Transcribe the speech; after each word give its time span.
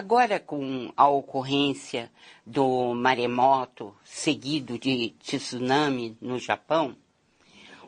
Agora, 0.00 0.40
com 0.40 0.90
a 0.96 1.06
ocorrência 1.08 2.10
do 2.46 2.94
maremoto 2.94 3.94
seguido 4.02 4.78
de 4.78 5.10
tsunami 5.20 6.16
no 6.22 6.38
Japão, 6.38 6.96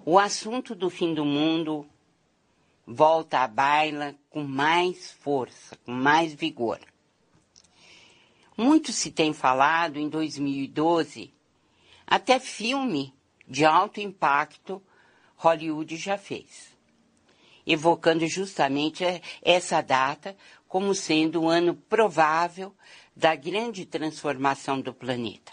o 0.04 0.18
assunto 0.18 0.74
do 0.74 0.90
fim 0.90 1.14
do 1.14 1.24
mundo 1.24 1.86
volta 2.86 3.38
à 3.38 3.48
baila 3.48 4.14
com 4.28 4.44
mais 4.44 5.10
força, 5.10 5.74
com 5.86 5.92
mais 5.92 6.34
vigor. 6.34 6.78
Muito 8.58 8.92
se 8.92 9.10
tem 9.10 9.32
falado 9.32 9.96
em 9.96 10.06
2012, 10.06 11.32
até 12.06 12.38
filme 12.38 13.14
de 13.48 13.64
alto 13.64 14.02
impacto 14.02 14.82
Hollywood 15.36 15.96
já 15.96 16.18
fez, 16.18 16.76
evocando 17.66 18.26
justamente 18.26 19.02
essa 19.42 19.80
data 19.80 20.36
como 20.72 20.94
sendo 20.94 21.42
o 21.42 21.48
ano 21.50 21.74
provável 21.74 22.74
da 23.14 23.34
grande 23.34 23.84
transformação 23.84 24.80
do 24.80 24.94
planeta. 24.94 25.52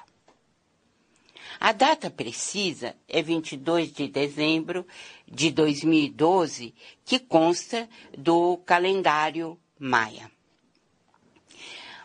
A 1.60 1.74
data 1.74 2.10
precisa 2.10 2.96
é 3.06 3.22
22 3.22 3.92
de 3.92 4.08
dezembro 4.08 4.88
de 5.28 5.52
2012, 5.52 6.74
que 7.04 7.20
consta 7.20 7.90
do 8.18 8.56
calendário 8.60 9.60
maia. 9.78 10.32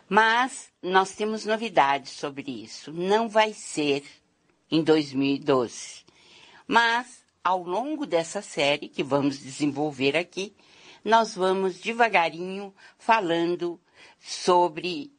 Mas 0.09 0.69
nós 0.83 1.13
temos 1.13 1.45
novidades 1.45 2.11
sobre 2.11 2.51
isso. 2.51 2.91
Não 2.91 3.29
vai 3.29 3.53
ser 3.53 4.03
em 4.69 4.83
2012. 4.83 6.03
Mas, 6.67 7.23
ao 7.41 7.63
longo 7.63 8.05
dessa 8.05 8.41
série 8.41 8.89
que 8.89 9.01
vamos 9.01 9.39
desenvolver 9.39 10.17
aqui, 10.17 10.53
nós 11.05 11.35
vamos 11.35 11.79
devagarinho 11.79 12.73
falando 12.97 13.79
sobre 14.19 15.11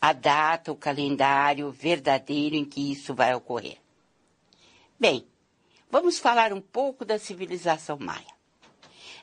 a 0.00 0.12
data, 0.12 0.70
o 0.70 0.76
calendário 0.76 1.72
verdadeiro 1.72 2.54
em 2.54 2.64
que 2.64 2.92
isso 2.92 3.12
vai 3.12 3.34
ocorrer. 3.34 3.78
Bem, 4.98 5.26
vamos 5.90 6.20
falar 6.20 6.52
um 6.52 6.60
pouco 6.60 7.04
da 7.04 7.18
civilização 7.18 7.98
maia. 7.98 8.36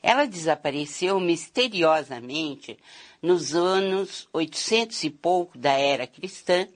Ela 0.02 0.26
desapareceu 0.26 1.18
misteriosamente 1.18 2.78
nos 3.22 3.54
anos 3.54 4.28
800 4.34 5.04
e 5.04 5.10
pouco 5.10 5.56
da 5.56 5.72
era 5.72 6.06
cristã, 6.06 6.68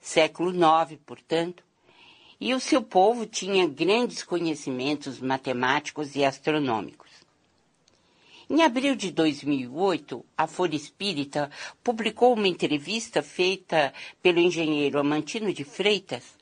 século 0.00 0.50
IX, 0.50 0.98
portanto, 1.04 1.62
e 2.40 2.54
o 2.54 2.60
seu 2.60 2.82
povo 2.82 3.26
tinha 3.26 3.68
grandes 3.68 4.22
conhecimentos 4.22 5.20
matemáticos 5.20 6.16
e 6.16 6.24
astronômicos. 6.24 7.03
Em 8.48 8.62
abril 8.62 8.94
de 8.94 9.10
2008, 9.10 10.24
a 10.36 10.46
Folha 10.46 10.76
Espírita 10.76 11.50
publicou 11.82 12.34
uma 12.34 12.46
entrevista 12.46 13.22
feita 13.22 13.90
pelo 14.22 14.38
engenheiro 14.38 14.98
Amantino 14.98 15.50
de 15.50 15.64
Freitas 15.64 16.36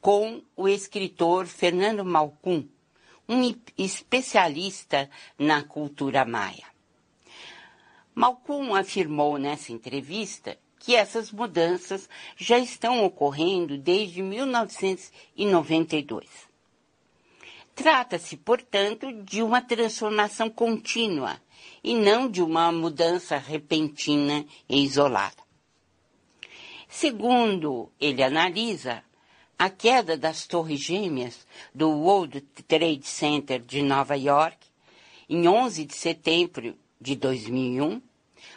com 0.00 0.40
o 0.56 0.68
escritor 0.68 1.46
Fernando 1.46 2.04
Malcum, 2.04 2.64
um 3.28 3.52
especialista 3.76 5.10
na 5.36 5.64
cultura 5.64 6.24
maia. 6.24 6.64
Malcum 8.14 8.76
afirmou 8.76 9.36
nessa 9.36 9.72
entrevista 9.72 10.56
que 10.78 10.94
essas 10.94 11.32
mudanças 11.32 12.08
já 12.36 12.56
estão 12.58 13.04
ocorrendo 13.04 13.76
desde 13.76 14.22
1992. 14.22 16.28
Trata-se, 17.74 18.36
portanto, 18.36 19.12
de 19.24 19.42
uma 19.42 19.60
transformação 19.60 20.48
contínua 20.48 21.40
e 21.82 21.94
não 21.94 22.28
de 22.28 22.42
uma 22.42 22.70
mudança 22.72 23.36
repentina 23.36 24.44
e 24.68 24.82
isolada. 24.82 25.42
Segundo 26.88 27.92
ele 28.00 28.22
analisa, 28.22 29.02
a 29.58 29.68
queda 29.68 30.16
das 30.16 30.46
torres 30.46 30.80
gêmeas 30.80 31.46
do 31.74 31.90
World 31.90 32.40
Trade 32.66 33.06
Center 33.06 33.60
de 33.60 33.82
Nova 33.82 34.16
York, 34.16 34.56
em 35.28 35.46
11 35.46 35.84
de 35.84 35.94
setembro 35.94 36.76
de 37.00 37.14
2001, 37.16 38.00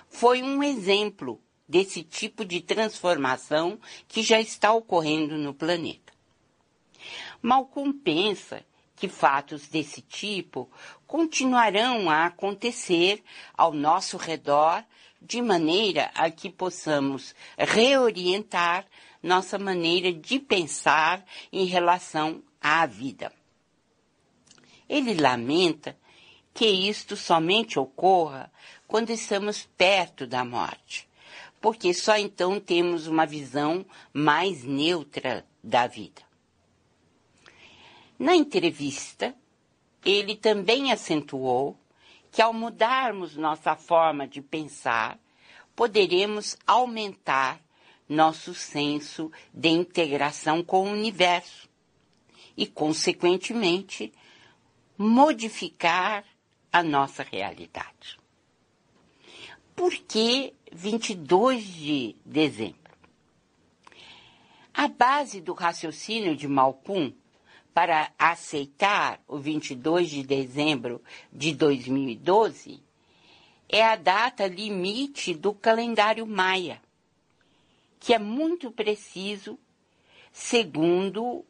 foi 0.09 0.43
um 0.43 0.61
exemplo 0.61 1.41
desse 1.67 2.03
tipo 2.03 2.45
de 2.45 2.61
transformação 2.61 3.79
que 4.07 4.21
já 4.21 4.39
está 4.39 4.73
ocorrendo 4.73 5.37
no 5.37 5.53
planeta. 5.53 6.13
Malcolm 7.41 7.93
pensa 7.93 8.63
que 8.95 9.07
fatos 9.07 9.67
desse 9.67 10.01
tipo 10.01 10.69
continuarão 11.11 12.09
a 12.09 12.27
acontecer 12.27 13.21
ao 13.53 13.73
nosso 13.73 14.15
redor 14.15 14.81
de 15.21 15.41
maneira 15.41 16.09
a 16.15 16.31
que 16.31 16.49
possamos 16.49 17.35
reorientar 17.57 18.85
nossa 19.21 19.59
maneira 19.59 20.13
de 20.13 20.39
pensar 20.39 21.21
em 21.51 21.65
relação 21.65 22.41
à 22.61 22.85
vida. 22.85 23.29
Ele 24.87 25.13
lamenta 25.13 25.97
que 26.53 26.65
isto 26.65 27.17
somente 27.17 27.77
ocorra 27.77 28.49
quando 28.87 29.09
estamos 29.09 29.67
perto 29.77 30.25
da 30.25 30.45
morte, 30.45 31.09
porque 31.59 31.93
só 31.93 32.15
então 32.15 32.57
temos 32.57 33.05
uma 33.05 33.25
visão 33.25 33.85
mais 34.13 34.63
neutra 34.63 35.45
da 35.61 35.87
vida. 35.87 36.21
Na 38.17 38.33
entrevista, 38.33 39.35
ele 40.03 40.35
também 40.35 40.91
acentuou 40.91 41.77
que 42.31 42.41
ao 42.41 42.53
mudarmos 42.53 43.35
nossa 43.35 43.75
forma 43.75 44.27
de 44.27 44.41
pensar, 44.41 45.19
poderemos 45.75 46.57
aumentar 46.65 47.59
nosso 48.07 48.53
senso 48.53 49.31
de 49.53 49.69
integração 49.69 50.63
com 50.63 50.87
o 50.87 50.91
universo 50.91 51.69
e, 52.55 52.65
consequentemente, 52.67 54.13
modificar 54.97 56.25
a 56.71 56.83
nossa 56.83 57.23
realidade. 57.23 58.19
Por 59.75 59.91
que 59.93 60.53
22 60.71 61.63
de 61.63 62.15
dezembro? 62.25 62.79
A 64.73 64.87
base 64.87 65.41
do 65.41 65.53
raciocínio 65.53 66.35
de 66.35 66.47
Malcolm 66.47 67.13
para 67.73 68.11
aceitar 68.17 69.21
o 69.27 69.37
22 69.37 70.09
de 70.09 70.23
dezembro 70.23 71.01
de 71.31 71.53
2012 71.53 72.83
é 73.69 73.83
a 73.83 73.95
data 73.95 74.45
limite 74.47 75.33
do 75.33 75.53
calendário 75.53 76.27
maia, 76.27 76.81
que 77.99 78.13
é 78.13 78.19
muito 78.19 78.69
preciso, 78.69 79.57
segundo 80.31 81.45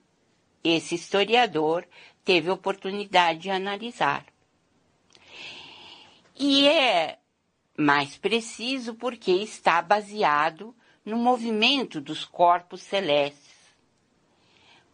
esse 0.63 0.93
historiador 0.93 1.87
teve 2.23 2.51
oportunidade 2.51 3.39
de 3.39 3.49
analisar. 3.49 4.25
E 6.37 6.67
é 6.67 7.17
mais 7.75 8.15
preciso 8.17 8.93
porque 8.93 9.31
está 9.31 9.81
baseado 9.81 10.75
no 11.03 11.17
movimento 11.17 11.99
dos 11.99 12.23
corpos 12.23 12.81
celestes 12.81 13.40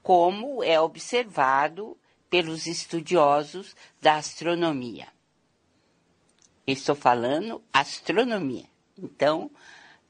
como 0.07 0.63
é 0.63 0.79
observado 0.79 1.97
pelos 2.29 2.65
estudiosos 2.65 3.75
da 4.01 4.15
astronomia. 4.15 5.09
Estou 6.65 6.95
falando 6.95 7.61
astronomia, 7.73 8.63
então, 8.97 9.51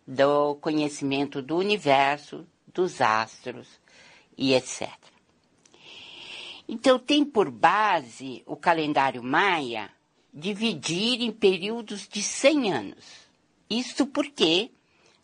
do 0.06 0.53
conhecimento 0.57 1.41
do 1.41 1.57
universo, 1.57 2.46
dos 2.72 3.02
astros 3.02 3.68
e 4.38 4.54
etc. 4.54 4.88
Então, 6.69 7.00
tem 7.00 7.25
por 7.25 7.50
base 7.50 8.44
o 8.45 8.56
calendário 8.56 9.24
maia 9.24 9.89
dividir 10.31 11.24
em 11.24 11.31
períodos 11.31 12.07
de 12.07 12.21
100 12.21 12.71
anos. 12.71 13.06
Isto 13.68 14.06
porque, 14.06 14.69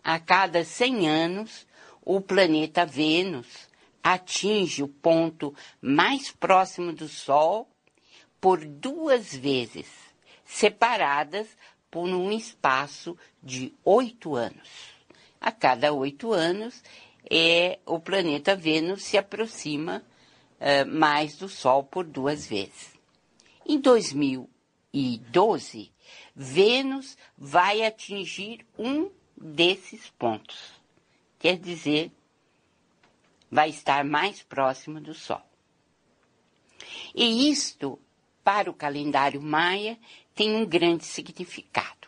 a 0.03 0.19
cada 0.19 0.65
100 0.65 1.07
anos, 1.07 1.67
o 2.01 2.19
planeta 2.19 2.87
Vênus 2.87 3.71
atinge 4.03 4.83
o 4.83 4.87
ponto 4.87 5.55
mais 5.81 6.29
próximo 6.29 6.91
do 6.91 7.07
Sol 7.07 7.69
por 8.41 8.65
duas 8.65 9.33
vezes, 9.33 9.87
separadas 10.43 11.47
por 11.89 12.09
um 12.09 12.31
espaço 12.31 13.17
de 13.41 13.73
oito 13.85 14.35
anos. 14.35 14.91
A 15.39 15.51
cada 15.51 15.93
oito 15.93 16.33
anos, 16.33 16.83
é, 17.29 17.79
o 17.85 17.99
planeta 17.99 18.55
Vênus 18.55 19.03
se 19.03 19.17
aproxima 19.17 20.03
uh, 20.59 20.89
mais 20.89 21.37
do 21.37 21.47
Sol 21.47 21.83
por 21.83 22.05
duas 22.05 22.45
vezes. 22.45 22.91
Em 23.65 23.79
2012, 23.79 25.91
Vênus 26.35 27.17
vai 27.37 27.85
atingir 27.85 28.65
um 28.77 29.09
desses 29.37 30.09
pontos. 30.09 30.73
Quer 31.39 31.57
dizer, 31.57 32.11
vai 33.53 33.69
estar 33.69 34.03
mais 34.03 34.41
próximo 34.41 34.99
do 34.99 35.13
Sol. 35.13 35.41
E 37.13 37.51
isto, 37.51 37.99
para 38.43 38.67
o 38.67 38.73
calendário 38.73 39.39
maia, 39.39 39.95
tem 40.33 40.55
um 40.55 40.65
grande 40.65 41.05
significado. 41.05 42.07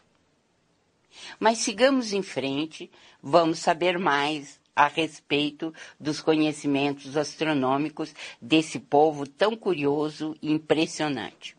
Mas 1.40 1.60
sigamos 1.60 2.14
em 2.14 2.24
frente, 2.24 2.90
vamos 3.22 3.60
saber 3.60 4.00
mais 4.00 4.60
a 4.76 4.88
respeito 4.88 5.72
dos 6.00 6.20
conhecimentos 6.20 7.16
astronômicos 7.16 8.16
desse 8.42 8.80
povo 8.80 9.28
tão 9.28 9.56
curioso 9.56 10.36
e 10.42 10.52
impressionante. 10.52 11.56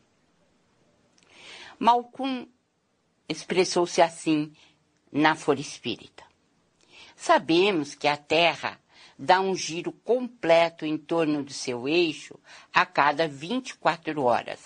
Malcolm 1.78 2.48
expressou-se 3.28 4.02
assim 4.02 4.52
na 5.12 5.36
Folha 5.36 5.60
Espírita. 5.60 6.24
Sabemos 7.14 7.94
que 7.94 8.08
a 8.08 8.16
Terra 8.16 8.80
dá 9.18 9.40
um 9.40 9.54
giro 9.54 9.92
completo 9.92 10.84
em 10.84 10.98
torno 10.98 11.42
do 11.42 11.52
seu 11.52 11.88
eixo 11.88 12.38
a 12.72 12.84
cada 12.84 13.26
24 13.26 14.22
horas. 14.22 14.60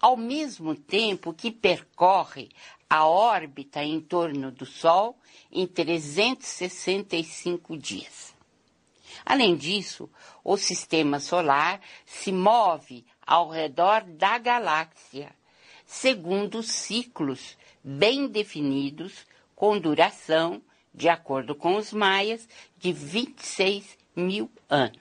Ao 0.00 0.16
mesmo 0.16 0.74
tempo 0.74 1.32
que 1.32 1.50
percorre 1.50 2.48
a 2.88 3.06
órbita 3.06 3.82
em 3.82 4.00
torno 4.00 4.50
do 4.50 4.66
Sol 4.66 5.18
em 5.50 5.66
365 5.66 7.76
dias. 7.76 8.32
Além 9.24 9.56
disso, 9.56 10.10
o 10.44 10.56
sistema 10.56 11.20
solar 11.20 11.80
se 12.04 12.32
move 12.32 13.04
ao 13.24 13.48
redor 13.48 14.02
da 14.02 14.36
galáxia, 14.38 15.30
segundo 15.86 16.62
ciclos 16.62 17.56
bem 17.82 18.26
definidos, 18.26 19.24
com 19.54 19.78
duração, 19.78 20.60
de 20.94 21.08
acordo 21.08 21.54
com 21.54 21.76
os 21.76 21.92
maias, 21.92 22.48
de 22.76 22.92
26 22.92 23.96
mil 24.14 24.50
anos. 24.68 25.00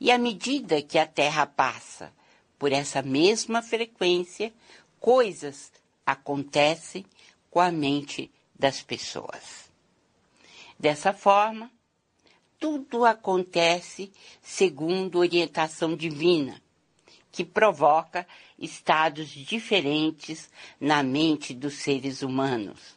E 0.00 0.10
à 0.10 0.18
medida 0.18 0.80
que 0.80 0.98
a 0.98 1.06
Terra 1.06 1.46
passa 1.46 2.12
por 2.58 2.72
essa 2.72 3.02
mesma 3.02 3.62
frequência, 3.62 4.52
coisas 5.00 5.72
acontecem 6.06 7.04
com 7.50 7.60
a 7.60 7.70
mente 7.70 8.30
das 8.58 8.82
pessoas. 8.82 9.70
Dessa 10.78 11.12
forma, 11.12 11.70
tudo 12.58 13.04
acontece 13.04 14.12
segundo 14.42 15.18
orientação 15.18 15.96
divina, 15.96 16.60
que 17.30 17.44
provoca 17.44 18.26
estados 18.58 19.28
diferentes 19.28 20.50
na 20.80 21.02
mente 21.02 21.54
dos 21.54 21.74
seres 21.74 22.22
humanos, 22.22 22.96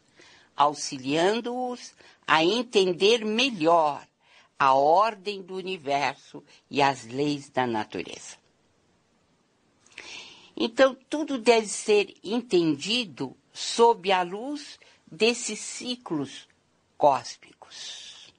auxiliando-os 0.56 1.94
a 2.26 2.44
entender 2.44 3.24
melhor 3.26 4.06
a 4.62 4.74
ordem 4.76 5.42
do 5.42 5.56
universo 5.56 6.44
e 6.70 6.84
as 6.84 7.08
leis 7.08 7.50
da 7.50 7.66
natureza. 7.66 8.38
Então, 10.56 10.96
tudo 11.10 11.40
deve 11.40 11.66
ser 11.66 12.14
entendido 12.24 13.36
sob 13.52 14.12
a 14.12 14.22
luz 14.22 14.80
desses 15.12 15.58
ciclos 15.58 16.48
cósmicos. 16.96 18.32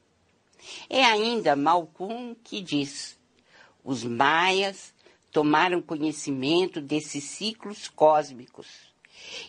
É 0.88 1.04
ainda 1.04 1.56
Malcolm 1.56 2.36
que 2.44 2.60
diz: 2.60 3.18
os 3.82 4.04
maias 4.04 4.94
tomaram 5.32 5.82
conhecimento 5.82 6.80
desses 6.80 7.24
ciclos 7.24 7.88
cósmicos 7.88 8.68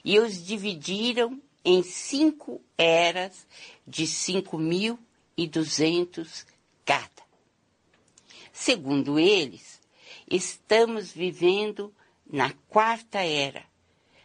e 0.03 0.17
os 0.17 0.43
dividiram 0.43 1.39
em 1.63 1.83
cinco 1.83 2.59
eras 2.75 3.45
de 3.85 4.05
5.200 4.05 6.51
complicada. 6.83 7.23
Segundo 8.51 9.19
eles, 9.19 9.81
estamos 10.29 11.11
vivendo 11.11 11.93
na 12.29 12.51
quarta 12.69 13.19
era, 13.19 13.63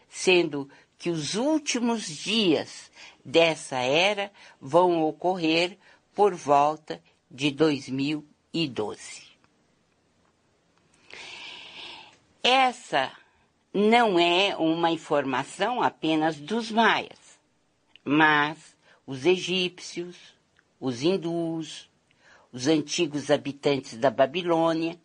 sendo 0.08 0.68
que 0.98 1.10
os 1.10 1.34
últimos 1.34 2.06
dias 2.06 2.90
dessa 3.24 3.78
era 3.78 4.32
vão 4.60 5.02
ocorrer 5.02 5.78
por 6.14 6.34
volta 6.34 7.02
de 7.30 7.50
2012. 7.50 9.28
Essa 12.42 13.12
não 13.72 14.18
é 14.18 14.56
uma 14.56 14.90
informação 14.90 15.82
apenas 15.82 16.36
dos 16.38 16.70
maias, 16.70 17.38
mas 18.04 18.76
os 19.06 19.26
egípcios, 19.26 20.16
os 20.80 21.02
hindus, 21.02 21.87
os 22.52 22.66
antigos 22.66 23.30
habitantes 23.30 23.96
da 23.98 24.10
Babilônia, 24.10 25.00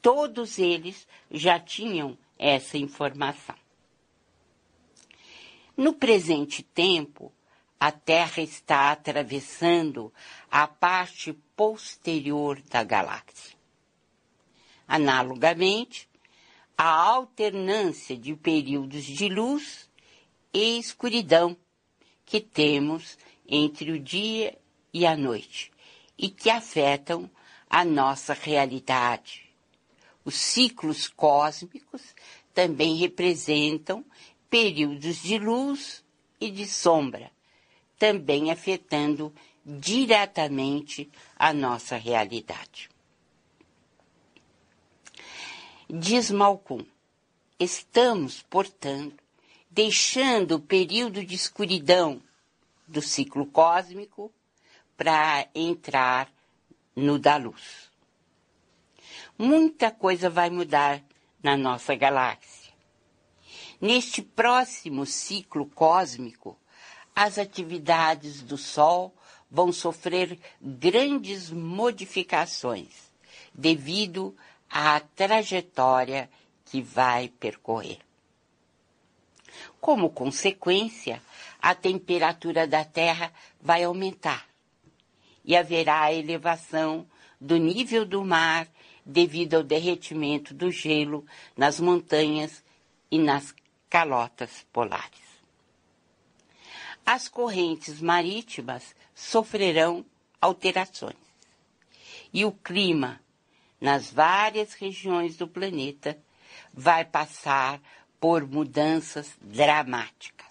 todos 0.00 0.58
eles 0.58 1.06
já 1.30 1.58
tinham 1.58 2.16
essa 2.38 2.78
informação. 2.78 3.56
No 5.76 5.92
presente 5.92 6.62
tempo, 6.62 7.32
a 7.78 7.92
Terra 7.92 8.42
está 8.42 8.90
atravessando 8.90 10.12
a 10.50 10.66
parte 10.66 11.32
posterior 11.54 12.60
da 12.62 12.82
galáxia. 12.82 13.56
Analogamente, 14.86 16.08
a 16.76 16.88
alternância 16.88 18.16
de 18.16 18.34
períodos 18.34 19.04
de 19.04 19.28
luz 19.28 19.88
e 20.52 20.78
escuridão 20.78 21.56
que 22.24 22.40
temos 22.40 23.18
entre 23.46 23.92
o 23.92 24.00
dia 24.00 24.58
e 24.92 25.06
a 25.06 25.16
noite 25.16 25.70
e 26.18 26.28
que 26.28 26.50
afetam 26.50 27.30
a 27.70 27.84
nossa 27.84 28.34
realidade. 28.34 29.48
Os 30.24 30.34
ciclos 30.34 31.06
cósmicos 31.08 32.14
também 32.52 32.96
representam 32.96 34.04
períodos 34.50 35.22
de 35.22 35.38
luz 35.38 36.04
e 36.40 36.50
de 36.50 36.66
sombra, 36.66 37.30
também 37.98 38.50
afetando 38.50 39.32
diretamente 39.64 41.10
a 41.36 41.52
nossa 41.52 41.96
realidade. 41.96 42.90
Diz 45.88 46.30
Malcolm, 46.30 46.86
estamos, 47.58 48.42
portanto, 48.42 49.22
deixando 49.70 50.56
o 50.56 50.60
período 50.60 51.24
de 51.24 51.34
escuridão 51.34 52.22
do 52.86 53.00
ciclo 53.00 53.46
cósmico 53.46 54.32
para 54.98 55.46
entrar 55.54 56.28
no 56.94 57.20
da 57.20 57.36
luz. 57.36 57.88
Muita 59.38 59.92
coisa 59.92 60.28
vai 60.28 60.50
mudar 60.50 61.00
na 61.40 61.56
nossa 61.56 61.94
galáxia. 61.94 62.74
Neste 63.80 64.20
próximo 64.20 65.06
ciclo 65.06 65.66
cósmico, 65.66 66.58
as 67.14 67.38
atividades 67.38 68.42
do 68.42 68.58
Sol 68.58 69.14
vão 69.48 69.72
sofrer 69.72 70.36
grandes 70.60 71.48
modificações 71.48 73.12
devido 73.54 74.36
à 74.68 74.98
trajetória 74.98 76.28
que 76.64 76.82
vai 76.82 77.28
percorrer. 77.28 78.00
Como 79.80 80.10
consequência, 80.10 81.22
a 81.62 81.72
temperatura 81.72 82.66
da 82.66 82.84
Terra 82.84 83.32
vai 83.60 83.84
aumentar 83.84 84.48
e 85.48 85.56
haverá 85.56 86.12
elevação 86.12 87.04
do 87.40 87.56
nível 87.56 88.04
do 88.04 88.24
mar 88.24 88.68
devido 89.04 89.54
ao 89.54 89.64
derretimento 89.64 90.54
do 90.54 90.70
gelo 90.70 91.26
nas 91.56 91.80
montanhas 91.80 92.62
e 93.10 93.18
nas 93.18 93.52
calotas 93.90 94.64
polares 94.72 95.26
as 97.06 97.26
correntes 97.26 98.02
marítimas 98.02 98.94
sofrerão 99.14 100.04
alterações. 100.42 101.16
E 102.30 102.44
o 102.44 102.52
clima 102.52 103.18
nas 103.80 104.10
várias 104.10 104.74
regiões 104.74 105.36
do 105.36 105.46
planeta, 105.46 106.18
vai 106.72 107.04
passar 107.04 107.80
por 108.20 108.46
mudanças 108.46 109.36
dramáticas. 109.40 110.47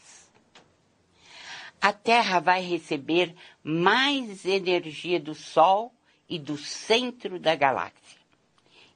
A 1.82 1.94
Terra 1.94 2.40
vai 2.40 2.62
receber 2.62 3.36
mais 3.64 4.46
energia 4.46 5.20
do 5.20 5.36
Sol 5.36 5.94
e 6.28 6.38
do 6.38 6.58
centro 6.58 7.40
da 7.40 7.56
galáxia, 7.56 8.20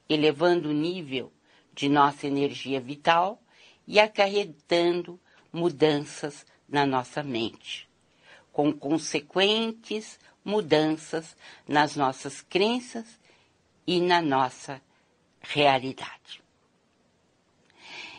elevando 0.08 0.68
o 0.68 0.72
nível 0.72 1.32
de 1.72 1.88
nossa 1.88 2.26
energia 2.26 2.80
vital 2.80 3.40
e 3.86 3.98
acarretando 3.98 5.18
mudanças 5.52 6.44
na 6.68 6.84
nossa 6.84 7.22
mente, 7.22 7.88
com 8.52 8.72
consequentes 8.72 10.18
mudanças 10.44 11.36
nas 11.66 11.96
nossas 11.96 12.40
crenças 12.42 13.18
e 13.86 14.00
na 14.00 14.20
nossa 14.20 14.80
realidade. 15.40 16.42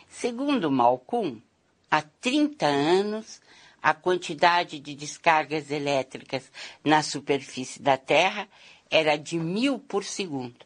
Segundo 0.07 0.71
Malcolm, 0.71 1.41
há 1.89 2.01
30 2.01 2.65
anos, 2.65 3.41
a 3.83 3.93
quantidade 3.93 4.79
de 4.79 4.95
descargas 4.95 5.69
elétricas 5.69 6.49
na 6.85 7.03
superfície 7.03 7.81
da 7.81 7.97
Terra 7.97 8.47
era 8.89 9.17
de 9.17 9.37
mil 9.37 9.77
por 9.77 10.05
segundo. 10.05 10.65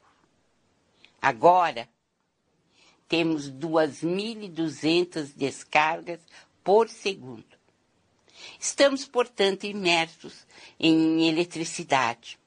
Agora, 1.20 1.90
temos 3.08 3.52
2.200 3.52 5.34
descargas 5.36 6.22
por 6.64 6.90
segundo. 6.90 7.58
Estamos, 8.60 9.06
portanto, 9.06 9.64
imersos 9.66 10.46
em 10.80 11.28
eletricidade, 11.28 12.38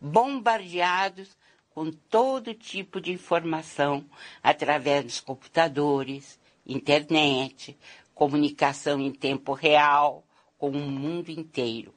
bombardeados 0.00 1.36
com 1.70 1.90
todo 1.90 2.54
tipo 2.54 3.00
de 3.00 3.10
informação 3.10 4.08
através 4.40 5.04
dos 5.04 5.20
computadores, 5.20 6.38
internet, 6.64 7.76
comunicação 8.16 8.98
em 8.98 9.12
tempo 9.12 9.52
real 9.52 10.26
com 10.56 10.70
o 10.70 10.90
mundo 10.90 11.30
inteiro. 11.30 11.94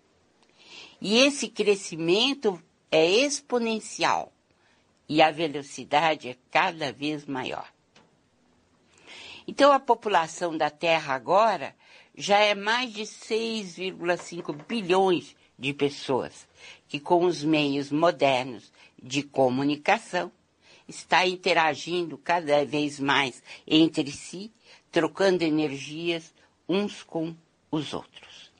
E 1.02 1.18
esse 1.20 1.48
crescimento 1.48 2.62
é 2.92 3.10
exponencial 3.10 4.34
e 5.08 5.22
a 5.22 5.32
velocidade 5.32 6.28
é 6.28 6.36
cada 6.52 6.92
vez 6.92 7.26
maior. 7.26 7.72
Então 9.48 9.72
a 9.72 9.80
população 9.80 10.58
da 10.58 10.70
Terra 10.70 11.16
agora 11.16 11.74
já 12.14 12.38
é 12.38 12.54
mais 12.54 12.92
de 12.92 13.04
6,5 13.04 14.54
bilhões 14.68 15.38
de 15.58 15.74
pessoas 15.74 16.48
que 16.90 17.00
com 17.00 17.24
os 17.24 17.46
meios 17.46 17.92
modernos 17.92 18.74
de 19.02 19.24
comunicação 19.24 20.30
está 20.86 21.26
interagindo 21.26 22.18
cada 22.18 22.66
vez 22.66 23.00
mais 23.00 23.42
entre 23.66 24.12
si, 24.12 24.52
trocando 24.91 25.43
energias 25.43 26.34
uns 26.67 27.03
com 27.03 27.36
os 27.72 27.93
outros. 27.93 28.51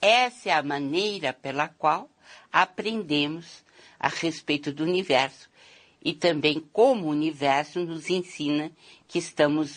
Essa 0.00 0.50
é 0.50 0.52
a 0.52 0.62
maneira 0.62 1.32
pela 1.32 1.68
qual 1.68 2.08
aprendemos 2.52 3.64
a 3.98 4.08
respeito 4.08 4.72
do 4.72 4.84
universo 4.84 5.48
e 6.02 6.12
também 6.12 6.60
como 6.72 7.06
o 7.06 7.10
universo 7.10 7.80
nos 7.80 8.08
ensina 8.08 8.70
que 9.08 9.18
estamos 9.18 9.76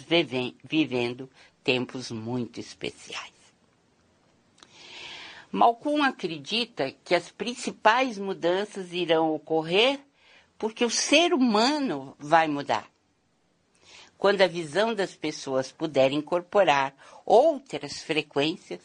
vivendo 0.64 1.30
tempos 1.64 2.12
muito 2.12 2.60
especiais. 2.60 3.32
Malcolm 5.52 6.04
acredita 6.04 6.94
que 7.04 7.14
as 7.14 7.30
principais 7.30 8.18
mudanças 8.18 8.94
irão 8.94 9.34
ocorrer 9.34 10.00
porque 10.58 10.86
o 10.86 10.90
ser 10.90 11.34
humano 11.34 12.16
vai 12.20 12.48
mudar. 12.48 12.91
Quando 14.22 14.44
a 14.44 14.48
visão 14.48 14.94
das 14.94 15.16
pessoas 15.16 15.72
puder 15.72 16.12
incorporar 16.12 16.94
outras 17.26 18.04
frequências 18.04 18.80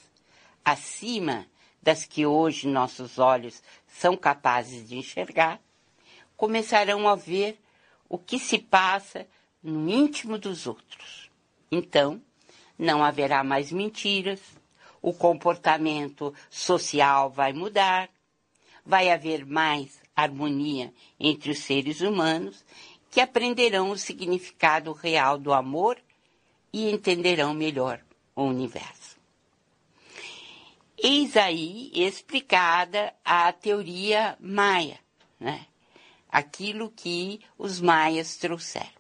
acima 0.65 1.47
das 1.83 2.07
que 2.07 2.25
hoje 2.25 2.67
nossos 2.67 3.19
olhos 3.19 3.63
são 3.87 4.17
capazes 4.17 4.89
de 4.89 4.97
enxergar, 4.97 5.61
começarão 6.39 7.07
a 7.07 7.15
ver 7.15 7.61
o 8.09 8.17
que 8.17 8.39
se 8.39 8.57
passa 8.57 9.29
no 9.63 9.91
íntimo 9.91 10.39
dos 10.39 10.67
outros. 10.67 11.31
Então, 11.71 12.19
não 12.79 13.05
haverá 13.05 13.45
mais 13.45 13.71
mentiras, 13.71 14.41
o 15.03 15.13
comportamento 15.13 16.33
social 16.49 17.29
vai 17.29 17.53
mudar, 17.53 18.09
vai 18.87 19.11
haver 19.11 19.45
mais 19.45 20.01
harmonia 20.17 20.95
entre 21.21 21.51
os 21.51 21.59
seres 21.59 22.01
humanos 22.01 22.65
que 23.11 23.21
aprenderão 23.21 23.91
o 23.91 23.99
significado 23.99 24.93
real 24.93 25.39
do 25.39 25.53
amor 25.53 25.99
e 26.73 26.91
entenderão 26.91 27.55
melhor 27.55 28.01
o 28.35 28.43
universo. 28.43 29.17
Eis 30.99 31.37
aí 31.37 31.91
explicada 31.95 33.15
a 33.25 33.53
teoria 33.53 34.37
maia, 34.41 34.99
né? 35.39 35.67
aquilo 36.29 36.91
que 36.91 37.41
os 37.57 37.81
maias 37.81 38.37
trouxeram. 38.37 38.97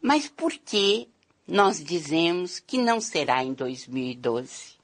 Mas 0.00 0.28
por 0.28 0.52
que 0.52 1.08
nós 1.46 1.82
dizemos 1.82 2.60
que 2.60 2.78
não 2.78 3.00
será 3.00 3.42
em 3.42 3.52
2012 3.52 4.76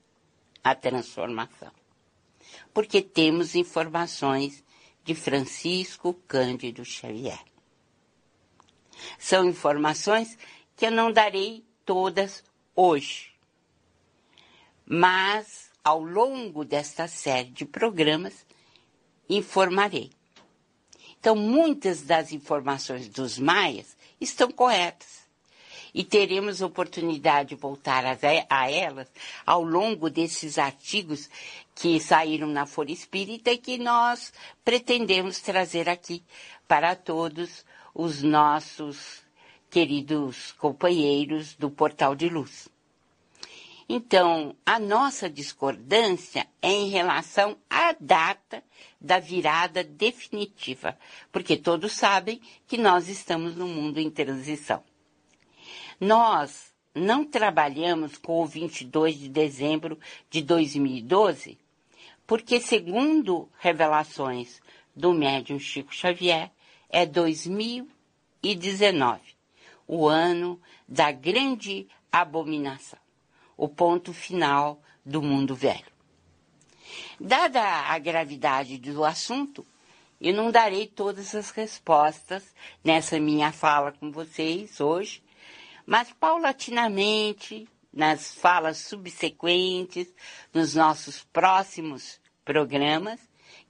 a 0.64 0.75
transformação? 0.75 1.71
Porque 2.75 3.00
temos 3.00 3.55
informações 3.55 4.64
de 5.04 5.14
Francisco 5.14 6.14
Cândido 6.26 6.85
Xavier. 6.85 7.40
São 9.18 9.44
informações 9.44 10.38
que 10.76 10.87
eu 10.87 10.90
não 10.90 11.12
darei 11.12 11.64
todas 11.85 12.42
hoje. 12.75 13.32
Mas, 14.87 15.71
ao 15.82 16.02
longo 16.02 16.64
desta 16.64 17.09
série 17.09 17.50
de 17.50 17.64
programas, 17.64 18.47
informarei. 19.28 20.11
Então, 21.18 21.37
muitas 21.37 22.02
das 22.02 22.32
informações 22.32 23.09
dos 23.09 23.38
maias 23.38 23.97
estão 24.21 24.50
corretas. 24.50 25.23
E 25.94 26.02
teremos 26.02 26.62
oportunidade 26.62 27.50
de 27.50 27.54
voltar 27.54 28.04
a, 28.49 28.71
elas 28.71 29.09
ao 29.44 29.62
longo 29.62 30.09
desses 30.09 30.56
artigos 30.59 31.28
que 31.75 31.99
saíram 32.00 32.49
na 32.49 32.67
Folha 32.67 32.93
Espírita 32.93 33.50
e 33.50 33.59
que 33.59 33.79
nós 33.79 34.33
pretendemos 34.64 35.41
trazer 35.41 35.88
aqui 35.88 36.23
para 36.69 36.95
todos 36.95 37.64
os 37.95 38.23
nossos 38.23 39.23
queridos 39.71 40.52
companheiros 40.52 41.55
do 41.55 41.71
Portal 41.71 42.14
de 42.14 42.29
Luz. 42.29 42.69
Então, 43.88 44.57
a 44.64 44.79
nossa 44.79 45.29
discordância 45.29 46.47
é 46.62 46.71
em 46.71 46.88
relação 46.88 47.57
à 47.69 47.95
data 47.99 48.62
da 49.00 49.19
virada 49.19 49.83
definitiva, 49.83 50.97
porque 51.31 51.57
todos 51.57 51.93
sabem 51.93 52.41
que 52.67 52.79
nós 52.79 53.09
estamos 53.09 53.57
num 53.57 53.69
mundo 53.69 53.99
em 53.99 54.11
transição. 54.11 54.83
Nós 56.00 56.73
não 56.95 57.25
trabalhamos 57.25 58.17
com 58.17 58.43
o 58.43 58.47
22 58.47 59.19
de 59.19 59.29
dezembro 59.29 59.99
de 60.31 60.43
2012, 60.43 61.59
porque, 62.26 62.61
segundo 62.61 63.49
revelações 63.59 64.61
do 64.95 65.12
médium 65.12 65.59
Chico 65.59 65.95
Xavier, 65.95 66.50
é 66.88 67.05
2019, 67.07 69.21
o 69.87 70.07
ano 70.07 70.61
da 70.88 71.11
grande 71.11 71.88
abominação 72.11 73.00
o 73.57 73.69
ponto 73.69 74.12
final 74.12 74.83
do 75.05 75.23
mundo 75.23 75.55
velho. 75.55 75.93
Dada 77.21 77.62
a 77.62 77.97
gravidade 77.99 78.76
do 78.76 79.05
assunto, 79.05 79.64
eu 80.21 80.35
não 80.35 80.50
darei 80.50 80.88
todas 80.88 81.33
as 81.33 81.50
respostas 81.50 82.52
nessa 82.83 83.21
minha 83.21 83.52
fala 83.52 83.93
com 83.93 84.11
vocês 84.11 84.81
hoje, 84.81 85.23
mas 85.87 86.12
paulatinamente, 86.12 87.69
nas 87.93 88.35
falas 88.35 88.79
subsequentes, 88.79 90.09
nos 90.53 90.75
nossos 90.75 91.25
próximos 91.25 92.21
programas, 92.45 93.21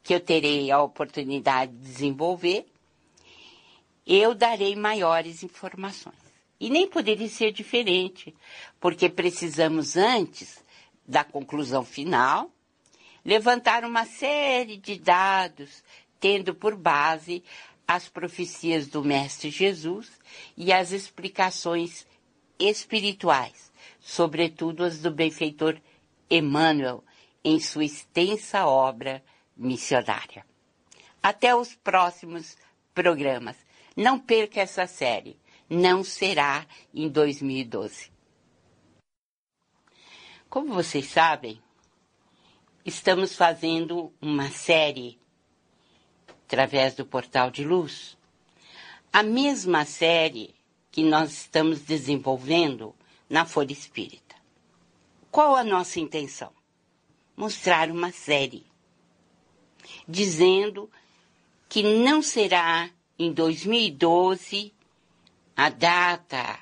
que 0.02 0.14
eu 0.14 0.21
terei 0.21 0.71
a 0.71 0.83
oportunidade 0.83 1.73
de 1.73 1.79
desenvolver, 1.79 2.67
eu 4.07 4.35
darei 4.35 4.75
maiores 4.76 5.43
informações. 5.43 6.17
E 6.59 6.71
nem 6.71 6.88
poderia 6.88 7.29
ser 7.29 7.52
diferente, 7.52 8.35
porque 8.81 9.09
precisamos 9.09 9.97
antes 9.97 10.62
da 11.07 11.25
conclusão 11.25 11.85
final 11.85 12.50
levantar 13.25 13.85
uma 13.85 14.05
série 14.05 14.76
de 14.76 14.99
dados, 14.99 15.83
tendo 16.21 16.55
por 16.55 16.76
base 16.76 17.43
as 17.87 18.09
profecias 18.09 18.87
do 18.87 19.05
Mestre 19.05 19.50
Jesus 19.50 20.11
e 20.57 20.73
as 20.73 20.93
explicações 20.93 22.07
espirituais, 22.59 23.72
sobretudo 24.02 24.85
as 24.85 24.99
do 24.99 25.11
benfeitor 25.11 25.80
Emmanuel, 26.28 27.04
em 27.44 27.59
sua 27.61 27.85
extensa 27.85 28.66
obra 28.66 29.23
missionária. 29.56 30.44
Até 31.23 31.54
os 31.54 31.75
próximos 31.75 32.56
programas. 32.92 33.56
Não 33.97 34.18
perca 34.18 34.61
essa 34.61 34.87
série. 34.87 35.38
Não 35.71 36.02
será 36.02 36.66
em 36.92 37.09
2012. 37.09 38.11
Como 40.50 40.75
vocês 40.75 41.06
sabem, 41.06 41.62
estamos 42.85 43.37
fazendo 43.37 44.12
uma 44.21 44.50
série 44.50 45.18
através 46.44 46.94
do 46.94 47.06
Portal 47.06 47.50
de 47.50 47.64
Luz. 47.64 48.18
A 49.12 49.23
mesma 49.23 49.85
série 49.85 50.54
que 50.90 51.02
nós 51.02 51.32
estamos 51.32 51.80
desenvolvendo 51.80 52.94
na 53.32 53.46
Folha 53.46 53.72
Espírita. 53.72 54.36
Qual 55.30 55.56
a 55.56 55.64
nossa 55.64 55.98
intenção? 55.98 56.52
Mostrar 57.34 57.90
uma 57.90 58.12
série 58.12 58.66
dizendo 60.06 60.90
que 61.66 61.82
não 61.82 62.20
será 62.20 62.90
em 63.18 63.32
2012 63.32 64.74
a 65.56 65.70
data 65.70 66.58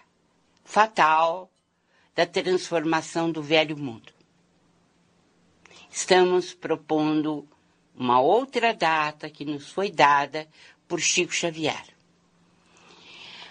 fatal 0.65 1.51
da 2.15 2.25
transformação 2.25 3.33
do 3.33 3.43
velho 3.43 3.77
mundo. 3.77 4.13
Estamos 5.91 6.55
propondo 6.55 7.49
uma 7.97 8.21
outra 8.21 8.73
data 8.73 9.29
que 9.29 9.45
nos 9.45 9.73
foi 9.73 9.91
dada 9.91 10.49
por 10.87 11.01
Chico 11.01 11.33
Xavier. 11.33 11.85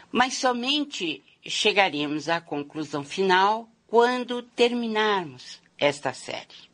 Mas 0.09 0.35
somente 0.35 1.21
chegaremos 1.49 2.29
à 2.29 2.39
conclusão 2.39 3.03
final 3.03 3.67
quando 3.87 4.43
terminarmos 4.43 5.59
esta 5.77 6.13
série. 6.13 6.69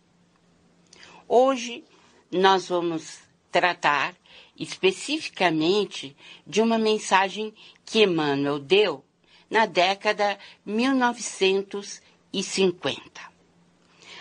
Hoje 1.27 1.83
nós 2.31 2.67
vamos 2.67 3.21
tratar 3.51 4.15
especificamente 4.57 6.15
de 6.45 6.61
uma 6.61 6.77
mensagem 6.77 7.51
que 7.85 8.03
Emmanuel 8.03 8.59
deu 8.59 9.03
na 9.49 9.65
década 9.65 10.37
1950. 10.65 13.35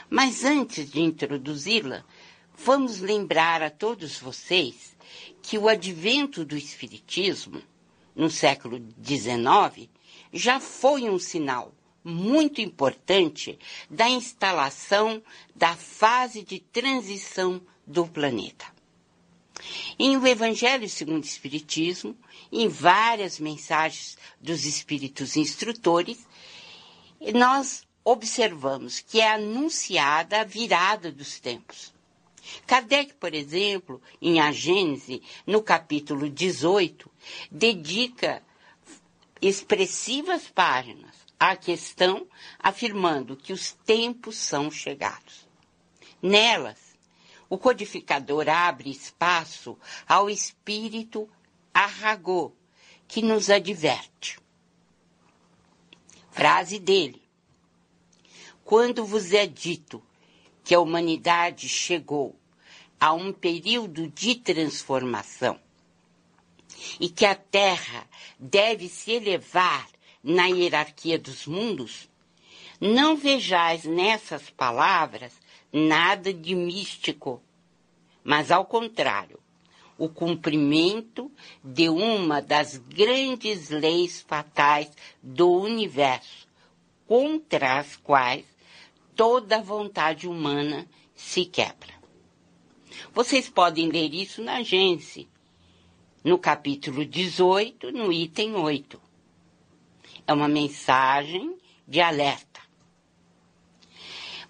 Mas 0.08 0.44
antes 0.44 0.88
de 0.90 1.00
introduzi-la, 1.00 2.04
vamos 2.56 3.00
lembrar 3.00 3.61
a 3.62 3.70
todos 3.70 4.18
vocês 4.18 4.96
que 5.42 5.58
o 5.58 5.68
advento 5.68 6.44
do 6.44 6.56
Espiritismo, 6.56 7.61
no 8.14 8.30
século 8.30 8.80
XIX, 9.02 9.88
já 10.34 10.58
foi 10.58 11.08
um 11.08 11.18
sinal 11.18 11.72
muito 12.02 12.60
importante 12.60 13.58
da 13.88 14.08
instalação 14.08 15.22
da 15.54 15.74
fase 15.74 16.42
de 16.42 16.58
transição 16.58 17.62
do 17.86 18.06
planeta. 18.06 18.66
Em 19.98 20.16
O 20.16 20.26
Evangelho 20.26 20.88
segundo 20.88 21.22
o 21.22 21.26
Espiritismo, 21.26 22.16
em 22.52 22.68
várias 22.68 23.38
mensagens 23.38 24.18
dos 24.40 24.66
Espíritos 24.66 25.36
Instrutores, 25.36 26.26
nós 27.32 27.84
observamos 28.04 29.00
que 29.00 29.20
é 29.20 29.32
anunciada 29.32 30.40
a 30.40 30.44
virada 30.44 31.10
dos 31.10 31.38
tempos. 31.38 31.94
Kardec, 32.66 33.14
por 33.14 33.32
exemplo, 33.32 34.02
em 34.20 34.40
A 34.40 34.52
Gênese, 34.52 35.22
no 35.46 35.62
capítulo 35.62 36.28
18, 36.28 37.10
dedica 37.50 38.42
expressivas 39.40 40.48
páginas 40.48 41.14
à 41.38 41.56
questão, 41.56 42.26
afirmando 42.58 43.36
que 43.36 43.52
os 43.52 43.72
tempos 43.72 44.36
são 44.36 44.70
chegados. 44.70 45.46
Nelas, 46.22 46.78
o 47.48 47.59
codificador 47.59 48.48
abre 48.48 48.90
espaço 48.90 49.78
ao 50.09 50.30
espírito 50.30 51.28
Arragô, 51.72 52.52
que 53.06 53.20
nos 53.20 53.50
adverte. 53.50 54.38
Frase 56.30 56.78
dele. 56.78 57.22
Quando 58.64 59.04
vos 59.04 59.32
é 59.32 59.46
dito 59.46 60.02
que 60.64 60.74
a 60.74 60.80
humanidade 60.80 61.68
chegou 61.68 62.35
a 62.98 63.12
um 63.12 63.32
período 63.32 64.09
de 64.09 64.35
transformação 64.37 65.61
e 67.01 67.09
que 67.09 67.25
a 67.25 67.35
Terra 67.35 68.09
deve 68.38 68.88
se 68.88 69.12
elevar 69.12 69.88
na 70.23 70.47
hierarquia 70.47 71.18
dos 71.18 71.47
mundos, 71.47 72.09
não 72.81 73.16
vejais 73.16 73.85
nessas 73.85 74.51
palavras 74.51 75.33
nada 75.73 76.33
de 76.33 76.55
místico, 76.55 77.42
mas 78.23 78.51
ao 78.51 78.64
contrário, 78.64 79.38
o 79.99 80.09
cumprimento 80.09 81.31
de 81.62 81.88
uma 81.88 82.40
das 82.40 82.77
grandes 82.77 83.70
leis 83.70 84.25
fatais 84.27 84.90
do 85.23 85.51
universo, 85.51 86.49
contra 87.07 87.79
as 87.79 87.97
quais 87.97 88.44
toda 89.14 89.59
a 89.59 89.62
vontade 89.62 90.27
humana 90.27 90.88
se 91.14 91.44
quebra. 91.44 91.94
Vocês 93.12 93.49
podem 93.49 93.88
ler 93.88 94.12
isso 94.12 94.42
na 94.42 94.62
Gênesis, 94.62 95.27
no 96.24 96.38
capítulo 96.38 97.04
18, 97.04 97.92
no 97.92 98.10
item 98.10 98.56
8. 98.56 98.98
É 100.26 100.32
uma 100.32 100.48
mensagem 100.48 101.54
de 101.87 102.00
alerta. 102.00 102.62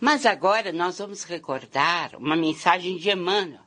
Mas 0.00 0.24
agora 0.24 0.72
nós 0.72 0.98
vamos 0.98 1.24
recordar 1.24 2.14
uma 2.14 2.37
mensagem 2.37 2.96
de 2.96 3.10
Emmanuel, 3.10 3.64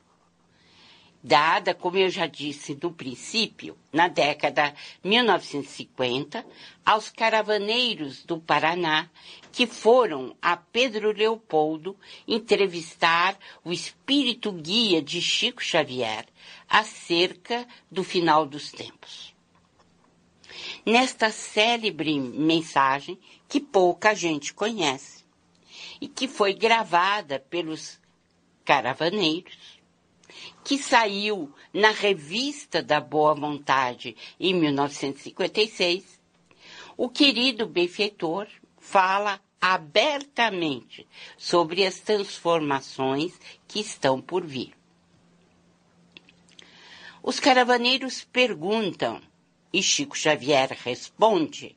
dada, 1.22 1.74
como 1.74 1.98
eu 1.98 2.08
já 2.08 2.26
disse 2.26 2.78
no 2.80 2.92
princípio, 2.92 3.76
na 3.92 4.08
década 4.08 4.72
1950, 5.04 6.46
aos 6.86 7.10
caravaneiros 7.10 8.24
do 8.24 8.40
Paraná 8.40 9.10
que 9.52 9.66
foram 9.66 10.34
a 10.40 10.56
Pedro 10.56 11.12
Leopoldo 11.12 11.96
entrevistar 12.26 13.36
o 13.64 13.72
espírito 13.72 14.52
guia 14.52 15.02
de 15.02 15.20
Chico 15.20 15.62
Xavier 15.62 16.24
acerca 16.68 17.66
do 17.90 18.04
final 18.04 18.46
dos 18.46 18.70
tempos. 18.70 19.34
Nesta 20.84 21.30
célebre 21.30 22.18
mensagem 22.18 23.18
que 23.48 23.60
pouca 23.60 24.14
gente 24.14 24.52
conhece, 24.52 25.18
e 26.00 26.06
que 26.06 26.28
foi 26.28 26.52
gravada 26.54 27.40
pelos 27.40 28.00
caravaneiros, 28.64 29.78
que 30.64 30.78
saiu 30.78 31.52
na 31.72 31.90
Revista 31.90 32.82
da 32.82 33.00
Boa 33.00 33.34
Vontade 33.34 34.16
em 34.38 34.54
1956, 34.54 36.20
o 36.96 37.08
querido 37.08 37.66
benfeitor 37.66 38.46
fala 38.78 39.40
abertamente 39.60 41.06
sobre 41.36 41.84
as 41.84 41.98
transformações 42.00 43.38
que 43.66 43.80
estão 43.80 44.20
por 44.20 44.44
vir. 44.44 44.77
Os 47.22 47.40
caravaneiros 47.40 48.24
perguntam 48.24 49.20
e 49.72 49.82
Chico 49.82 50.16
Xavier 50.16 50.76
responde, 50.84 51.76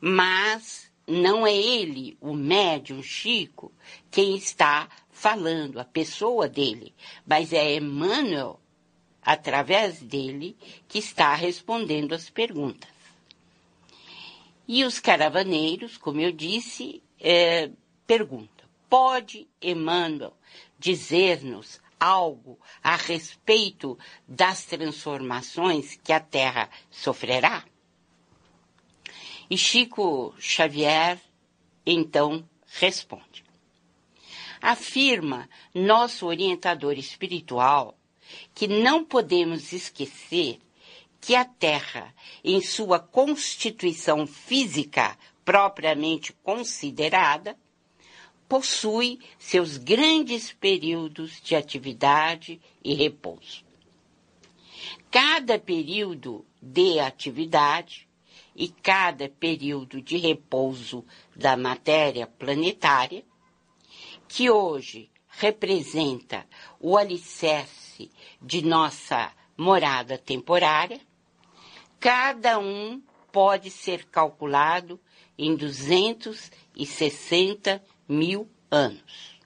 mas 0.00 0.90
não 1.06 1.46
é 1.46 1.54
ele, 1.54 2.16
o 2.20 2.34
médium 2.34 3.02
Chico, 3.02 3.72
quem 4.10 4.36
está 4.36 4.88
falando, 5.10 5.80
a 5.80 5.84
pessoa 5.84 6.48
dele, 6.48 6.94
mas 7.26 7.52
é 7.52 7.74
Emmanuel, 7.76 8.60
através 9.22 10.00
dele, 10.00 10.56
que 10.88 10.98
está 10.98 11.34
respondendo 11.34 12.14
as 12.14 12.30
perguntas. 12.30 12.90
E 14.68 14.84
os 14.84 15.00
caravaneiros, 15.00 15.96
como 15.96 16.20
eu 16.20 16.30
disse, 16.30 17.02
é, 17.18 17.70
perguntam: 18.06 18.68
pode 18.88 19.48
Emmanuel 19.60 20.32
dizer-nos 20.78 21.80
algo 22.00 22.58
a 22.82 22.96
respeito 22.96 23.98
das 24.26 24.64
transformações 24.64 26.00
que 26.02 26.12
a 26.12 26.18
Terra 26.18 26.70
sofrerá? 26.90 27.64
E 29.50 29.58
Chico 29.58 30.34
Xavier, 30.38 31.20
então, 31.84 32.48
responde. 32.78 33.44
Afirma 34.62 35.48
nosso 35.74 36.26
orientador 36.26 36.98
espiritual 36.98 37.96
que 38.54 38.68
não 38.68 39.04
podemos 39.04 39.72
esquecer 39.72 40.60
que 41.20 41.34
a 41.34 41.44
Terra, 41.44 42.14
em 42.42 42.60
sua 42.60 42.98
constituição 42.98 44.26
física 44.26 45.18
propriamente 45.44 46.32
considerada, 46.42 47.56
possui 48.50 49.18
seus 49.38 49.76
grandes 49.76 50.52
períodos 50.52 51.40
de 51.40 51.54
atividade 51.54 52.60
e 52.82 52.94
repouso. 52.94 53.64
Cada 55.08 55.56
período 55.56 56.44
de 56.60 56.98
atividade 56.98 58.08
e 58.56 58.68
cada 58.68 59.28
período 59.28 60.02
de 60.02 60.16
repouso 60.16 61.04
da 61.36 61.56
matéria 61.56 62.26
planetária, 62.26 63.22
que 64.26 64.50
hoje 64.50 65.08
representa 65.28 66.44
o 66.80 66.96
alicerce 66.96 68.10
de 68.42 68.62
nossa 68.62 69.32
morada 69.56 70.18
temporária, 70.18 71.00
cada 72.00 72.58
um 72.58 73.00
pode 73.30 73.70
ser 73.70 74.06
calculado 74.06 74.98
em 75.38 75.54
260 75.54 77.80
mil 78.10 78.48
anos. 78.70 79.38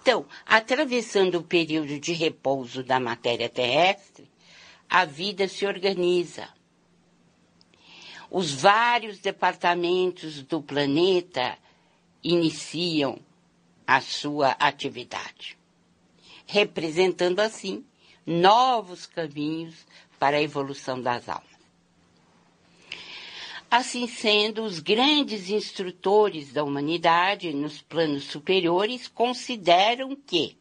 Então, 0.00 0.24
atravessando 0.46 1.36
o 1.38 1.42
período 1.42 1.98
de 1.98 2.12
repouso 2.12 2.82
da 2.82 3.00
matéria 3.00 3.48
terrestre, 3.48 4.30
a 4.88 5.04
vida 5.04 5.48
se 5.48 5.66
organiza. 5.66 6.48
Os 8.30 8.52
vários 8.52 9.18
departamentos 9.18 10.42
do 10.42 10.62
planeta 10.62 11.58
iniciam 12.22 13.18
a 13.86 14.00
sua 14.00 14.50
atividade, 14.52 15.58
representando 16.46 17.40
assim 17.40 17.84
novos 18.26 19.06
caminhos 19.06 19.86
para 20.18 20.36
a 20.36 20.42
evolução 20.42 21.00
das 21.00 21.28
almas. 21.28 21.47
Assim 23.70 24.06
sendo, 24.06 24.62
os 24.62 24.80
grandes 24.80 25.50
instrutores 25.50 26.52
da 26.52 26.64
humanidade 26.64 27.52
nos 27.52 27.82
planos 27.82 28.24
superiores 28.24 29.06
consideram 29.08 30.16
que, 30.16 30.56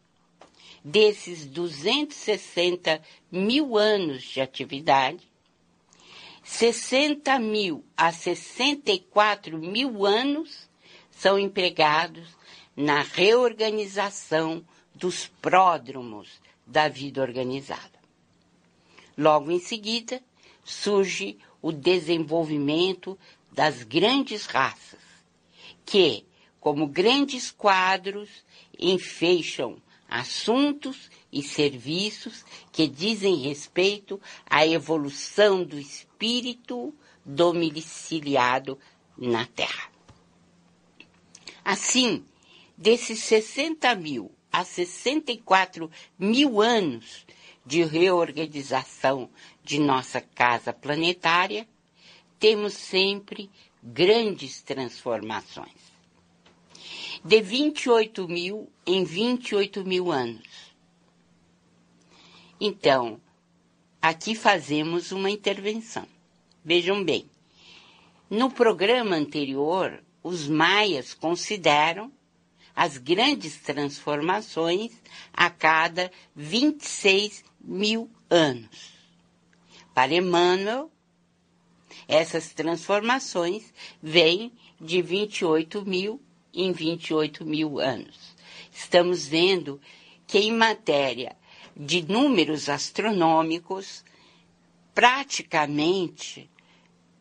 desses 0.83 1.45
260 1.45 3.01
mil 3.31 3.77
anos 3.77 4.23
de 4.23 4.41
atividade, 4.41 5.25
60 6.43 7.39
mil 7.39 7.85
a 7.95 8.11
64 8.11 9.57
mil 9.57 10.05
anos 10.05 10.69
são 11.09 11.39
empregados 11.39 12.27
na 12.75 13.01
reorganização 13.01 14.65
dos 14.93 15.27
pródromos 15.41 16.41
da 16.65 16.89
vida 16.89 17.21
organizada. 17.21 17.97
Logo 19.17 19.49
em 19.49 19.59
seguida, 19.59 20.21
surge 20.63 21.37
o 21.61 21.71
desenvolvimento 21.71 23.17
das 23.51 23.83
grandes 23.83 24.45
raças, 24.45 24.99
que, 25.85 26.25
como 26.59 26.87
grandes 26.87 27.51
quadros, 27.51 28.29
enfeixam 28.77 29.81
assuntos 30.07 31.09
e 31.31 31.43
serviços 31.43 32.45
que 32.71 32.87
dizem 32.87 33.35
respeito 33.35 34.21
à 34.45 34.65
evolução 34.65 35.63
do 35.63 35.77
espírito 35.77 36.93
domiciliado 37.25 38.79
na 39.17 39.45
Terra. 39.45 39.91
Assim, 41.63 42.23
desses 42.77 43.19
60 43.23 43.93
mil 43.95 44.31
a 44.51 44.63
64 44.63 45.91
mil 46.17 46.61
anos 46.61 47.25
de 47.65 47.83
reorganização 47.83 49.29
de 49.67 49.79
nossa 49.79 50.21
casa 50.21 50.71
planetária, 50.71 51.67
temos 52.39 52.73
sempre 52.73 53.51
grandes 53.83 54.61
transformações. 54.61 55.91
De 57.23 57.41
28 57.41 58.29
mil 58.29 58.71
em 58.85 59.03
28 59.03 59.83
mil 59.83 60.09
anos. 60.09 60.47
Então, 62.61 63.19
aqui 64.01 64.33
fazemos 64.35 65.11
uma 65.11 65.29
intervenção. 65.29 66.07
Vejam 66.63 67.03
bem, 67.03 67.29
no 68.29 68.49
programa 68.49 69.17
anterior, 69.17 70.01
os 70.23 70.47
maias 70.47 71.13
consideram 71.13 72.09
as 72.73 72.97
grandes 72.97 73.57
transformações 73.57 74.93
a 75.33 75.49
cada 75.49 76.09
26 76.33 77.43
mil 77.59 78.09
anos. 78.29 78.96
Para 79.97 80.13
Emmanuel, 80.13 80.91
essas 82.07 82.53
transformações 82.53 83.73
vêm 83.99 84.53
de 84.79 85.01
28 85.01 85.83
mil 85.83 86.21
em 86.53 86.71
28 86.71 87.43
mil 87.43 87.79
anos. 87.79 88.35
Estamos 88.71 89.25
vendo 89.25 89.81
que, 90.27 90.37
em 90.37 90.51
matéria 90.51 91.35
de 91.75 92.03
números 92.07 92.69
astronômicos, 92.69 94.05
praticamente 94.93 96.47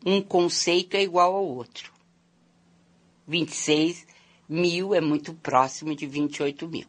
um 0.04 0.20
conceito 0.20 0.98
é 0.98 1.02
igual 1.02 1.34
ao 1.34 1.46
outro. 1.46 1.90
26 3.26 4.06
mil 4.46 4.94
é 4.94 5.00
muito 5.00 5.32
próximo 5.32 5.96
de 5.96 6.06
28 6.06 6.68
mil. 6.68 6.86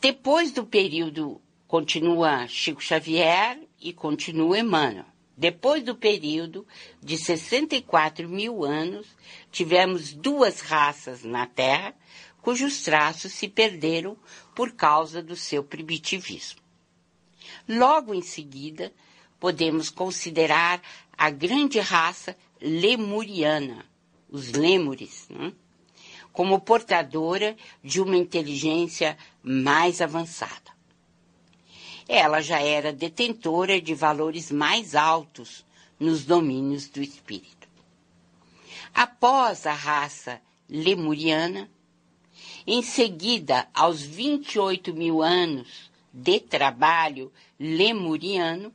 Depois 0.00 0.50
do 0.50 0.66
período, 0.66 1.40
continua 1.68 2.48
Chico 2.48 2.82
Xavier 2.82 3.65
e 3.88 3.92
continua 3.92 4.58
Emmanuel. 4.58 5.06
Depois 5.36 5.84
do 5.84 5.94
período 5.94 6.66
de 7.00 7.16
64 7.16 8.28
mil 8.28 8.64
anos, 8.64 9.06
tivemos 9.52 10.12
duas 10.12 10.60
raças 10.60 11.22
na 11.22 11.46
Terra 11.46 11.94
cujos 12.46 12.82
traços 12.82 13.32
se 13.32 13.48
perderam 13.48 14.16
por 14.54 14.72
causa 14.72 15.20
do 15.20 15.34
seu 15.34 15.64
primitivismo. 15.64 16.60
Logo 17.68 18.14
em 18.14 18.22
seguida, 18.22 18.92
podemos 19.40 19.90
considerar 19.90 20.80
a 21.18 21.28
grande 21.28 21.80
raça 21.80 22.36
lemuriana, 22.60 23.84
os 24.28 24.52
lêmures, 24.52 25.26
né? 25.28 25.52
como 26.32 26.60
portadora 26.60 27.56
de 27.82 28.00
uma 28.00 28.16
inteligência 28.16 29.18
mais 29.42 30.00
avançada. 30.00 30.75
Ela 32.08 32.40
já 32.40 32.60
era 32.60 32.92
detentora 32.92 33.80
de 33.80 33.94
valores 33.94 34.50
mais 34.50 34.94
altos 34.94 35.64
nos 35.98 36.24
domínios 36.24 36.88
do 36.88 37.02
espírito. 37.02 37.68
Após 38.94 39.66
a 39.66 39.72
raça 39.72 40.40
lemuriana, 40.68 41.68
em 42.66 42.82
seguida, 42.82 43.68
aos 43.74 44.02
28 44.02 44.94
mil 44.94 45.22
anos 45.22 45.90
de 46.12 46.40
trabalho 46.40 47.32
lemuriano, 47.58 48.72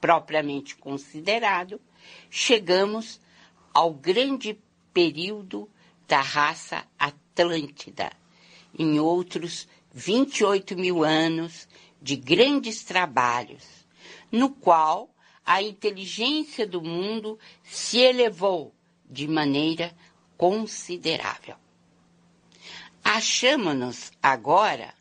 propriamente 0.00 0.76
considerado, 0.76 1.80
chegamos 2.30 3.20
ao 3.72 3.92
grande 3.92 4.58
período 4.92 5.68
da 6.06 6.20
raça 6.20 6.84
Atlântida, 6.98 8.12
em 8.78 9.00
outros 9.00 9.66
28 9.94 10.76
mil 10.76 11.02
anos 11.04 11.68
de 12.02 12.16
grandes 12.16 12.82
trabalhos, 12.82 13.64
no 14.30 14.50
qual 14.50 15.08
a 15.44 15.62
inteligência 15.62 16.66
do 16.66 16.82
mundo 16.82 17.38
se 17.62 17.98
elevou 17.98 18.74
de 19.08 19.28
maneira 19.28 19.94
considerável. 20.36 21.56
Achamos-nos 23.04 24.12
agora 24.22 24.94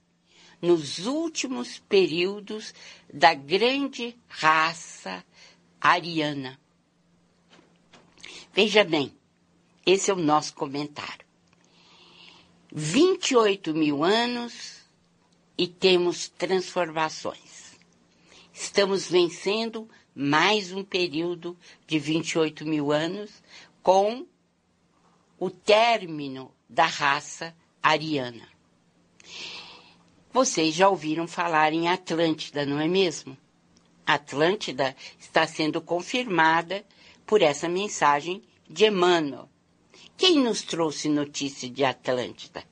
nos 0.62 1.00
últimos 1.06 1.80
períodos 1.80 2.74
da 3.12 3.34
grande 3.34 4.16
raça 4.28 5.24
ariana, 5.80 6.60
Veja 8.54 8.84
bem, 8.84 9.16
esse 9.86 10.12
é 10.12 10.14
o 10.14 10.18
nosso 10.18 10.54
comentário. 10.54 11.26
28 12.74 13.74
mil 13.74 14.04
anos 14.04 14.81
e 15.62 15.68
temos 15.68 16.28
transformações. 16.28 17.78
Estamos 18.52 19.08
vencendo 19.08 19.88
mais 20.16 20.72
um 20.72 20.84
período 20.84 21.56
de 21.86 22.00
28 22.00 22.66
mil 22.66 22.92
anos 22.92 23.44
com 23.84 24.26
o 25.38 25.52
término 25.52 26.52
da 26.68 26.88
raça 26.88 27.56
ariana. 27.80 28.50
Vocês 30.34 30.74
já 30.74 30.90
ouviram 30.90 31.28
falar 31.28 31.74
em 31.74 31.88
Atlântida, 31.90 32.66
não 32.66 32.80
é 32.80 32.88
mesmo? 32.88 33.38
Atlântida 34.04 34.96
está 35.20 35.46
sendo 35.46 35.80
confirmada 35.80 36.84
por 37.24 37.44
essa 37.44 37.70
mensagem 37.70 38.42
de 38.68 38.88
Emmanuel. 38.88 39.48
Quem 40.18 40.40
nos 40.40 40.64
trouxe 40.64 41.08
notícia 41.08 41.70
de 41.70 41.84
Atlântida? 41.84 42.64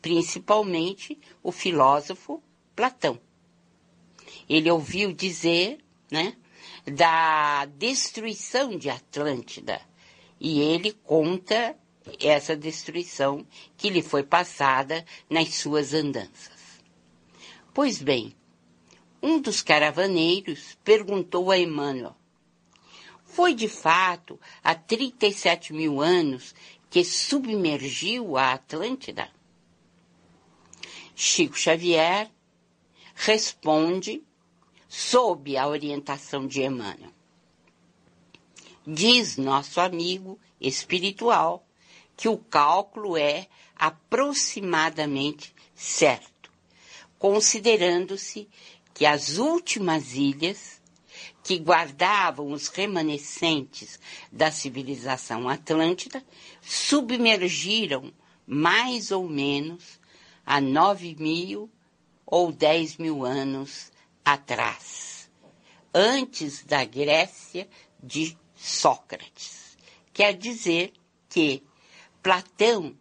Principalmente 0.00 1.18
o 1.42 1.50
filósofo 1.50 2.42
Platão. 2.74 3.20
Ele 4.48 4.70
ouviu 4.70 5.12
dizer, 5.12 5.78
né, 6.10 6.36
da 6.86 7.66
destruição 7.66 8.76
de 8.76 8.88
Atlântida. 8.88 9.80
E 10.40 10.60
ele 10.60 10.92
conta 10.92 11.76
essa 12.20 12.56
destruição 12.56 13.46
que 13.76 13.90
lhe 13.90 14.02
foi 14.02 14.22
passada 14.22 15.04
nas 15.28 15.54
suas 15.54 15.92
andanças. 15.92 16.80
Pois 17.74 18.00
bem, 18.00 18.34
um 19.22 19.40
dos 19.40 19.62
caravaneiros 19.62 20.78
perguntou 20.84 21.50
a 21.50 21.58
Emmanuel: 21.58 22.16
foi 23.24 23.54
de 23.54 23.68
fato 23.68 24.40
há 24.62 24.74
37 24.74 25.72
mil 25.72 26.00
anos 26.00 26.54
que 26.88 27.04
submergiu 27.04 28.36
a 28.36 28.52
Atlântida? 28.52 29.30
Chico 31.20 31.58
Xavier 31.58 32.30
responde 33.12 34.22
sob 34.88 35.56
a 35.56 35.66
orientação 35.66 36.46
de 36.46 36.62
Emmanuel. 36.62 37.12
Diz 38.86 39.36
nosso 39.36 39.80
amigo 39.80 40.38
espiritual 40.60 41.66
que 42.16 42.28
o 42.28 42.38
cálculo 42.38 43.16
é 43.16 43.48
aproximadamente 43.74 45.52
certo, 45.74 46.52
considerando-se 47.18 48.48
que 48.94 49.04
as 49.04 49.38
últimas 49.38 50.14
ilhas 50.14 50.80
que 51.42 51.58
guardavam 51.58 52.52
os 52.52 52.68
remanescentes 52.68 53.98
da 54.30 54.52
civilização 54.52 55.48
atlântida 55.48 56.24
submergiram 56.62 58.12
mais 58.46 59.10
ou 59.10 59.28
menos 59.28 59.97
há 60.48 60.62
nove 60.62 61.14
mil 61.18 61.70
ou 62.24 62.50
dez 62.50 62.96
mil 62.96 63.22
anos 63.22 63.92
atrás, 64.24 65.30
antes 65.92 66.64
da 66.64 66.86
Grécia 66.86 67.68
de 68.02 68.34
Sócrates. 68.56 69.76
Quer 70.10 70.32
dizer 70.32 70.94
que 71.28 71.62
Platão 72.22 72.96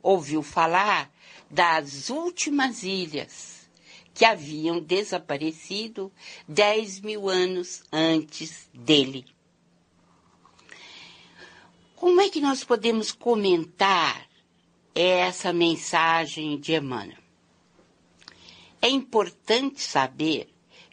ouviu 0.00 0.44
falar 0.44 1.12
das 1.50 2.08
últimas 2.08 2.84
ilhas 2.84 3.68
que 4.14 4.24
haviam 4.24 4.78
desaparecido 4.78 6.12
dez 6.46 7.00
mil 7.00 7.28
anos 7.28 7.82
antes 7.92 8.70
dele. 8.72 9.26
Como 11.96 12.20
é 12.20 12.28
que 12.28 12.40
nós 12.40 12.62
podemos 12.62 13.10
comentar 13.10 14.31
essa 14.94 15.52
mensagem 15.52 16.58
de 16.58 16.74
Emmanuel? 16.74 17.18
É 18.80 18.88
importante 18.88 19.80
saber 19.80 20.48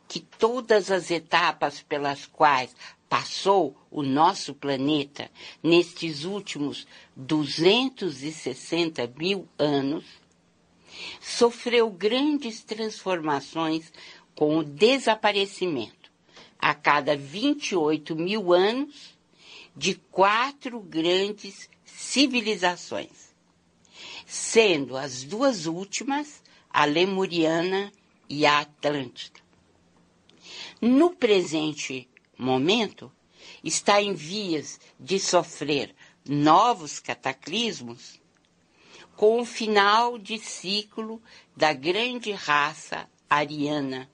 que 0.08 0.20
todas 0.20 0.92
as 0.92 1.12
etapas 1.12 1.82
pelas 1.82 2.26
quais 2.26 2.76
passou 3.10 3.76
o 3.90 4.04
nosso 4.04 4.54
planeta 4.54 5.32
nestes 5.64 6.24
últimos 6.24 6.86
260 7.16 9.12
mil 9.18 9.48
anos 9.58 10.06
sofreu 11.20 11.90
grandes 11.90 12.64
transformações 12.64 13.92
com 14.36 14.58
o 14.58 14.64
desaparecimento, 14.64 16.12
a 16.58 16.74
cada 16.74 17.16
28 17.16 18.16
mil 18.16 18.54
anos, 18.54 19.18
de 19.76 19.96
quatro 19.96 20.80
grandes 20.80 21.70
civilizações, 21.86 23.29
sendo 24.30 24.96
as 24.96 25.24
duas 25.24 25.66
últimas 25.66 26.44
a 26.70 26.86
Lemuriana 26.86 27.92
e 28.30 28.46
a 28.46 28.60
Atlântida. 28.60 29.40
No 30.80 31.16
presente 31.16 32.08
momento, 32.38 33.12
está 33.64 34.00
em 34.00 34.14
vias 34.14 34.80
de 35.00 35.20
sofrer 35.20 35.96
novos 36.24 37.00
cataclismos 37.00 38.22
com 39.16 39.42
o 39.42 39.46
final 39.46 40.20
de 40.20 40.38
ciclo 40.38 41.20
da 41.58 41.74
grande 41.74 42.32
raça 42.32 43.10
ariana, 43.28 44.08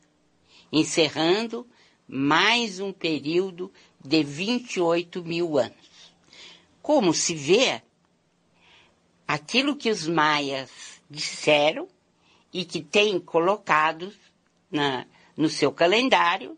encerrando 0.71 1.67
mais 2.07 2.79
um 2.79 2.93
período 2.93 3.69
de 4.01 4.23
28 4.23 5.25
mil 5.25 5.57
anos. 5.57 6.15
Como 6.81 7.13
se 7.13 7.35
vê, 7.35 7.83
aquilo 9.27 9.75
que 9.75 9.89
os 9.89 10.07
maias 10.07 10.69
disseram 11.09 11.87
e 12.53 12.63
que 12.63 12.81
têm 12.81 13.19
colocado 13.19 14.13
na, 14.71 15.05
no 15.35 15.49
seu 15.49 15.71
calendário 15.71 16.57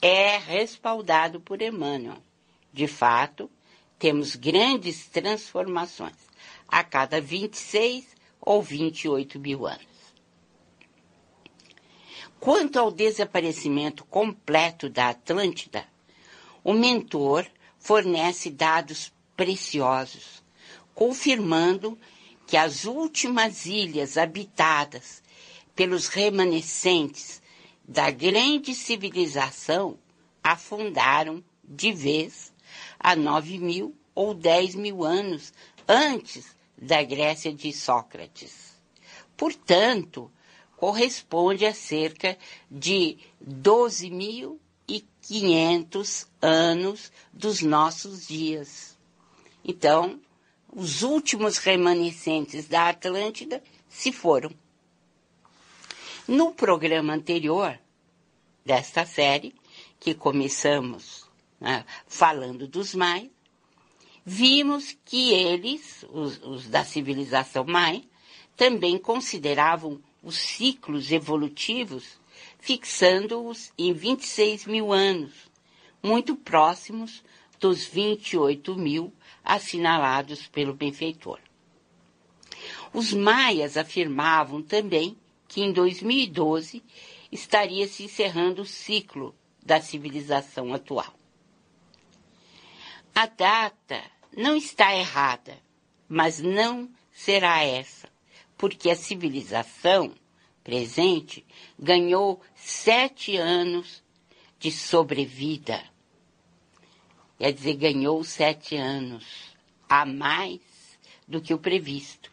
é 0.00 0.36
respaldado 0.38 1.40
por 1.40 1.60
Emmanuel. 1.60 2.22
De 2.72 2.86
fato, 2.86 3.50
temos 3.98 4.36
grandes 4.36 5.06
transformações 5.06 6.16
a 6.68 6.84
cada 6.84 7.20
26 7.20 8.06
ou 8.40 8.62
28 8.62 9.38
mil 9.40 9.66
anos. 9.66 9.86
Quanto 12.38 12.78
ao 12.78 12.92
desaparecimento 12.92 14.04
completo 14.04 14.88
da 14.88 15.08
Atlântida, 15.08 15.84
o 16.62 16.72
mentor 16.72 17.44
fornece 17.78 18.50
dados 18.50 19.12
preciosos, 19.36 20.37
confirmando 20.98 21.96
que 22.44 22.56
as 22.56 22.84
últimas 22.84 23.66
ilhas 23.66 24.18
habitadas 24.18 25.22
pelos 25.72 26.08
remanescentes 26.08 27.40
da 27.86 28.10
grande 28.10 28.74
civilização 28.74 29.96
afundaram 30.42 31.40
de 31.62 31.92
vez 31.92 32.52
há 32.98 33.14
nove 33.14 33.58
mil 33.58 33.94
ou 34.12 34.34
dez 34.34 34.74
mil 34.74 35.04
anos 35.04 35.52
antes 35.86 36.56
da 36.76 37.00
Grécia 37.04 37.54
de 37.54 37.72
Sócrates. 37.72 38.76
Portanto, 39.36 40.28
corresponde 40.76 41.64
a 41.64 41.72
cerca 41.72 42.36
de 42.68 43.18
12.500 43.40 46.26
anos 46.42 47.12
dos 47.32 47.62
nossos 47.62 48.26
dias. 48.26 48.98
Então, 49.64 50.20
os 50.72 51.02
últimos 51.02 51.58
remanescentes 51.58 52.66
da 52.66 52.90
Atlântida 52.90 53.62
se 53.88 54.12
foram. 54.12 54.50
No 56.26 56.52
programa 56.52 57.14
anterior 57.14 57.78
desta 58.64 59.06
série, 59.06 59.54
que 59.98 60.14
começamos 60.14 61.26
né, 61.60 61.84
falando 62.06 62.66
dos 62.66 62.94
mais, 62.94 63.28
vimos 64.24 64.96
que 65.04 65.32
eles, 65.32 66.04
os, 66.10 66.38
os 66.42 66.68
da 66.68 66.84
civilização 66.84 67.64
Mai, 67.64 68.04
também 68.56 68.98
consideravam 68.98 70.00
os 70.22 70.36
ciclos 70.36 71.10
evolutivos, 71.10 72.18
fixando-os 72.58 73.72
em 73.78 73.92
26 73.92 74.66
mil 74.66 74.92
anos, 74.92 75.32
muito 76.02 76.36
próximos 76.36 77.22
dos 77.58 77.84
28 77.84 78.76
mil 78.76 79.12
assinalados 79.48 80.46
pelo 80.46 80.74
benfeitor. 80.74 81.40
Os 82.92 83.14
maias 83.14 83.78
afirmavam 83.78 84.62
também 84.62 85.16
que 85.48 85.62
em 85.62 85.72
2012 85.72 86.84
estaria 87.32 87.88
se 87.88 88.04
encerrando 88.04 88.60
o 88.60 88.66
ciclo 88.66 89.34
da 89.64 89.80
civilização 89.80 90.74
atual. 90.74 91.14
A 93.14 93.26
data 93.26 94.02
não 94.36 94.54
está 94.54 94.94
errada, 94.94 95.58
mas 96.06 96.40
não 96.40 96.90
será 97.10 97.64
essa, 97.64 98.08
porque 98.56 98.90
a 98.90 98.96
civilização 98.96 100.12
presente 100.62 101.44
ganhou 101.78 102.40
sete 102.54 103.36
anos 103.36 104.02
de 104.58 104.70
sobrevida. 104.70 105.82
Quer 107.38 107.52
dizer, 107.52 107.74
ganhou 107.74 108.22
sete 108.24 108.76
anos 108.76 109.24
a 109.88 110.04
mais 110.04 110.60
do 111.26 111.40
que 111.40 111.54
o 111.54 111.58
previsto. 111.58 112.32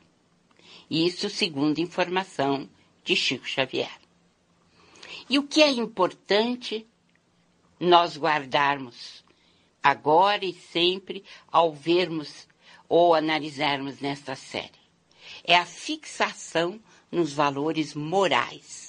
Isso 0.90 1.30
segundo 1.30 1.80
informação 1.80 2.68
de 3.04 3.16
Chico 3.16 3.48
Xavier. 3.48 4.00
E 5.30 5.38
o 5.38 5.44
que 5.44 5.62
é 5.62 5.70
importante 5.70 6.86
nós 7.80 8.18
guardarmos 8.18 9.24
agora 9.82 10.44
e 10.44 10.54
sempre 10.54 11.24
ao 11.52 11.72
vermos 11.72 12.48
ou 12.90 13.14
analisarmos 13.14 14.00
nesta 14.00 14.36
série? 14.36 14.86
É 15.44 15.56
a 15.56 15.66
fixação 15.66 16.80
nos 17.12 17.34
valores 17.34 17.94
morais. 17.94 18.85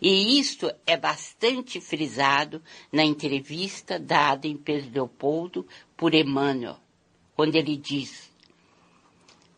E 0.00 0.38
isto 0.38 0.70
é 0.86 0.96
bastante 0.96 1.80
frisado 1.80 2.62
na 2.92 3.04
entrevista 3.04 3.98
dada 3.98 4.46
em 4.46 4.56
Pedro 4.56 4.90
Leopoldo 4.92 5.66
por 5.96 6.14
Emmanuel, 6.14 6.76
quando 7.34 7.56
ele 7.56 7.76
diz: 7.76 8.30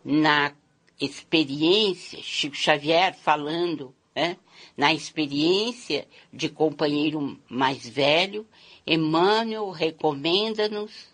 na 0.04 0.52
experiência, 1.00 2.22
Chico 2.22 2.56
Xavier 2.56 3.14
falando, 3.14 3.94
né, 4.14 4.36
na 4.76 4.92
experiência 4.92 6.06
de 6.32 6.48
companheiro 6.48 7.38
mais 7.48 7.88
velho, 7.88 8.46
Emmanuel 8.86 9.70
recomenda-nos 9.70 11.08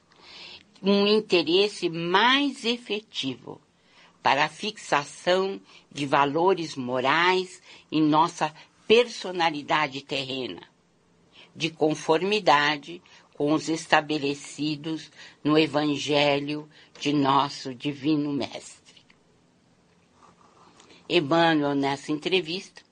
um 0.83 1.07
interesse 1.07 1.89
mais 1.89 2.65
efetivo 2.65 3.61
para 4.23 4.45
a 4.45 4.49
fixação 4.49 5.61
de 5.91 6.05
valores 6.05 6.75
morais 6.75 7.63
em 7.91 8.03
nossa 8.03 8.53
personalidade 8.87 10.03
terrena, 10.03 10.63
de 11.55 11.71
conformidade 11.71 13.03
com 13.35 13.53
os 13.53 13.69
estabelecidos 13.69 15.11
no 15.43 15.59
Evangelho 15.59 16.69
de 16.99 17.13
nosso 17.13 17.75
Divino 17.75 18.33
Mestre. 18.33 19.05
Emmanuel, 21.09 21.75
nessa 21.75 22.11
entrevista, 22.11 22.83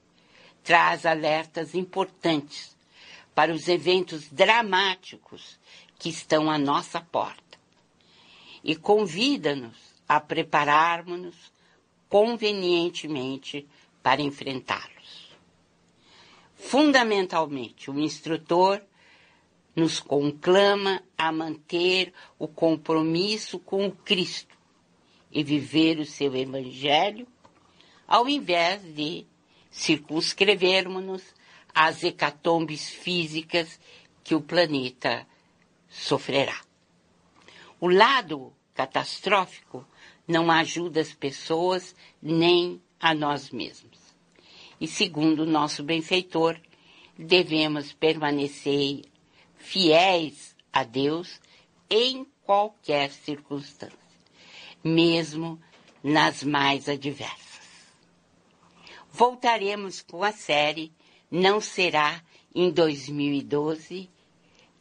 traz 0.62 1.04
alertas 1.04 1.74
importantes 1.74 2.76
para 3.35 3.52
os 3.52 3.68
eventos 3.68 4.28
dramáticos 4.30 5.59
que 5.98 6.09
estão 6.09 6.50
à 6.50 6.59
nossa 6.59 7.00
porta 7.00 7.59
e 8.62 8.76
convida-nos 8.76 9.76
a 10.09 10.20
prepararmos-nos 10.20 11.52
convenientemente 12.09 13.66
para 14.02 14.22
enfrentá-los. 14.22 14.93
Fundamentalmente, 16.66 17.90
o 17.90 18.00
instrutor 18.00 18.83
nos 19.77 20.00
conclama 20.00 21.03
a 21.16 21.31
manter 21.31 22.11
o 22.38 22.48
compromisso 22.48 23.59
com 23.59 23.87
o 23.87 23.92
Cristo 23.92 24.57
e 25.31 25.44
viver 25.44 25.98
o 25.98 26.07
seu 26.07 26.35
Evangelho, 26.35 27.29
ao 28.09 28.27
invés 28.27 28.83
de 28.94 29.27
circunscrevermos-nos 29.70 31.22
às 31.74 32.03
hecatombes 32.03 32.88
físicas 32.88 33.79
que 34.22 34.35
o 34.35 34.40
planeta 34.40 35.27
sofrerá. 35.87 36.59
O 37.79 37.88
lado 37.88 38.55
catastrófico 38.72 39.87
não 40.27 40.50
ajuda 40.50 41.03
as 41.03 41.12
pessoas 41.12 41.94
nem 42.22 42.81
a 42.98 43.14
nós 43.14 43.50
mesmos. 43.50 44.03
E 44.80 44.87
segundo 44.87 45.46
nosso 45.46 45.82
benfeitor, 45.82 46.60
devemos 47.16 47.92
permanecer 47.92 49.02
fiéis 49.56 50.54
a 50.72 50.84
Deus 50.84 51.40
em 51.88 52.26
qualquer 52.44 53.10
circunstância, 53.10 53.98
mesmo 54.82 55.60
nas 56.02 56.42
mais 56.42 56.88
adversas. 56.88 57.44
Voltaremos 59.10 60.02
com 60.02 60.22
a 60.22 60.32
série 60.32 60.92
Não 61.30 61.60
Será 61.60 62.22
em 62.54 62.70
2012, 62.70 64.10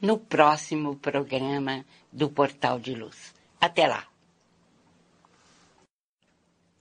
no 0.01 0.17
próximo 0.17 0.95
programa 0.97 1.85
do 2.11 2.29
Portal 2.29 2.79
de 2.79 2.93
Luz. 2.93 3.33
Até 3.61 3.87
lá! 3.87 4.05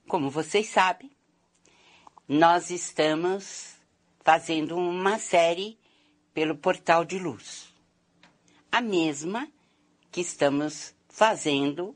Como 0.07 0.29
vocês 0.29 0.67
sabem, 0.67 1.09
nós 2.27 2.69
estamos 2.69 3.75
fazendo 4.23 4.77
uma 4.77 5.19
série 5.19 5.77
pelo 6.33 6.55
Portal 6.55 7.03
de 7.03 7.19
Luz 7.19 7.73
a 8.73 8.81
mesma 8.81 9.47
que 10.11 10.21
estamos 10.21 10.95
fazendo 11.07 11.95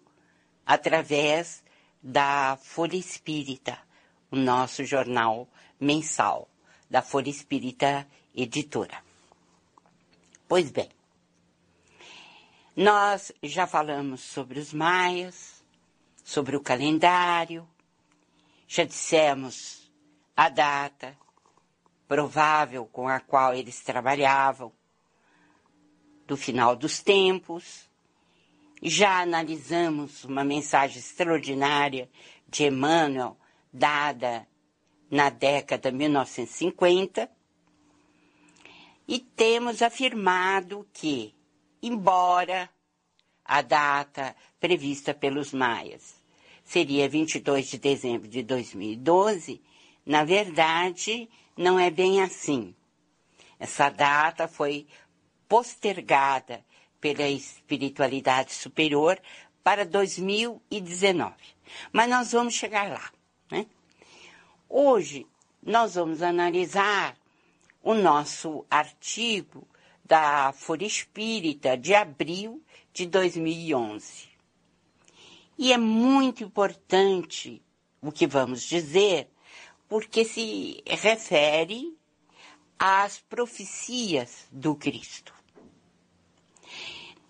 através 0.64 1.64
da 2.04 2.56
Folha 2.62 2.96
Espírita, 2.96 3.80
o 4.30 4.36
nosso 4.36 4.86
jornal 4.86 5.50
mensal 5.80 6.48
da 6.88 7.02
Folha 7.02 7.32
Espírita 7.32 8.08
Editora. 8.36 9.04
Pois 10.48 10.70
bem, 10.70 10.90
nós 12.76 13.32
já 13.42 13.66
falamos 13.66 14.22
sobre 14.22 14.60
os 14.60 14.72
maias, 14.72 15.64
sobre 16.24 16.56
o 16.56 16.62
calendário, 16.62 17.68
já 18.68 18.84
dissemos 18.84 19.87
a 20.38 20.50
data 20.50 21.18
provável 22.08 22.86
com 22.86 23.08
a 23.08 23.20
qual 23.20 23.56
eles 23.56 23.82
trabalhavam, 23.82 24.72
do 26.28 26.38
final 26.38 26.76
dos 26.76 27.02
tempos. 27.02 27.90
Já 28.84 29.22
analisamos 29.22 30.24
uma 30.24 30.44
mensagem 30.44 31.00
extraordinária 31.00 32.08
de 32.48 32.66
Emmanuel, 32.66 33.36
dada 33.74 34.48
na 35.10 35.32
década 35.32 35.90
de 35.90 35.98
1950, 35.98 37.32
e 39.08 39.20
temos 39.20 39.82
afirmado 39.82 40.88
que, 40.94 41.34
embora 41.82 42.70
a 43.44 43.62
data 43.64 44.36
prevista 44.60 45.16
pelos 45.16 45.52
maias 45.52 46.18
seria 46.68 47.08
22 47.08 47.70
de 47.70 47.78
dezembro 47.78 48.28
de 48.28 48.44
2012, 48.44 49.62
na 50.08 50.24
verdade, 50.24 51.30
não 51.58 51.78
é 51.78 51.92
bem 51.92 52.22
assim. 52.22 52.74
Essa 53.60 53.90
data 53.90 54.48
foi 54.48 54.88
postergada 55.50 56.64
pela 57.02 57.28
espiritualidade 57.28 58.54
superior 58.54 59.22
para 59.62 59.86
2019. 59.86 61.36
Mas 61.92 62.10
nós 62.10 62.32
vamos 62.32 62.54
chegar 62.54 62.90
lá. 62.90 63.12
Né? 63.52 63.66
Hoje, 64.70 65.28
nós 65.62 65.96
vamos 65.96 66.22
analisar 66.22 67.18
o 67.84 67.94
nosso 67.94 68.66
artigo 68.70 69.68
da 70.06 70.54
Folha 70.54 70.86
Espírita 70.86 71.78
de 71.78 71.94
abril 71.94 72.64
de 72.94 73.06
2011. 73.08 74.30
E 75.58 75.74
é 75.74 75.78
muito 75.78 76.46
importante 76.46 77.62
o 78.02 78.10
que 78.10 78.26
vamos 78.26 78.62
dizer, 78.62 79.30
porque 79.88 80.26
se 80.26 80.84
refere 80.86 81.96
às 82.78 83.20
profecias 83.20 84.48
do 84.52 84.76
Cristo. 84.76 85.34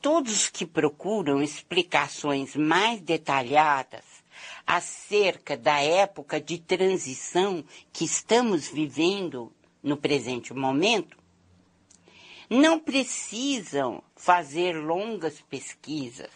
Todos 0.02 0.50
que 0.50 0.65
procuram 0.65 1.41
explicações 1.41 2.56
mais 2.56 3.02
detalhadas 3.02 4.04
acerca 4.65 5.56
da 5.58 5.80
época 5.80 6.39
de 6.39 6.58
transição 6.58 7.63
que 7.91 8.06
estamos 8.06 8.67
vivendo 8.67 9.52
no 9.82 9.98
presente 9.98 10.54
momento, 10.54 11.17
não 12.50 12.80
precisam 12.80 14.04
fazer 14.15 14.74
longas 14.74 15.41
pesquisas, 15.41 16.32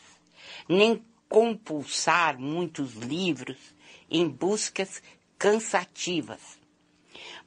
nem 0.68 1.04
compulsar 1.28 2.40
muitos 2.40 2.94
livros 2.96 3.58
em 4.10 4.28
buscas 4.28 5.02
cansativas. 5.42 6.60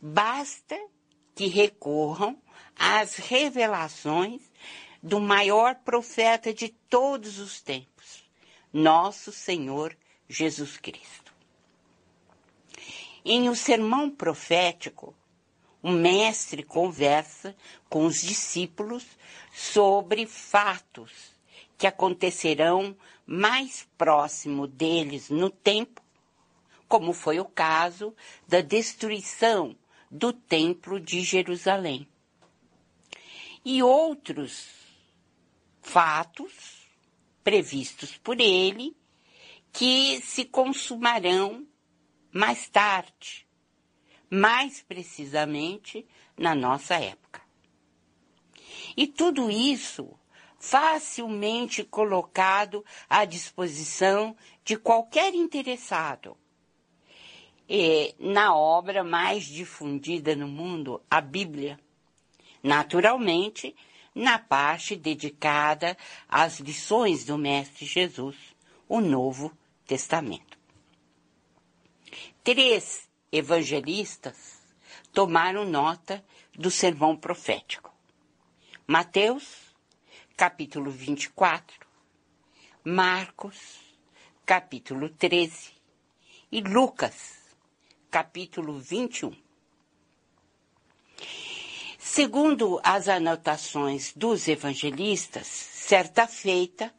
Basta 0.03 0.77
que 1.33 1.47
recorram 1.47 2.37
às 2.75 3.15
revelações 3.15 4.43
do 5.01 5.21
maior 5.21 5.77
profeta 5.77 6.53
de 6.53 6.71
todos 6.91 7.39
os 7.39 7.61
tempos, 7.61 8.29
nosso 8.73 9.31
Senhor 9.31 9.97
Jesus 10.29 10.77
Cristo. 10.77 11.33
Em 13.25 13.49
o 13.49 13.55
sermão 13.55 14.11
profético, 14.11 15.15
o 15.81 15.93
mestre 15.93 16.65
conversa 16.65 17.55
com 17.89 18.07
os 18.07 18.21
discípulos 18.21 19.07
sobre 19.53 20.27
fatos 20.27 21.13
que 21.79 21.87
acontecerão 21.87 22.97
mais 23.25 23.87
próximo 23.97 24.67
deles 24.67 25.31
no 25.31 25.49
tempo, 25.49 26.04
como 26.89 27.13
foi 27.13 27.41
o 27.41 27.45
caso 27.45 28.15
da 28.47 28.61
destruição 28.61 29.77
do 30.11 30.33
Templo 30.33 31.01
de 31.01 31.23
Jerusalém. 31.23 32.09
E 33.65 33.83
outros 33.83 34.69
fatos 35.83 36.89
previstos 37.43 38.17
por 38.17 38.41
ele 38.41 38.97
que 39.73 40.21
se 40.21 40.45
consumarão 40.45 41.67
mais 42.33 42.69
tarde, 42.69 43.47
mais 44.31 44.83
precisamente 44.83 46.07
na 46.37 46.55
nossa 46.55 46.95
época. 46.95 47.43
E 48.97 49.07
tudo 49.07 49.51
isso 49.51 50.19
facilmente 50.59 51.85
colocado 51.85 52.85
à 53.09 53.25
disposição 53.25 54.37
de 54.65 54.77
qualquer 54.77 55.35
interessado. 55.35 56.37
E, 57.69 58.15
na 58.19 58.55
obra 58.55 59.03
mais 59.03 59.45
difundida 59.45 60.37
no 60.37 60.47
mundo, 60.47 61.01
a 61.11 61.21
Bíblia. 61.21 61.81
Naturalmente, 62.63 63.75
na 64.15 64.39
parte 64.39 64.95
dedicada 64.95 65.97
às 66.29 66.61
lições 66.61 67.25
do 67.25 67.37
Mestre 67.37 67.87
Jesus, 67.87 68.37
o 68.89 69.01
Novo 69.01 69.53
Testamento. 69.87 70.59
Três 72.43 73.09
evangelistas 73.33 74.63
tomaram 75.13 75.65
nota 75.65 76.25
do 76.55 76.71
sermão 76.71 77.17
profético. 77.17 77.93
Mateus, 78.87 79.75
capítulo 80.37 80.91
24, 80.91 81.87
Marcos, 82.85 83.81
capítulo 84.45 85.09
13 85.09 85.73
e 86.53 86.61
Lucas, 86.61 87.44
capítulo 88.15 88.79
21. 88.79 89.33
Segundo 91.99 92.81
as 92.85 93.09
anotações 93.09 94.13
dos 94.15 94.47
evangelistas, 94.47 95.49
certa 95.49 96.29
feita, 96.29 96.95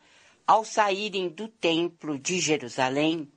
ao 0.46 0.66
saírem 0.66 1.30
do 1.30 1.48
templo 1.48 2.20
de 2.20 2.38
Jerusalém, 2.38 3.32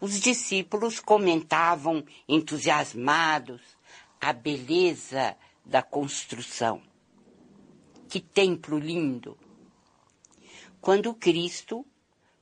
os 0.00 0.18
discípulos 0.18 1.00
comentavam 1.00 2.02
entusiasmados 2.26 3.60
a 4.18 4.32
beleza 4.32 5.36
da 5.66 5.82
construção. 5.82 6.80
Que 8.08 8.20
templo 8.20 8.78
lindo! 8.78 9.36
Quando 10.80 11.12
Cristo, 11.12 11.84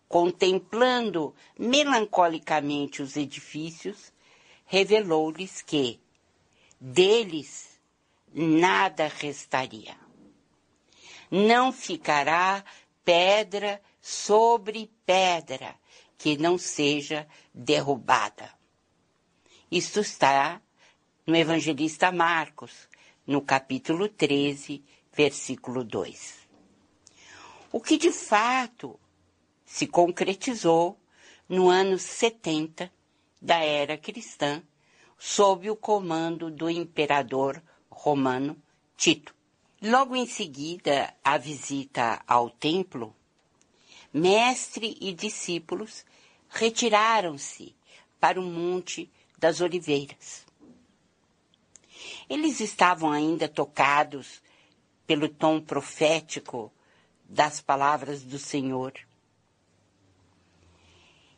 contemplando 0.09 1.35
melancolicamente 1.59 3.03
os 3.03 3.17
edifícios, 3.17 4.15
revelou-lhes 4.67 5.63
que 5.63 6.01
deles 6.81 7.81
nada 8.35 9.09
restaria. 9.09 9.97
Não 11.31 11.73
ficará 11.73 12.65
pedra 13.05 13.81
sobre 14.01 14.91
pedra 15.05 15.75
que 16.19 16.37
não 16.37 16.59
seja 16.59 17.27
derrubada. 17.55 18.53
Isto 19.71 20.01
está 20.01 20.61
no 21.27 21.37
evangelista 21.37 22.13
Marcos, 22.13 22.89
no 23.27 23.43
capítulo 23.43 24.09
13, 24.09 24.85
versículo 25.13 25.83
2. 25.83 26.47
O 27.73 27.81
que 27.81 27.99
de 27.99 28.13
fato 28.13 28.99
se 29.65 29.87
concretizou 29.87 30.99
no 31.49 31.69
ano 31.69 31.99
70 31.99 32.93
da 33.41 33.59
era 33.59 33.97
cristã, 33.97 34.63
sob 35.19 35.71
o 35.71 35.77
comando 35.77 36.51
do 36.51 36.69
imperador 36.69 37.63
romano 37.91 38.61
Tito. 38.97 39.35
Logo 39.83 40.17
em 40.17 40.27
seguida, 40.27 41.15
a 41.23 41.37
visita 41.37 42.23
ao 42.27 42.49
templo, 42.49 43.15
mestre 44.13 44.97
e 45.01 45.13
discípulos 45.13 46.05
retiraram-se 46.49 47.77
para 48.19 48.41
o 48.41 48.43
Monte 48.43 49.11
das 49.39 49.61
Oliveiras. 49.61 50.47
Eles 52.29 52.61
estavam 52.61 53.13
ainda 53.13 53.49
tocados 53.49 54.43
pelo 55.07 55.29
tom 55.29 55.61
profético 55.61 56.73
das 57.25 57.61
palavras 57.61 58.23
do 58.23 58.39
Senhor. 58.39 58.93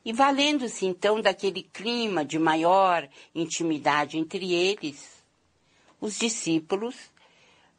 E 0.05 0.13
valendo-se 0.13 0.87
então 0.87 1.21
daquele 1.21 1.63
clima 1.63 2.25
de 2.25 2.39
maior 2.39 3.09
intimidade 3.35 4.19
entre 4.19 4.53
eles, 4.53 5.23
os 6.01 6.19
discípulos 6.19 6.97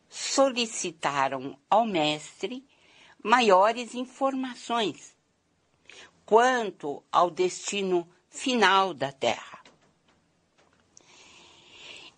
solicitaram 0.09 1.57
ao 1.70 1.86
Mestre 1.86 2.63
maiores 3.24 3.95
informações 3.95 5.15
quanto 6.26 7.03
ao 7.11 7.32
destino 7.32 8.07
final 8.30 8.93
da 8.93 9.11
Terra. 9.11 9.63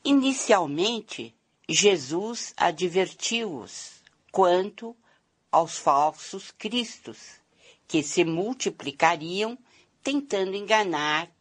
Inicialmente, 0.04 1.34
Jesus 1.70 2.54
advertiu-os 2.58 4.02
quanto 4.32 4.96
aos 5.52 5.78
falsos 5.78 6.52
cristos, 6.52 7.40
que 7.88 8.02
se 8.02 8.26
multiplicariam 8.26 9.58
tentando 10.04 10.56
enganar 10.56 11.32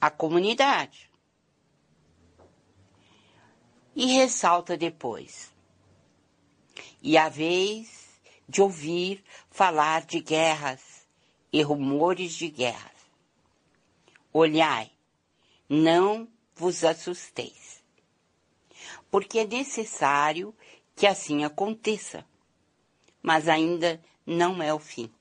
a 0.00 0.10
comunidade. 0.10 1.10
E 3.94 4.06
ressalta 4.06 4.76
depois. 4.76 5.52
E 7.00 7.16
a 7.16 7.28
vez 7.28 8.04
de 8.48 8.60
ouvir 8.60 9.24
falar 9.50 10.04
de 10.04 10.20
guerras 10.20 11.06
e 11.52 11.62
rumores 11.62 12.32
de 12.32 12.48
guerras. 12.48 12.92
Olhai, 14.32 14.90
não 15.68 16.28
vos 16.54 16.84
assusteis. 16.84 17.82
Porque 19.10 19.38
é 19.38 19.46
necessário 19.46 20.54
que 20.96 21.06
assim 21.06 21.44
aconteça, 21.44 22.26
mas 23.22 23.48
ainda 23.48 24.02
não 24.26 24.62
é 24.62 24.74
o 24.74 24.78
fim. 24.78 25.12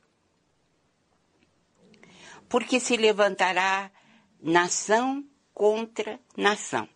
Porque 2.53 2.79
se 2.79 2.95
levantará 2.95 3.91
nação 4.39 5.27
contra 5.55 6.19
nação, 6.37 6.87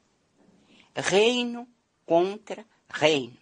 reino 0.95 1.67
contra 2.05 2.63
reino, 2.87 3.35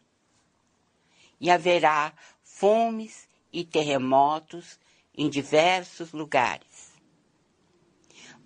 e 1.41 1.51
haverá 1.51 2.13
fomes 2.41 3.28
e 3.51 3.66
terremotos 3.66 4.80
em 5.13 5.30
diversos 5.30 6.13
lugares. 6.13 6.93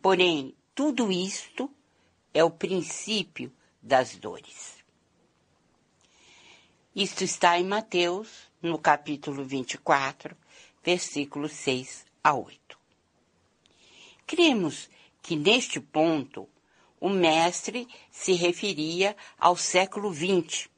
Porém, 0.02 0.56
tudo 0.74 1.12
isto 1.12 1.72
é 2.34 2.44
o 2.44 2.50
princípio 2.50 3.54
das 3.80 4.16
dores. 4.16 4.84
Isto 6.96 7.24
está 7.24 7.60
em 7.60 7.66
Mateus, 7.66 8.50
no 8.64 8.80
capítulo 8.80 9.46
24, 9.46 10.36
versículos 10.84 11.52
6 11.52 12.08
a 12.24 12.34
8. 12.34 12.59
Cremos 14.30 14.88
que 15.24 15.36
neste 15.36 15.80
ponto 15.80 16.48
o 17.02 17.10
mestre 17.10 17.88
se 18.12 18.34
referia 18.34 19.18
ao 19.40 19.58
século 19.58 20.14
XX, 20.14 20.70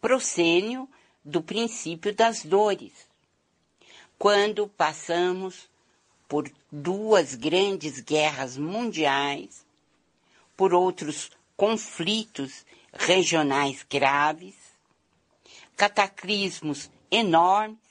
proscênio 0.00 0.88
do 1.24 1.42
princípio 1.42 2.14
das 2.14 2.44
dores, 2.44 2.92
quando 4.16 4.68
passamos 4.68 5.68
por 6.28 6.48
duas 6.70 7.34
grandes 7.34 7.98
guerras 7.98 8.56
mundiais 8.56 9.66
por 10.56 10.72
outros 10.72 11.32
conflitos 11.56 12.64
regionais 12.92 13.84
graves, 13.90 14.54
cataclismos 15.76 16.88
enormes 17.10 17.83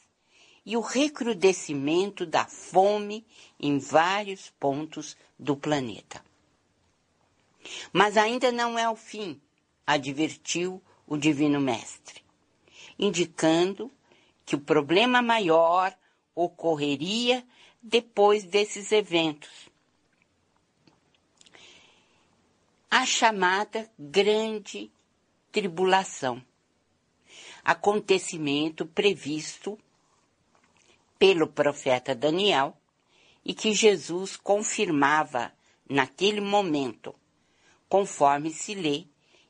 e 0.66 0.78
o 0.78 0.82
recrudescimento 0.82 2.26
da 2.26 2.46
fome 2.46 3.26
em 3.60 3.78
vários 3.78 4.50
pontos 4.60 5.18
do 5.38 5.56
planeta. 5.56 6.24
Mas 7.92 8.18
ainda 8.18 8.52
não 8.52 8.78
é 8.78 8.90
o 8.90 8.96
fim, 8.96 9.40
advertiu 9.86 10.82
o 11.08 11.18
Divino 11.18 11.60
Mestre, 11.60 12.24
indicando 12.98 13.92
que 14.46 14.56
o 14.56 14.62
problema 14.62 15.22
maior 15.22 15.96
ocorreria 16.36 17.46
depois 17.82 18.44
desses 18.44 18.92
eventos 18.92 19.74
a 22.96 23.08
chamada 23.08 23.90
Grande 23.98 24.92
Tribulação, 25.52 26.40
acontecimento 27.64 28.86
previsto 28.86 29.80
pelo 31.24 31.48
profeta 31.48 32.14
Daniel 32.14 32.76
e 33.46 33.54
que 33.54 33.72
Jesus 33.72 34.36
confirmava 34.36 35.54
naquele 35.90 36.42
momento, 36.42 37.16
conforme 37.88 38.50
se 38.52 38.76
lê 38.76 39.06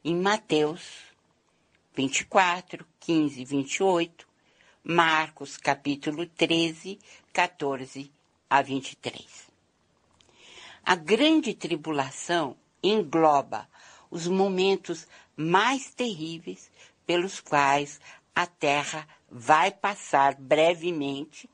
em 0.05 0.15
Mateus 0.15 0.83
24, 1.95 2.85
15 2.99 3.41
e 3.41 3.45
28, 3.45 4.27
Marcos 4.83 5.57
capítulo 5.57 6.27
13, 6.27 6.99
14 7.33 8.11
a 8.47 8.61
23. 8.61 9.25
A 10.85 10.93
grande 10.93 11.55
tribulação 11.55 12.55
engloba 12.83 13.67
os 14.11 14.27
momentos 14.27 15.07
mais 15.35 15.89
terríveis 15.89 16.69
pelos 17.03 17.39
quais 17.39 17.99
a 18.35 18.45
Terra 18.45 19.07
vai 19.27 19.71
passar 19.71 20.35
brevemente 20.35 21.49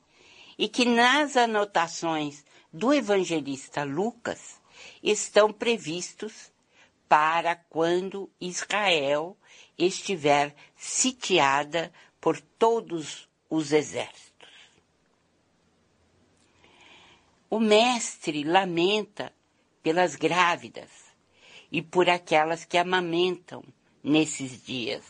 e 0.60 0.68
que 0.68 0.84
nas 0.84 1.38
anotações 1.38 2.44
do 2.70 2.92
evangelista 2.92 3.82
Lucas 3.82 4.60
estão 5.02 5.50
previstos 5.50 6.52
para 7.08 7.56
quando 7.56 8.30
Israel 8.38 9.38
estiver 9.78 10.54
sitiada 10.76 11.90
por 12.20 12.38
todos 12.38 13.26
os 13.48 13.72
exércitos. 13.72 14.50
O 17.48 17.58
mestre 17.58 18.44
lamenta 18.44 19.32
pelas 19.82 20.14
grávidas, 20.14 20.90
e 21.72 21.80
por 21.80 22.10
aquelas 22.10 22.66
que 22.66 22.76
amamentam 22.76 23.64
nesses 24.02 24.62
dias, 24.62 25.04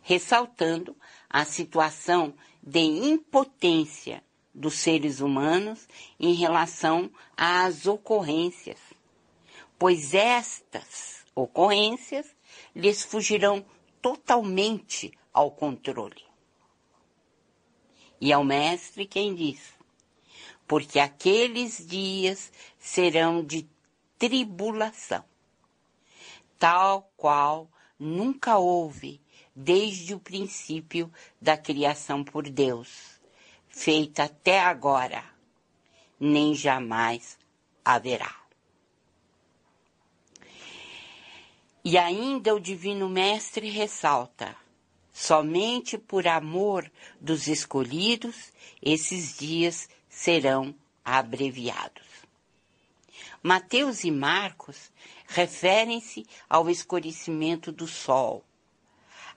ressaltando 0.00 0.96
a 1.28 1.44
situação 1.44 2.34
de 2.70 2.78
impotência 2.78 4.22
dos 4.54 4.74
seres 4.74 5.18
humanos 5.18 5.88
em 6.20 6.34
relação 6.34 7.10
às 7.36 7.84
ocorrências, 7.84 8.78
pois 9.76 10.14
estas 10.14 11.24
ocorrências 11.34 12.26
lhes 12.74 13.02
fugirão 13.02 13.66
totalmente 14.00 15.12
ao 15.34 15.50
controle. 15.50 16.22
E 18.20 18.32
ao 18.32 18.44
mestre 18.44 19.04
quem 19.04 19.34
diz: 19.34 19.74
porque 20.64 21.00
aqueles 21.00 21.84
dias 21.84 22.52
serão 22.78 23.44
de 23.44 23.68
tribulação. 24.16 25.24
tal 26.56 27.10
qual 27.16 27.68
nunca 27.98 28.58
houve 28.58 29.20
desde 29.62 30.14
o 30.14 30.18
princípio 30.18 31.12
da 31.40 31.56
criação 31.56 32.24
por 32.24 32.48
Deus, 32.48 33.20
feita 33.68 34.24
até 34.24 34.58
agora, 34.58 35.22
nem 36.18 36.54
jamais 36.54 37.38
haverá. 37.84 38.34
E 41.84 41.98
ainda 41.98 42.54
o 42.54 42.60
Divino 42.60 43.08
Mestre 43.08 43.68
ressalta: 43.68 44.56
somente 45.12 45.98
por 45.98 46.26
amor 46.26 46.90
dos 47.20 47.46
escolhidos 47.46 48.52
esses 48.82 49.36
dias 49.38 49.88
serão 50.08 50.74
abreviados. 51.04 52.08
Mateus 53.42 54.04
e 54.04 54.10
Marcos 54.10 54.90
referem-se 55.26 56.26
ao 56.48 56.68
escurecimento 56.68 57.70
do 57.72 57.86
sol, 57.86 58.44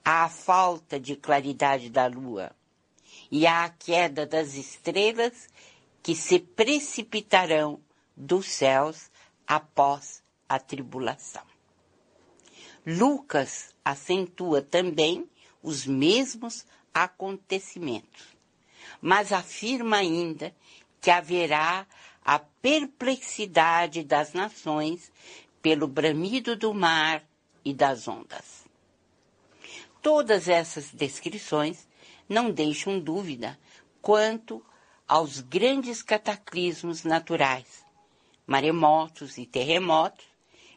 à 0.04 0.28
falta 0.28 1.00
de 1.00 1.16
claridade 1.16 1.90
da 1.90 2.08
lua 2.08 2.52
e 3.32 3.48
à 3.48 3.70
queda 3.70 4.26
das 4.26 4.56
estrelas 4.56 5.48
que 6.02 6.16
se 6.16 6.40
precipitarão 6.40 7.80
dos 8.16 8.46
céus 8.48 9.10
após 9.48 10.22
a 10.48 10.60
tribulação. 10.60 11.44
Lucas 12.86 13.74
acentua 13.84 14.62
também 14.62 15.30
os 15.62 15.86
mesmos 15.86 16.66
acontecimentos, 16.94 18.28
mas 19.02 19.32
afirma 19.32 19.98
ainda 19.98 20.54
que 21.00 21.10
haverá 21.10 21.88
a 22.24 22.40
perplexidade 22.40 24.04
das 24.04 24.34
nações 24.34 25.12
pelo 25.62 25.88
bramido 25.88 26.56
do 26.56 26.74
mar 26.74 27.24
e 27.64 27.74
das 27.74 28.08
ondas. 28.08 28.63
Todas 30.04 30.50
essas 30.50 30.92
descrições 30.92 31.88
não 32.28 32.52
deixam 32.52 33.00
dúvida 33.00 33.58
quanto 34.02 34.62
aos 35.08 35.40
grandes 35.40 36.04
cataclismos 36.04 37.06
naturais, 37.06 37.86
maremotos 38.46 39.38
e 39.38 39.46
terremotos, 39.46 40.26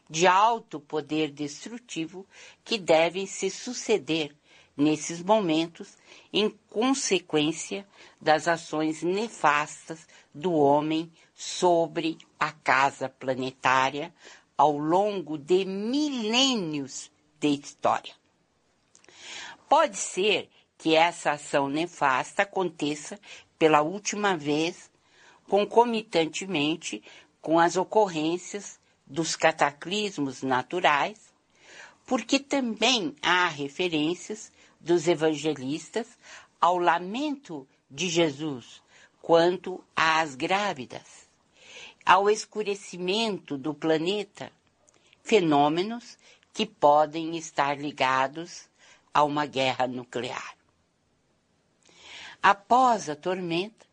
de 0.09 0.25
alto 0.25 0.79
poder 0.79 1.29
destrutivo 1.29 2.25
que 2.63 2.77
devem 2.77 3.25
se 3.25 3.49
suceder 3.49 4.33
nesses 4.77 5.21
momentos 5.21 5.97
em 6.31 6.49
consequência 6.69 7.85
das 8.21 8.47
ações 8.47 9.03
nefastas 9.03 10.07
do 10.33 10.53
homem 10.53 11.11
sobre 11.35 12.17
a 12.39 12.53
casa 12.53 13.09
planetária 13.09 14.13
ao 14.57 14.77
longo 14.77 15.37
de 15.37 15.65
milênios 15.65 17.11
de 17.37 17.49
história. 17.49 18.13
Pode 19.69 19.97
ser 19.97 20.49
que 20.77 20.95
essa 20.95 21.31
ação 21.31 21.67
nefasta 21.67 22.43
aconteça 22.43 23.19
pela 23.57 23.81
última 23.81 24.37
vez 24.37 24.89
concomitantemente 25.47 27.03
com 27.41 27.59
as 27.59 27.75
ocorrências 27.75 28.79
dos 29.05 29.35
cataclismos 29.35 30.41
naturais, 30.43 31.33
porque 32.05 32.39
também 32.39 33.15
há 33.21 33.47
referências 33.47 34.51
dos 34.79 35.07
evangelistas 35.07 36.07
ao 36.59 36.77
lamento 36.77 37.67
de 37.89 38.09
Jesus 38.09 38.81
quanto 39.21 39.83
às 39.95 40.35
grávidas, 40.35 41.27
ao 42.05 42.29
escurecimento 42.29 43.57
do 43.57 43.73
planeta, 43.73 44.51
fenômenos 45.23 46.17
que 46.53 46.65
podem 46.65 47.37
estar 47.37 47.77
ligados 47.77 48.69
a 49.17 49.23
uma 49.23 49.47
guerra 49.47 49.87
nuclear. 49.87 50.55
Após 52.39 53.09
a 53.09 53.15
tormenta, 53.15 53.87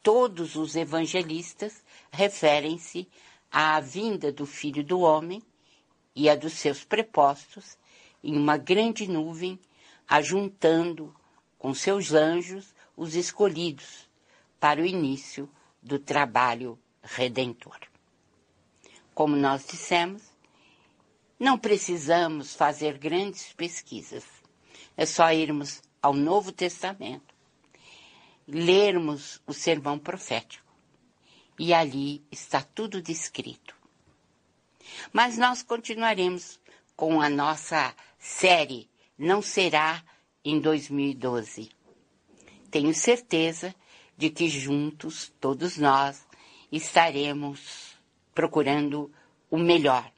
todos 0.00 0.54
os 0.54 0.76
evangelistas 0.76 1.82
referem-se 2.12 3.08
à 3.50 3.80
vinda 3.80 4.30
do 4.30 4.46
Filho 4.46 4.84
do 4.84 5.00
Homem 5.00 5.42
e 6.14 6.30
a 6.30 6.36
dos 6.36 6.52
seus 6.52 6.84
prepostos 6.84 7.76
em 8.22 8.36
uma 8.36 8.56
grande 8.56 9.08
nuvem, 9.08 9.58
ajuntando 10.06 11.12
com 11.58 11.74
seus 11.74 12.12
anjos 12.12 12.72
os 12.96 13.16
escolhidos 13.16 14.08
para 14.60 14.80
o 14.80 14.86
início 14.86 15.50
do 15.82 15.98
trabalho 15.98 16.78
redentor. 17.02 17.80
Como 19.12 19.34
nós 19.34 19.66
dissemos, 19.66 20.22
não 21.36 21.58
precisamos 21.58 22.54
fazer 22.54 22.96
grandes 22.96 23.52
pesquisas. 23.54 24.41
É 24.96 25.06
só 25.06 25.32
irmos 25.32 25.82
ao 26.00 26.14
Novo 26.14 26.52
Testamento, 26.52 27.34
lermos 28.46 29.40
o 29.46 29.52
sermão 29.52 29.98
profético 29.98 30.62
e 31.58 31.72
ali 31.72 32.24
está 32.30 32.62
tudo 32.62 33.00
descrito. 33.00 33.76
Mas 35.12 35.38
nós 35.38 35.62
continuaremos 35.62 36.60
com 36.96 37.20
a 37.20 37.28
nossa 37.28 37.94
série 38.18 38.88
Não 39.16 39.40
Será 39.40 40.02
em 40.44 40.60
2012. 40.60 41.70
Tenho 42.70 42.94
certeza 42.94 43.74
de 44.16 44.30
que 44.30 44.48
juntos, 44.48 45.32
todos 45.40 45.76
nós, 45.76 46.26
estaremos 46.70 47.96
procurando 48.34 49.12
o 49.50 49.58
melhor 49.58 50.10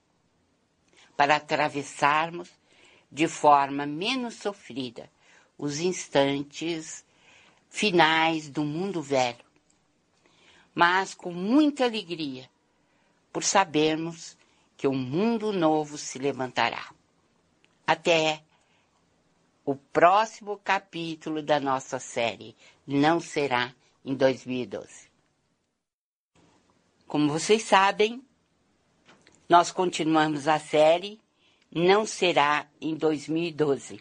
para 1.16 1.37
atravessarmos 1.37 2.51
de 3.15 3.27
forma 3.27 3.87
menos 3.87 4.35
sofrida 4.35 5.11
os 5.57 5.81
instantes 5.81 7.03
finais 7.71 8.51
do 8.51 8.62
mundo 8.62 9.01
velho 9.01 9.45
mas 10.75 11.15
com 11.15 11.33
muita 11.33 11.85
alegria, 11.85 12.51
por 13.33 13.45
sabermos 13.45 14.37
que 14.77 14.89
um 14.89 14.97
mundo 14.97 15.53
novo 15.53 15.97
se 15.97 16.19
levantará. 16.19 16.93
Até 17.87 18.43
o 19.65 19.77
próximo 19.77 20.59
capítulo 20.59 21.43
da 21.43 21.61
nossa 21.61 21.99
série 21.99 22.57
não 22.87 23.21
será 23.21 23.73
em 24.05 24.15
2012. 24.15 25.09
Como 27.07 27.31
vocês 27.31 27.62
sabem, 27.62 28.23
nós 29.49 29.71
continuamos 29.71 30.49
a 30.49 30.59
série 30.59 31.21
Não 31.75 32.07
Será 32.07 32.68
em 32.81 32.95
2012. 32.95 34.01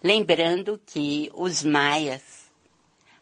Lembrando 0.00 0.80
que 0.86 1.28
os 1.34 1.64
maias 1.64 2.48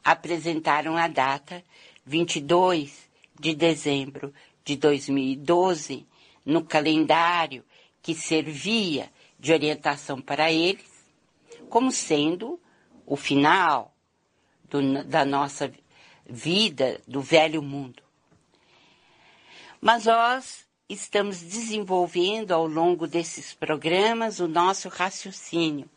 apresentaram 0.05 0.95
a 0.95 1.09
data 1.09 1.65
22 2.05 3.09
de 3.41 3.55
dezembro 3.55 4.35
de 4.63 4.77
2012 4.77 6.07
no 6.45 6.63
calendário 6.63 7.65
que 8.03 8.15
servia 8.15 9.11
de 9.39 9.51
orientação 9.51 10.21
para 10.21 10.53
eles, 10.53 11.07
como 11.71 11.91
sendo 11.91 12.61
o 13.07 13.17
final 13.17 13.95
do, 14.69 15.03
da 15.05 15.25
nossa 15.25 15.73
vida, 16.27 17.01
do 17.09 17.23
velho 17.23 17.63
mundo. 17.63 18.03
Mas 19.81 20.05
nós 20.05 20.67
estamos 20.93 21.41
desenvolvendo 21.41 22.53
ao 22.53 22.67
longo 22.67 23.07
desses 23.07 23.55
programas 23.55 24.41
o 24.41 24.47
nosso 24.47 24.91
raciocínio 24.91 25.89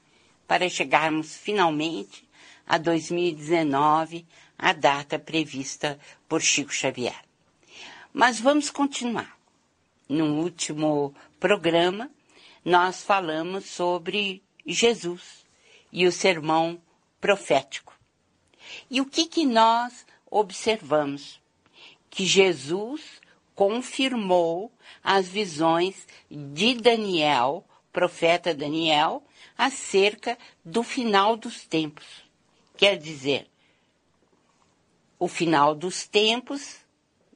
para 0.48 0.70
chegarmos 0.70 1.36
finalmente 1.36 2.26
a 2.66 2.78
2019, 2.78 4.26
a 4.58 4.72
data 4.72 5.20
prevista 5.20 6.00
por 6.30 6.42
Chico 6.42 6.74
Xavier. 6.74 7.20
Mas 8.14 8.40
vamos 8.40 8.70
continuar. 8.70 9.38
No 10.08 10.42
último 10.42 11.14
programa, 11.40 12.10
nós 12.64 13.04
falamos 13.04 13.66
sobre 13.66 14.42
Jesus 14.66 15.46
e 15.92 16.08
o 16.08 16.12
sermão 16.12 16.80
profético. 17.20 17.94
E 18.90 19.02
o 19.02 19.06
que, 19.06 19.26
que 19.26 19.46
nós 19.46 20.06
observamos? 20.32 21.42
Que 22.10 22.26
Jesus 22.26 23.20
confirmou 23.54 24.72
as 25.04 25.28
visões 25.28 26.08
de 26.30 26.76
Daniel, 26.76 27.66
profeta 27.92 28.54
Daniel, 28.54 29.24
acerca 29.58 30.38
do 30.64 30.84
final 30.84 31.38
dos 31.38 31.66
tempos. 31.66 32.06
Quer 32.78 32.98
dizer, 32.98 33.48
o 35.18 35.28
final 35.28 35.74
dos 35.74 36.06
tempos 36.08 36.78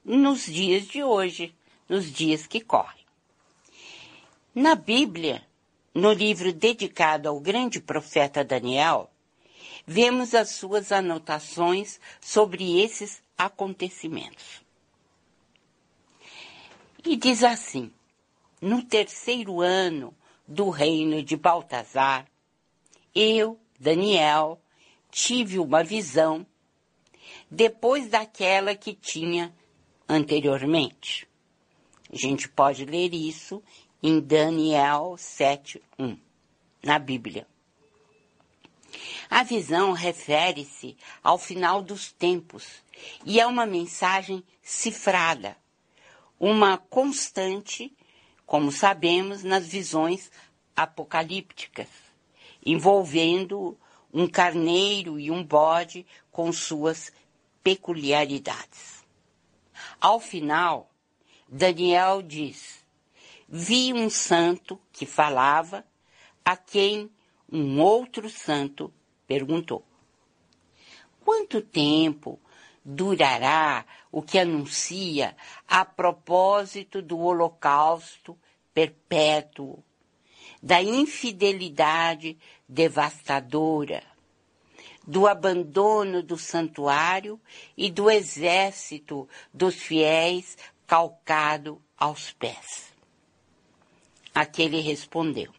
nos 0.03 0.45
dias 0.45 0.87
de 0.87 1.03
hoje, 1.03 1.55
nos 1.87 2.11
dias 2.11 2.45
que 2.45 2.59
correm. 2.59 3.05
Na 4.53 4.75
Bíblia, 4.75 5.45
no 5.93 6.11
livro 6.11 6.51
dedicado 6.51 7.29
ao 7.29 7.39
grande 7.39 7.79
profeta 7.79 8.43
Daniel, 8.43 9.09
vemos 9.85 10.33
as 10.33 10.49
suas 10.49 10.91
anotações 10.91 11.99
sobre 12.19 12.81
esses 12.81 13.21
acontecimentos. 13.37 14.61
E 17.05 17.15
diz 17.15 17.43
assim: 17.43 17.91
no 18.61 18.83
terceiro 18.83 19.61
ano 19.61 20.15
do 20.47 20.69
reino 20.69 21.23
de 21.23 21.37
Baltazar, 21.37 22.27
eu, 23.15 23.59
Daniel, 23.79 24.61
tive 25.11 25.59
uma 25.59 25.83
visão 25.83 26.45
depois 27.49 28.09
daquela 28.09 28.75
que 28.75 28.93
tinha 28.93 29.53
anteriormente. 30.07 31.27
A 32.11 32.15
gente 32.15 32.49
pode 32.49 32.85
ler 32.85 33.13
isso 33.13 33.63
em 34.01 34.19
Daniel 34.19 35.15
7:1, 35.17 36.17
na 36.83 36.99
Bíblia. 36.99 37.47
A 39.29 39.43
visão 39.43 39.91
refere-se 39.91 40.97
ao 41.23 41.37
final 41.37 41.83
dos 41.83 42.11
tempos 42.11 42.83
e 43.23 43.39
é 43.39 43.45
uma 43.45 43.65
mensagem 43.65 44.43
cifrada, 44.61 45.55
uma 46.39 46.77
constante, 46.77 47.93
como 48.45 48.71
sabemos, 48.71 49.43
nas 49.43 49.67
visões 49.67 50.31
apocalípticas, 50.75 51.89
envolvendo 52.65 53.77
um 54.13 54.27
carneiro 54.27 55.19
e 55.19 55.29
um 55.29 55.43
bode 55.43 56.05
com 56.31 56.51
suas 56.51 57.11
peculiaridades. 57.61 59.03
Ao 59.99 60.19
final, 60.19 60.89
Daniel 61.47 62.21
diz: 62.21 62.83
Vi 63.47 63.93
um 63.93 64.09
santo 64.09 64.79
que 64.91 65.05
falava, 65.05 65.85
a 66.45 66.55
quem 66.55 67.11
um 67.51 67.81
outro 67.81 68.29
santo 68.29 68.93
perguntou: 69.27 69.85
Quanto 71.23 71.61
tempo 71.61 72.39
durará 72.83 73.85
o 74.11 74.21
que 74.21 74.39
anuncia 74.39 75.35
a 75.67 75.85
propósito 75.85 77.01
do 77.01 77.19
holocausto 77.19 78.37
perpétuo, 78.73 79.83
da 80.61 80.81
infidelidade 80.81 82.37
devastadora, 82.67 84.03
do 85.07 85.27
abandono 85.27 86.21
do 86.21 86.37
santuário 86.37 87.39
e 87.77 87.89
do 87.89 88.09
exército 88.09 89.27
dos 89.53 89.75
fiéis 89.75 90.57
calcado 90.85 91.81
aos 91.97 92.31
pés. 92.31 92.93
Aquele 94.33 94.79
respondeu: 94.81 95.51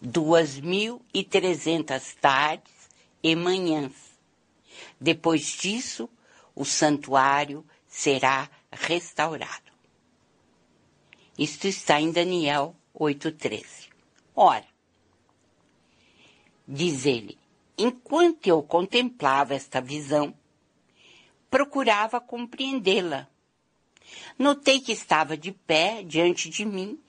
duas 0.00 0.58
mil 0.60 1.00
e 1.12 1.24
trezentas 1.24 2.14
tardes 2.20 2.72
e 3.22 3.34
manhãs. 3.34 3.92
Depois 5.00 5.46
disso, 5.46 6.08
o 6.54 6.64
santuário 6.64 7.64
será 7.86 8.48
restaurado. 8.70 9.72
Isto 11.38 11.66
está 11.66 12.00
em 12.00 12.12
Daniel 12.12 12.76
8,13. 12.94 13.88
Ora, 14.34 14.66
diz 16.66 17.06
ele, 17.06 17.38
enquanto 17.76 18.46
eu 18.46 18.62
contemplava 18.62 19.54
esta 19.54 19.80
visão, 19.80 20.34
procurava 21.50 22.20
compreendê-la. 22.20 23.28
Notei 24.38 24.80
que 24.80 24.92
estava 24.92 25.36
de 25.36 25.52
pé 25.52 26.02
diante 26.02 26.48
de 26.48 26.64
mim 26.64 27.00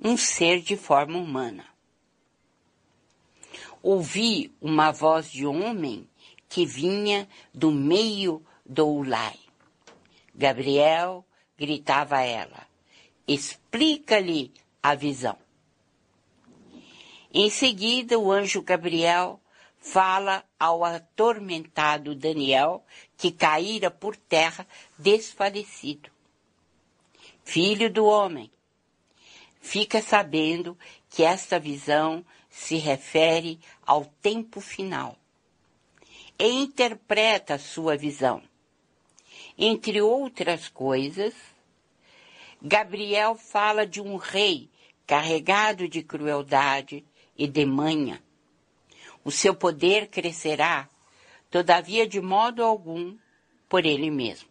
um 0.00 0.16
ser 0.16 0.60
de 0.60 0.76
forma 0.76 1.18
humana 1.18 1.64
ouvi 3.82 4.52
uma 4.60 4.90
voz 4.90 5.30
de 5.30 5.46
homem 5.46 6.08
que 6.48 6.64
vinha 6.64 7.28
do 7.54 7.70
meio 7.70 8.44
do 8.68 8.86
Ulai. 8.86 9.38
Gabriel 10.34 11.24
gritava 11.56 12.18
a 12.18 12.22
ela: 12.22 12.66
Explica-lhe 13.26 14.52
a 14.82 14.94
visão. 14.94 15.38
Em 17.32 17.50
seguida, 17.50 18.18
o 18.18 18.30
anjo 18.30 18.62
Gabriel 18.62 19.40
fala 19.78 20.44
ao 20.58 20.84
atormentado 20.84 22.14
Daniel, 22.14 22.84
que 23.16 23.30
caíra 23.30 23.90
por 23.90 24.16
terra 24.16 24.66
desfalecido. 24.98 26.10
Filho 27.44 27.90
do 27.90 28.04
homem, 28.04 28.50
fica 29.60 30.02
sabendo 30.02 30.76
que 31.08 31.22
esta 31.22 31.58
visão 31.58 32.24
se 32.50 32.76
refere 32.76 33.58
ao 33.86 34.04
tempo 34.04 34.60
final 34.60 35.16
e 36.38 36.46
interpreta 36.46 37.58
sua 37.58 37.96
visão. 37.96 38.42
Entre 39.58 40.00
outras 40.00 40.68
coisas, 40.68 41.34
Gabriel 42.62 43.34
fala 43.34 43.86
de 43.86 44.00
um 44.00 44.16
rei 44.16 44.70
carregado 45.06 45.88
de 45.88 46.02
crueldade 46.02 47.04
e 47.36 47.46
de 47.46 47.66
manha. 47.66 48.22
O 49.24 49.30
seu 49.30 49.54
poder 49.54 50.06
crescerá, 50.08 50.88
todavia 51.50 52.06
de 52.06 52.20
modo 52.20 52.62
algum, 52.62 53.16
por 53.68 53.84
ele 53.84 54.10
mesmo. 54.10 54.48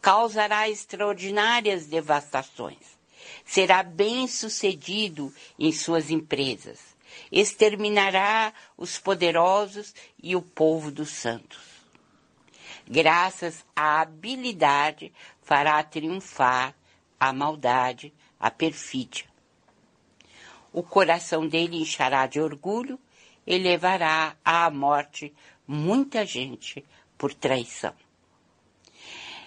Causará 0.00 0.68
extraordinárias 0.68 1.86
devastações 1.86 2.96
será 3.46 3.82
bem 3.82 4.26
sucedido 4.26 5.32
em 5.58 5.72
suas 5.72 6.10
empresas. 6.10 6.80
Exterminará 7.30 8.52
os 8.76 8.98
poderosos 8.98 9.94
e 10.22 10.36
o 10.36 10.42
povo 10.42 10.90
dos 10.90 11.10
santos. 11.10 11.65
Graças 12.88 13.64
à 13.74 14.00
habilidade, 14.00 15.12
fará 15.42 15.82
triunfar 15.82 16.74
a 17.18 17.32
maldade, 17.32 18.12
a 18.38 18.50
perfídia. 18.50 19.24
O 20.72 20.82
coração 20.82 21.48
dele 21.48 21.80
enchará 21.80 22.26
de 22.26 22.40
orgulho 22.40 22.98
e 23.46 23.58
levará 23.58 24.36
à 24.44 24.70
morte 24.70 25.34
muita 25.66 26.24
gente 26.24 26.84
por 27.16 27.32
traição 27.32 27.94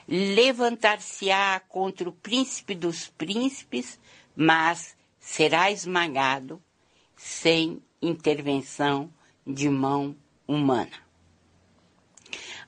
levantar-se-á 0.09 1.59
contra 1.59 2.09
o 2.09 2.11
príncipe 2.11 2.73
dos 2.73 3.07
príncipes, 3.09 3.99
mas 4.35 4.97
será 5.19 5.69
esmagado 5.69 6.59
sem 7.15 7.79
intervenção 8.01 9.13
de 9.45 9.69
mão 9.69 10.15
humana. 10.47 11.08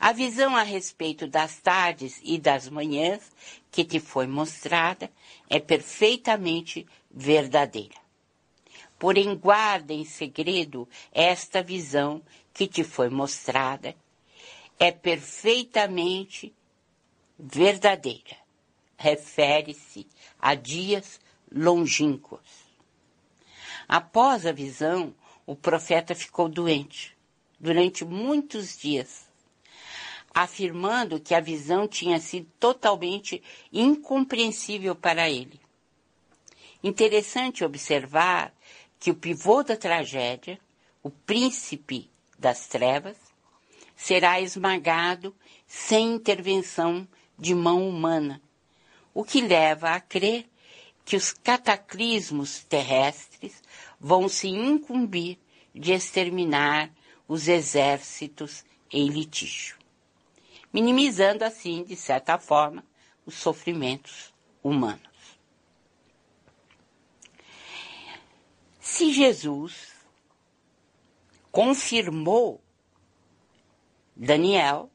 A 0.04 0.14
visão 0.14 0.56
a 0.56 0.64
respeito 0.64 1.28
das 1.28 1.60
tardes 1.60 2.20
e 2.24 2.40
das 2.40 2.68
manhãs 2.68 3.32
que 3.70 3.86
te 3.86 4.00
foi 4.00 4.26
mostrada 4.26 5.12
é 5.48 5.60
perfeitamente 5.60 6.88
verdadeira. 7.12 7.94
Porém, 8.98 9.36
guarda 9.36 9.94
em 9.94 10.04
segredo 10.04 10.90
esta 11.12 11.62
visão 11.62 12.20
que 12.52 12.66
te 12.66 12.84
foi 12.84 13.10
mostrada. 13.10 13.96
É 14.80 14.92
perfeitamente 14.92 16.52
verdadeira. 17.38 18.38
Refere-se 18.98 20.08
a 20.40 20.56
dias 20.56 21.22
longínquos. 21.52 22.42
Após 23.88 24.48
a 24.48 24.52
visão, 24.52 25.14
o 25.46 25.56
profeta 25.56 26.16
ficou 26.16 26.50
doente 26.50 27.16
durante 27.60 28.04
muitos 28.04 28.76
dias, 28.80 29.30
afirmando 30.34 31.20
que 31.20 31.36
a 31.36 31.40
visão 31.40 31.88
tinha 31.88 32.20
sido 32.20 32.48
totalmente 32.60 33.42
incompreensível 33.72 34.96
para 34.96 35.30
ele. 35.30 35.60
Interessante 36.84 37.64
observar 37.64 38.54
que 39.00 39.12
o 39.12 39.16
pivô 39.16 39.64
da 39.64 39.76
tragédia, 39.76 40.60
o 41.04 41.10
príncipe 41.10 42.10
das 42.40 42.68
trevas, 42.68 43.18
será 43.96 44.40
esmagado 44.42 45.36
sem 45.68 46.14
intervenção 46.14 47.08
de 47.38 47.54
mão 47.54 47.88
humana, 47.88 48.42
o 49.14 49.24
que 49.24 49.42
leva 49.42 49.90
a 49.92 50.00
crer 50.00 50.48
que 51.06 51.16
os 51.16 51.34
cataclismos 51.34 52.64
terrestres 52.64 53.62
vão 54.00 54.30
se 54.30 54.48
incumbir 54.48 55.38
de 55.74 55.92
exterminar 55.92 56.92
os 57.28 57.48
exércitos 57.48 58.64
em 58.92 59.08
litígio, 59.08 59.78
minimizando 60.74 61.44
assim, 61.44 61.84
de 61.84 61.96
certa 61.96 62.38
forma, 62.38 62.84
os 63.26 63.36
sofrimentos 63.36 64.34
humanos. 64.64 65.10
Se 68.80 69.12
Jesus 69.12 69.92
confirmou 71.52 72.62
Daniel 74.16 74.90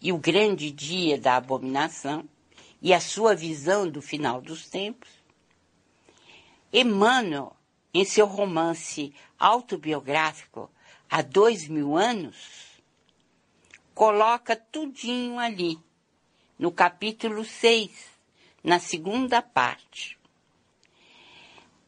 e 0.00 0.12
o 0.12 0.18
grande 0.18 0.70
dia 0.70 1.18
da 1.18 1.36
abominação 1.36 2.28
e 2.82 2.92
a 2.92 3.00
sua 3.00 3.34
visão 3.34 3.88
do 3.88 4.02
final 4.02 4.40
dos 4.40 4.68
tempos. 4.68 5.08
Emmanuel, 6.72 7.56
em 7.92 8.04
seu 8.04 8.26
romance 8.26 9.14
autobiográfico 9.38 10.70
há 11.08 11.22
dois 11.22 11.66
mil 11.66 11.96
anos, 11.96 12.65
coloca 13.96 14.54
tudinho 14.54 15.38
ali, 15.38 15.78
no 16.58 16.70
capítulo 16.70 17.42
6, 17.42 17.90
na 18.62 18.78
segunda 18.78 19.40
parte. 19.40 20.18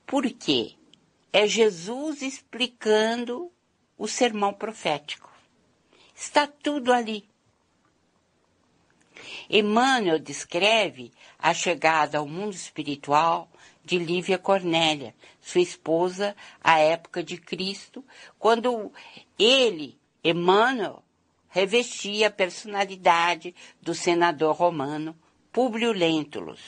Por 0.06 0.24
quê? 0.30 0.74
É 1.30 1.46
Jesus 1.46 2.22
explicando 2.22 3.52
o 3.98 4.08
sermão 4.08 4.54
profético. 4.54 5.30
Está 6.14 6.46
tudo 6.46 6.94
ali. 6.94 7.28
Emmanuel 9.50 10.18
descreve 10.18 11.12
a 11.38 11.52
chegada 11.52 12.16
ao 12.16 12.26
mundo 12.26 12.54
espiritual 12.54 13.50
de 13.84 13.98
Lívia 13.98 14.38
Cornélia, 14.38 15.14
sua 15.42 15.60
esposa 15.60 16.34
à 16.58 16.78
época 16.78 17.22
de 17.22 17.36
Cristo, 17.36 18.02
quando 18.38 18.90
ele, 19.38 20.00
Emmanuel, 20.24 21.02
revestia 21.58 22.28
a 22.28 22.30
personalidade 22.30 23.52
do 23.82 23.92
senador 23.92 24.54
romano 24.54 25.18
Públio 25.50 25.90
Lentulus. 25.90 26.60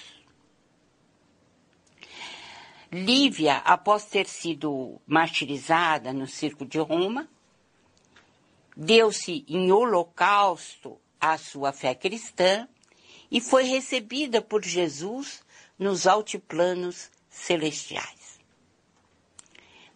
Lívia, 2.90 3.58
após 3.58 4.04
ter 4.06 4.26
sido 4.26 5.00
martirizada 5.06 6.12
no 6.12 6.26
circo 6.26 6.66
de 6.66 6.80
Roma, 6.80 7.28
deu-se 8.76 9.44
em 9.46 9.70
holocausto 9.70 11.00
à 11.20 11.38
sua 11.38 11.72
fé 11.72 11.94
cristã 11.94 12.68
e 13.30 13.40
foi 13.40 13.62
recebida 13.62 14.42
por 14.42 14.64
Jesus 14.64 15.40
nos 15.78 16.04
altiplanos 16.04 17.12
celestiais. 17.28 18.40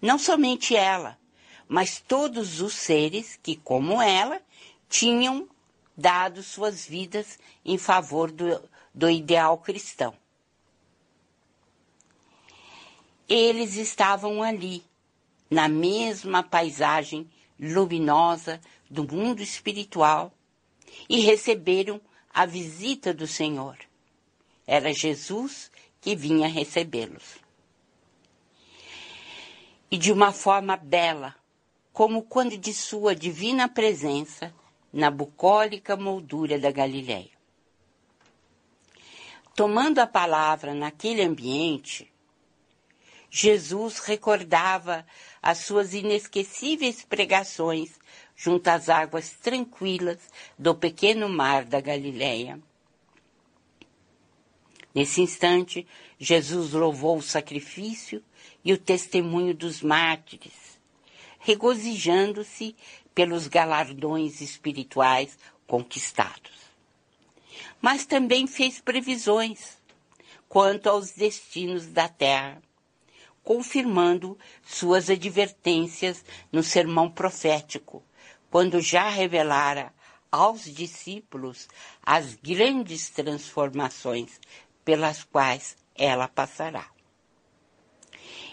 Não 0.01 0.21
somente 0.21 0.77
ela, 0.77 1.19
mas 1.67 1.99
todos 1.99 2.61
os 2.61 2.75
seres 2.75 3.37
que, 3.43 3.57
como 3.57 4.01
ela, 4.01 4.41
tinham 4.95 5.49
dado 5.97 6.41
suas 6.41 6.87
vidas 6.87 7.37
em 7.65 7.77
favor 7.77 8.31
do, 8.31 8.63
do 8.95 9.11
ideal 9.11 9.59
cristão. 9.59 10.15
Eles 13.29 13.75
estavam 13.75 14.41
ali, 14.41 14.85
na 15.51 15.67
mesma 15.67 16.45
paisagem 16.45 17.29
luminosa 17.59 18.61
do 18.89 19.03
mundo 19.03 19.43
espiritual, 19.43 20.33
e 21.09 21.19
receberam 21.19 22.01
a 22.33 22.47
visita 22.47 23.13
do 23.13 23.27
Senhor. 23.27 23.77
Era 24.65 24.93
Jesus 24.93 25.73
que 26.01 26.15
vinha 26.15 26.47
recebê-los. 26.47 27.39
E 29.91 29.99
de 29.99 30.13
uma 30.13 30.31
forma 30.31 30.77
bela, 30.77 31.35
como 31.93 32.23
quando 32.23 32.57
de 32.57 32.73
sua 32.73 33.13
divina 33.13 33.69
presença 33.69 34.55
na 34.95 35.11
bucólica 35.11 35.97
moldura 35.97 36.57
da 36.57 36.71
Galileia. 36.71 37.35
Tomando 39.57 39.99
a 39.99 40.07
palavra 40.07 40.73
naquele 40.73 41.21
ambiente, 41.21 42.11
Jesus 43.29 43.99
recordava 43.99 45.05
as 45.43 45.59
suas 45.59 45.95
inesquecíveis 45.95 47.05
pregações 47.05 47.99
junto 48.37 48.69
às 48.69 48.89
águas 48.89 49.31
tranquilas 49.31 50.19
do 50.57 50.77
pequeno 50.77 51.29
mar 51.29 51.65
da 51.65 51.81
Galileia. 51.81 52.61
Nesse 54.95 55.21
instante, 55.21 55.85
Jesus 56.21 56.73
louvou 56.73 57.19
o 57.19 57.23
sacrifício 57.23 58.23
e 58.65 58.73
o 58.73 58.79
testemunho 58.79 59.53
dos 59.53 59.83
mártires, 59.83 60.79
regozijando-se 61.41 62.77
pelos 63.15 63.47
galardões 63.47 64.41
espirituais 64.41 65.39
conquistados. 65.67 66.53
Mas 67.81 68.05
também 68.05 68.47
fez 68.47 68.81
previsões 68.81 69.79
quanto 70.49 70.89
aos 70.89 71.13
destinos 71.13 71.87
da 71.87 72.09
terra, 72.09 72.63
confirmando 73.43 74.39
suas 74.65 75.11
advertências 75.11 76.25
no 76.51 76.63
sermão 76.63 77.11
profético, 77.11 78.03
quando 78.51 78.81
já 78.81 79.09
revelara 79.09 79.93
aos 80.31 80.65
discípulos 80.65 81.69
as 82.03 82.35
grandes 82.35 83.11
transformações 83.11 84.41
pelas 84.85 85.23
quais 85.25 85.77
ela 85.95 86.27
passará. 86.27 86.89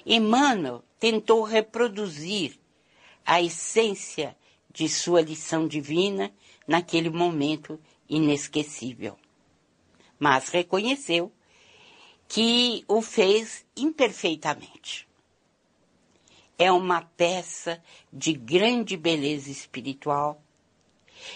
Emmanuel 0.05 0.84
tentou 0.99 1.43
reproduzir 1.43 2.59
a 3.26 3.41
essência 3.41 4.36
de 4.74 4.88
sua 4.88 5.22
lição 5.22 5.68
divina 5.68 6.32
naquele 6.68 7.10
momento 7.10 7.80
inesquecível. 8.10 9.18
Mas 10.20 10.50
reconheceu 10.50 11.32
que 12.28 12.84
o 12.88 13.02
fez 13.02 13.66
imperfeitamente 13.76 15.08
é 16.62 16.72
uma 16.72 17.02
peça 17.02 17.84
de 18.14 18.34
grande 18.34 18.96
beleza 18.96 19.50
espiritual 19.50 20.44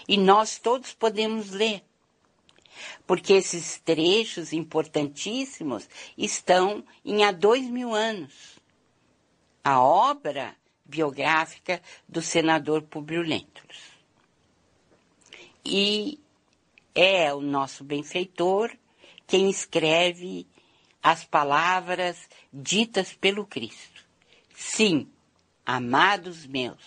e 0.08 0.18
nós 0.18 0.60
todos 0.60 0.94
podemos 0.94 1.50
ler, 1.50 1.84
porque 3.08 3.34
esses 3.34 3.80
trechos 3.80 4.54
importantíssimos 4.54 5.90
estão 6.16 6.86
em 7.04 7.24
há 7.24 7.32
dois 7.32 7.68
mil 7.68 7.96
anos. 7.96 8.60
A 9.64 9.82
obra 9.82 10.56
biográfica 10.86 11.82
do 12.08 12.22
senador 12.22 12.84
Publio 12.84 13.22
Lentulus. 13.22 13.96
E 15.66 16.20
é 16.94 17.34
o 17.34 17.42
nosso 17.42 17.84
benfeitor 17.84 18.72
quem 19.28 19.50
escreve 19.50 20.48
as 21.02 21.24
palavras 21.24 22.30
ditas 22.54 23.14
pelo 23.14 23.46
Cristo. 23.46 24.06
Sim, 24.56 25.10
amados 25.66 26.46
meus, 26.46 26.84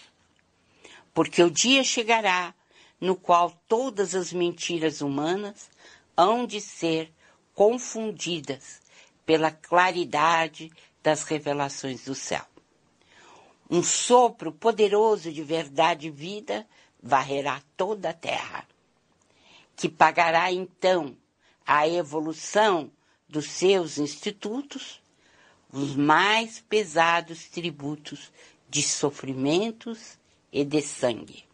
porque 1.12 1.42
o 1.42 1.50
dia 1.50 1.82
chegará 1.82 2.54
no 3.00 3.16
qual 3.16 3.50
todas 3.68 4.14
as 4.14 4.32
mentiras 4.32 5.00
humanas 5.00 5.70
hão 6.16 6.46
de 6.46 6.60
ser 6.60 7.12
confundidas 7.54 8.80
pela 9.26 9.50
claridade 9.50 10.72
das 11.02 11.22
revelações 11.22 12.04
do 12.04 12.14
céu. 12.14 12.44
Um 13.70 13.82
sopro 13.82 14.52
poderoso 14.52 15.32
de 15.32 15.42
verdade 15.42 16.08
e 16.08 16.10
vida 16.10 16.66
varrerá 17.02 17.62
toda 17.76 18.10
a 18.10 18.14
terra, 18.14 18.66
que 19.76 19.88
pagará 19.88 20.50
então 20.52 21.16
a 21.66 21.86
evolução 21.86 22.90
dos 23.28 23.46
seus 23.50 23.98
institutos 23.98 25.02
os 25.72 25.94
mais 25.94 26.60
pesados 26.68 27.46
tributos 27.48 28.32
de 28.68 28.82
sofrimentos 28.82 30.18
e 30.52 30.64
de 30.64 30.80
sangue. 30.80 31.44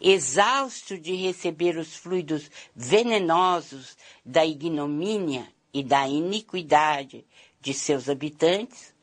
Exausto 0.00 0.98
de 0.98 1.14
receber 1.14 1.76
os 1.78 1.96
fluidos 1.96 2.50
venenosos 2.74 3.96
da 4.24 4.44
ignomínia 4.44 5.48
e 5.72 5.82
da 5.82 6.06
iniquidade 6.06 7.24
de 7.60 7.72
seus 7.72 8.08
habitantes, 8.08 8.93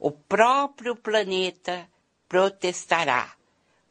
o 0.00 0.10
próprio 0.10 0.96
planeta 0.96 1.86
protestará 2.26 3.34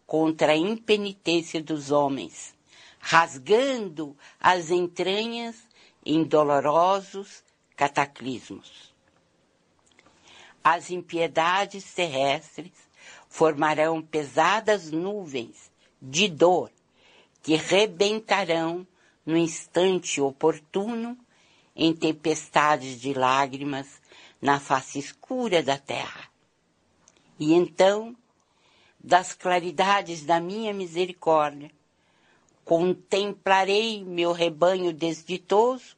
contra 0.08 0.54
a 0.54 0.58
impenitência 0.58 1.62
dos 1.62 1.92
homens, 1.92 2.56
rasgando 3.00 4.18
as 4.40 4.72
entranhas 4.72 5.56
em 6.04 6.24
dolorosos 6.24 7.44
cataclismos. 7.76 8.92
As 10.64 10.90
impiedades 10.90 11.94
terrestres 11.94 12.74
formarão 13.30 14.02
pesadas 14.02 14.90
nuvens 14.90 15.72
de 16.02 16.28
dor 16.28 16.72
que 17.44 17.56
rebentarão 17.56 18.86
no 19.24 19.38
instante 19.38 20.20
oportuno 20.20 21.16
em 21.76 21.94
tempestades 21.94 23.00
de 23.00 23.14
lágrimas 23.14 24.02
na 24.42 24.60
face 24.60 25.00
escura 25.00 25.62
da 25.62 25.78
terra. 25.78 26.30
E 27.40 27.54
então, 27.54 28.16
das 29.00 29.34
claridades 29.34 30.26
da 30.26 30.40
minha 30.40 30.74
misericórdia, 30.74 31.72
contemplarei 32.66 34.04
meu 34.04 34.32
rebanho 34.32 34.94
desditoso 34.94 35.98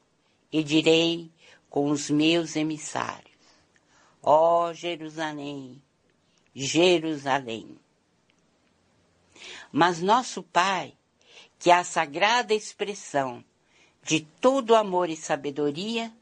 e 0.50 0.62
direi 0.62 1.30
com 1.68 1.90
os 1.90 2.10
meus 2.10 2.56
emissários 2.56 3.32
Ó 4.22 4.68
oh, 4.68 4.72
Jerusalém, 4.72 5.82
Jerusalém. 6.54 7.76
Mas 9.72 10.00
nosso 10.00 10.44
Pai, 10.44 10.94
que 11.58 11.70
é 11.70 11.74
a 11.74 11.82
sagrada 11.82 12.54
expressão 12.54 13.44
de 14.04 14.20
todo 14.20 14.76
amor 14.76 15.10
e 15.10 15.16
sabedoria, 15.16 16.12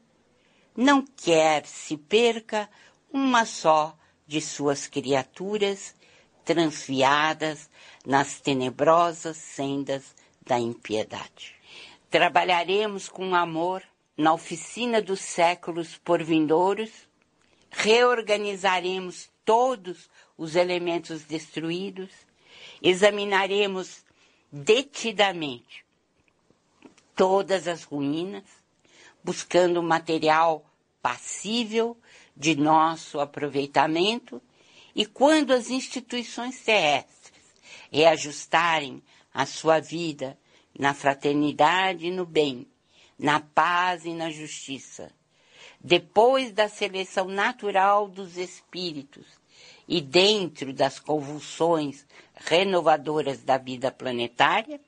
não 0.81 1.05
quer 1.05 1.65
se 1.65 1.95
perca 1.95 2.69
uma 3.11 3.45
só 3.45 3.95
de 4.25 4.41
suas 4.41 4.87
criaturas 4.87 5.95
transviadas 6.43 7.69
nas 8.05 8.39
tenebrosas 8.39 9.37
sendas 9.37 10.15
da 10.41 10.59
impiedade. 10.59 11.55
Trabalharemos 12.09 13.07
com 13.07 13.35
amor 13.35 13.83
na 14.17 14.33
oficina 14.33 15.01
dos 15.01 15.21
séculos 15.21 15.97
por 15.97 16.23
vindouros 16.23 16.89
reorganizaremos 17.71 19.29
todos 19.45 20.09
os 20.37 20.55
elementos 20.55 21.23
destruídos, 21.23 22.11
examinaremos 22.81 24.03
detidamente 24.51 25.85
todas 27.15 27.67
as 27.67 27.83
ruínas, 27.83 28.43
buscando 29.23 29.81
material 29.81 30.65
passível 31.01 31.97
de 32.35 32.55
nosso 32.55 33.19
aproveitamento, 33.19 34.41
e 34.95 35.05
quando 35.05 35.51
as 35.51 35.69
instituições 35.69 36.59
terrestres 36.61 37.41
reajustarem 37.91 39.01
a 39.33 39.45
sua 39.45 39.79
vida 39.79 40.37
na 40.77 40.93
fraternidade 40.93 42.07
e 42.07 42.11
no 42.11 42.25
bem, 42.25 42.67
na 43.17 43.39
paz 43.39 44.05
e 44.05 44.13
na 44.13 44.29
justiça, 44.29 45.11
depois 45.79 46.51
da 46.51 46.69
seleção 46.69 47.25
natural 47.25 48.07
dos 48.07 48.37
espíritos 48.37 49.25
e 49.87 49.99
dentro 49.99 50.73
das 50.73 50.99
convulsões 50.99 52.05
renovadoras 52.35 53.43
da 53.43 53.57
vida 53.57 53.91
planetária, 53.91 54.79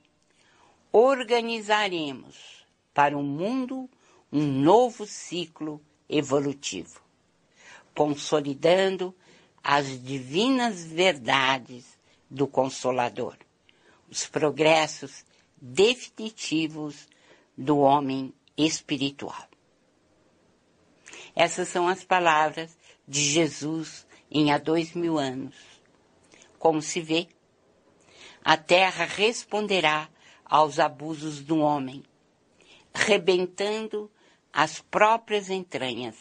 organizaremos 0.92 2.64
para 2.92 3.16
o 3.16 3.22
mundo 3.22 3.90
um 4.32 4.42
novo 4.42 5.06
ciclo 5.06 5.80
evolutivo, 6.08 7.00
consolidando 7.94 9.14
as 9.62 10.02
divinas 10.02 10.84
verdades 10.84 11.98
do 12.30 12.46
Consolador, 12.46 13.36
os 14.10 14.26
progressos 14.26 15.24
definitivos 15.60 17.08
do 17.56 17.78
homem 17.78 18.34
espiritual. 18.56 19.48
Essas 21.34 21.68
são 21.68 21.88
as 21.88 22.04
palavras 22.04 22.76
de 23.08 23.20
Jesus 23.20 24.06
em 24.30 24.52
há 24.52 24.58
dois 24.58 24.92
mil 24.92 25.18
anos. 25.18 25.54
Como 26.58 26.80
se 26.80 27.00
vê, 27.00 27.28
a 28.44 28.56
terra 28.56 29.04
responderá 29.04 30.08
aos 30.44 30.78
abusos 30.78 31.40
do 31.40 31.58
homem, 31.58 32.02
rebentando 32.94 34.10
as 34.54 34.80
próprias 34.80 35.50
entranhas, 35.50 36.14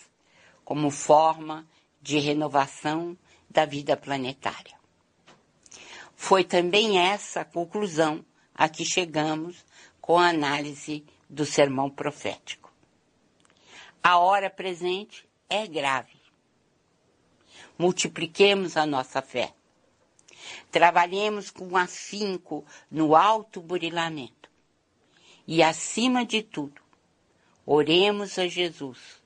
como 0.66 0.90
forma 0.90 1.68
de 2.02 2.18
renovação 2.18 3.16
da 3.48 3.64
vida 3.64 3.96
planetária. 3.96 4.74
Foi 6.16 6.44
também 6.44 6.98
essa 6.98 7.42
a 7.42 7.46
conclusão 7.46 8.26
a 8.56 8.68
que 8.68 8.84
chegamos 8.84 9.64
com 10.02 10.18
a 10.18 10.30
análise 10.30 11.06
do 11.30 11.46
sermão 11.46 11.92
profético. 11.92 12.74
A 14.02 14.18
hora 14.18 14.50
presente 14.50 15.30
é 15.48 15.68
grave. 15.68 16.20
Multipliquemos 17.78 18.76
a 18.78 18.86
nossa 18.86 19.22
fé. 19.22 19.54
Trabalhemos 20.72 21.52
com 21.52 21.78
afinco 21.78 22.66
no 22.90 23.16
alto 23.16 23.62
burilamento. 23.62 24.50
E, 25.48 25.62
acima 25.62 26.26
de 26.26 26.42
tudo, 26.42 26.83
oremos 27.66 28.38
a 28.38 28.48
Jesus, 28.48 29.22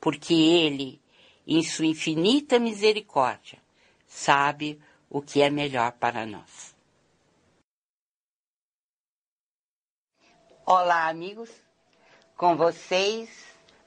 porque 0.00 0.34
Ele, 0.34 1.00
em 1.46 1.62
sua 1.62 1.86
infinita 1.86 2.58
misericórdia, 2.58 3.58
sabe 4.06 4.80
o 5.08 5.22
que 5.22 5.40
é 5.40 5.50
melhor 5.50 5.92
para 5.92 6.26
nós. 6.26 6.76
Olá, 10.64 11.08
amigos. 11.08 11.50
Com 12.36 12.56
vocês, 12.56 13.30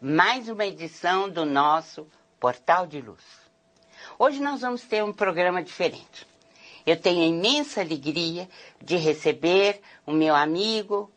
mais 0.01 0.49
uma 0.49 0.65
edição 0.65 1.29
do 1.29 1.45
nosso 1.45 2.07
Portal 2.39 2.87
de 2.87 2.99
Luz. 2.99 3.23
Hoje 4.17 4.41
nós 4.41 4.61
vamos 4.61 4.81
ter 4.81 5.03
um 5.03 5.13
programa 5.13 5.63
diferente. 5.63 6.27
Eu 6.85 6.99
tenho 6.99 7.21
a 7.21 7.27
imensa 7.27 7.81
alegria 7.81 8.49
de 8.81 8.97
receber 8.97 9.79
o 10.07 10.11
meu 10.11 10.35
amigo 10.35 11.11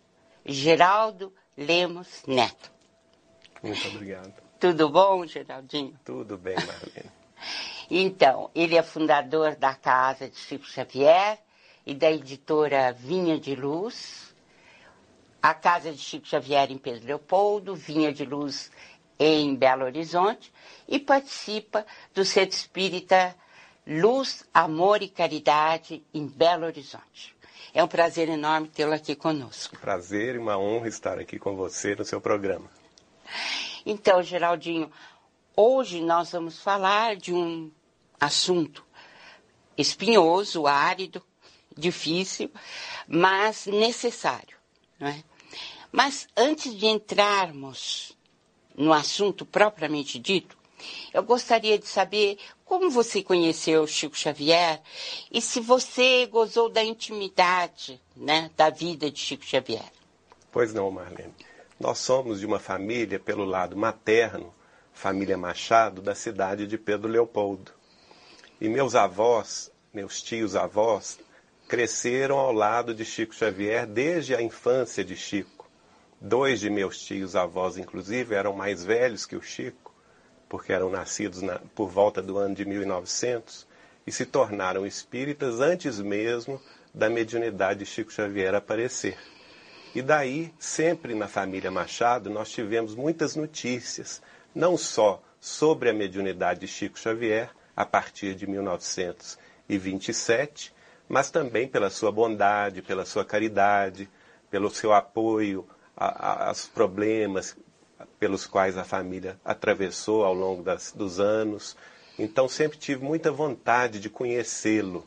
Geraldo 0.44 1.32
Lemos 1.56 2.22
Neto. 2.26 2.73
Muito 3.68 3.88
obrigado. 3.88 4.32
Tudo 4.60 4.88
bom, 4.88 5.26
Geraldinho? 5.26 5.98
Tudo 6.04 6.36
bem, 6.36 6.54
Marlene. 6.54 7.10
então, 7.90 8.50
ele 8.54 8.76
é 8.76 8.82
fundador 8.82 9.56
da 9.56 9.74
Casa 9.74 10.28
de 10.28 10.36
Chico 10.36 10.66
Xavier 10.66 11.38
e 11.86 11.94
da 11.94 12.10
editora 12.10 12.92
Vinha 12.92 13.38
de 13.38 13.54
Luz 13.54 14.24
a 15.44 15.52
Casa 15.52 15.92
de 15.92 15.98
Chico 15.98 16.26
Xavier 16.26 16.72
em 16.72 16.78
Pedro 16.78 17.06
Leopoldo, 17.06 17.74
Vinha 17.74 18.10
de 18.10 18.24
Luz 18.24 18.70
em 19.18 19.54
Belo 19.54 19.84
Horizonte 19.84 20.50
e 20.88 20.98
participa 20.98 21.84
do 22.14 22.24
Centro 22.24 22.56
Espírita 22.56 23.36
Luz, 23.86 24.42
Amor 24.54 25.02
e 25.02 25.08
Caridade 25.08 26.02
em 26.14 26.26
Belo 26.26 26.64
Horizonte. 26.64 27.36
É 27.74 27.84
um 27.84 27.86
prazer 27.86 28.30
enorme 28.30 28.68
tê-lo 28.68 28.94
aqui 28.94 29.14
conosco. 29.14 29.78
Prazer 29.78 30.36
e 30.36 30.38
uma 30.38 30.56
honra 30.56 30.88
estar 30.88 31.18
aqui 31.18 31.38
com 31.38 31.54
você 31.54 31.94
no 31.94 32.06
seu 32.06 32.22
programa. 32.22 32.70
Então, 33.86 34.22
Geraldinho, 34.22 34.90
hoje 35.56 36.00
nós 36.00 36.32
vamos 36.32 36.60
falar 36.60 37.16
de 37.16 37.32
um 37.32 37.70
assunto 38.20 38.84
espinhoso, 39.76 40.66
árido, 40.66 41.22
difícil, 41.76 42.50
mas 43.06 43.66
necessário. 43.66 44.56
Não 44.98 45.08
é? 45.08 45.22
Mas 45.90 46.26
antes 46.36 46.74
de 46.74 46.86
entrarmos 46.86 48.16
no 48.74 48.92
assunto 48.92 49.44
propriamente 49.44 50.18
dito, 50.18 50.56
eu 51.12 51.22
gostaria 51.22 51.78
de 51.78 51.86
saber 51.86 52.38
como 52.64 52.90
você 52.90 53.22
conheceu 53.22 53.86
Chico 53.86 54.16
Xavier 54.16 54.82
e 55.30 55.40
se 55.40 55.60
você 55.60 56.26
gozou 56.26 56.68
da 56.68 56.82
intimidade 56.82 58.00
né, 58.16 58.50
da 58.56 58.70
vida 58.70 59.10
de 59.10 59.18
Chico 59.18 59.44
Xavier. 59.44 59.84
Pois 60.50 60.74
não, 60.74 60.90
Marlene. 60.90 61.34
Nós 61.78 61.98
somos 61.98 62.38
de 62.38 62.46
uma 62.46 62.60
família, 62.60 63.18
pelo 63.18 63.44
lado 63.44 63.76
materno, 63.76 64.54
família 64.92 65.36
Machado, 65.36 66.00
da 66.00 66.14
cidade 66.14 66.66
de 66.66 66.78
Pedro 66.78 67.08
Leopoldo. 67.08 67.72
E 68.60 68.68
meus 68.68 68.94
avós, 68.94 69.72
meus 69.92 70.22
tios 70.22 70.54
avós, 70.54 71.18
cresceram 71.66 72.38
ao 72.38 72.52
lado 72.52 72.94
de 72.94 73.04
Chico 73.04 73.34
Xavier 73.34 73.86
desde 73.86 74.36
a 74.36 74.40
infância 74.40 75.04
de 75.04 75.16
Chico. 75.16 75.68
Dois 76.20 76.60
de 76.60 76.70
meus 76.70 76.98
tios 77.02 77.34
avós, 77.34 77.76
inclusive, 77.76 78.34
eram 78.34 78.54
mais 78.54 78.84
velhos 78.84 79.26
que 79.26 79.34
o 79.34 79.42
Chico, 79.42 79.92
porque 80.48 80.72
eram 80.72 80.88
nascidos 80.88 81.42
na, 81.42 81.58
por 81.74 81.88
volta 81.88 82.22
do 82.22 82.38
ano 82.38 82.54
de 82.54 82.64
1900 82.64 83.66
e 84.06 84.12
se 84.12 84.24
tornaram 84.24 84.86
espíritas 84.86 85.60
antes 85.60 85.98
mesmo 85.98 86.62
da 86.94 87.10
mediunidade 87.10 87.80
de 87.80 87.86
Chico 87.86 88.12
Xavier 88.12 88.54
aparecer. 88.54 89.18
E 89.94 90.02
daí, 90.02 90.52
sempre 90.58 91.14
na 91.14 91.28
família 91.28 91.70
Machado, 91.70 92.28
nós 92.28 92.50
tivemos 92.50 92.96
muitas 92.96 93.36
notícias, 93.36 94.20
não 94.52 94.76
só 94.76 95.22
sobre 95.38 95.88
a 95.88 95.94
mediunidade 95.94 96.58
de 96.60 96.68
Chico 96.68 96.98
Xavier, 96.98 97.50
a 97.76 97.86
partir 97.86 98.34
de 98.34 98.44
1927, 98.46 100.74
mas 101.08 101.30
também 101.30 101.68
pela 101.68 101.90
sua 101.90 102.10
bondade, 102.10 102.82
pela 102.82 103.04
sua 103.04 103.24
caridade, 103.24 104.10
pelo 104.50 104.68
seu 104.70 104.92
apoio 104.92 105.64
a, 105.96 106.48
a, 106.48 106.52
os 106.52 106.66
problemas 106.66 107.56
pelos 108.18 108.46
quais 108.46 108.76
a 108.76 108.82
família 108.84 109.38
atravessou 109.44 110.24
ao 110.24 110.34
longo 110.34 110.62
das, 110.62 110.92
dos 110.92 111.20
anos. 111.20 111.76
Então 112.18 112.48
sempre 112.48 112.78
tive 112.78 113.04
muita 113.04 113.30
vontade 113.30 114.00
de 114.00 114.10
conhecê-lo, 114.10 115.06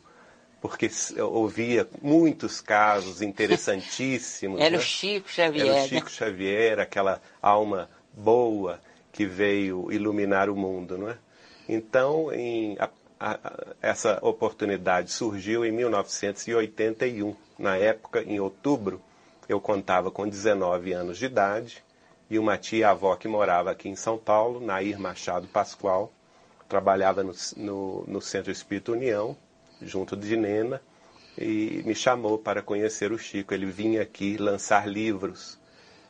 porque 0.67 0.89
ouvia 1.21 1.87
muitos 2.01 2.59
casos 2.59 3.21
interessantíssimos. 3.21 4.59
Era 4.59 4.71
né? 4.71 4.77
o 4.77 4.81
Chico 4.81 5.29
Xavier. 5.29 5.65
Era 5.65 5.75
o 5.75 5.79
né? 5.79 5.87
Chico 5.87 6.11
Xavier, 6.11 6.79
aquela 6.79 7.21
alma 7.41 7.89
boa 8.13 8.81
que 9.11 9.25
veio 9.25 9.91
iluminar 9.91 10.49
o 10.49 10.55
mundo, 10.55 10.97
não 10.97 11.09
é? 11.09 11.17
Então, 11.69 12.31
em, 12.33 12.77
a, 12.79 12.89
a, 13.19 13.39
essa 13.81 14.19
oportunidade 14.21 15.11
surgiu 15.11 15.65
em 15.65 15.71
1981, 15.71 17.35
na 17.57 17.77
época, 17.77 18.21
em 18.23 18.39
outubro, 18.39 19.01
eu 19.47 19.61
contava 19.61 20.11
com 20.11 20.27
19 20.27 20.91
anos 20.91 21.17
de 21.17 21.25
idade 21.25 21.83
e 22.29 22.37
uma 22.37 22.57
tia-avó 22.57 23.15
que 23.15 23.27
morava 23.27 23.71
aqui 23.71 23.87
em 23.87 23.95
São 23.95 24.17
Paulo, 24.17 24.59
Nair 24.59 24.99
Machado 24.99 25.47
Pascoal, 25.47 26.11
trabalhava 26.67 27.23
no, 27.23 27.33
no, 27.55 28.03
no 28.05 28.21
Centro 28.21 28.51
Espírito 28.51 28.91
União, 28.91 29.35
junto 29.81 30.15
de 30.15 30.35
Nena, 30.35 30.81
e 31.37 31.83
me 31.85 31.93
chamou 31.93 32.37
para 32.37 32.61
conhecer 32.61 33.11
o 33.11 33.17
Chico. 33.17 33.53
Ele 33.53 33.65
vinha 33.65 34.01
aqui 34.01 34.37
lançar 34.37 34.87
livros. 34.87 35.59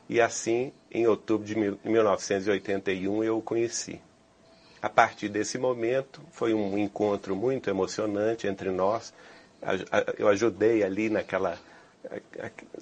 E 0.08 0.20
assim, 0.20 0.72
em 0.90 1.06
outubro 1.06 1.46
de 1.46 1.54
1981, 1.54 3.24
eu 3.24 3.38
o 3.38 3.42
conheci. 3.42 4.00
A 4.80 4.88
partir 4.88 5.28
desse 5.28 5.58
momento, 5.58 6.22
foi 6.30 6.54
um 6.54 6.78
encontro 6.78 7.36
muito 7.36 7.68
emocionante 7.68 8.46
entre 8.46 8.70
nós. 8.70 9.12
Eu 10.16 10.28
ajudei 10.28 10.82
ali 10.82 11.10
naquela 11.10 11.58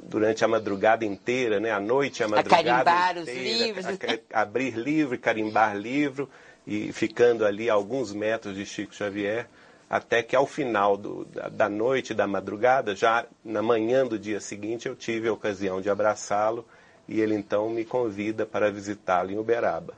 durante 0.04 0.44
a 0.44 0.48
madrugada 0.48 1.04
inteira, 1.04 1.58
né? 1.58 1.72
A 1.72 1.80
noite, 1.80 2.22
a 2.22 2.28
madrugada 2.28 2.70
a 2.70 2.84
carimbar 2.84 3.18
inteira, 3.18 3.40
os 3.40 3.60
livros. 3.60 3.86
A, 3.86 4.38
a, 4.38 4.42
abrir 4.42 4.76
livro, 4.76 5.18
carimbar 5.18 5.76
livro. 5.76 6.28
e 6.66 6.92
ficando 6.92 7.44
ali 7.44 7.70
a 7.70 7.74
alguns 7.74 8.12
metros 8.12 8.54
de 8.54 8.66
Chico 8.66 8.94
Xavier, 8.94 9.48
até 9.88 10.22
que 10.22 10.34
ao 10.34 10.46
final 10.46 10.96
do, 10.96 11.24
da, 11.26 11.48
da 11.48 11.68
noite, 11.68 12.12
da 12.12 12.26
madrugada, 12.26 12.94
já 12.94 13.24
na 13.44 13.62
manhã 13.62 14.06
do 14.06 14.18
dia 14.18 14.40
seguinte, 14.40 14.88
eu 14.88 14.96
tive 14.96 15.28
a 15.28 15.32
ocasião 15.32 15.80
de 15.80 15.88
abraçá-lo 15.88 16.66
e 17.08 17.20
ele 17.20 17.34
então 17.34 17.70
me 17.70 17.84
convida 17.84 18.44
para 18.44 18.70
visitá-lo 18.70 19.30
em 19.30 19.38
Uberaba, 19.38 19.94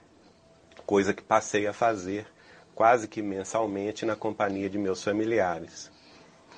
coisa 0.85 1.15
que 1.15 1.23
passei 1.23 1.67
a 1.67 1.73
fazer 1.73 2.27
quase 2.75 3.09
que 3.09 3.21
mensalmente 3.21 4.07
na 4.07 4.15
companhia 4.15 4.71
de 4.71 4.79
meus 4.79 5.03
familiares. 5.03 5.91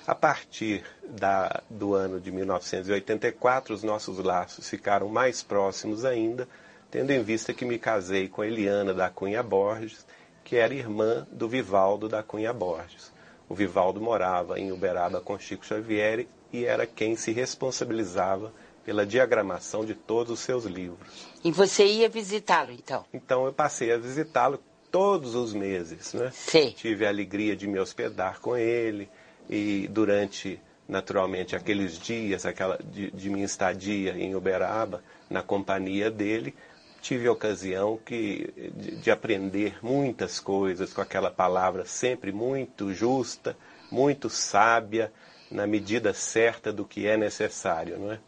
A 0.07 0.15
partir 0.15 0.85
da, 1.03 1.63
do 1.71 1.95
ano 1.95 2.21
de 2.21 2.31
1984, 2.31 3.75
os 3.75 3.83
nossos 3.83 4.19
laços 4.19 4.69
ficaram 4.69 5.09
mais 5.09 5.43
próximos 5.43 6.05
ainda, 6.05 6.47
tendo 6.91 7.11
em 7.11 7.23
vista 7.23 7.55
que 7.55 7.65
me 7.65 7.79
casei 7.79 8.29
com 8.29 8.45
Eliana 8.45 8.93
da 8.93 9.09
Cunha 9.09 9.43
Borges, 9.43 10.05
que 10.45 10.57
era 10.57 10.75
irmã 10.75 11.27
do 11.33 11.49
Vivaldo 11.49 12.07
da 12.07 12.23
Cunha 12.23 12.53
Borges. 12.53 13.10
O 13.51 13.55
Vivaldo 13.55 14.01
morava 14.01 14.61
em 14.61 14.71
Uberaba 14.71 15.21
com 15.21 15.37
Chico 15.37 15.67
Xavier 15.67 16.25
e 16.53 16.65
era 16.65 16.87
quem 16.87 17.17
se 17.17 17.33
responsabilizava 17.33 18.53
pela 18.85 19.05
diagramação 19.05 19.85
de 19.85 19.93
todos 19.93 20.33
os 20.35 20.39
seus 20.39 20.67
livros. 20.67 21.27
E 21.43 21.51
você 21.51 21.85
ia 21.85 22.09
visitá-lo, 22.09 22.71
então? 22.71 23.05
Então 23.13 23.47
eu 23.47 23.53
passei 23.53 23.93
a 23.93 23.99
visitá-lo 23.99 24.63
todos 24.89 25.35
os 25.35 25.53
meses, 25.53 26.15
né? 26.15 26.31
Sim. 26.33 26.73
Tive 26.77 27.05
a 27.05 27.09
alegria 27.09 27.57
de 27.57 27.67
me 27.67 27.81
hospedar 27.81 28.41
com 28.41 28.57
ele 28.57 29.11
e 29.49 29.89
durante, 29.91 30.61
naturalmente, 30.89 31.57
aqueles 31.57 31.99
dias 31.99 32.47
aquela, 32.47 32.79
de, 32.79 33.11
de 33.11 33.29
minha 33.31 33.45
estadia 33.45 34.13
em 34.13 34.33
Uberaba, 34.37 35.03
na 35.29 35.43
companhia 35.43 36.09
dele, 36.09 36.55
tive 37.01 37.27
a 37.27 37.33
ocasião 37.33 37.99
que, 38.05 38.53
de, 38.75 38.97
de, 38.97 39.11
aprender 39.11 39.79
muitas 39.83 40.39
coisas 40.39 40.93
com 40.93 41.01
aquela 41.01 41.31
palavra 41.31 41.85
sempre 41.85 42.33
muito 42.33 42.93
justa, 42.93 43.57
muito 43.91 44.29
sábia, 44.29 45.13
na 45.51 45.67
medida 45.67 46.15
certa 46.15 46.73
do 46.73 46.85
que 46.85 47.07
é 47.07 47.17
necessário, 47.17 47.99
não 47.99 48.13
é? 48.13 48.21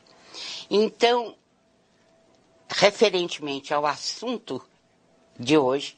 Então, 0.69 1.37
referentemente 2.69 3.73
ao 3.73 3.87
assunto 3.87 4.61
de 5.39 5.57
hoje, 5.57 5.97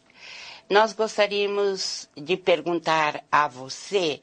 nós 0.68 0.92
gostaríamos 0.92 2.08
de 2.16 2.36
perguntar 2.36 3.24
a 3.30 3.48
você 3.48 4.20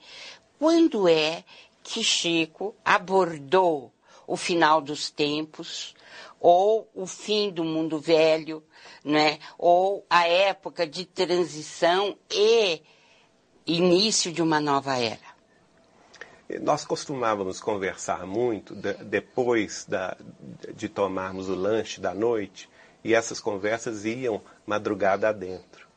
quando 0.60 1.08
é 1.08 1.44
que 1.84 2.04
Chico 2.04 2.76
abordou 2.86 3.92
o 4.28 4.38
final 4.38 4.82
dos 4.82 5.10
tempos, 5.10 5.96
ou 6.42 6.90
o 6.96 7.06
fim 7.06 7.52
do 7.52 7.64
mundo 7.64 8.00
velho, 8.00 8.64
né? 9.06 9.38
ou 9.60 10.04
a 10.10 10.28
época 10.28 10.88
de 10.88 11.06
transição 11.06 12.18
e 12.32 12.82
início 13.66 14.32
de 14.32 14.42
uma 14.42 14.60
nova 14.60 14.98
era. 14.98 15.32
Nós 16.62 16.84
costumávamos 16.84 17.62
conversar 17.62 18.26
muito 18.26 18.76
de, 18.76 18.94
depois 18.96 19.86
da, 19.86 20.18
de 20.76 20.90
tomarmos 20.90 21.48
o 21.48 21.56
lanche 21.56 22.02
da 22.02 22.14
noite, 22.14 22.68
e 23.04 23.14
essas 23.14 23.40
conversas 23.40 24.04
iam 24.04 24.42
madrugada 24.66 25.30
adentro. 25.30 25.88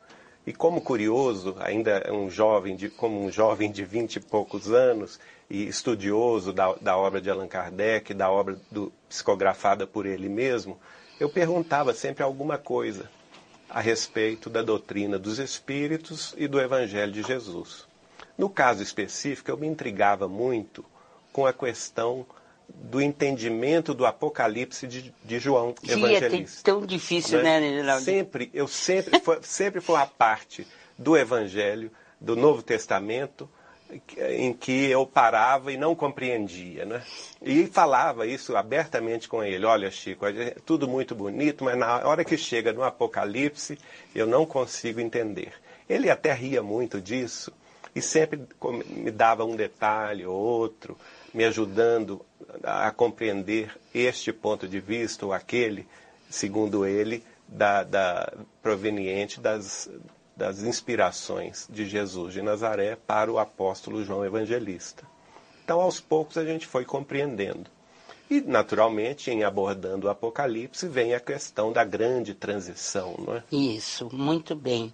E 0.47 0.53
como 0.53 0.79
curioso, 0.79 1.55
ainda 1.59 2.07
um 2.13 2.29
jovem 2.29 2.75
de, 2.75 2.89
como 2.89 3.19
um 3.19 3.31
jovem 3.31 3.71
de 3.71 3.83
vinte 3.83 4.17
e 4.17 4.19
poucos 4.19 4.71
anos 4.71 5.19
e 5.49 5.67
estudioso 5.67 6.51
da, 6.51 6.73
da 6.73 6.97
obra 6.97 7.21
de 7.21 7.29
Allan 7.29 7.47
Kardec, 7.47 8.13
da 8.13 8.29
obra 8.29 8.57
do, 8.71 8.91
psicografada 9.07 9.85
por 9.85 10.05
ele 10.05 10.27
mesmo, 10.27 10.79
eu 11.19 11.29
perguntava 11.29 11.93
sempre 11.93 12.23
alguma 12.23 12.57
coisa 12.57 13.09
a 13.69 13.79
respeito 13.79 14.49
da 14.49 14.61
doutrina 14.61 15.17
dos 15.17 15.39
espíritos 15.39 16.33
e 16.37 16.47
do 16.47 16.59
Evangelho 16.59 17.11
de 17.11 17.23
Jesus. 17.23 17.85
No 18.37 18.49
caso 18.49 18.83
específico, 18.83 19.49
eu 19.49 19.57
me 19.57 19.67
intrigava 19.67 20.27
muito 20.27 20.83
com 21.31 21.45
a 21.45 21.53
questão 21.53 22.25
do 22.67 23.01
entendimento 23.01 23.93
do 23.93 24.05
Apocalipse 24.05 24.87
de, 24.87 25.13
de 25.23 25.39
João 25.39 25.73
é 25.87 25.91
Evangelista. 25.91 26.63
tão 26.63 26.85
difícil, 26.85 27.41
né, 27.41 27.59
Reinaldo? 27.59 28.03
Sempre, 28.03 28.49
eu 28.53 28.67
sempre 28.67 29.19
foi, 29.19 29.39
sempre 29.43 29.81
foi 29.81 29.99
a 29.99 30.05
parte 30.05 30.67
do 30.97 31.15
Evangelho, 31.15 31.91
do 32.19 32.35
Novo 32.35 32.63
Testamento, 32.63 33.49
em 34.17 34.53
que 34.53 34.89
eu 34.89 35.05
parava 35.05 35.71
e 35.71 35.77
não 35.77 35.95
compreendia, 35.95 36.85
né? 36.85 37.03
E 37.41 37.67
falava 37.67 38.25
isso 38.25 38.55
abertamente 38.55 39.27
com 39.27 39.43
ele. 39.43 39.65
Olha, 39.65 39.91
Chico, 39.91 40.25
é 40.25 40.55
tudo 40.65 40.87
muito 40.87 41.13
bonito, 41.13 41.63
mas 41.63 41.77
na 41.77 42.07
hora 42.07 42.25
que 42.25 42.37
chega 42.37 42.73
no 42.73 42.83
Apocalipse, 42.83 43.77
eu 44.13 44.25
não 44.25 44.45
consigo 44.45 44.99
entender. 44.99 45.53
Ele 45.87 46.09
até 46.09 46.33
ria 46.33 46.63
muito 46.63 46.99
disso 46.99 47.53
e 47.95 48.01
sempre 48.01 48.41
me 48.89 49.11
dava 49.11 49.45
um 49.45 49.55
detalhe 49.55 50.25
ou 50.25 50.35
outro, 50.35 50.97
me 51.33 51.45
ajudando 51.45 52.25
a 52.63 52.91
compreender 52.91 53.77
este 53.93 54.33
ponto 54.33 54.67
de 54.67 54.79
vista 54.79 55.25
ou 55.25 55.31
aquele, 55.31 55.87
segundo 56.29 56.85
ele, 56.85 57.23
da, 57.47 57.83
da 57.83 58.33
proveniente 58.61 59.39
das, 59.39 59.89
das 60.35 60.63
inspirações 60.63 61.67
de 61.69 61.85
Jesus 61.85 62.33
de 62.33 62.41
Nazaré 62.41 62.95
para 62.95 63.31
o 63.31 63.39
apóstolo 63.39 64.03
João 64.03 64.25
Evangelista. 64.25 65.03
Então, 65.63 65.81
aos 65.81 65.99
poucos, 65.99 66.37
a 66.37 66.45
gente 66.45 66.67
foi 66.67 66.85
compreendendo. 66.85 67.69
E, 68.29 68.41
naturalmente, 68.41 69.31
em 69.31 69.43
abordando 69.43 70.07
o 70.07 70.09
Apocalipse, 70.09 70.87
vem 70.87 71.13
a 71.13 71.19
questão 71.19 71.71
da 71.71 71.83
grande 71.83 72.33
transição, 72.33 73.15
não 73.19 73.35
é? 73.35 73.43
Isso, 73.51 74.09
muito 74.11 74.55
bem. 74.55 74.93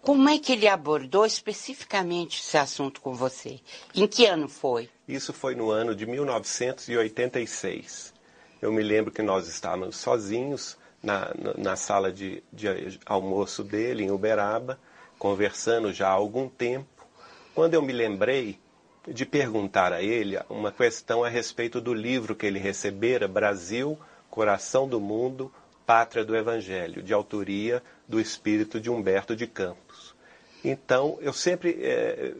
Como 0.00 0.28
é 0.28 0.38
que 0.38 0.52
ele 0.52 0.66
abordou 0.66 1.26
especificamente 1.26 2.40
esse 2.40 2.56
assunto 2.56 3.00
com 3.00 3.14
você? 3.14 3.60
Em 3.94 4.06
que 4.06 4.26
ano 4.26 4.48
foi? 4.48 4.88
Isso 5.06 5.32
foi 5.32 5.54
no 5.54 5.70
ano 5.70 5.94
de 5.94 6.06
1986. 6.06 8.14
Eu 8.60 8.72
me 8.72 8.82
lembro 8.82 9.12
que 9.12 9.22
nós 9.22 9.46
estávamos 9.46 9.96
sozinhos 9.96 10.76
na, 11.02 11.32
na, 11.56 11.76
sala 11.76 12.12
de, 12.12 12.42
de 12.52 12.98
almoço 13.06 13.62
dele, 13.62 14.04
em 14.04 14.10
Uberaba, 14.10 14.78
conversando 15.18 15.92
já 15.92 16.08
há 16.08 16.12
algum 16.12 16.48
tempo, 16.48 17.06
quando 17.54 17.74
eu 17.74 17.82
me 17.82 17.92
lembrei 17.92 18.58
de 19.06 19.24
perguntar 19.24 19.92
a 19.92 20.02
ele 20.02 20.38
uma 20.48 20.70
questão 20.70 21.24
a 21.24 21.28
respeito 21.28 21.80
do 21.80 21.94
livro 21.94 22.34
que 22.34 22.46
ele 22.46 22.58
recebera, 22.58 23.26
Brasil, 23.26 23.98
Coração 24.30 24.88
do 24.88 25.00
Mundo, 25.00 25.52
Pátria 25.86 26.24
do 26.24 26.36
Evangelho, 26.36 27.02
de 27.02 27.14
autoria 27.14 27.82
do 28.06 28.20
espírito 28.20 28.78
de 28.78 28.90
Humberto 28.90 29.34
de 29.34 29.46
Campos. 29.46 30.14
Então, 30.62 31.18
eu 31.20 31.32
sempre 31.32 31.78
eh, 31.80 32.34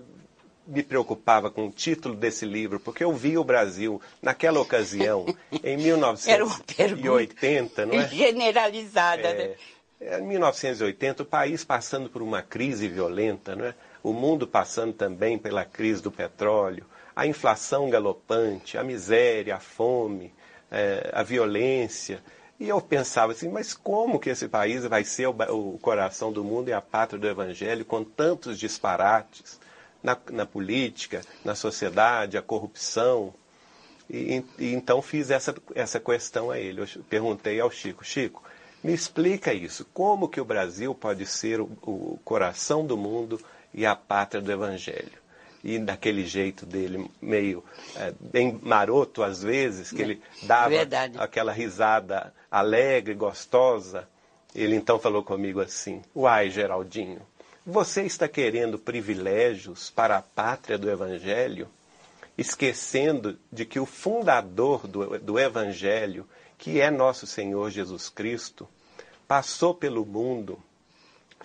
me 0.69 0.83
preocupava 0.83 1.51
com 1.51 1.67
o 1.67 1.71
título 1.71 2.15
desse 2.15 2.45
livro, 2.45 2.79
porque 2.79 3.03
eu 3.03 3.13
vi 3.13 3.39
o 3.39 3.45
Brasil, 3.45 4.01
naquela 4.21 4.61
ocasião, 4.61 5.25
em 5.65 5.79
1980, 5.79 7.87
não 7.87 7.95
é? 7.95 8.09
Generalizada, 8.09 9.33
né? 9.33 9.55
É, 10.01 10.21
em 10.21 10.23
1980, 10.23 11.23
o 11.23 11.27
país 11.27 11.65
passando 11.65 12.11
por 12.11 12.23
uma 12.23 12.43
crise 12.43 12.87
violenta, 12.87 13.57
não 13.57 13.65
é? 13.65 13.75
o 14.03 14.13
mundo 14.13 14.47
passando 14.47 14.93
também 14.93 15.39
pela 15.39 15.65
crise 15.65 16.03
do 16.03 16.13
petróleo, 16.13 16.85
a 17.17 17.27
inflação 17.27 17.91
galopante, 17.91 18.79
a 18.79 18.85
miséria, 18.85 19.57
a 19.57 19.61
fome, 19.61 20.33
é, 20.71 21.11
a 21.13 21.23
violência. 21.23 22.23
E 22.61 22.69
eu 22.69 22.81
pensava 22.81 23.33
assim, 23.33 23.49
mas 23.49 23.75
como 23.75 24.21
que 24.21 24.31
esse 24.31 24.49
país 24.49 24.85
vai 24.85 25.03
ser 25.03 25.27
o, 25.27 25.35
o 25.49 25.79
coração 25.79 26.33
do 26.33 26.45
mundo 26.45 26.69
e 26.69 26.73
a 26.73 26.81
pátria 26.81 27.19
do 27.19 27.27
evangelho 27.27 27.85
com 27.85 28.05
tantos 28.05 28.59
disparates? 28.59 29.59
Na, 30.03 30.17
na 30.31 30.47
política, 30.47 31.23
na 31.45 31.55
sociedade, 31.55 32.39
a 32.39 32.43
corrupção. 32.43 33.35
E, 34.09 34.43
e, 34.59 34.73
então 34.73 35.03
fiz 35.03 35.31
essa, 35.31 35.55
essa 35.75 36.01
questão 36.01 36.51
a 36.51 36.59
ele. 36.59 36.83
Eu 36.83 36.87
perguntei 37.09 37.61
ao 37.61 37.71
Chico, 37.71 38.05
Chico, 38.05 38.43
me 38.83 38.93
explica 38.93 39.53
isso. 39.53 39.85
Como 39.93 40.29
que 40.29 40.41
o 40.41 40.45
Brasil 40.45 40.95
pode 40.95 41.27
ser 41.27 41.61
o, 41.61 41.69
o 41.83 42.19
coração 42.25 42.87
do 42.87 42.97
mundo 42.97 43.41
e 43.75 43.85
a 43.85 43.95
pátria 43.95 44.41
do 44.41 44.51
Evangelho? 44.51 45.19
E 45.63 45.77
daquele 45.79 46.25
jeito 46.25 46.65
dele, 46.65 47.11
meio 47.21 47.65
é, 47.97 48.15
bem 48.21 48.59
maroto 48.63 49.25
às 49.25 49.43
vezes, 49.43 49.91
que 49.91 50.01
ele 50.01 50.23
dava 50.45 50.69
Verdade. 50.69 51.19
aquela 51.19 51.53
risada 51.53 52.33
alegre, 52.49 53.13
gostosa, 53.13 54.09
ele 54.55 54.77
então 54.77 54.99
falou 55.01 55.23
comigo 55.23 55.61
assim: 55.61 56.01
Uai, 56.15 56.49
Geraldinho, 56.49 57.21
você 57.71 58.05
está 58.05 58.27
querendo 58.27 58.79
privilégios 58.79 59.91
para 59.91 60.17
a 60.17 60.23
pátria 60.23 60.79
do 60.79 60.91
Evangelho, 60.91 61.69
esquecendo 62.37 63.39
de 63.53 63.67
que 63.67 63.79
o 63.79 63.85
fundador 63.85 64.87
do, 64.87 65.19
do 65.19 65.39
Evangelho, 65.39 66.27
que 66.57 66.81
é 66.81 66.91
nosso 66.91 67.27
Senhor 67.27 67.69
Jesus 67.71 68.09
Cristo, 68.09 68.67
passou 69.27 69.75
pelo 69.75 70.07
mundo 70.07 70.59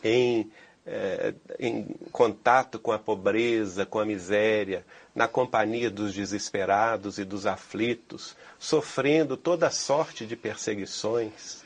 em, 0.02 0.50
eh, 0.88 1.34
em 1.60 1.84
contato 2.10 2.80
com 2.80 2.94
a 2.94 3.00
pobreza, 3.00 3.86
com 3.86 4.00
a 4.00 4.06
miséria, 4.06 4.86
na 5.14 5.28
companhia 5.28 5.92
dos 5.92 6.14
desesperados 6.14 7.18
e 7.18 7.26
dos 7.26 7.46
aflitos, 7.46 8.34
sofrendo 8.58 9.36
toda 9.36 9.70
sorte 9.70 10.26
de 10.26 10.38
perseguições, 10.38 11.66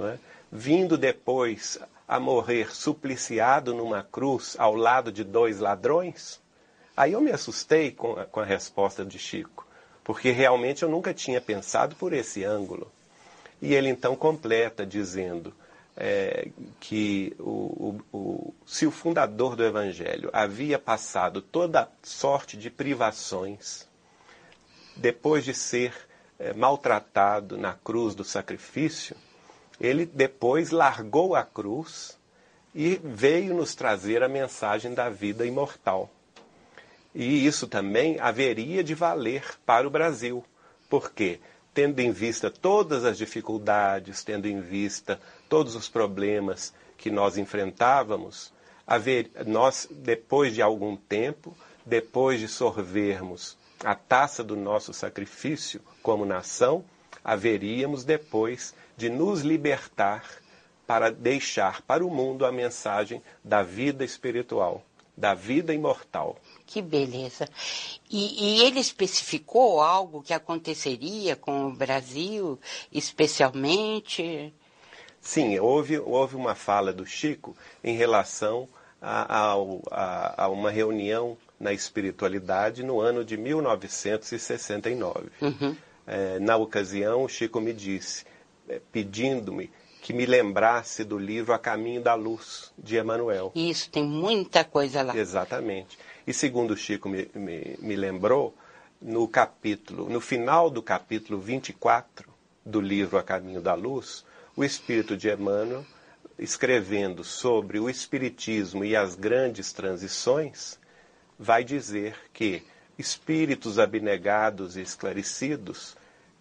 é? 0.00 0.16
vindo 0.50 0.96
depois 0.96 1.78
a 2.08 2.18
morrer 2.18 2.74
supliciado 2.74 3.74
numa 3.74 4.02
cruz 4.02 4.56
ao 4.58 4.74
lado 4.74 5.12
de 5.12 5.22
dois 5.22 5.60
ladrões? 5.60 6.40
Aí 6.96 7.12
eu 7.12 7.20
me 7.20 7.30
assustei 7.30 7.92
com 7.92 8.18
a, 8.18 8.24
com 8.24 8.40
a 8.40 8.44
resposta 8.44 9.04
de 9.04 9.18
Chico, 9.18 9.66
porque 10.02 10.30
realmente 10.30 10.82
eu 10.82 10.88
nunca 10.88 11.12
tinha 11.12 11.40
pensado 11.40 11.94
por 11.94 12.14
esse 12.14 12.42
ângulo. 12.42 12.90
E 13.60 13.74
ele 13.74 13.88
então 13.88 14.16
completa 14.16 14.86
dizendo 14.86 15.54
é, 15.96 16.48
que 16.80 17.36
o, 17.38 18.00
o, 18.12 18.16
o, 18.16 18.54
se 18.64 18.86
o 18.86 18.90
fundador 18.90 19.54
do 19.54 19.64
Evangelho 19.64 20.30
havia 20.32 20.78
passado 20.78 21.42
toda 21.42 21.90
sorte 22.02 22.56
de 22.56 22.70
privações, 22.70 23.86
depois 24.96 25.44
de 25.44 25.52
ser 25.52 25.92
é, 26.38 26.52
maltratado 26.52 27.58
na 27.58 27.74
cruz 27.74 28.14
do 28.14 28.24
sacrifício, 28.24 29.16
ele 29.80 30.06
depois 30.06 30.70
largou 30.70 31.34
a 31.34 31.42
cruz 31.42 32.18
e 32.74 33.00
veio 33.02 33.54
nos 33.54 33.74
trazer 33.74 34.22
a 34.22 34.28
mensagem 34.28 34.94
da 34.94 35.08
vida 35.08 35.46
imortal. 35.46 36.10
E 37.14 37.46
isso 37.46 37.66
também 37.66 38.20
haveria 38.20 38.84
de 38.84 38.94
valer 38.94 39.42
para 39.64 39.86
o 39.86 39.90
Brasil, 39.90 40.44
porque, 40.88 41.40
tendo 41.72 42.00
em 42.00 42.10
vista 42.10 42.50
todas 42.50 43.04
as 43.04 43.16
dificuldades, 43.16 44.22
tendo 44.22 44.46
em 44.46 44.60
vista 44.60 45.20
todos 45.48 45.74
os 45.74 45.88
problemas 45.88 46.74
que 46.96 47.10
nós 47.10 47.38
enfrentávamos, 47.38 48.52
haver, 48.86 49.30
nós, 49.46 49.88
depois 49.90 50.54
de 50.54 50.62
algum 50.62 50.96
tempo, 50.96 51.56
depois 51.84 52.38
de 52.38 52.48
sorvermos 52.48 53.56
a 53.84 53.94
taça 53.94 54.42
do 54.42 54.56
nosso 54.56 54.92
sacrifício 54.92 55.80
como 56.02 56.24
nação, 56.26 56.84
haveríamos 57.24 58.04
depois 58.04 58.74
de 58.96 59.08
nos 59.08 59.42
libertar 59.42 60.24
para 60.86 61.10
deixar 61.10 61.82
para 61.82 62.04
o 62.04 62.10
mundo 62.10 62.46
a 62.46 62.50
mensagem 62.50 63.22
da 63.44 63.62
vida 63.62 64.04
espiritual, 64.04 64.82
da 65.16 65.34
vida 65.34 65.74
imortal. 65.74 66.36
Que 66.66 66.80
beleza. 66.80 67.48
E, 68.10 68.60
e, 68.60 68.62
ele 68.62 68.80
especificou 68.80 69.82
algo 69.82 70.22
que 70.22 70.32
aconteceria 70.32 71.36
com 71.36 71.66
o 71.66 71.72
Brasil, 71.74 72.58
especialmente? 72.90 74.52
Sim, 75.20 75.58
houve, 75.58 75.98
houve 75.98 76.36
uma 76.36 76.54
fala 76.54 76.92
do 76.92 77.04
Chico 77.04 77.54
em 77.84 77.94
relação 77.94 78.68
a, 79.00 79.52
a, 79.52 79.54
a, 79.90 80.44
a 80.44 80.48
uma 80.48 80.70
reunião 80.70 81.36
na 81.58 81.72
espiritualidade 81.72 82.82
no 82.82 83.00
ano 83.00 83.24
de 83.24 83.36
1969. 83.36 85.28
Uhum. 85.40 85.76
É, 86.08 86.38
na 86.38 86.56
ocasião, 86.56 87.24
o 87.24 87.28
Chico 87.28 87.60
me 87.60 87.74
disse, 87.74 88.24
é, 88.66 88.80
pedindo-me 88.90 89.70
que 90.00 90.14
me 90.14 90.24
lembrasse 90.24 91.04
do 91.04 91.18
livro 91.18 91.52
A 91.52 91.58
Caminho 91.58 92.00
da 92.00 92.14
Luz, 92.14 92.72
de 92.78 92.96
Emmanuel. 92.96 93.52
Isso, 93.54 93.90
tem 93.90 94.02
muita 94.02 94.64
coisa 94.64 95.02
lá. 95.02 95.14
Exatamente. 95.14 95.98
E 96.26 96.32
segundo 96.32 96.70
o 96.70 96.76
Chico 96.76 97.10
me, 97.10 97.30
me, 97.34 97.76
me 97.78 97.94
lembrou, 97.94 98.54
no 99.02 99.28
capítulo, 99.28 100.08
no 100.08 100.20
final 100.20 100.70
do 100.70 100.82
capítulo 100.82 101.38
24 101.38 102.28
do 102.64 102.80
livro 102.80 103.18
A 103.18 103.22
Caminho 103.22 103.60
da 103.60 103.74
Luz, 103.74 104.24
o 104.56 104.64
espírito 104.64 105.14
de 105.14 105.30
Emmanuel, 105.30 105.84
escrevendo 106.38 107.22
sobre 107.22 107.78
o 107.78 107.90
espiritismo 107.90 108.82
e 108.84 108.96
as 108.96 109.14
grandes 109.14 109.72
transições, 109.72 110.78
vai 111.38 111.62
dizer 111.62 112.16
que 112.32 112.62
espíritos 112.98 113.78
abnegados 113.78 114.76
e 114.76 114.80
esclarecidos 114.80 115.97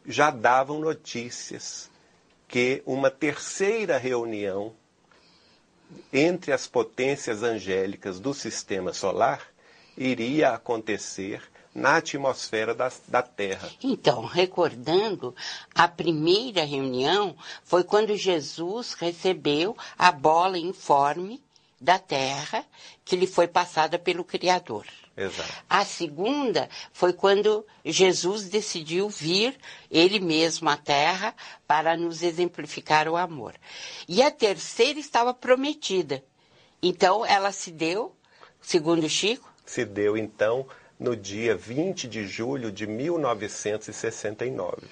já 0.07 0.31
davam 0.31 0.79
notícias 0.79 1.91
que 2.47 2.81
uma 2.85 3.11
terceira 3.11 3.97
reunião 3.97 4.73
entre 6.11 6.51
as 6.53 6.65
potências 6.65 7.43
angélicas 7.43 8.19
do 8.19 8.33
sistema 8.33 8.93
solar 8.93 9.41
iria 9.97 10.51
acontecer 10.51 11.41
na 11.75 11.97
atmosfera 11.97 12.73
da, 12.73 12.91
da 13.07 13.21
Terra. 13.21 13.69
Então, 13.83 14.25
recordando, 14.25 15.35
a 15.75 15.87
primeira 15.87 16.63
reunião 16.63 17.35
foi 17.63 17.83
quando 17.83 18.15
Jesus 18.15 18.93
recebeu 18.93 19.77
a 19.97 20.11
bola 20.11 20.57
informe 20.57 21.41
da 21.79 21.99
terra 21.99 22.65
que 23.05 23.15
lhe 23.15 23.27
foi 23.27 23.47
passada 23.47 23.99
pelo 23.99 24.23
Criador. 24.23 24.85
Exato. 25.17 25.51
A 25.67 25.83
segunda 25.83 26.69
foi 26.93 27.11
quando 27.11 27.65
Jesus 27.83 28.47
decidiu 28.47 29.09
vir 29.09 29.57
ele 29.89 30.19
mesmo 30.19 30.69
à 30.69 30.77
terra 30.77 31.33
para 31.65 31.97
nos 31.97 32.21
exemplificar 32.21 33.07
o 33.07 33.17
amor. 33.17 33.55
E 34.07 34.21
a 34.21 34.29
terceira 34.29 34.99
estava 34.99 35.33
prometida. 35.33 36.23
Então 36.83 37.25
ela 37.25 37.51
se 37.51 37.71
deu, 37.71 38.15
segundo 38.61 39.09
Chico? 39.09 39.51
Se 39.65 39.83
deu 39.83 40.15
então 40.15 40.67
no 40.99 41.15
dia 41.15 41.55
20 41.55 42.07
de 42.07 42.27
julho 42.27 42.71
de 42.71 42.85
1969. 42.85 44.83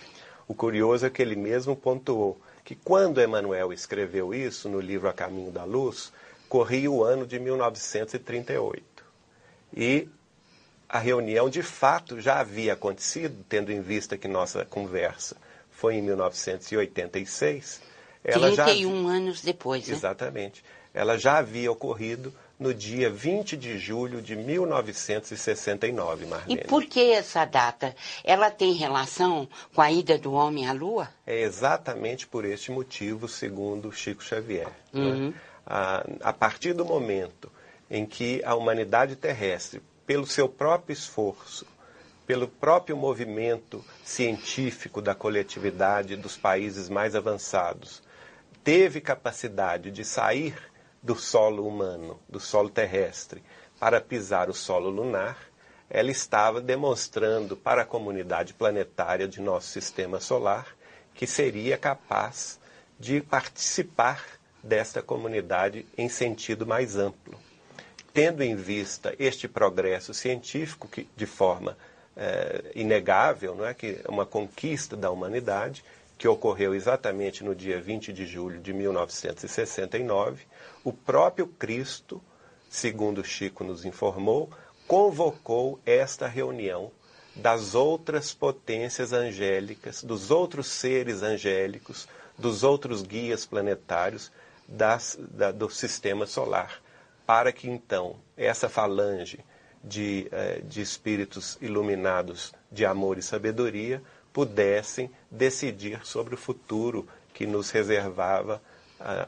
O 0.48 0.56
curioso 0.56 1.06
é 1.06 1.10
que 1.10 1.22
ele 1.22 1.36
mesmo 1.36 1.76
pontuou 1.76 2.42
que 2.64 2.76
quando 2.76 3.22
Emmanuel 3.22 3.72
escreveu 3.72 4.34
isso 4.34 4.68
no 4.68 4.80
livro 4.80 5.08
A 5.08 5.14
Caminho 5.14 5.52
da 5.52 5.64
Luz, 5.64 6.12
corria 6.50 6.90
o 6.90 7.04
ano 7.04 7.28
de 7.28 7.40
1938. 7.40 9.06
E 9.76 10.10
a 10.96 11.00
reunião 11.00 11.50
de 11.50 11.62
fato 11.62 12.22
já 12.22 12.40
havia 12.40 12.74
acontecido, 12.74 13.44
tendo 13.50 13.72
em 13.72 13.82
vista 13.82 14.18
que 14.18 14.28
nossa 14.28 14.64
conversa 14.64 15.36
foi 15.70 15.96
em 15.96 16.02
1986. 16.02 17.82
Ela 18.24 18.48
31 18.54 19.04
já... 19.04 19.10
anos 19.14 19.42
depois, 19.42 19.88
né? 19.88 19.94
Exatamente. 19.94 20.64
Ela 20.94 21.18
já 21.18 21.38
havia 21.38 21.72
ocorrido 21.72 22.34
no 22.58 22.74
dia 22.74 23.10
20 23.10 23.58
de 23.58 23.78
julho 23.78 24.22
de 24.22 24.36
1969, 24.36 26.26
Marlene. 26.26 26.62
E 26.62 26.66
por 26.66 26.86
que 26.86 27.12
essa 27.12 27.44
data? 27.44 27.94
Ela 28.24 28.50
tem 28.50 28.72
relação 28.72 29.50
com 29.74 29.82
a 29.82 29.92
ida 29.92 30.18
do 30.18 30.32
homem 30.32 30.66
à 30.68 30.72
Lua? 30.72 31.10
É 31.28 31.42
exatamente 31.42 32.26
por 32.26 32.46
este 32.46 32.72
motivo, 32.72 33.28
segundo 33.28 33.92
Chico 33.92 34.24
Xavier. 34.24 34.70
Né? 34.94 35.02
Uhum. 35.02 35.28
Né? 35.28 35.34
a, 35.66 36.06
a 36.22 36.34
partir 36.34 36.74
do 36.74 36.86
momento 36.86 37.52
em 37.90 38.06
que 38.06 38.42
a 38.44 38.56
humanidade 38.56 39.16
terrestre, 39.16 39.82
pelo 40.06 40.26
seu 40.28 40.48
próprio 40.48 40.94
esforço, 40.94 41.66
pelo 42.26 42.48
próprio 42.48 42.98
movimento 42.98 43.84
científico 44.04 45.02
da 45.02 45.14
coletividade 45.14 46.16
dos 46.16 46.38
países 46.38 46.90
mais 46.90 47.16
avançados, 47.16 48.02
teve 48.64 49.00
capacidade 49.02 49.92
de 49.92 50.04
sair 50.04 50.56
do 51.02 51.16
solo 51.16 51.68
humano, 51.68 52.20
do 52.28 52.40
solo 52.40 52.70
terrestre, 52.70 53.44
para 53.80 54.02
pisar 54.02 54.50
o 54.50 54.54
solo 54.54 54.90
lunar, 54.90 55.38
ela 55.90 56.10
estava 56.10 56.60
demonstrando 56.60 57.56
para 57.56 57.84
a 57.84 57.86
comunidade 57.86 58.54
planetária 58.54 59.28
de 59.28 59.40
nosso 59.40 59.68
sistema 59.68 60.20
solar 60.20 60.76
que 61.14 61.28
seria 61.28 61.78
capaz 61.78 62.60
de 63.00 63.22
participar 63.22 64.24
desta 64.64 65.02
comunidade 65.02 65.86
em 65.98 66.10
sentido 66.10 66.66
mais 66.66 66.96
amplo. 66.96 67.38
Tendo 68.16 68.42
em 68.42 68.56
vista 68.56 69.14
este 69.20 69.46
progresso 69.46 70.14
científico, 70.14 70.88
que, 70.88 71.06
de 71.18 71.26
forma 71.26 71.78
é, 72.16 72.72
inegável, 72.74 73.54
não 73.54 73.66
é? 73.66 73.74
que 73.74 74.00
é 74.02 74.10
uma 74.10 74.26
conquista 74.26 74.96
da 74.96 75.12
humanidade, 75.12 75.84
que 76.18 76.26
ocorreu 76.26 76.74
exatamente 76.74 77.44
no 77.44 77.54
dia 77.54 77.82
20 77.82 78.14
de 78.14 78.26
julho 78.26 78.62
de 78.62 78.72
1969, 78.72 80.46
o 80.82 80.94
próprio 80.94 81.46
Cristo, 81.46 82.22
segundo 82.70 83.22
Chico 83.22 83.66
nos 83.66 83.84
informou, 83.84 84.50
convocou 84.88 85.78
esta 85.86 86.26
reunião 86.26 86.94
das 87.36 87.76
outras 87.76 88.34
potências 88.34 89.12
angélicas, 89.12 90.02
dos 90.02 90.32
outros 90.32 90.68
seres 90.68 91.22
angélicos, 91.22 92.08
dos 92.38 92.64
outros 92.64 93.02
guias 93.02 93.46
planetários, 93.46 94.32
das, 94.66 95.20
da, 95.20 95.52
do 95.52 95.70
sistema 95.70 96.26
solar, 96.26 96.82
para 97.26 97.52
que 97.52 97.70
então 97.70 98.18
essa 98.38 98.70
falange 98.70 99.40
de, 99.84 100.28
eh, 100.32 100.62
de 100.64 100.82
espíritos 100.82 101.58
iluminados 101.62 102.54
de 102.72 102.86
amor 102.86 103.18
e 103.18 103.22
sabedoria 103.22 104.02
pudessem 104.34 105.10
decidir 105.30 106.06
sobre 106.06 106.36
o 106.36 106.38
futuro 106.38 107.08
que 107.34 107.46
nos 107.46 107.72
reservava 107.72 108.62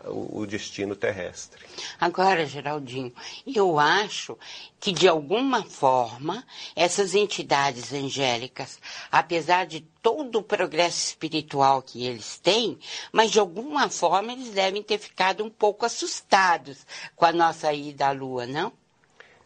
o, 0.06 0.46
destino 0.46 0.96
terrestre. 0.96 1.64
Agora, 2.00 2.46
Geraldinho, 2.46 3.14
eu 3.46 3.78
acho 3.80 4.38
que 4.80 4.92
de 4.92 5.08
alguma 5.08 5.64
forma 5.64 6.46
essas 6.76 7.14
entidades 7.14 7.94
angélicas, 7.94 8.80
apesar 9.12 9.66
de 9.66 9.82
todo 10.02 10.40
o 10.40 10.44
progresso 10.44 11.08
espiritual 11.08 11.82
que 11.82 12.06
eles 12.06 12.38
têm, 12.40 12.80
mas 13.12 13.32
de 13.32 13.40
alguma 13.40 13.90
forma 13.90 14.34
eles 14.34 14.50
devem 14.50 14.82
ter 14.82 14.98
ficado 14.98 15.44
um 15.44 15.50
pouco 15.50 15.86
assustados 15.86 16.86
com 17.16 17.26
a 17.26 17.32
nossa 17.32 17.72
ida 17.74 18.08
à 18.08 18.12
Lua, 18.12 18.46
não? 18.46 18.72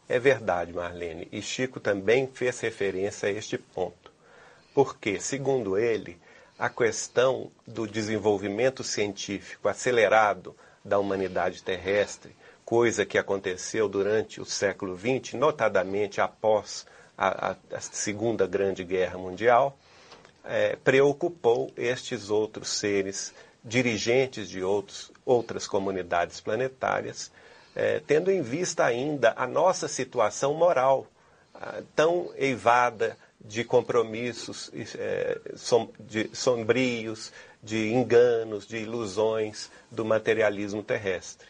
É 0.08 0.20
verdade, 0.20 0.74
Marlene. 0.74 1.28
E 1.32 1.42
Chico 1.42 1.80
também 1.80 2.28
fez 2.28 2.60
referência 2.60 3.30
a 3.30 3.32
este 3.32 3.58
ponto. 3.58 4.12
Porque, 4.74 5.20
segundo 5.20 5.78
ele, 5.78 6.20
a 6.62 6.70
questão 6.70 7.50
do 7.66 7.88
desenvolvimento 7.88 8.84
científico 8.84 9.68
acelerado 9.68 10.56
da 10.86 11.00
humanidade 11.00 11.64
terrestre, 11.64 12.36
coisa 12.64 13.04
que 13.04 13.18
aconteceu 13.18 13.90
durante 13.90 14.40
o 14.40 14.46
século 14.46 14.96
XX, 14.96 15.34
notadamente 15.34 16.22
após 16.22 16.86
a, 17.18 17.54
a, 17.74 17.80
Segunda 17.80 18.46
Grande 18.46 18.84
Guerra 18.84 19.18
Mundial, 19.18 19.76
é, 20.46 20.76
preocupou 20.76 21.72
estes 21.76 22.30
outros 22.30 22.70
seres, 22.70 23.34
dirigentes 23.66 24.48
de 24.48 24.62
outros, 24.62 25.12
outras 25.26 25.66
comunidades 25.66 26.40
planetárias, 26.42 27.32
é, 27.76 28.04
tendo 28.06 28.30
em 28.30 28.44
vista 28.44 28.86
ainda 28.86 29.34
a 29.36 29.48
nossa 29.48 29.88
situação 29.88 30.54
moral, 30.54 31.08
ah, 31.56 31.82
tão 31.96 32.32
eivada 32.36 33.18
de 33.44 33.64
compromissos 33.64 34.72
é, 34.98 35.40
som, 35.56 35.90
de 36.00 36.30
sombrios, 36.34 37.32
de 37.62 37.92
enganos, 37.92 38.68
de 38.68 38.78
ilusões 38.78 39.70
do 39.90 40.06
materialismo 40.06 40.84
terrestre. 40.84 41.48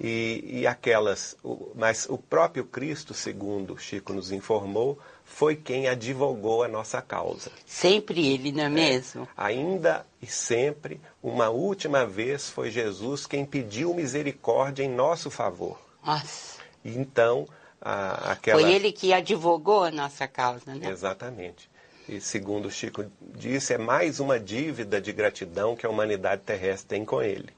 E, 0.00 0.60
e 0.60 0.66
aquelas, 0.66 1.36
o, 1.44 1.70
mas 1.74 2.06
o 2.08 2.18
próprio 2.18 2.64
Cristo, 2.64 3.14
segundo 3.14 3.78
Chico 3.78 4.12
nos 4.12 4.32
informou, 4.32 4.98
foi 5.24 5.54
quem 5.54 5.88
advogou 5.88 6.62
a 6.62 6.68
nossa 6.68 7.00
causa. 7.00 7.50
Sempre 7.64 8.26
ele, 8.26 8.52
não 8.52 8.64
é, 8.64 8.66
é 8.66 8.68
mesmo? 8.68 9.28
Ainda 9.36 10.04
e 10.20 10.26
sempre, 10.26 11.00
uma 11.22 11.50
última 11.50 12.04
vez 12.04 12.50
foi 12.50 12.70
Jesus 12.70 13.26
quem 13.26 13.44
pediu 13.44 13.94
misericórdia 13.94 14.82
em 14.82 14.88
nosso 14.88 15.30
favor. 15.30 15.78
Nossa. 16.04 16.60
Então, 16.84 17.46
a, 17.82 18.32
aquela... 18.32 18.60
Foi 18.60 18.72
ele 18.72 18.92
que 18.92 19.12
advogou 19.12 19.82
a 19.82 19.90
nossa 19.90 20.28
causa, 20.28 20.74
né? 20.74 20.88
Exatamente. 20.88 21.68
E 22.08 22.20
segundo 22.20 22.70
Chico 22.70 23.04
disse, 23.20 23.74
é 23.74 23.78
mais 23.78 24.20
uma 24.20 24.38
dívida 24.38 25.00
de 25.00 25.12
gratidão 25.12 25.76
que 25.76 25.84
a 25.84 25.90
humanidade 25.90 26.42
terrestre 26.42 26.88
tem 26.88 27.04
com 27.04 27.20
ele. 27.20 27.50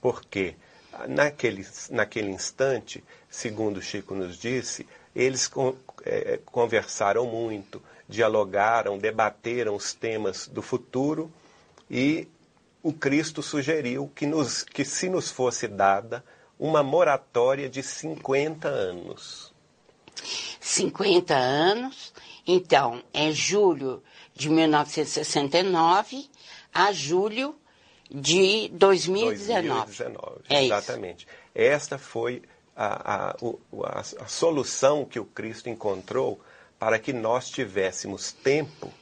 Porque 0.00 0.54
naquele, 1.08 1.66
naquele 1.90 2.30
instante, 2.30 3.04
segundo 3.28 3.80
Chico 3.82 4.14
nos 4.14 4.38
disse, 4.38 4.86
eles 5.14 5.50
é, 6.04 6.38
conversaram 6.46 7.26
muito, 7.26 7.82
dialogaram, 8.08 8.98
debateram 8.98 9.74
os 9.74 9.92
temas 9.92 10.46
do 10.46 10.62
futuro 10.62 11.30
e 11.90 12.26
o 12.82 12.92
Cristo 12.92 13.42
sugeriu 13.42 14.10
que, 14.14 14.26
nos, 14.26 14.62
que 14.62 14.84
se 14.84 15.08
nos 15.08 15.30
fosse 15.30 15.68
dada 15.68 16.24
uma 16.58 16.82
moratória 16.82 17.68
de 17.68 17.82
50 17.82 18.68
anos. 18.68 19.49
50 20.60 21.34
anos, 21.34 22.12
então 22.46 23.02
é 23.12 23.30
julho 23.30 24.02
de 24.34 24.48
1969 24.48 26.28
a 26.72 26.92
julho 26.92 27.54
de 28.10 28.68
2019. 28.72 29.86
2019, 29.86 30.40
é 30.48 30.64
exatamente. 30.64 31.24
Isso. 31.26 31.34
Esta 31.54 31.98
foi 31.98 32.42
a, 32.74 32.86
a, 32.86 33.30
a, 33.30 34.00
a 34.00 34.26
solução 34.26 35.04
que 35.04 35.20
o 35.20 35.24
Cristo 35.24 35.68
encontrou 35.68 36.40
para 36.78 36.98
que 36.98 37.12
nós 37.12 37.50
tivéssemos 37.50 38.32
tempo 38.32 38.92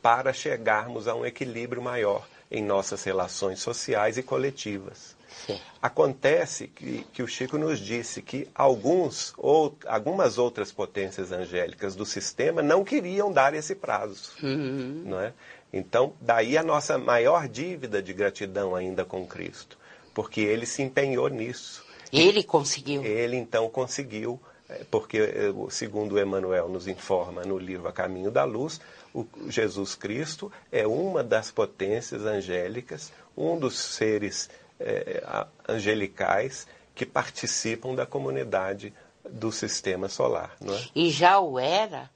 para 0.00 0.32
chegarmos 0.32 1.08
a 1.08 1.14
um 1.14 1.26
equilíbrio 1.26 1.82
maior 1.82 2.26
em 2.50 2.62
nossas 2.62 3.02
relações 3.02 3.60
sociais 3.60 4.16
e 4.16 4.22
coletivas. 4.22 5.17
Sim. 5.48 5.58
Acontece 5.80 6.68
que, 6.68 7.06
que, 7.10 7.22
o 7.22 7.26
Chico 7.26 7.56
nos 7.56 7.80
disse 7.80 8.20
que 8.20 8.46
alguns 8.54 9.32
ou 9.38 9.74
algumas 9.86 10.36
outras 10.36 10.70
potências 10.70 11.32
angélicas 11.32 11.96
do 11.96 12.04
sistema 12.04 12.60
não 12.60 12.84
queriam 12.84 13.32
dar 13.32 13.54
esse 13.54 13.74
prazo, 13.74 14.32
uhum. 14.42 15.04
não 15.06 15.18
é? 15.18 15.32
Então, 15.72 16.12
daí 16.20 16.58
a 16.58 16.62
nossa 16.62 16.98
maior 16.98 17.48
dívida 17.48 18.02
de 18.02 18.12
gratidão 18.12 18.74
ainda 18.74 19.06
com 19.06 19.26
Cristo, 19.26 19.78
porque 20.12 20.42
ele 20.42 20.66
se 20.66 20.82
empenhou 20.82 21.28
nisso. 21.28 21.82
Ele 22.12 22.42
conseguiu. 22.42 23.02
Ele 23.02 23.36
então 23.36 23.70
conseguiu, 23.70 24.38
é, 24.68 24.84
porque, 24.90 25.16
é, 25.16 25.50
segundo 25.70 26.20
Emmanuel 26.20 26.68
nos 26.68 26.86
informa 26.86 27.42
no 27.42 27.58
livro 27.58 27.88
A 27.88 27.92
Caminho 27.92 28.30
da 28.30 28.44
Luz, 28.44 28.82
o 29.14 29.26
Jesus 29.48 29.94
Cristo 29.94 30.52
é 30.70 30.86
uma 30.86 31.24
das 31.24 31.50
potências 31.50 32.26
angélicas, 32.26 33.12
um 33.34 33.58
dos 33.58 33.78
seres 33.78 34.50
é, 34.80 35.22
angelicais 35.68 36.66
que 36.94 37.06
participam 37.06 37.94
da 37.94 38.06
comunidade 38.06 38.92
do 39.28 39.52
sistema 39.52 40.08
solar. 40.08 40.56
Não 40.60 40.74
é? 40.74 40.84
E 40.94 41.10
já 41.10 41.38
o 41.38 41.58
era 41.58 42.10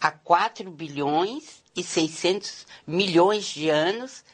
há 0.00 0.10
4 0.10 0.70
bilhões 0.70 1.62
e 1.74 1.82
600 1.82 2.66
milhões 2.86 3.44
de 3.44 3.68
anos, 3.68 4.24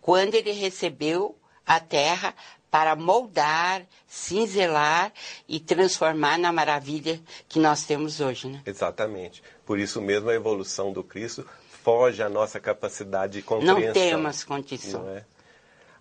quando 0.00 0.34
ele 0.34 0.52
recebeu 0.52 1.36
a 1.66 1.80
Terra 1.80 2.34
para 2.70 2.94
moldar, 2.94 3.82
cinzelar 4.06 5.12
e 5.48 5.58
transformar 5.58 6.38
na 6.38 6.52
maravilha 6.52 7.20
que 7.48 7.58
nós 7.58 7.84
temos 7.84 8.20
hoje. 8.20 8.48
Né? 8.48 8.62
Exatamente. 8.64 9.42
Por 9.66 9.78
isso 9.78 10.00
mesmo 10.00 10.30
a 10.30 10.34
evolução 10.34 10.92
do 10.92 11.02
Cristo 11.02 11.44
foge 11.82 12.22
à 12.22 12.28
nossa 12.28 12.60
capacidade 12.60 13.34
de 13.34 13.42
compreensão. 13.42 13.80
Não 13.80 13.92
temos 13.92 14.44
condição. 14.44 15.02
Não 15.02 15.16
é? 15.16 15.24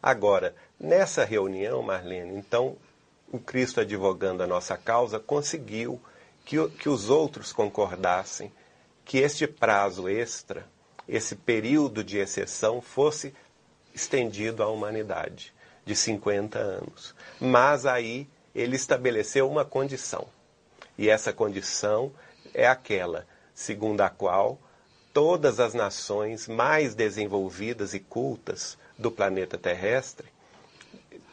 Agora, 0.01 0.55
nessa 0.80 1.26
reunião, 1.26 1.81
Marlene, 1.81 2.38
então, 2.38 2.77
o 3.31 3.39
Cristo 3.39 3.81
advogando 3.81 4.41
a 4.41 4.47
nossa 4.47 4.77
causa 4.77 5.19
conseguiu 5.19 6.01
que, 6.45 6.67
que 6.69 6.89
os 6.89 7.09
outros 7.09 7.51
concordassem 7.53 8.51
que 9.03 9.17
este 9.17 9.47
prazo 9.47 10.07
extra, 10.07 10.65
esse 11.07 11.35
período 11.35 12.03
de 12.03 12.17
exceção, 12.17 12.81
fosse 12.81 13.34
estendido 13.93 14.63
à 14.63 14.67
humanidade 14.67 15.53
de 15.85 15.95
50 15.95 16.59
anos. 16.59 17.15
Mas 17.39 17.85
aí 17.85 18.27
ele 18.53 18.76
estabeleceu 18.76 19.49
uma 19.49 19.65
condição. 19.65 20.27
E 20.97 21.09
essa 21.09 21.34
condição 21.34 22.11
é 22.53 22.67
aquela 22.67 23.26
segundo 23.53 24.01
a 24.01 24.09
qual 24.09 24.57
todas 25.13 25.59
as 25.59 25.73
nações 25.73 26.47
mais 26.47 26.95
desenvolvidas 26.95 27.93
e 27.93 27.99
cultas 27.99 28.77
do 28.99 29.09
planeta 29.09 29.57
terrestre 29.57 30.27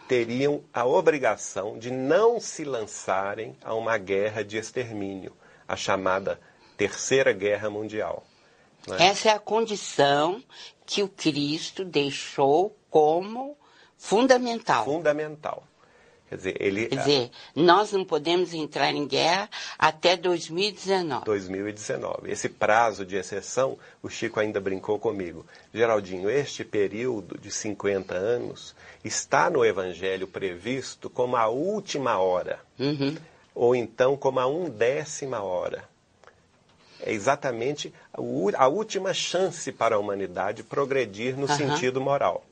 teriam 0.08 0.62
a 0.72 0.86
obrigação 0.86 1.78
de 1.78 1.90
não 1.90 2.40
se 2.40 2.64
lançarem 2.64 3.56
a 3.62 3.74
uma 3.74 3.98
guerra 3.98 4.44
de 4.44 4.56
extermínio, 4.56 5.32
a 5.66 5.74
chamada 5.76 6.40
Terceira 6.76 7.32
Guerra 7.32 7.68
Mundial. 7.68 8.24
Né? 8.86 9.08
Essa 9.08 9.30
é 9.30 9.32
a 9.32 9.38
condição 9.40 10.40
que 10.86 11.02
o 11.02 11.08
Cristo 11.08 11.84
deixou 11.84 12.76
como 12.88 13.56
Fundamental. 13.98 14.84
Fundamental. 14.84 15.64
Quer 16.28 16.36
dizer, 16.36 16.56
ele, 16.60 16.86
Quer 16.86 16.96
dizer, 16.96 17.30
nós 17.54 17.92
não 17.92 18.04
podemos 18.04 18.52
entrar 18.52 18.92
em 18.92 19.06
guerra 19.06 19.48
até 19.78 20.16
2019. 20.16 21.24
2019. 21.24 22.30
Esse 22.30 22.48
prazo 22.48 23.06
de 23.06 23.16
exceção, 23.16 23.78
o 24.02 24.08
Chico 24.08 24.40
ainda 24.40 24.60
brincou 24.60 24.98
comigo. 24.98 25.46
Geraldinho, 25.72 26.28
este 26.28 26.64
período 26.64 27.38
de 27.38 27.50
50 27.50 28.14
anos 28.14 28.74
está 29.04 29.48
no 29.48 29.64
Evangelho 29.64 30.26
previsto 30.26 31.08
como 31.08 31.36
a 31.36 31.46
última 31.46 32.18
hora. 32.18 32.58
Uhum. 32.78 33.16
Ou 33.54 33.76
então 33.76 34.16
como 34.16 34.40
a 34.40 34.46
undécima 34.46 35.40
hora. 35.40 35.84
É 37.00 37.12
exatamente 37.12 37.94
a 38.54 38.66
última 38.66 39.14
chance 39.14 39.70
para 39.70 39.94
a 39.94 39.98
humanidade 39.98 40.64
progredir 40.64 41.36
no 41.36 41.46
uhum. 41.46 41.56
sentido 41.56 42.00
moral. 42.00 42.44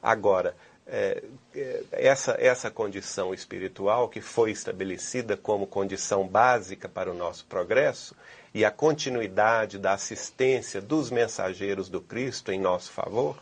Agora, 0.00 0.54
é, 0.86 1.22
é, 1.54 1.82
essa, 1.92 2.36
essa 2.38 2.70
condição 2.70 3.32
espiritual 3.32 4.08
que 4.08 4.20
foi 4.20 4.50
estabelecida 4.50 5.36
como 5.36 5.66
condição 5.66 6.26
básica 6.26 6.88
para 6.88 7.10
o 7.10 7.14
nosso 7.14 7.44
progresso 7.46 8.16
e 8.54 8.64
a 8.64 8.70
continuidade 8.70 9.78
da 9.78 9.92
assistência 9.92 10.80
dos 10.80 11.10
mensageiros 11.10 11.88
do 11.88 12.00
Cristo 12.00 12.52
em 12.52 12.60
nosso 12.60 12.92
favor, 12.92 13.36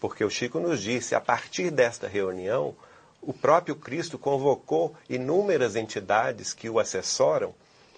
porque 0.00 0.24
o 0.24 0.30
Chico 0.30 0.58
nos 0.58 0.80
disse, 0.80 1.14
a 1.14 1.20
partir 1.20 1.70
desta 1.70 2.08
reunião, 2.08 2.74
o 3.20 3.34
próprio 3.34 3.76
Cristo 3.76 4.18
convocou 4.18 4.94
inúmeras 5.08 5.76
entidades 5.76 6.54
que 6.54 6.70
o 6.70 6.78
assessoram 6.78 7.54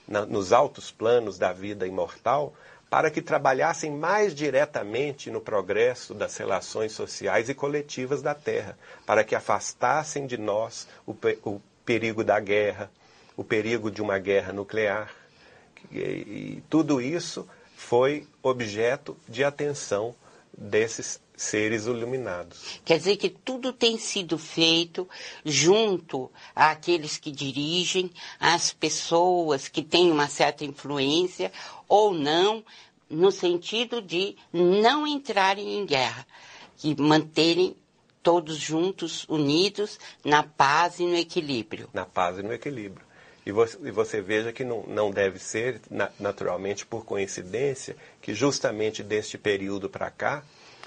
na, 0.08 0.26
nos 0.26 0.52
altos 0.52 0.90
planos 0.90 1.38
da 1.38 1.52
vida 1.52 1.86
imortal 1.86 2.52
para 2.92 3.10
que 3.10 3.22
trabalhassem 3.22 3.90
mais 3.90 4.34
diretamente 4.34 5.30
no 5.30 5.40
progresso 5.40 6.12
das 6.12 6.36
relações 6.36 6.92
sociais 6.92 7.48
e 7.48 7.54
coletivas 7.54 8.20
da 8.20 8.34
Terra, 8.34 8.76
para 9.06 9.24
que 9.24 9.34
afastassem 9.34 10.26
de 10.26 10.36
nós 10.36 10.86
o, 11.06 11.16
o 11.42 11.58
perigo 11.86 12.22
da 12.22 12.38
guerra, 12.38 12.90
o 13.34 13.42
perigo 13.42 13.90
de 13.90 14.02
uma 14.02 14.18
guerra 14.18 14.52
nuclear. 14.52 15.10
E, 15.90 16.00
e 16.00 16.64
tudo 16.68 17.00
isso 17.00 17.48
foi 17.74 18.28
objeto 18.42 19.16
de 19.26 19.42
atenção 19.42 20.14
desses 20.52 21.18
seres 21.42 21.86
iluminados. 21.86 22.80
Quer 22.84 22.98
dizer 22.98 23.16
que 23.16 23.28
tudo 23.28 23.72
tem 23.72 23.98
sido 23.98 24.38
feito 24.38 25.08
junto 25.44 26.30
àqueles 26.54 27.18
que 27.18 27.30
dirigem, 27.30 28.10
às 28.38 28.72
pessoas 28.72 29.68
que 29.68 29.82
têm 29.82 30.10
uma 30.10 30.28
certa 30.28 30.64
influência 30.64 31.52
ou 31.88 32.14
não, 32.14 32.64
no 33.10 33.30
sentido 33.30 34.00
de 34.00 34.36
não 34.52 35.06
entrarem 35.06 35.78
em 35.78 35.84
guerra, 35.84 36.26
que 36.76 36.98
manterem 37.00 37.76
todos 38.22 38.56
juntos, 38.56 39.26
unidos, 39.28 39.98
na 40.24 40.42
paz 40.42 41.00
e 41.00 41.04
no 41.04 41.16
equilíbrio. 41.16 41.90
Na 41.92 42.06
paz 42.06 42.38
e 42.38 42.42
no 42.42 42.52
equilíbrio. 42.52 43.04
E 43.44 43.50
você, 43.50 43.76
e 43.82 43.90
você 43.90 44.20
veja 44.20 44.52
que 44.52 44.64
não, 44.64 44.84
não 44.84 45.10
deve 45.10 45.40
ser, 45.40 45.80
naturalmente, 46.18 46.86
por 46.86 47.04
coincidência, 47.04 47.96
que 48.20 48.32
justamente 48.32 49.02
deste 49.02 49.36
período 49.36 49.90
para 49.90 50.10
cá, 50.10 50.44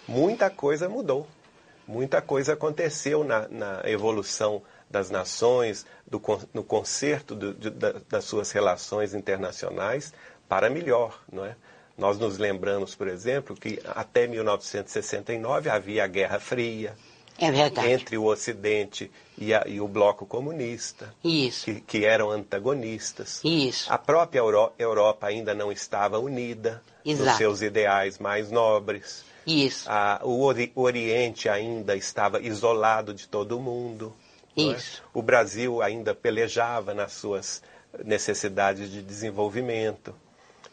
muita 0.07 0.49
coisa 0.49 0.89
mudou. 0.89 1.27
Muita 1.87 2.21
coisa 2.21 2.53
aconteceu 2.53 3.23
na, 3.23 3.47
na 3.47 3.81
evolução 3.85 4.61
das 4.89 5.09
nações, 5.09 5.85
do, 6.05 6.21
no 6.53 6.63
conserto 6.63 7.35
do, 7.35 7.53
de, 7.53 7.69
das 7.69 8.25
suas 8.25 8.51
relações 8.51 9.13
internacionais 9.13 10.13
para 10.47 10.69
melhor, 10.69 11.19
não 11.31 11.45
é? 11.45 11.55
Nós 11.97 12.19
nos 12.19 12.37
lembramos, 12.37 12.93
por 12.93 13.07
exemplo, 13.07 13.55
que 13.55 13.79
até 13.85 14.27
1969 14.27 15.69
havia 15.69 16.03
a 16.03 16.07
Guerra 16.07 16.39
Fria 16.39 16.93
é 17.37 17.91
entre 17.91 18.17
o 18.17 18.25
Ocidente 18.25 19.11
e, 19.37 19.53
a, 19.53 19.63
e, 19.67 19.81
o 19.81 19.87
bloco 19.87 20.25
comunista. 20.25 21.13
Que, 21.65 21.81
que, 21.81 22.05
eram 22.05 22.31
antagonistas. 22.31 23.41
Isso. 23.43 23.91
A 23.91 23.97
própria 23.97 24.39
Euro, 24.39 24.71
Europa 24.79 25.27
ainda 25.27 25.53
não 25.53 25.71
estava 25.71 26.17
unida 26.17 26.81
Exato. 27.05 27.29
nos 27.29 27.37
seus 27.37 27.61
ideais 27.61 28.19
mais 28.19 28.49
nobres. 28.49 29.25
Isso. 29.45 29.89
A, 29.89 30.19
o, 30.23 30.41
ori, 30.41 30.71
o 30.75 30.81
Oriente 30.81 31.47
ainda 31.47 31.95
estava 31.95 32.41
isolado 32.41 33.13
de 33.13 33.27
todo 33.27 33.57
o 33.57 33.61
mundo. 33.61 34.13
É? 34.57 34.61
Isso. 34.61 35.01
É? 35.03 35.09
O 35.13 35.21
Brasil 35.21 35.81
ainda 35.81 36.15
pelejava 36.15 36.93
nas 36.93 37.13
suas 37.13 37.61
necessidades 38.03 38.89
de 38.89 39.01
desenvolvimento. 39.01 40.13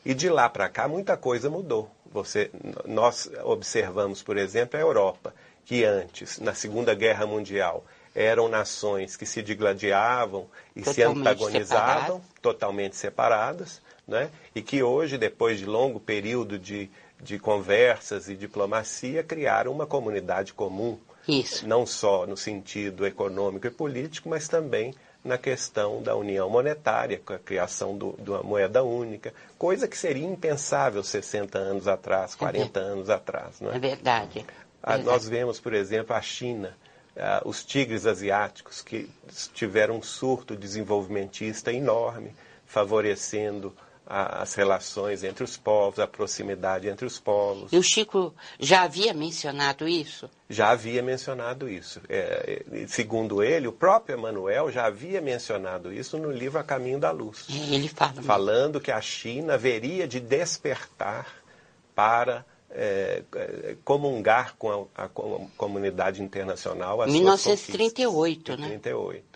E 0.04 0.14
de 0.14 0.28
lá 0.28 0.48
para 0.48 0.68
cá 0.68 0.88
muita 0.88 1.16
coisa 1.16 1.48
mudou. 1.48 1.90
Você, 2.12 2.50
nós 2.84 3.30
observamos, 3.44 4.22
por 4.22 4.36
exemplo, 4.36 4.78
a 4.78 4.82
Europa, 4.82 5.34
que 5.64 5.84
antes, 5.84 6.38
na 6.38 6.52
Segunda 6.52 6.94
Guerra 6.94 7.26
Mundial, 7.26 7.84
eram 8.14 8.48
nações 8.48 9.16
que 9.16 9.24
se 9.24 9.42
digladiavam 9.42 10.46
e 10.76 10.82
totalmente 10.82 10.94
se 10.94 11.02
antagonizavam, 11.02 11.94
separado. 11.94 12.22
totalmente 12.42 12.96
separadas, 12.96 13.80
né? 14.06 14.30
e 14.54 14.60
que 14.60 14.82
hoje, 14.82 15.16
depois 15.16 15.58
de 15.58 15.64
longo 15.64 15.98
período 15.98 16.58
de, 16.58 16.90
de 17.22 17.38
conversas 17.38 18.28
e 18.28 18.34
diplomacia, 18.34 19.22
criaram 19.22 19.70
uma 19.70 19.86
comunidade 19.86 20.52
comum. 20.52 20.98
Isso. 21.26 21.66
Não 21.68 21.86
só 21.86 22.26
no 22.26 22.36
sentido 22.36 23.06
econômico 23.06 23.66
e 23.66 23.70
político, 23.70 24.28
mas 24.28 24.48
também 24.48 24.92
na 25.24 25.38
questão 25.38 26.02
da 26.02 26.16
união 26.16 26.50
monetária, 26.50 27.20
com 27.24 27.32
a 27.32 27.38
criação 27.38 27.96
do, 27.96 28.16
de 28.18 28.30
uma 28.30 28.42
moeda 28.42 28.82
única, 28.82 29.32
coisa 29.56 29.86
que 29.86 29.96
seria 29.96 30.26
impensável 30.26 31.02
60 31.02 31.58
anos 31.58 31.86
atrás, 31.86 32.34
40 32.34 32.80
é 32.80 32.82
anos 32.82 33.08
atrás. 33.08 33.60
Não 33.60 33.70
é? 33.70 33.76
é 33.76 33.78
verdade. 33.78 34.44
Ah, 34.82 34.98
nós 34.98 35.28
vemos, 35.28 35.60
por 35.60 35.74
exemplo, 35.74 36.16
a 36.16 36.20
China, 36.20 36.76
ah, 37.16 37.40
os 37.44 37.64
tigres 37.64 38.04
asiáticos, 38.04 38.82
que 38.82 39.08
tiveram 39.54 39.98
um 39.98 40.02
surto 40.02 40.56
desenvolvimentista 40.56 41.72
enorme, 41.72 42.34
favorecendo 42.66 43.72
as 44.14 44.52
relações 44.52 45.24
entre 45.24 45.42
os 45.42 45.56
povos, 45.56 45.98
a 45.98 46.06
proximidade 46.06 46.86
entre 46.86 47.06
os 47.06 47.18
povos. 47.18 47.72
E 47.72 47.78
o 47.78 47.82
Chico 47.82 48.34
já 48.60 48.82
havia 48.82 49.14
mencionado 49.14 49.88
isso? 49.88 50.28
Já 50.50 50.68
havia 50.68 51.02
mencionado 51.02 51.66
isso. 51.66 51.98
É, 52.10 52.62
segundo 52.88 53.42
ele, 53.42 53.66
o 53.66 53.72
próprio 53.72 54.18
Emmanuel 54.18 54.70
já 54.70 54.84
havia 54.84 55.22
mencionado 55.22 55.90
isso 55.90 56.18
no 56.18 56.30
livro 56.30 56.58
A 56.58 56.62
Caminho 56.62 56.98
da 56.98 57.10
Luz. 57.10 57.46
É, 57.50 57.74
ele 57.74 57.88
fala. 57.88 58.20
Falando 58.20 58.82
que 58.82 58.90
a 58.90 59.00
China 59.00 59.54
haveria 59.54 60.06
de 60.06 60.20
despertar 60.20 61.26
para 61.94 62.44
é, 62.70 63.22
comungar 63.82 64.56
com 64.58 64.88
a, 64.94 65.04
a, 65.04 65.08
comunidade 65.56 66.22
internacional. 66.22 67.02
Em 67.08 67.12
1938, 67.12 68.56
né? 68.58 68.66
38. 68.68 69.31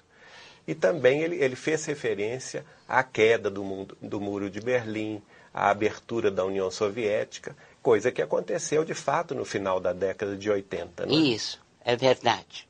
E 0.67 0.75
também 0.75 1.23
ele, 1.23 1.37
ele 1.37 1.57
fez 1.57 1.85
referência 1.85 2.65
à 2.89 3.03
queda 3.03 3.51
do, 3.51 3.63
mundo, 3.63 3.97
do 4.01 4.21
Muro 4.21 4.51
de 4.51 4.61
Berlim, 4.61 5.23
à 5.55 5.71
abertura 5.71 6.31
da 6.31 6.45
União 6.45 6.71
Soviética, 6.71 7.57
coisa 7.83 8.11
que 8.11 8.21
aconteceu 8.21 8.85
de 8.85 8.95
fato 8.95 9.35
no 9.35 9.45
final 9.45 9.81
da 9.81 9.93
década 9.93 10.37
de 10.37 10.51
80. 10.51 11.07
Né? 11.07 11.15
Isso, 11.15 11.61
é 11.85 11.97
verdade. 11.97 12.69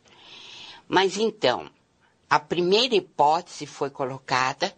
Mas 0.86 1.16
então, 1.16 1.68
a 2.28 2.38
primeira 2.38 2.94
hipótese 2.94 3.66
foi 3.66 3.90
colocada 3.90 4.72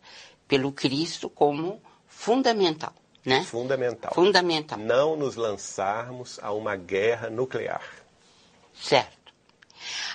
pelo 0.47 0.73
Cristo 0.73 1.28
como 1.28 1.82
fundamental. 2.07 2.95
Né? 3.24 3.45
Fundamental. 3.45 4.15
Fundamental. 4.15 4.78
Não 4.78 5.16
nos 5.16 5.36
lançarmos 5.36 6.39
a 6.43 6.53
uma 6.53 6.77
guerra 6.77 7.28
nuclear. 7.28 7.82
Certo. 8.81 9.18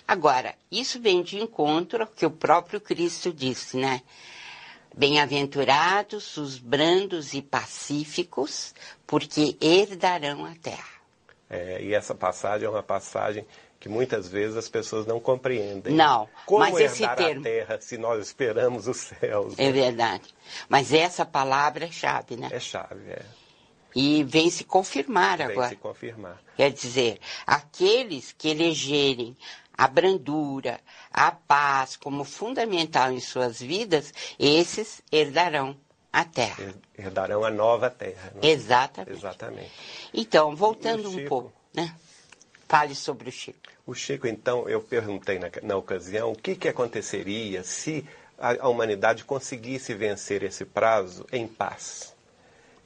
Agora, 0.07 0.56
isso 0.72 0.99
vem 0.99 1.22
de 1.23 1.38
encontro 1.38 2.03
ao 2.03 2.07
que 2.07 2.26
o 2.26 2.31
próprio 2.31 2.80
Cristo 2.81 3.31
disse, 3.31 3.77
né? 3.77 4.02
Bem-aventurados 4.95 6.38
os 6.38 6.57
brandos 6.60 7.34
e 7.34 7.41
pacíficos, 7.41 8.73
porque 9.07 9.57
herdarão 9.60 10.45
a 10.45 10.53
terra. 10.56 10.94
É, 11.49 11.81
e 11.84 11.94
essa 11.94 12.14
passagem 12.14 12.68
é 12.68 12.69
uma 12.69 12.84
passagem 12.84 13.45
que 13.80 13.90
muitas 13.90 14.30
vezes 14.30 14.56
as 14.56 14.69
pessoas 14.69 15.06
não 15.06 15.19
compreendem. 15.19 15.94
Não, 15.94 16.30
Como 16.45 16.60
mas 16.60 16.80
esse 16.80 17.06
termo... 17.15 17.41
a 17.41 17.44
terra 17.44 17.81
se 17.81 17.98
nós 17.98 18.26
esperamos 18.26 18.88
os 18.88 18.95
céus? 18.95 19.56
É 19.57 19.65
né? 19.65 19.72
verdade. 19.72 20.34
Mas 20.69 20.94
essa 20.94 21.26
palavra 21.26 21.85
é 21.85 21.91
chave, 21.91 22.38
né? 22.38 22.48
É 22.49 22.61
chave, 22.61 23.11
é. 23.11 23.22
E 23.95 24.24
vem 24.24 24.49
se 24.49 24.64
confirmar 24.64 25.38
Vem 25.38 25.48
agora. 25.48 25.70
se 25.70 25.76
confirmar. 25.76 26.41
Quer 26.56 26.72
dizer, 26.72 27.20
aqueles 27.45 28.32
que 28.32 28.49
elegerem 28.49 29.36
a 29.78 29.88
brandura, 29.88 30.80
a 31.11 31.32
paz 31.32 31.95
como 31.95 32.24
fundamental 32.24 33.11
em 33.11 33.20
suas 33.20 33.60
vidas, 33.60 34.14
esses 34.40 35.02
herdarão 35.11 35.76
a 36.11 36.24
terra. 36.24 36.74
Herdarão 36.98 37.44
a 37.44 37.49
nova 37.49 37.90
terra. 37.90 38.32
Né? 38.36 38.49
Exatamente. 38.49 39.18
Exatamente. 39.18 39.72
Então, 40.14 40.56
voltando 40.56 41.10
Chico? 41.10 41.22
um 41.22 41.28
pouco, 41.28 41.53
né? 41.74 41.95
Fale 42.68 42.94
sobre 42.95 43.30
o 43.30 43.32
Chico. 43.32 43.60
O 43.86 43.94
Chico, 43.94 44.28
então, 44.28 44.70
eu 44.70 44.80
perguntei 44.80 45.40
na, 45.40 45.49
na 45.64 45.76
ocasião 45.76 46.32
o 46.32 46.36
que, 46.36 46.56
que 46.56 46.68
aconteceria 46.68 47.64
se 47.64 48.07
a, 48.38 48.65
a 48.65 48.70
humanidade 48.70 49.26
conseguisse 49.26 49.94
vencer 49.94 50.44
esse 50.44 50.65
prazo 50.65 51.26
em 51.32 51.48
paz. 51.48 52.12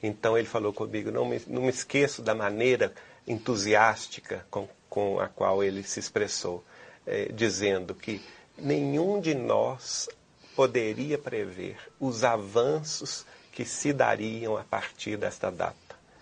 Então 0.02 0.38
ele 0.38 0.46
falou 0.46 0.72
comigo, 0.72 1.10
não 1.10 1.24
me, 1.24 1.40
não 1.46 1.62
me 1.62 1.68
esqueço 1.68 2.22
da 2.22 2.34
maneira 2.34 2.92
entusiástica 3.26 4.46
com, 4.50 4.68
com 4.88 5.20
a 5.20 5.28
qual 5.28 5.62
ele 5.62 5.82
se 5.82 6.00
expressou, 6.00 6.64
eh, 7.06 7.30
dizendo 7.32 7.94
que 7.94 8.20
nenhum 8.56 9.20
de 9.20 9.34
nós 9.34 10.08
poderia 10.54 11.18
prever 11.18 11.76
os 12.00 12.24
avanços 12.24 13.24
que 13.52 13.64
se 13.64 13.92
dariam 13.92 14.56
a 14.56 14.64
partir 14.64 15.16
desta 15.16 15.50
data, 15.50 15.74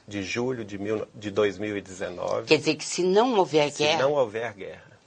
de 0.06 0.22
julho 0.22 0.64
de, 0.64 0.78
mil, 0.78 1.06
de 1.14 1.30
2019. 1.30 2.46
Quer 2.46 2.58
dizer 2.58 2.76
que 2.76 2.84
se 2.84 3.02
não 3.02 3.34
houver 3.34 3.70
se 3.70 3.78
guerra. 3.82 4.02
não 4.02 4.12
houver 4.12 4.52
guerra. 4.54 4.98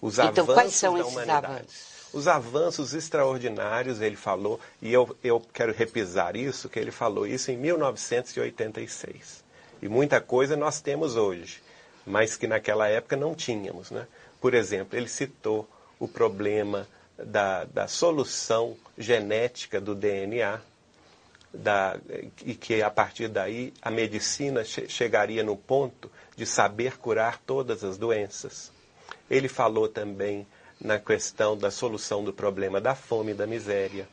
Os 0.00 0.18
então, 0.18 0.28
avanços 0.28 0.54
quais 0.54 0.74
são 0.74 0.94
da 0.94 1.00
esses 1.00 1.12
humanidade. 1.12 1.46
avanços? 1.46 1.95
Os 2.16 2.26
avanços 2.26 2.94
extraordinários, 2.94 4.00
ele 4.00 4.16
falou, 4.16 4.58
e 4.80 4.90
eu, 4.90 5.14
eu 5.22 5.38
quero 5.52 5.70
repisar 5.70 6.34
isso, 6.34 6.66
que 6.66 6.78
ele 6.78 6.90
falou 6.90 7.26
isso 7.26 7.50
em 7.50 7.58
1986. 7.58 9.44
E 9.82 9.86
muita 9.86 10.18
coisa 10.18 10.56
nós 10.56 10.80
temos 10.80 11.14
hoje, 11.14 11.62
mas 12.06 12.34
que 12.34 12.46
naquela 12.46 12.88
época 12.88 13.16
não 13.16 13.34
tínhamos. 13.34 13.90
Né? 13.90 14.06
Por 14.40 14.54
exemplo, 14.54 14.98
ele 14.98 15.10
citou 15.10 15.68
o 15.98 16.08
problema 16.08 16.88
da, 17.18 17.64
da 17.64 17.86
solução 17.86 18.78
genética 18.96 19.78
do 19.78 19.94
DNA, 19.94 20.58
da, 21.52 21.98
e 22.46 22.54
que 22.54 22.80
a 22.80 22.90
partir 22.90 23.28
daí 23.28 23.74
a 23.82 23.90
medicina 23.90 24.64
che 24.64 24.88
chegaria 24.88 25.44
no 25.44 25.54
ponto 25.54 26.10
de 26.34 26.46
saber 26.46 26.96
curar 26.96 27.38
todas 27.44 27.84
as 27.84 27.98
doenças. 27.98 28.72
Ele 29.28 29.48
falou 29.48 29.86
também 29.86 30.46
na 30.80 30.98
questão 30.98 31.56
da 31.56 31.70
solução 31.70 32.22
do 32.22 32.32
problema 32.32 32.80
da 32.80 32.94
fome 32.94 33.32
e 33.32 33.34
da 33.34 33.46
miséria. 33.46 34.08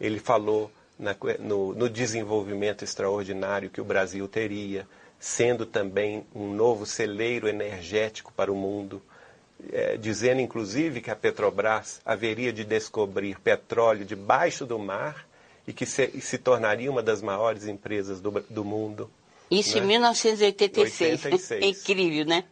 Ele 0.00 0.18
falou 0.18 0.70
na, 0.98 1.16
no, 1.38 1.74
no, 1.74 1.88
desenvolvimento 1.88 2.84
extraordinário 2.84 3.70
que 3.70 3.80
o 3.80 3.84
Brasil 3.84 4.26
teria, 4.28 4.86
sendo 5.18 5.64
também 5.64 6.26
um 6.34 6.52
novo 6.52 6.84
celeiro 6.84 7.48
energético 7.48 8.32
para 8.32 8.52
o 8.52 8.56
mundo, 8.56 9.00
é, 9.72 9.96
dizendo 9.96 10.40
inclusive 10.40 11.00
que 11.00 11.10
a 11.10 11.16
Petrobras 11.16 12.00
haveria 12.04 12.52
de 12.52 12.64
descobrir 12.64 13.38
petróleo 13.40 14.04
debaixo 14.04 14.64
do 14.66 14.78
mar 14.78 15.26
e 15.66 15.72
que 15.72 15.86
se, 15.86 16.20
se 16.20 16.38
tornaria 16.38 16.90
uma 16.90 17.02
das 17.02 17.22
maiores 17.22 17.66
empresas 17.66 18.20
do, 18.20 18.30
do 18.48 18.64
mundo. 18.64 19.10
Isso 19.50 19.76
né? 19.76 19.84
em 19.84 19.86
1986. 19.88 21.24
86. 21.24 21.62
É 21.62 21.66
incrível, 21.66 22.24
né? 22.24 22.44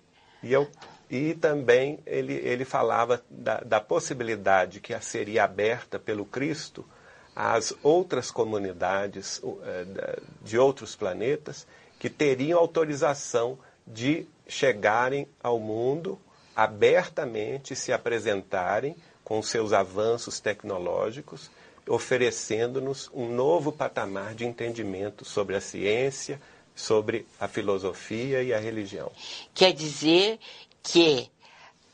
E, 0.43 0.53
eu, 0.53 0.69
e 1.11 1.35
também 1.35 1.99
ele, 2.07 2.35
ele 2.35 2.65
falava 2.65 3.23
da, 3.31 3.61
da 3.61 3.81
possibilidade 3.81 4.81
que 4.81 4.99
seria 5.01 5.45
aberta 5.45 5.99
pelo 5.99 6.25
Cristo 6.25 6.85
às 7.35 7.73
outras 7.83 8.31
comunidades 8.31 9.41
de 10.43 10.59
outros 10.59 10.97
planetas 10.97 11.67
que 11.99 12.11
teriam 12.11 12.59
autorização 12.59 13.59
de 13.87 14.27
chegarem 14.47 15.27
ao 15.43 15.59
mundo 15.59 16.19
abertamente 16.55 17.77
se 17.77 17.93
apresentarem 17.93 18.97
com 19.23 19.41
seus 19.43 19.73
avanços 19.73 20.41
tecnológicos, 20.41 21.51
oferecendo-nos 21.89 23.09
um 23.15 23.29
novo 23.29 23.71
patamar 23.71 24.35
de 24.35 24.45
entendimento 24.45 25.25
sobre 25.25 25.55
a 25.55 25.61
ciência, 25.61 26.41
sobre 26.75 27.27
a 27.39 27.47
filosofia 27.47 28.43
e 28.43 28.53
a 28.53 28.59
religião. 28.59 29.11
Quer 29.55 29.73
dizer 29.73 30.39
que 30.93 31.31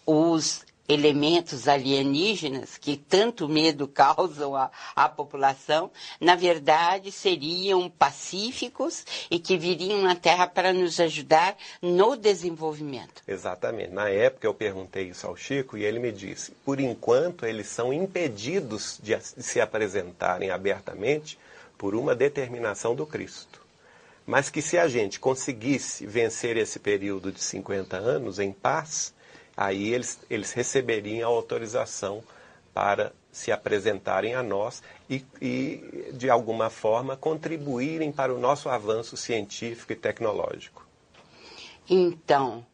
os 0.06 0.64
elementos 0.88 1.66
alienígenas 1.66 2.76
que 2.76 2.96
tanto 2.96 3.48
medo 3.48 3.88
causam 3.88 4.54
à, 4.54 4.70
à, 4.94 5.08
população, 5.08 5.90
na 6.20 6.34
verdade 6.34 7.10
seriam 7.10 7.88
pacíficos 7.90 9.04
e 9.30 9.38
que 9.38 9.56
viriam 9.56 10.02
na 10.02 10.14
Terra 10.14 10.46
para 10.46 10.72
nos 10.72 11.00
ajudar 11.00 11.56
no 11.80 12.16
desenvolvimento. 12.16 13.22
Exatamente. 13.26 13.90
Na 13.90 14.08
época 14.08 14.46
eu 14.46 14.54
perguntei 14.54 15.08
isso 15.08 15.26
ao 15.26 15.36
Chico 15.36 15.76
e 15.76 15.84
ele 15.84 15.98
me 15.98 16.12
disse: 16.12 16.52
por 16.64 16.78
enquanto 16.78 17.46
eles 17.46 17.66
são 17.66 17.92
impedidos 17.92 19.00
de 19.02 19.18
se 19.20 19.60
apresentarem 19.60 20.50
abertamente 20.50 21.38
por 21.78 21.94
uma 21.94 22.14
determinação 22.14 22.94
do 22.94 23.06
Cristo. 23.06 23.63
Mas 24.26 24.48
que 24.48 24.62
se 24.62 24.78
a 24.78 24.88
gente 24.88 25.20
conseguisse 25.20 26.06
vencer 26.06 26.56
esse 26.56 26.78
período 26.78 27.30
de 27.30 27.42
50 27.42 27.96
anos 27.96 28.38
em 28.38 28.52
paz, 28.52 29.14
aí 29.56 29.92
eles, 29.92 30.18
eles 30.30 30.52
receberiam 30.52 31.28
a 31.28 31.34
autorização 31.34 32.22
para 32.72 33.12
se 33.30 33.52
apresentarem 33.52 34.34
a 34.34 34.42
nós 34.42 34.82
e, 35.10 35.24
e, 35.40 36.12
de 36.12 36.30
alguma 36.30 36.70
forma, 36.70 37.16
contribuírem 37.16 38.10
para 38.10 38.34
o 38.34 38.38
nosso 38.38 38.68
avanço 38.68 39.16
científico 39.16 39.92
e 39.92 39.96
tecnológico. 39.96 40.86
Então, 41.88 42.64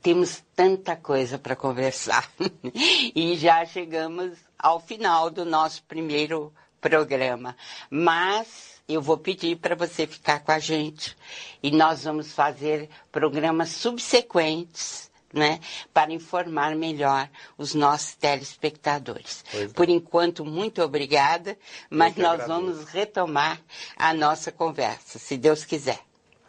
temos 0.00 0.42
tanta 0.54 0.94
coisa 0.94 1.38
para 1.38 1.56
conversar 1.56 2.30
e 3.14 3.36
já 3.36 3.64
chegamos 3.64 4.38
ao 4.58 4.78
final 4.78 5.30
do 5.30 5.44
nosso 5.44 5.82
primeiro 5.84 6.52
programa. 6.80 7.56
Mas 7.90 8.75
eu 8.88 9.02
vou 9.02 9.18
pedir 9.18 9.56
para 9.56 9.74
você 9.74 10.06
ficar 10.06 10.40
com 10.40 10.52
a 10.52 10.58
gente 10.58 11.16
e 11.62 11.70
nós 11.70 12.04
vamos 12.04 12.32
fazer 12.32 12.88
programas 13.10 13.70
subsequentes 13.70 15.10
né, 15.32 15.60
para 15.92 16.12
informar 16.12 16.74
melhor 16.76 17.28
os 17.58 17.74
nossos 17.74 18.14
telespectadores. 18.14 19.44
É. 19.52 19.68
Por 19.68 19.88
enquanto, 19.88 20.44
muito 20.44 20.82
obrigada, 20.82 21.58
mas 21.90 22.16
nós 22.16 22.40
agradeço. 22.40 22.48
vamos 22.48 22.88
retomar 22.88 23.60
a 23.96 24.14
nossa 24.14 24.52
conversa, 24.52 25.18
se 25.18 25.36
Deus 25.36 25.64
quiser. 25.64 26.00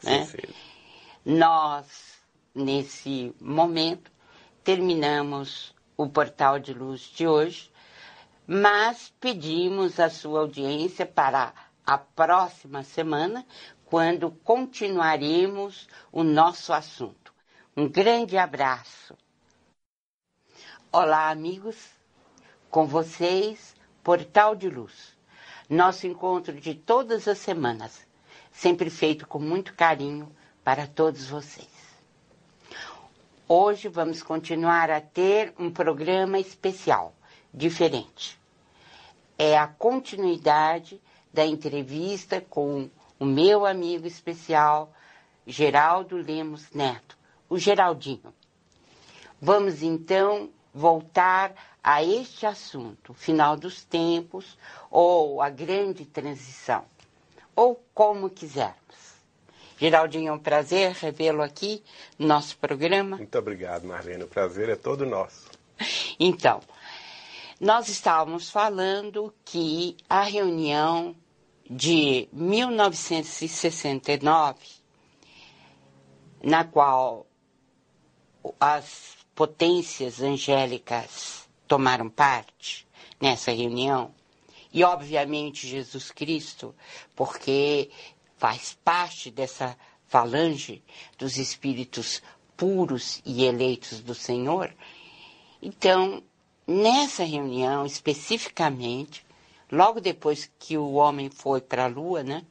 Né? 0.04 0.26
Sim, 0.26 0.38
sim. 0.38 0.54
Nós, 1.26 1.86
nesse 2.54 3.34
momento, 3.42 4.12
terminamos 4.64 5.76
o 5.98 6.08
Portal 6.08 6.60
de 6.60 6.74
Luz 6.74 7.02
de 7.02 7.28
hoje, 7.28 7.72
mas 8.46 9.12
pedimos 9.20 10.00
a 10.00 10.10
sua 10.10 10.42
audiência 10.42 11.06
para 11.06 11.52
a 11.88 11.98
próxima 11.98 12.84
semana, 12.84 13.48
quando 13.86 14.30
continuaremos 14.30 15.88
o 16.12 16.22
nosso 16.22 16.74
assunto. 16.74 17.34
Um 17.78 17.88
grande 17.88 18.38
abraço. 18.38 19.16
Olá, 20.92 21.30
amigos. 21.30 21.78
Com 22.70 22.86
vocês, 22.86 23.74
Portal 24.04 24.54
de 24.54 24.70
Luz. 24.70 25.18
Nosso 25.70 26.06
encontro 26.06 26.60
de 26.60 26.76
todas 26.76 27.26
as 27.26 27.38
semanas, 27.38 28.06
sempre 28.52 28.90
feito 28.90 29.26
com 29.26 29.40
muito 29.40 29.74
carinho 29.74 30.30
para 30.66 30.88
todos 30.88 31.30
vocês. 31.30 31.70
Hoje 33.48 33.88
vamos 33.88 34.22
continuar 34.22 34.92
a 34.92 35.00
ter 35.00 35.54
um 35.58 35.72
programa 35.72 36.38
especial, 36.38 37.16
diferente. 37.54 38.38
É 39.38 39.58
a 39.58 39.68
continuidade 39.68 41.02
da 41.34 41.46
entrevista 41.46 42.42
com 42.42 42.90
o 43.20 43.26
meu 43.26 43.66
amigo 43.66 44.08
especial, 44.08 44.92
Geraldo 45.46 46.18
Lemos 46.18 46.70
Neto 46.72 47.18
o 47.50 47.58
Geraldinho. 47.58 48.34
Vamos 49.42 49.82
então 49.82 50.50
voltar 50.74 51.54
a 51.84 52.04
este 52.04 52.46
assunto, 52.46 53.14
final 53.14 53.56
dos 53.56 53.84
tempos 53.84 54.58
ou 54.90 55.42
a 55.42 55.50
grande 55.50 56.06
transição, 56.06 56.84
ou 57.56 57.82
como 57.94 58.30
quisermos. 58.30 58.76
Geraldinho, 59.80 60.30
é 60.30 60.34
um 60.34 60.40
prazer 60.40 60.92
revê-lo 60.94 61.42
aqui 61.42 61.84
no 62.18 62.28
nosso 62.28 62.58
programa. 62.58 63.18
Muito 63.18 63.38
obrigado, 63.38 63.86
Marlene. 63.86 64.24
O 64.24 64.28
prazer 64.28 64.70
é 64.70 64.76
todo 64.76 65.06
nosso. 65.06 65.50
Então, 66.20 66.62
nós 67.60 67.90
estávamos 67.90 68.52
falando 68.52 69.34
que 69.44 69.98
a 70.08 70.22
reunião 70.22 71.16
de 71.70 72.30
1969, 72.32 74.56
na 76.44 76.64
qual 76.64 77.26
as 78.60 79.18
potências 79.34 80.22
angélicas 80.22 81.50
tomaram 81.68 82.08
parte 82.10 82.88
nessa 83.20 83.52
reunião. 83.52 84.14
E, 84.72 84.84
obviamente, 84.84 85.68
Jesus 85.68 86.12
Cristo, 86.12 86.76
porque 87.16 87.90
faz 88.38 88.78
parte 88.84 89.32
dessa 89.32 89.76
falange 90.08 90.84
dos 91.18 91.38
espíritos 91.38 92.22
puros 92.56 93.20
e 93.26 93.46
eleitos 93.46 94.00
do 94.00 94.14
Senhor. 94.14 94.72
Então, 95.62 96.24
nessa 96.68 97.24
reunião, 97.24 97.86
especificamente, 97.86 99.26
logo 99.72 100.02
depois 100.02 100.52
que 100.60 100.78
o 100.78 100.94
homem 100.94 101.30
foi 101.30 101.62
para 101.62 101.86
a 101.86 101.88
Lua, 101.88 102.24
né, 102.24 102.44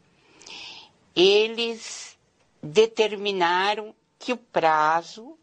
eles 1.15 2.17
determinaram 2.63 3.95
que 4.19 4.33
o 4.33 4.37
prazo 4.37 5.37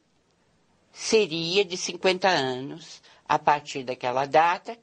seria 0.92 1.64
de 1.64 1.78
50 1.78 2.28
anos 2.28 3.02
a 3.28 3.40
partir 3.40 3.84
daquela 3.84 4.26
data, 4.26 4.78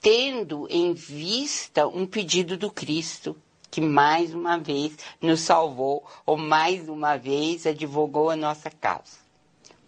tendo 0.00 0.66
em 0.70 0.92
vista 0.94 1.86
um 1.86 2.06
pedido 2.06 2.56
do 2.56 2.70
Cristo, 2.70 3.36
que 3.70 3.80
mais 3.80 4.34
uma 4.34 4.58
vez 4.58 4.96
nos 5.20 5.40
salvou, 5.40 6.04
ou 6.26 6.36
mais 6.36 6.88
uma 6.88 7.16
vez 7.16 7.66
advogou 7.66 8.30
a 8.30 8.36
nossa 8.36 8.68
causa. 8.70 9.21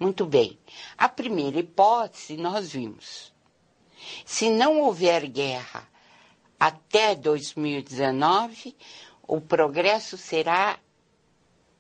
Muito 0.05 0.26
bem. 0.26 0.59
A 0.97 1.09
primeira 1.09 1.59
hipótese 1.59 2.36
nós 2.36 2.72
vimos. 2.72 3.32
Se 4.24 4.51
não 4.51 4.81
houver 4.81 5.26
guerra 5.26 5.89
até 6.60 7.14
2019, 7.14 8.76
o 9.26 9.40
progresso 9.40 10.16
será 10.16 10.78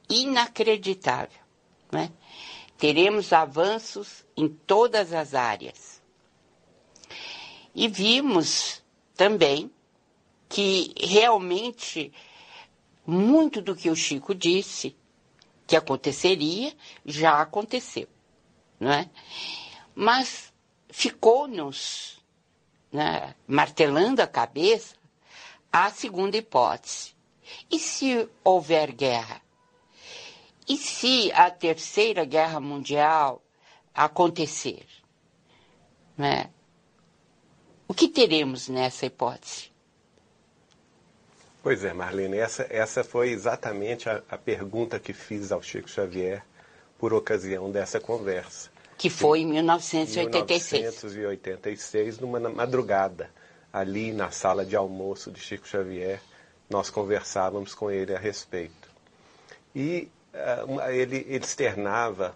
inacreditável. 0.08 1.44
Né? 1.92 2.10
teremos 2.76 3.32
avanços 3.32 4.24
em 4.36 4.48
todas 4.48 5.12
as 5.12 5.34
áreas. 5.34 6.02
E 7.74 7.88
vimos 7.88 8.82
também 9.16 9.70
que 10.48 10.92
realmente 11.00 12.12
muito 13.06 13.60
do 13.60 13.74
que 13.74 13.90
o 13.90 13.96
Chico 13.96 14.34
disse 14.34 14.96
que 15.66 15.76
aconteceria 15.76 16.74
já 17.04 17.40
aconteceu, 17.40 18.08
não 18.78 18.92
é? 18.92 19.08
Mas 19.94 20.52
ficou-nos 20.90 22.22
né, 22.92 23.34
martelando 23.46 24.22
a 24.22 24.26
cabeça 24.26 24.94
a 25.72 25.90
segunda 25.90 26.36
hipótese. 26.36 27.14
E 27.68 27.80
se 27.80 28.28
houver 28.44 28.92
guerra? 28.92 29.40
E 30.68 30.76
se 30.76 31.32
a 31.32 31.50
Terceira 31.50 32.24
Guerra 32.24 32.60
Mundial 32.60 33.42
acontecer? 33.92 34.86
Né? 36.16 36.48
O 37.88 37.92
que 37.92 38.08
teremos 38.08 38.68
nessa 38.68 39.04
hipótese? 39.04 39.72
Pois 41.60 41.82
é, 41.82 41.92
Marlene, 41.92 42.38
essa, 42.38 42.66
essa 42.70 43.02
foi 43.02 43.30
exatamente 43.30 44.08
a, 44.08 44.22
a 44.28 44.38
pergunta 44.38 45.00
que 45.00 45.12
fiz 45.12 45.50
ao 45.50 45.60
Chico 45.60 45.88
Xavier 45.88 46.44
por 46.98 47.12
ocasião 47.12 47.70
dessa 47.70 48.00
conversa. 48.00 48.70
Que 48.96 49.10
foi 49.10 49.40
em 49.40 49.46
1986. 49.46 50.82
1986, 50.82 52.18
numa 52.18 52.38
madrugada, 52.40 53.30
ali 53.72 54.12
na 54.12 54.30
sala 54.30 54.64
de 54.64 54.76
almoço 54.76 55.30
de 55.30 55.40
Chico 55.40 55.66
Xavier, 55.66 56.20
nós 56.70 56.90
conversávamos 56.90 57.74
com 57.74 57.90
ele 57.90 58.14
a 58.14 58.18
respeito. 58.18 58.88
E 59.74 60.08
ele, 60.92 61.26
ele 61.28 61.44
externava 61.44 62.34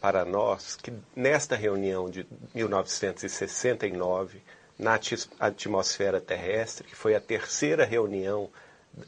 para 0.00 0.24
nós 0.24 0.76
que 0.76 0.92
nesta 1.14 1.54
reunião 1.54 2.08
de 2.08 2.26
1969, 2.54 4.42
na 4.78 4.98
atmosfera 5.38 6.20
terrestre, 6.20 6.86
que 6.86 6.96
foi 6.96 7.14
a 7.14 7.20
terceira 7.20 7.84
reunião 7.84 8.48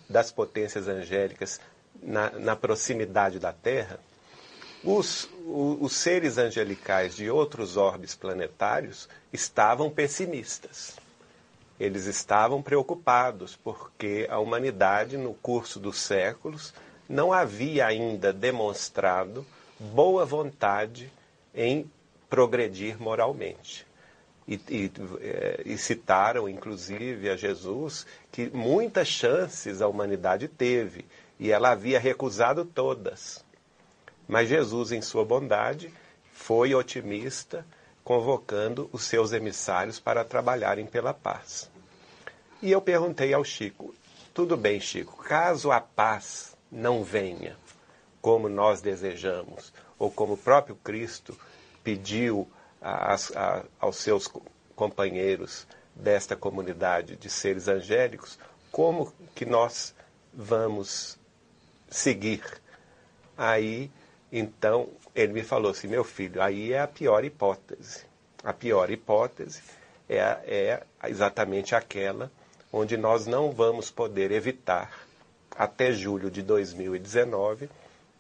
das 0.09 0.31
potências 0.31 0.87
angélicas 0.87 1.61
na, 2.03 2.31
na 2.31 2.55
proximidade 2.55 3.39
da 3.39 3.53
Terra, 3.53 3.99
Os, 4.85 5.31
os, 5.47 5.93
seres 5.93 6.39
angelicais 6.39 7.15
de 7.15 7.31
outros 7.31 7.77
orbes 7.77 8.17
planetários 8.17 9.09
estavam 9.33 9.89
pessimistas. 9.89 10.97
Eles 11.79 12.07
estavam 12.07 12.61
preocupados 12.61 13.55
porque 13.55 14.27
a 14.29 14.41
humanidade, 14.41 15.17
no 15.17 15.35
curso 15.35 15.79
dos 15.79 15.99
séculos, 15.99 16.75
não 17.09 17.33
havia 17.33 17.87
ainda 17.87 18.33
demonstrado 18.33 19.47
boa 19.79 20.25
vontade 20.25 21.13
em 21.55 21.89
progredir 22.29 23.01
moralmente. 23.01 23.87
E, 24.49 24.55
e, 24.69 24.93
eh, 25.21 25.63
e, 25.65 25.79
citaram, 25.79 26.49
inclusive, 26.49 27.31
a 27.31 27.37
Jesus 27.37 28.05
que 28.33 28.51
muitas 28.51 29.07
chances 29.07 29.81
a 29.81 29.87
humanidade 29.87 30.49
teve 30.49 31.05
e 31.39 31.53
ela 31.53 31.71
havia 31.71 32.01
recusado 32.01 32.65
todas. 32.65 33.45
Mas 34.29 34.49
Jesus, 34.49 34.93
em 34.93 35.03
sua 35.03 35.25
bondade, 35.25 35.93
foi 36.33 36.75
otimista, 36.75 37.67
convocando 38.05 38.89
os 38.93 39.05
seus 39.05 39.33
emissários 39.33 40.01
para 40.01 40.25
trabalharem 40.25 40.87
pela 40.87 41.15
paz. 41.15 41.71
E 42.61 42.71
eu 42.71 42.81
perguntei 42.81 43.33
ao 43.35 43.45
Chico: 43.45 43.95
tudo 44.35 44.57
bem, 44.57 44.81
Chico, 44.81 45.23
caso 45.23 45.71
a 45.71 45.81
paz 45.81 46.57
não 46.71 47.05
venha 47.05 47.57
como 48.21 48.49
nós 48.49 48.81
desejamos, 48.81 49.73
ou 49.99 50.11
como 50.11 50.35
o 50.35 50.39
próprio 50.39 50.77
Cristo 50.77 51.37
pediu 51.83 52.49
a, 52.81 53.15
a, 53.15 53.65
aos 53.81 53.97
seus 53.97 54.31
companheiros 54.75 55.67
desta 55.95 56.37
comunidade 56.37 57.17
de 57.17 57.29
seres 57.29 57.69
angélicos, 57.69 58.39
como 58.71 59.13
que 59.35 59.45
nós 59.45 59.95
vamos 60.33 61.19
seguir? 61.91 62.43
Aí, 63.37 63.91
então, 64.33 64.89
ele 65.15 65.35
me 65.35 65.43
falou 65.43 65.71
assim, 65.71 65.87
meu 65.89 66.03
filho, 66.03 66.41
aí 66.41 66.73
é 66.73 66.81
a 66.81 66.89
pior 66.89 67.23
hipótese. 67.23 68.07
A 68.43 68.53
pior 68.53 68.91
hipótese 68.91 69.63
é, 70.09 70.17
é 70.47 70.83
exatamente 71.09 71.75
aquela 71.75 72.31
onde 72.73 72.97
nós 72.97 73.27
não 73.27 73.53
vamos 73.53 73.91
poder 73.91 74.33
evitar, 74.33 75.07
até 75.55 75.93
julho 75.93 76.31
de 76.31 76.41
2019, 76.41 77.69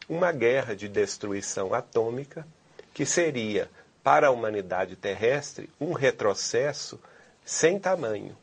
uma 0.06 0.30
guerra 0.30 0.76
de 0.76 0.86
destruição 0.88 1.72
atômica 1.72 2.46
que 2.92 3.06
seria, 3.06 3.70
para 4.02 4.26
a 4.26 4.30
humanidade 4.30 4.96
terrestre, 4.96 5.70
um 5.80 5.92
retrocesso 5.92 7.00
sem 7.44 7.78
tamanho, 7.78 8.36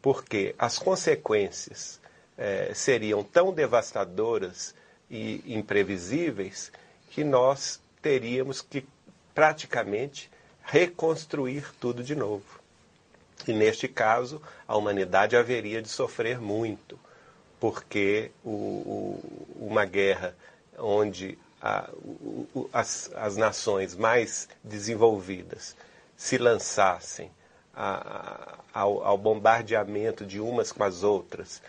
porque 0.00 0.54
as 0.58 0.78
consequências 0.78 1.98
eh, 2.38 2.70
seriam 2.74 3.24
tão 3.24 3.52
devastadoras 3.52 4.74
e 5.10 5.42
imprevisíveis 5.46 6.70
que 7.10 7.24
nós 7.24 7.80
teríamos 8.00 8.62
que 8.62 8.86
praticamente 9.34 10.30
reconstruir 10.62 11.72
tudo 11.78 12.02
de 12.02 12.14
novo. 12.14 12.60
E 13.46 13.52
neste 13.52 13.88
caso, 13.88 14.40
a 14.66 14.76
humanidade 14.76 15.36
haveria 15.36 15.82
de 15.82 15.88
sofrer 15.88 16.40
muito, 16.40 16.98
porque 17.58 18.30
o, 18.44 18.50
o, 18.50 19.66
uma 19.66 19.84
guerra 19.84 20.34
onde 20.78 21.36
a, 21.60 21.90
o, 21.92 22.68
as, 22.72 23.10
as, 23.14 23.36
nações 23.36 23.94
mais 23.94 24.48
desenvolvidas 24.62 25.76
se 26.16 26.38
lançassem 26.38 27.30
a, 27.74 28.58
ao, 28.72 29.02
ao, 29.02 29.18
bombardeamento 29.18 30.24
de 30.24 30.40
umas 30.40 30.72
com 30.72 30.84
as 30.84 31.02
outras, 31.02 31.60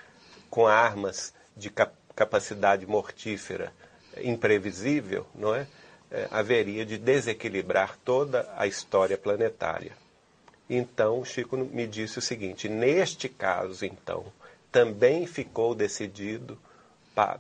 com 0.50 0.68
armas 0.68 1.34
de 1.56 1.70
cap, 1.70 1.94
capacidade 2.16 2.86
mortífera 2.86 3.74
imprevisível, 4.18 5.26
não 5.36 5.56
é? 5.56 5.68
é? 6.12 6.28
haveria 6.32 6.86
de 6.86 6.98
desequilibrar 6.98 7.98
toda 8.04 8.52
a 8.58 8.68
história 8.68 9.18
planetária. 9.18 9.94
Então, 10.70 11.24
Chico 11.26 11.58
me 11.58 11.86
disse 11.86 12.20
o 12.20 12.22
seguinte: 12.22 12.70
neste 12.70 13.28
caso, 13.28 13.86
então, 13.86 14.26
também 14.72 15.26
ficou 15.26 15.76
decidido 15.76 16.58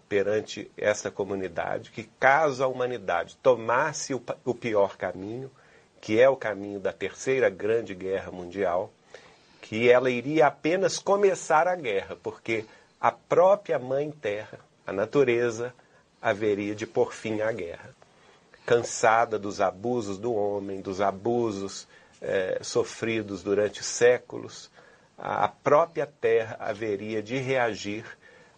perante 0.09 0.69
essa 0.77 1.09
comunidade 1.09 1.91
que, 1.91 2.03
caso 2.19 2.63
a 2.63 2.67
humanidade 2.67 3.37
tomasse 3.37 4.13
o, 4.13 4.21
o 4.43 4.53
pior 4.53 4.97
caminho, 4.97 5.49
que 6.01 6.19
é 6.19 6.29
o 6.29 6.35
caminho 6.35 6.79
da 6.79 6.91
Terceira 6.91 7.49
Grande 7.49 7.95
Guerra 7.95 8.31
Mundial, 8.31 8.91
que 9.61 9.89
ela 9.89 10.09
iria 10.09 10.47
apenas 10.47 10.99
começar 10.99 11.67
a 11.67 11.75
guerra, 11.75 12.17
porque 12.21 12.65
a 12.99 13.11
própria 13.11 13.79
Mãe 13.79 14.11
Terra, 14.11 14.59
a 14.85 14.91
natureza, 14.91 15.73
haveria 16.21 16.75
de 16.75 16.85
pôr 16.85 17.13
fim 17.13 17.41
à 17.41 17.51
guerra. 17.51 17.95
Cansada 18.65 19.39
dos 19.39 19.59
abusos 19.59 20.17
do 20.17 20.33
homem, 20.33 20.81
dos 20.81 21.01
abusos 21.01 21.87
eh, 22.21 22.59
sofridos 22.61 23.41
durante 23.41 23.83
séculos, 23.83 24.69
a 25.17 25.47
própria 25.47 26.05
Terra 26.05 26.57
haveria 26.59 27.21
de 27.21 27.37
reagir 27.37 28.05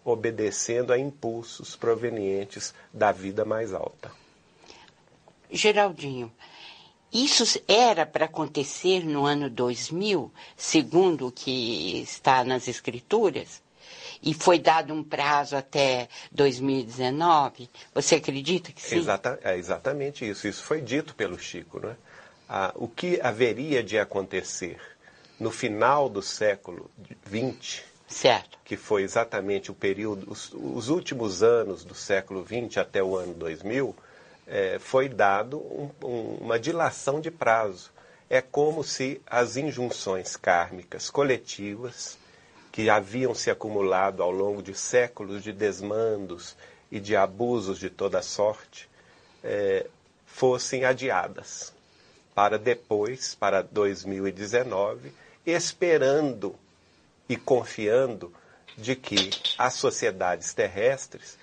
obedecendo 0.04 0.92
a 0.92 0.98
impulsos 0.98 1.74
provenientes 1.74 2.74
da 2.92 3.10
vida 3.10 3.44
mais 3.44 3.72
alta. 3.72 4.12
Geraldinho, 5.50 6.30
isso 7.12 7.44
era 7.66 8.04
para 8.04 8.26
acontecer 8.26 9.04
no 9.04 9.24
ano 9.24 9.48
2000, 9.48 10.32
segundo 10.56 11.28
o 11.28 11.32
que 11.32 12.00
está 12.02 12.44
nas 12.44 12.66
escrituras? 12.68 13.62
E 14.24 14.32
foi 14.32 14.58
dado 14.58 14.94
um 14.94 15.04
prazo 15.04 15.56
até 15.56 16.08
2019? 16.32 17.68
Você 17.94 18.14
acredita 18.14 18.72
que 18.72 18.80
sim? 18.80 18.96
Exata, 18.96 19.38
é 19.42 19.56
exatamente 19.56 20.28
isso. 20.28 20.48
Isso 20.48 20.62
foi 20.62 20.80
dito 20.80 21.14
pelo 21.14 21.38
Chico. 21.38 21.78
Né? 21.78 21.94
Ah, 22.48 22.72
o 22.74 22.88
que 22.88 23.20
haveria 23.20 23.82
de 23.82 23.98
acontecer 23.98 24.80
no 25.38 25.50
final 25.50 26.08
do 26.08 26.22
século 26.22 26.90
XX 27.28 27.82
Certo. 28.06 28.58
Que 28.64 28.76
foi 28.76 29.02
exatamente 29.02 29.70
o 29.70 29.74
período, 29.74 30.30
os, 30.30 30.52
os 30.52 30.88
últimos 30.88 31.42
anos 31.42 31.84
do 31.84 31.94
século 31.94 32.46
XX 32.46 32.78
até 32.78 33.02
o 33.02 33.16
ano 33.16 33.34
2000, 33.34 33.94
é, 34.46 34.78
foi 34.78 35.08
dado 35.08 35.58
um, 35.58 35.90
um, 36.04 36.36
uma 36.40 36.58
dilação 36.58 37.20
de 37.20 37.30
prazo. 37.30 37.90
É 38.28 38.40
como 38.40 38.84
se 38.84 39.20
as 39.26 39.56
injunções 39.56 40.36
kármicas 40.36 41.10
coletivas, 41.10 42.16
que 42.74 42.90
haviam 42.90 43.32
se 43.36 43.52
acumulado 43.52 44.20
ao 44.20 44.32
longo 44.32 44.60
de 44.60 44.74
séculos 44.74 45.44
de 45.44 45.52
desmandos 45.52 46.56
e 46.90 46.98
de 46.98 47.14
abusos 47.14 47.78
de 47.78 47.88
toda 47.88 48.20
sorte, 48.20 48.90
é, 49.44 49.86
fossem 50.26 50.84
adiadas 50.84 51.72
para 52.34 52.58
depois, 52.58 53.32
para 53.32 53.62
2019, 53.62 55.12
esperando 55.46 56.56
e 57.28 57.36
confiando 57.36 58.34
de 58.76 58.96
que 58.96 59.30
as 59.56 59.74
sociedades 59.74 60.52
terrestres 60.52 61.38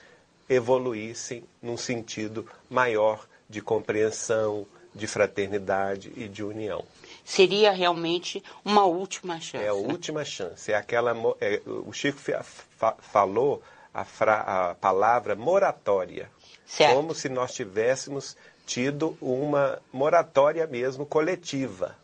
evoluíssem 0.50 1.46
num 1.62 1.78
sentido 1.78 2.46
maior 2.70 3.26
de 3.50 3.62
compreensão, 3.62 4.68
de 4.94 5.08
fraternidade 5.08 6.12
e 6.18 6.28
de 6.28 6.44
união. 6.44 6.84
Seria 7.24 7.72
realmente 7.72 8.44
uma 8.64 8.86
última 8.86 9.40
chance. 9.40 9.64
É 9.64 9.70
a 9.70 9.74
última 9.74 10.26
chance. 10.26 10.72
É 10.72 10.76
aquela. 10.76 11.16
É, 11.40 11.62
o 11.66 11.92
Chico 11.94 12.20
fa 12.20 12.96
falou 13.00 13.62
a, 13.94 14.02
a, 14.02 14.76
palavra 14.76 15.36
moratória. 15.36 16.30
Certo. 16.66 16.96
Como 16.96 17.14
se 17.14 17.30
nós 17.30 17.54
tivéssemos 17.54 18.36
tido 18.66 19.18
uma 19.22 19.82
moratória 19.92 20.66
mesmo 20.66 21.06
coletiva. 21.06 21.98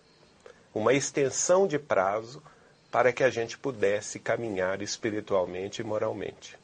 Uma 0.74 0.94
extensão 0.94 1.66
de 1.66 1.80
prazo 1.80 2.44
para 2.92 3.12
que 3.12 3.24
a 3.24 3.30
gente 3.30 3.58
pudesse 3.58 4.20
caminhar 4.20 4.82
espiritualmente 4.82 5.82
e 5.82 5.84
moralmente. 5.84 6.58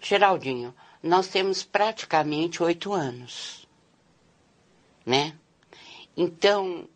Geraldinho, 0.00 0.74
nós 1.02 1.28
temos 1.28 1.62
praticamente 1.62 2.62
oito 2.62 2.92
anos, 2.92 3.66
né? 5.04 5.34
Então, 6.16 6.88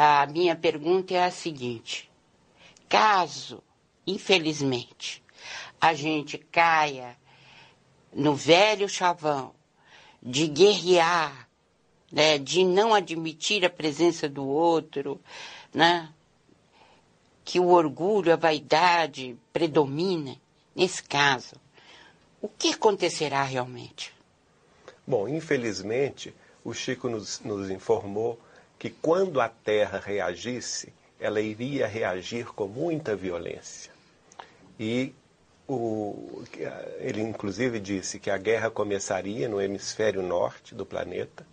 a 0.00 0.24
minha 0.26 0.54
pergunta 0.54 1.12
é 1.12 1.24
a 1.24 1.30
seguinte: 1.30 2.08
caso, 2.88 3.60
infelizmente, 4.06 5.20
a 5.80 5.92
gente 5.92 6.38
caia 6.38 7.16
no 8.12 8.32
velho 8.36 8.88
chavão 8.88 9.52
de 10.22 10.46
guerrear, 10.46 11.48
né, 12.12 12.38
de 12.38 12.64
não 12.64 12.94
admitir 12.94 13.64
a 13.64 13.70
presença 13.70 14.28
do 14.28 14.46
outro, 14.46 15.20
né, 15.74 16.08
que 17.44 17.58
o 17.58 17.66
orgulho, 17.66 18.32
a 18.32 18.36
vaidade 18.36 19.36
predomina, 19.52 20.36
nesse 20.76 21.02
caso, 21.02 21.56
o 22.40 22.48
que 22.48 22.68
acontecerá 22.68 23.42
realmente? 23.42 24.14
Bom, 25.04 25.26
infelizmente, 25.26 26.32
o 26.62 26.72
Chico 26.72 27.08
nos, 27.08 27.40
nos 27.40 27.68
informou 27.68 28.38
que 28.78 28.90
quando 28.90 29.40
a 29.40 29.48
Terra 29.48 30.00
reagisse, 30.04 30.92
ela 31.18 31.40
iria 31.40 31.86
reagir 31.86 32.46
com 32.46 32.66
muita 32.66 33.16
violência. 33.16 33.90
E 34.78 35.12
o, 35.66 36.44
ele 37.00 37.20
inclusive 37.20 37.80
disse 37.80 38.18
que 38.18 38.30
a 38.30 38.38
guerra 38.38 38.70
começaria 38.70 39.48
no 39.48 39.60
hemisfério 39.60 40.22
norte 40.22 40.74
do 40.74 40.86
planeta, 40.86 41.44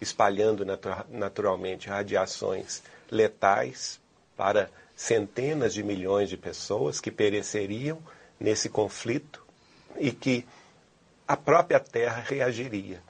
espalhando 0.00 0.64
natura, 0.64 1.06
naturalmente 1.08 1.88
radiações 1.88 2.82
letais 3.10 4.00
para 4.36 4.68
centenas 4.96 5.72
de 5.72 5.82
milhões 5.82 6.28
de 6.28 6.36
pessoas 6.36 7.00
que 7.00 7.10
pereceriam 7.10 7.98
nesse 8.38 8.68
conflito 8.68 9.44
e 9.98 10.10
que 10.10 10.44
a 11.26 11.36
própria 11.36 11.80
Terra 11.80 12.20
reagiria. 12.20 13.02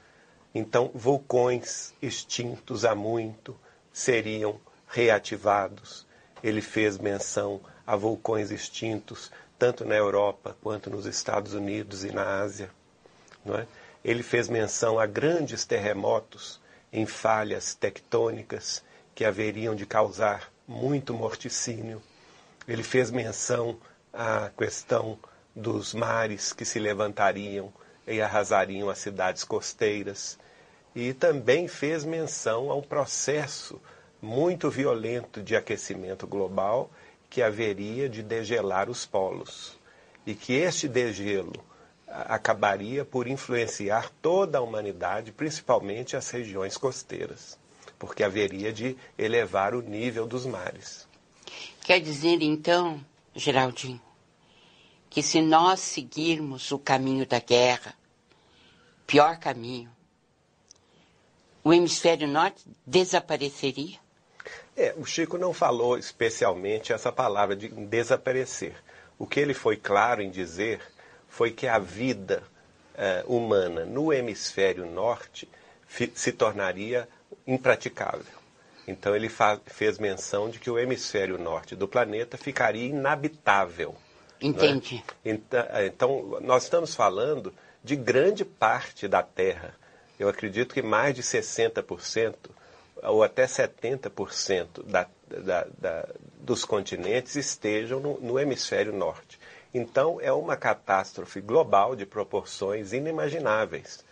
Então, 0.54 0.90
vulcões 0.94 1.92
extintos 2.00 2.84
há 2.84 2.94
muito 2.94 3.58
seriam 3.92 4.60
reativados. 4.86 6.06
Ele 6.42 6.60
fez 6.60 6.96
menção 6.98 7.60
a 7.86 7.96
vulcões 7.96 8.50
extintos 8.50 9.30
tanto 9.58 9.84
na 9.84 9.94
Europa 9.94 10.56
quanto 10.62 10.90
nos 10.90 11.06
Estados 11.06 11.54
Unidos 11.54 12.04
e 12.04 12.12
na 12.12 12.40
Ásia. 12.42 12.70
É? 13.46 13.66
Ele 14.04 14.22
fez 14.22 14.48
menção 14.48 14.98
a 14.98 15.06
grandes 15.06 15.64
terremotos 15.64 16.60
em 16.92 17.06
falhas 17.06 17.74
tectônicas 17.74 18.82
que 19.14 19.24
haveriam 19.24 19.74
de 19.74 19.86
causar 19.86 20.52
muito 20.66 21.14
morticínio. 21.14 22.02
Ele 22.66 22.82
fez 22.82 23.10
menção 23.10 23.78
à 24.12 24.50
questão 24.56 25.18
dos 25.54 25.94
mares 25.94 26.52
que 26.52 26.64
se 26.64 26.78
levantariam 26.78 27.72
e 28.06 28.20
arrasariam 28.20 28.90
as 28.90 28.98
cidades 28.98 29.44
costeiras. 29.44 30.38
E 30.94 31.12
também 31.12 31.66
fez 31.66 32.04
menção 32.04 32.70
a 32.70 32.76
um 32.76 32.82
processo 32.82 33.80
muito 34.22 34.70
violento 34.70 35.42
de 35.42 35.56
aquecimento 35.56 36.26
global 36.26 36.90
que 37.28 37.42
haveria 37.42 38.08
de 38.08 38.22
degelar 38.22 38.88
os 38.88 39.04
polos 39.04 39.76
e 40.26 40.34
que 40.34 40.52
este 40.52 40.88
degelo 40.88 41.52
acabaria 42.06 43.04
por 43.04 43.26
influenciar 43.26 44.10
toda 44.22 44.58
a 44.58 44.60
humanidade, 44.60 45.32
principalmente 45.32 46.16
as 46.16 46.30
regiões 46.30 46.76
costeiras, 46.76 47.58
porque 47.98 48.22
haveria 48.22 48.72
de 48.72 48.96
elevar 49.18 49.74
o 49.74 49.82
nível 49.82 50.26
dos 50.26 50.46
mares. 50.46 51.08
Quer 51.82 52.00
dizer, 52.00 52.40
então, 52.40 53.04
Geraldinho, 53.34 54.00
que 55.10 55.22
se 55.22 55.42
nós 55.42 55.80
seguirmos 55.80 56.70
o 56.72 56.78
caminho 56.78 57.26
da 57.26 57.40
guerra, 57.40 57.94
pior 59.06 59.38
caminho, 59.38 59.90
o 61.64 61.72
hemisfério 61.72 62.28
norte 62.28 62.62
desapareceria? 62.86 63.98
É, 64.76 64.94
o 64.96 65.06
Chico 65.06 65.38
não 65.38 65.54
falou 65.54 65.96
especialmente 65.96 66.92
essa 66.92 67.10
palavra 67.10 67.56
de 67.56 67.68
desaparecer. 67.68 68.74
O 69.18 69.26
que 69.26 69.40
ele 69.40 69.54
foi 69.54 69.76
claro 69.76 70.20
em 70.20 70.30
dizer 70.30 70.80
foi 71.28 71.50
que 71.50 71.66
a 71.66 71.78
vida 71.78 72.42
uh, 72.94 73.34
humana 73.34 73.84
no 73.84 74.12
hemisfério 74.12 74.84
norte 74.84 75.48
se 76.14 76.32
tornaria 76.32 77.08
impraticável. 77.46 78.44
Então 78.86 79.14
ele 79.16 79.30
fez 79.66 79.98
menção 79.98 80.50
de 80.50 80.58
que 80.58 80.70
o 80.70 80.78
hemisfério 80.78 81.38
norte 81.38 81.74
do 81.74 81.88
planeta 81.88 82.36
ficaria 82.36 82.86
inabitável. 82.86 83.92
Né? 84.42 84.48
Entendi. 84.48 84.96
Né? 84.96 85.02
Então, 85.24 85.66
então, 85.84 86.38
nós 86.42 86.64
estamos 86.64 86.94
falando 86.94 87.54
de 87.82 87.96
grande 87.96 88.44
parte 88.44 89.08
da 89.08 89.22
Terra. 89.22 89.74
Eu 90.18 90.28
acredito 90.28 90.74
que 90.74 90.82
mais 90.82 91.14
de 91.14 91.22
60% 91.22 92.34
ou 93.02 93.22
até 93.22 93.44
70% 93.46 94.84
da, 94.84 95.06
da, 95.28 95.66
da, 95.78 96.08
dos 96.38 96.64
continentes 96.64 97.36
estejam 97.36 98.00
no, 98.00 98.20
no 98.20 98.38
hemisfério 98.38 98.92
norte. 98.92 99.38
Então, 99.72 100.20
é 100.20 100.32
uma 100.32 100.56
catástrofe 100.56 101.40
global 101.40 101.96
de 101.96 102.06
proporções 102.06 102.92
inimagináveis. 102.92 104.04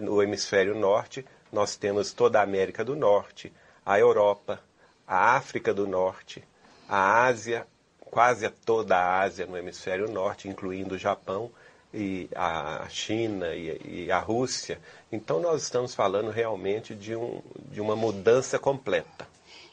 No 0.00 0.22
hemisfério 0.22 0.74
norte, 0.74 1.24
nós 1.52 1.76
temos 1.76 2.12
toda 2.12 2.40
a 2.40 2.42
América 2.42 2.84
do 2.84 2.96
Norte, 2.96 3.52
a 3.84 3.98
Europa, 3.98 4.60
a 5.06 5.36
África 5.36 5.72
do 5.72 5.86
Norte, 5.86 6.42
a 6.88 7.24
Ásia, 7.24 7.66
quase 8.00 8.48
toda 8.48 8.96
a 8.96 9.20
Ásia 9.20 9.46
no 9.46 9.56
hemisfério 9.56 10.10
norte, 10.10 10.48
incluindo 10.48 10.96
o 10.96 10.98
Japão, 10.98 11.52
e 11.92 12.28
a 12.34 12.86
China 12.88 13.54
e, 13.54 14.04
e, 14.06 14.12
a 14.12 14.18
Rússia. 14.18 14.80
Então 15.10 15.40
nós 15.40 15.62
estamos 15.62 15.94
falando 15.94 16.30
realmente 16.30 16.94
de, 16.94 17.16
um, 17.16 17.42
de 17.70 17.80
uma 17.80 17.96
mudança 17.96 18.58
completa. 18.58 19.26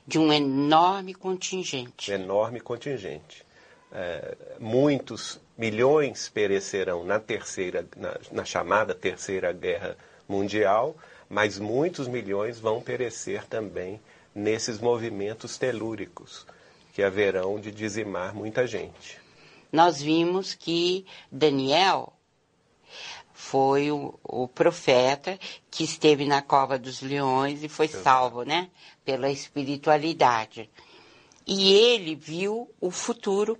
De 0.05 0.17
um 0.17 0.31
enorme 0.31 1.13
contingente. 1.13 2.11
Um 2.11 2.15
enorme 2.15 2.59
contingente. 2.59 3.45
É, 3.91 4.35
muitos 4.59 5.39
milhões 5.57 6.29
perecerão 6.29 7.03
na 7.03 7.19
terceira, 7.19 7.85
na, 7.95 8.17
na 8.31 8.45
chamada 8.45 8.93
terceira 8.95 9.51
guerra 9.53 9.95
mundial, 10.27 10.95
mas 11.29 11.59
muitos 11.59 12.07
milhões 12.07 12.59
vão 12.59 12.81
perecer 12.81 13.45
também 13.45 13.99
nesses 14.33 14.79
movimentos 14.79 15.57
telúricos 15.57 16.45
que 16.93 17.03
haverão 17.03 17.59
de 17.59 17.71
dizimar 17.71 18.33
muita 18.33 18.65
gente 18.65 19.26
nós 19.71 20.01
vimos 20.01 20.53
que 20.53 21.05
Daniel 21.31 22.13
foi 23.33 23.91
o, 23.91 24.19
o, 24.23 24.47
profeta 24.47 25.39
que 25.69 25.83
esteve 25.83 26.25
na 26.25 26.41
cova 26.41 26.77
dos 26.77 27.01
leões 27.01 27.63
e 27.63 27.69
foi 27.69 27.87
salvo, 27.87 28.43
né? 28.43 28.69
Pela 29.05 29.29
espiritualidade. 29.29 30.69
E 31.45 31.71
ele 31.73 32.15
viu 32.15 32.69
o 32.81 32.91
futuro 32.91 33.57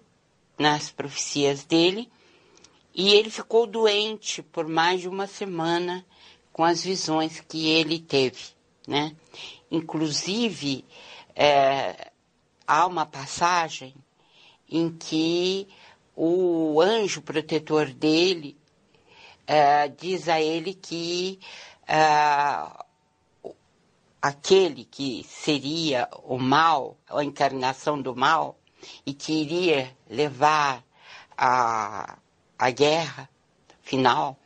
nas 0.58 0.90
profecias 0.90 1.64
dele 1.64 2.10
e 2.94 3.14
ele 3.14 3.30
ficou 3.30 3.68
doente 3.68 4.42
por 4.42 4.68
mais 4.68 5.02
de 5.02 5.08
uma 5.08 5.28
semana 5.28 6.04
com 6.52 6.64
as 6.64 6.84
visões 6.84 7.40
que 7.40 7.70
ele 7.70 8.00
teve, 8.00 8.44
né? 8.88 9.16
Inclusive, 9.70 10.84
é, 11.36 12.12
há 12.66 12.88
uma 12.88 13.06
passagem 13.06 13.94
em 14.68 14.90
que 14.92 15.68
o 16.20 16.82
anjo 16.82 17.22
protetor 17.22 17.94
dele 17.94 18.58
uh, 19.44 19.96
diz 19.96 20.28
a 20.28 20.42
ele 20.42 20.74
que 20.74 21.40
uh, 21.84 22.84
aquele 24.20 24.84
que 24.84 25.24
seria 25.30 26.10
o 26.24 26.40
mal, 26.40 26.98
a 27.08 27.24
encarnação 27.24 28.02
do 28.02 28.16
mal, 28.16 28.58
e 29.06 29.14
que 29.14 29.32
iria 29.32 29.96
levar 30.10 30.84
a, 31.38 32.18
a 32.58 32.70
guerra 32.72 33.30
final, 33.84 34.40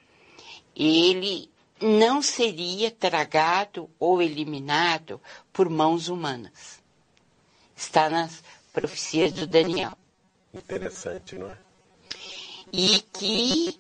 ele 0.76 1.50
não 1.82 2.22
seria 2.22 2.92
tragado 2.92 3.90
ou 3.98 4.22
eliminado 4.22 5.22
por 5.54 5.70
mãos 5.70 6.10
humanas. 6.10 6.82
Está 7.76 8.10
nas 8.10 8.44
profecias 8.74 9.32
do 9.32 9.48
Daniel. 9.48 9.98
Interessante, 10.54 11.38
não 11.38 11.50
é? 11.50 11.58
E 12.74 13.00
que 13.14 13.80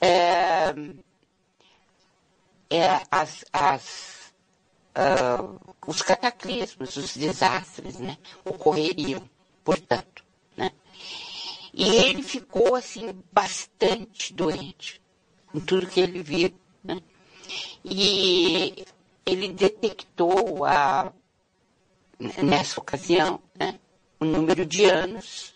é, 0.00 0.74
é, 2.70 3.02
as, 3.10 3.44
as, 3.52 4.32
uh, 4.96 5.60
os 5.86 6.02
cataclismos, 6.02 6.96
os 6.96 7.16
desastres, 7.16 7.98
né, 7.98 8.16
ocorreriam, 8.44 9.28
portanto, 9.64 10.24
né? 10.56 10.70
E 11.72 11.84
ele 11.96 12.22
ficou, 12.22 12.74
assim, 12.74 13.12
bastante 13.32 14.32
doente 14.32 15.00
com 15.46 15.60
tudo 15.60 15.86
que 15.86 16.00
ele 16.00 16.22
viu, 16.22 16.52
né? 16.84 17.00
E 17.84 18.84
ele 19.26 19.48
detectou 19.48 20.64
a, 20.64 21.12
nessa 22.42 22.80
ocasião, 22.80 23.40
né, 23.58 23.78
o 24.20 24.24
número 24.24 24.64
de 24.64 24.84
anos 24.84 25.51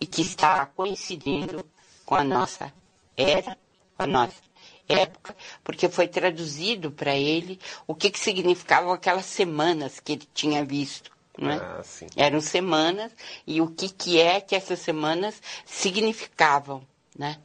e 0.00 0.06
que 0.06 0.22
está 0.22 0.66
coincidindo 0.66 1.64
com 2.06 2.14
a 2.14 2.24
nossa 2.24 2.72
era, 3.16 3.56
com 3.96 4.02
a 4.02 4.06
nossa 4.06 4.50
época, 4.88 5.36
porque 5.62 5.88
foi 5.88 6.08
traduzido 6.08 6.90
para 6.90 7.14
ele 7.16 7.60
o 7.86 7.94
que, 7.94 8.10
que 8.10 8.18
significavam 8.18 8.92
aquelas 8.92 9.26
semanas 9.26 10.00
que 10.00 10.12
ele 10.12 10.28
tinha 10.34 10.64
visto. 10.64 11.10
Não 11.38 11.50
é? 11.50 11.56
Ah, 11.56 11.82
Eram 12.16 12.40
semanas 12.40 13.12
e 13.46 13.60
o 13.60 13.68
que, 13.68 13.88
que 13.88 14.18
é 14.20 14.40
que 14.40 14.54
essas 14.56 14.80
semanas 14.80 15.40
significavam. 15.64 16.82
Né? 17.16 17.38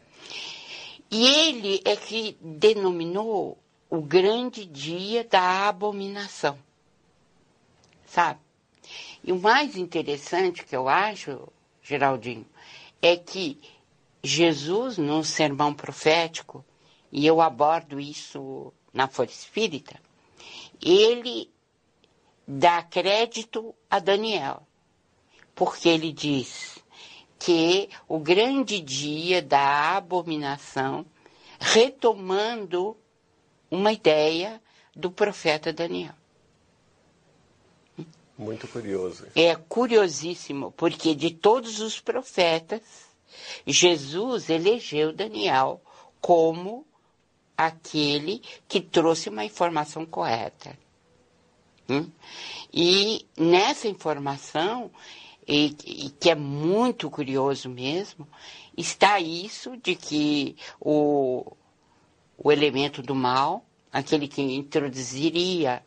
E 1.12 1.28
ele 1.28 1.82
é 1.86 1.96
que 1.96 2.38
denominou 2.42 3.58
o 3.90 4.02
grande 4.02 4.66
dia 4.66 5.24
da 5.24 5.68
abominação. 5.68 6.58
Sabe? 8.08 8.40
E 9.24 9.32
o 9.32 9.40
mais 9.40 9.76
interessante 9.78 10.64
que 10.66 10.76
eu 10.76 10.88
acho, 10.90 11.48
Geraldinho, 11.86 12.48
é 13.00 13.16
que 13.16 13.62
Jesus, 14.24 14.98
no 14.98 15.24
sermão 15.24 15.72
profético, 15.72 16.66
e 17.12 17.28
eu 17.28 17.40
abordo 17.40 18.00
isso 18.00 18.74
na 18.92 19.08
Folha 19.08 19.30
Espírita, 19.30 20.02
ele 20.82 21.52
dá 22.48 22.82
crédito 22.82 23.76
a 23.90 24.00
Daniel, 24.00 24.68
porque 25.54 25.88
ele 25.88 26.12
diz 26.12 26.80
que 27.38 27.88
o 28.08 28.18
grande 28.18 28.80
dia 28.80 29.42
da 29.42 29.96
abominação, 29.96 31.06
retomando 31.60 32.98
uma 33.70 33.92
ideia 33.92 34.60
do 34.96 35.12
profeta 35.12 35.72
Daniel. 35.72 36.16
Muito 38.38 38.68
curioso. 38.68 39.28
É 39.34 39.56
curiosíssimo, 39.56 40.72
porque 40.74 41.16
de 41.16 41.32
todos 41.32 41.80
os 41.80 42.02
profetas, 42.02 42.82
Jesus 43.66 44.50
elegeu 44.50 45.14
Daniel 45.14 45.82
como 46.20 46.86
aquele 47.58 48.42
que 48.68 48.82
trouxe 48.82 49.30
uma 49.30 49.46
informação 49.46 50.06
correta. 50.06 50.78
Hum? 51.90 52.10
E 52.74 53.26
nessa 53.38 53.88
informação, 53.88 54.92
e, 55.48 55.76
e, 55.86 56.10
que 56.10 56.30
é 56.30 56.36
muito 56.36 57.10
curioso 57.10 57.70
mesmo, 57.70 58.28
está 58.76 59.20
isso 59.20 59.78
de 59.78 59.96
que 59.96 60.58
o, 60.80 61.56
o 62.38 62.52
elemento 62.52 63.02
do 63.02 63.16
mal, 63.16 63.64
aquele 63.94 64.28
que 64.28 64.42
introduziria 64.42 65.82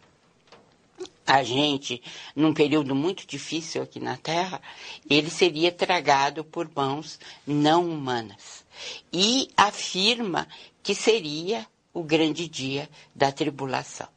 a 1.28 1.42
gente 1.42 2.02
num 2.34 2.54
período 2.54 2.94
muito 2.94 3.26
difícil 3.26 3.82
aqui 3.82 4.00
na 4.00 4.16
Terra, 4.16 4.62
ele 5.10 5.28
seria 5.28 5.70
tragado 5.70 6.42
por 6.42 6.70
mãos 6.74 7.20
não 7.46 7.86
humanas. 7.86 8.64
E 9.12 9.50
afirma 9.54 10.48
que 10.82 10.94
seria 10.94 11.66
o 11.92 12.02
grande 12.02 12.48
dia 12.48 12.88
da 13.14 13.30
tribulação, 13.30 14.08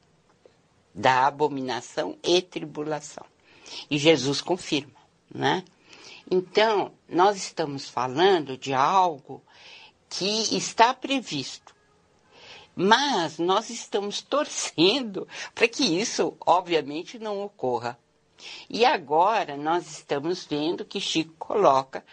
da 0.95 1.27
abominação 1.27 2.17
e 2.23 2.41
tribulação. 2.41 3.25
E 3.89 3.97
Jesus 3.97 4.39
confirma, 4.39 4.99
né? 5.33 5.65
Então, 6.29 6.93
nós 7.09 7.35
estamos 7.35 7.89
falando 7.89 8.57
de 8.57 8.73
algo 8.73 9.43
que 10.09 10.55
está 10.55 10.93
previsto 10.93 11.75
mas 12.75 13.37
nós 13.37 13.69
estamos 13.69 14.21
torcendo 14.21 15.27
para 15.53 15.67
que 15.67 15.83
isso, 15.83 16.35
obviamente, 16.45 17.19
não 17.19 17.43
ocorra. 17.43 17.97
E 18.69 18.85
agora 18.85 19.55
nós 19.55 19.89
estamos 19.91 20.45
vendo 20.45 20.85
que 20.85 20.99
Chico 20.99 21.33
coloca 21.37 22.03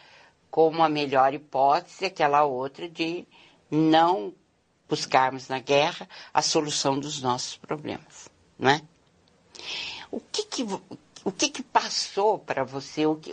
como 0.51 0.83
a 0.83 0.89
melhor 0.89 1.33
hipótese 1.33 2.05
aquela 2.05 2.45
outra 2.45 2.89
de 2.89 3.27
não 3.71 4.35
buscarmos 4.89 5.49
na 5.49 5.59
guerra 5.59 6.09
a 6.33 6.43
solução 6.43 6.99
dos 6.99 7.21
nossos 7.21 7.57
problemas, 7.57 8.29
não 8.59 8.71
é? 8.71 8.83
O 10.11 10.21
que 10.21 10.43
que, 10.45 10.63
o 11.25 11.33
que, 11.33 11.51
que 11.51 11.63
passou 11.63 12.39
para 12.39 12.65
você? 12.65 13.07
O 13.07 13.17
que, 13.17 13.31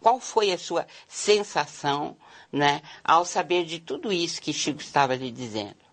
qual 0.00 0.20
foi 0.20 0.52
a 0.52 0.58
sua 0.58 0.86
sensação, 1.08 2.16
né, 2.52 2.82
ao 3.02 3.24
saber 3.24 3.64
de 3.64 3.80
tudo 3.80 4.12
isso 4.12 4.40
que 4.40 4.52
Chico 4.52 4.80
estava 4.80 5.16
lhe 5.16 5.30
dizendo? 5.30 5.85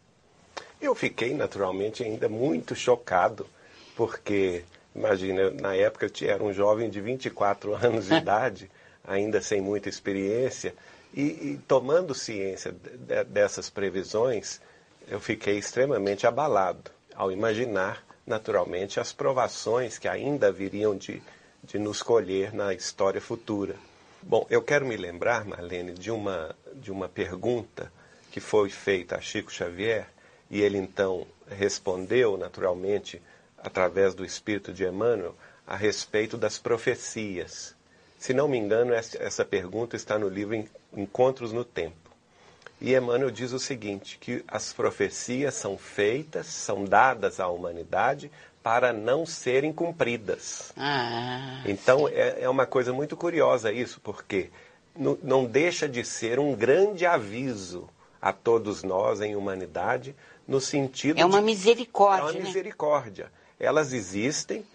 Eu 0.84 0.94
fiquei 0.94 1.34
naturalmente 1.34 2.04
ainda 2.04 2.28
muito 2.28 2.76
chocado, 2.76 3.48
porque, 3.96 4.66
imagina, 4.94 5.50
na 5.50 5.74
época 5.74 6.08
eu 6.08 6.30
era 6.30 6.44
um 6.44 6.52
jovem 6.52 6.90
de 6.90 7.00
24 7.00 7.74
anos 7.82 8.08
de 8.08 8.16
idade, 8.20 8.70
ainda 9.02 9.40
sem 9.40 9.62
muita 9.62 9.88
experiência, 9.88 10.76
e, 11.14 11.22
e 11.22 11.62
tomando 11.70 12.14
ciência 12.14 12.74
de, 12.74 13.24
dessas 13.24 13.70
previsões, 13.70 14.60
eu 15.08 15.22
fiquei 15.22 15.58
extremamente 15.58 16.28
abalado 16.28 16.92
ao 17.16 17.32
imaginar, 17.32 18.04
naturalmente, 18.28 19.00
as 19.00 19.14
provações 19.14 19.98
que 19.98 20.10
ainda 20.10 20.52
viriam 20.52 20.98
de, 20.98 21.24
de 21.64 21.80
nos 21.80 22.04
colher 22.04 22.54
na 22.54 22.74
história 22.74 23.22
futura. 23.22 23.78
Bom, 24.22 24.46
eu 24.50 24.62
quero 24.62 24.86
me 24.86 24.98
lembrar, 24.98 25.46
Marlene, 25.46 25.94
de 25.94 26.12
uma, 26.12 26.54
de 26.74 26.92
uma 26.92 27.08
pergunta 27.08 27.90
que 28.34 28.42
foi 28.42 28.70
feita 28.70 29.16
a 29.16 29.22
Chico 29.22 29.50
Xavier 29.50 30.08
e 30.54 30.62
ele 30.62 30.78
então 30.78 31.26
respondeu, 31.50 32.38
naturalmente, 32.38 33.20
através 33.58 34.14
do 34.14 34.24
Espírito 34.24 34.72
de 34.72 34.86
Emmanuel, 34.86 35.36
a 35.66 35.76
respeito 35.76 36.38
das 36.38 36.60
profecias. 36.60 37.76
Se 38.20 38.36
não 38.36 38.48
me 38.48 38.56
engano, 38.56 38.94
essa 38.94 39.44
pergunta 39.44 39.96
está 39.96 40.20
no 40.20 40.30
livro 40.30 40.64
Encontros 40.96 41.52
no 41.52 41.66
Tempo. 41.66 41.96
E 42.80 42.96
Emmanuel 42.96 43.32
diz 43.32 43.52
o 43.52 43.58
seguinte: 43.58 44.20
que 44.22 44.46
as 44.48 44.72
profecias 44.72 45.56
são 45.56 45.76
feitas, 45.76 46.46
são 46.46 46.86
dadas 46.86 47.40
à 47.40 47.48
humanidade 47.48 48.30
para 48.62 48.94
não 48.94 49.26
serem 49.26 49.74
cumpridas. 49.74 50.72
Ah, 50.78 51.64
então 51.66 52.08
é, 52.08 52.44
é, 52.44 52.50
uma 52.50 52.68
coisa 52.68 52.94
muito 52.94 53.18
curiosa 53.18 53.72
isso, 53.72 54.00
porque 54.02 54.52
não, 54.96 55.18
não 55.24 55.46
deixa 55.46 55.90
de 55.90 56.06
ser 56.06 56.38
um 56.38 56.54
grande 56.54 57.08
aviso 57.08 57.90
a 58.22 58.32
todos 58.32 58.84
nós 58.84 59.20
em 59.20 59.36
humanidade 59.36 60.16
no 60.48 60.60
sentido. 60.60 61.20
É 61.20 61.26
uma 61.26 61.42
misericórdia. 61.42 62.22
É 62.22 62.32
uma 62.32 62.34
né? 62.34 62.46
misericórdia. 62.46 63.32
Elas 63.60 63.94
existem 63.94 64.66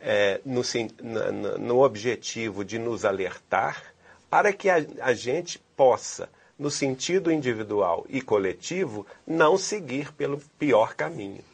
é, 0.00 0.40
no, 0.44 0.62
no, 1.02 1.58
no, 1.58 1.82
objetivo 1.82 2.64
de 2.64 2.78
nos 2.78 3.04
alertar 3.04 3.82
para 4.28 4.52
que 4.52 4.68
a, 4.68 4.84
a 5.00 5.14
gente 5.14 5.58
possa, 5.76 6.28
no 6.58 6.70
sentido 6.70 7.30
individual 7.30 8.04
e 8.08 8.20
coletivo, 8.20 9.06
não 9.26 9.56
seguir 9.56 10.12
pelo 10.12 10.38
pior 10.58 10.94
caminho. 10.94 11.44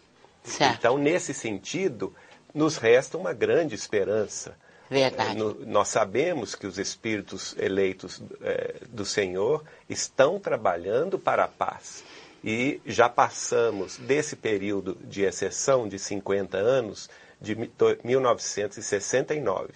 Certo. 0.45 0.79
Então, 0.79 0.99
nesse 0.99 1.33
sentido, 1.33 2.13
nos 2.53 2.77
resta 2.77 3.17
uma 3.17 3.33
grande 3.33 3.75
esperança. 3.75 4.57
Verdade. 4.91 5.37
No, 5.37 5.55
nós 5.65 5.89
sabemos 5.89 6.55
que 6.55 6.67
os 6.67 6.79
espíritos 6.79 7.57
eleitos 7.59 8.21
é, 8.43 8.75
do 8.89 9.05
Senhor 9.05 9.65
estão 9.89 10.39
trabalhando 10.39 11.19
para 11.19 11.45
a 11.45 11.49
paz 11.49 12.03
e 12.43 12.81
já 12.85 13.09
passamos 13.09 13.99
desse 13.99 14.37
período 14.37 14.97
de 15.03 15.23
exceção 15.23 15.89
de 15.89 15.99
50 15.99 16.57
anos, 16.57 17.09
de 17.41 17.57
1969 18.05 19.73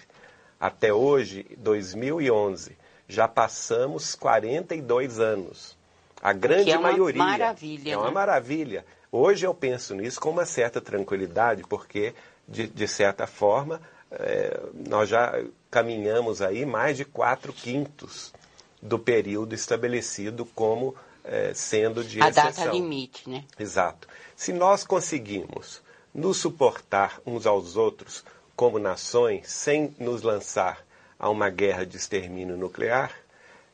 até 0.58 0.92
hoje, 0.92 1.46
2011, 1.58 2.76
já 3.06 3.28
passamos 3.28 4.14
42 4.14 5.20
anos. 5.20 5.76
A 6.20 6.32
grande 6.32 6.70
é 6.70 6.78
uma 6.78 6.90
maioria. 6.90 7.22
Maravilha, 7.22 7.92
é 7.92 7.96
uma 7.96 8.06
né? 8.06 8.12
maravilha. 8.12 8.86
Hoje 9.12 9.46
eu 9.46 9.54
penso 9.54 9.94
nisso 9.94 10.20
com 10.20 10.30
uma 10.30 10.46
certa 10.46 10.80
tranquilidade, 10.80 11.62
porque, 11.68 12.14
de, 12.48 12.66
de 12.66 12.88
certa 12.88 13.26
forma, 13.26 13.80
é, 14.10 14.60
nós 14.88 15.08
já 15.08 15.40
caminhamos 15.70 16.40
aí 16.40 16.64
mais 16.64 16.96
de 16.96 17.04
quatro 17.04 17.52
quintos 17.52 18.32
do 18.80 18.98
período 18.98 19.54
estabelecido 19.54 20.46
como 20.46 20.94
é, 21.26 21.52
sendo 21.54 22.04
de 22.04 22.20
a 22.22 22.28
exceção. 22.28 22.64
data 22.64 22.64
limite, 22.72 23.28
né? 23.28 23.44
Exato. 23.58 24.08
Se 24.34 24.52
nós 24.52 24.84
conseguimos 24.84 25.82
nos 26.14 26.38
suportar 26.38 27.20
uns 27.26 27.46
aos 27.46 27.76
outros 27.76 28.24
como 28.54 28.78
nações 28.78 29.50
sem 29.50 29.94
nos 29.98 30.22
lançar 30.22 30.84
a 31.18 31.28
uma 31.28 31.50
guerra 31.50 31.84
de 31.84 31.96
extermínio 31.96 32.56
nuclear, 32.56 33.12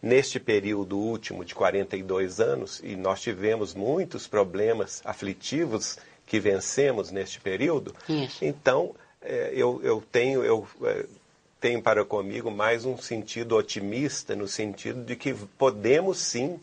neste 0.03 0.41
período 0.41 0.99
último 0.99 1.45
de 1.45 1.55
42 1.55 2.41
anos, 2.41 2.81
e 2.83 2.97
nós 2.97 3.21
tivemos 3.21 3.75
muitos 3.75 4.27
problemas 4.27 5.01
aflitivos 5.05 5.99
que 6.27 6.41
vencemos 6.41 7.11
neste 7.13 7.41
período, 7.41 7.95
Isso. 8.09 8.45
então 8.45 8.95
é, 9.21 9.53
eu, 9.55 9.81
eu, 9.85 10.03
tenho, 10.11 10.43
eu 10.43 10.67
é, 10.83 11.07
tenho 11.61 11.81
para 11.81 12.05
comigo 12.05 12.51
mais 12.51 12.85
um 12.85 12.97
sentido 12.97 13.57
otimista, 13.57 14.35
no 14.35 14.49
sentido 14.49 15.05
de 15.05 15.15
que 15.15 15.33
podemos 15.35 16.19
sim 16.19 16.59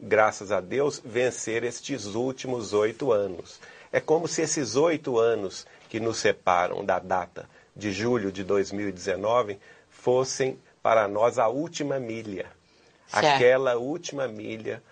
graças 0.00 0.50
a 0.50 0.60
Deus, 0.60 1.00
vencer 1.04 1.64
estes 1.64 2.06
últimos 2.06 2.72
oito 2.72 3.12
anos. 3.12 3.60
É 3.92 4.00
como 4.00 4.26
se 4.26 4.42
esses 4.42 4.76
oito 4.76 5.18
anos 5.18 5.66
que 5.88 6.00
nos 6.00 6.18
separam 6.18 6.84
da 6.84 6.98
data 6.98 7.48
de 7.74 7.92
julho 7.92 8.30
de 8.30 8.44
2019 8.44 9.58
fossem 9.88 10.58
para 10.82 11.06
nós 11.08 11.38
a 11.38 11.48
última 11.48 11.98
milha. 11.98 12.46
Certo. 13.08 13.26
Aquela 13.26 13.76
última 13.76 14.28
milha 14.28 14.82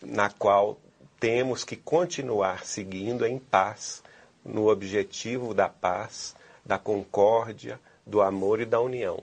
na 0.00 0.30
qual 0.30 0.78
temos 1.20 1.64
que 1.64 1.76
continuar 1.76 2.64
seguindo 2.64 3.26
em 3.26 3.38
paz, 3.38 4.02
no 4.44 4.68
objetivo 4.68 5.54
da 5.54 5.68
paz, 5.68 6.34
da 6.64 6.78
concórdia, 6.78 7.78
do 8.04 8.20
amor 8.20 8.60
e 8.60 8.64
da 8.64 8.80
união. 8.80 9.22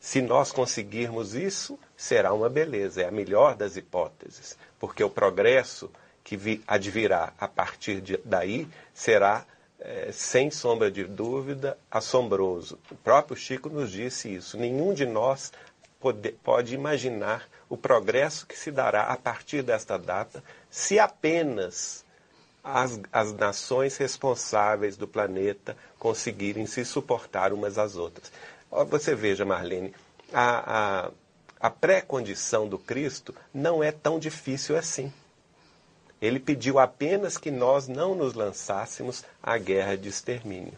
Se 0.00 0.20
nós 0.20 0.50
conseguirmos 0.50 1.34
isso, 1.34 1.78
será 1.96 2.32
uma 2.32 2.48
beleza, 2.48 3.02
é 3.02 3.08
a 3.08 3.10
melhor 3.10 3.54
das 3.54 3.76
hipóteses, 3.76 4.56
porque 4.78 5.02
o 5.02 5.10
progresso 5.10 5.90
que 6.22 6.36
vi, 6.36 6.62
advirá 6.66 7.32
a 7.38 7.48
partir 7.48 8.00
de, 8.00 8.18
daí 8.24 8.68
será, 8.92 9.46
é, 9.78 10.10
sem 10.12 10.50
sombra 10.50 10.90
de 10.90 11.04
dúvida, 11.04 11.78
assombroso. 11.90 12.78
O 12.90 12.96
próprio 12.96 13.36
Chico 13.36 13.68
nos 13.68 13.92
disse 13.92 14.34
isso. 14.34 14.58
Nenhum 14.58 14.92
de 14.92 15.06
nós 15.06 15.52
pode, 16.00 16.32
pode 16.32 16.74
imaginar 16.74 17.48
o 17.68 17.76
progresso 17.76 18.46
que 18.46 18.58
se 18.58 18.70
dará 18.70 19.04
a 19.04 19.16
partir 19.16 19.62
desta 19.62 19.96
data 19.96 20.42
se 20.70 20.98
apenas 20.98 22.04
as, 22.62 23.00
as 23.12 23.32
nações 23.32 23.96
responsáveis 23.96 24.96
do 24.96 25.06
planeta 25.06 25.76
conseguirem 25.98 26.66
se 26.66 26.84
suportar 26.84 27.52
umas 27.52 27.78
às 27.78 27.94
outras. 27.94 28.32
Você 28.88 29.14
veja, 29.14 29.44
Marlene, 29.44 29.94
a, 30.32 31.04
a 31.06 31.10
a 31.58 31.70
pré-condição 31.70 32.68
do 32.68 32.78
Cristo 32.78 33.34
não 33.52 33.82
é 33.82 33.90
tão 33.90 34.18
difícil 34.18 34.76
assim. 34.76 35.12
Ele 36.20 36.40
pediu 36.40 36.78
apenas 36.78 37.36
que 37.36 37.50
nós 37.50 37.88
não 37.88 38.14
nos 38.14 38.34
lançássemos 38.34 39.24
à 39.42 39.58
guerra 39.58 39.96
de 39.96 40.08
extermínio. 40.08 40.74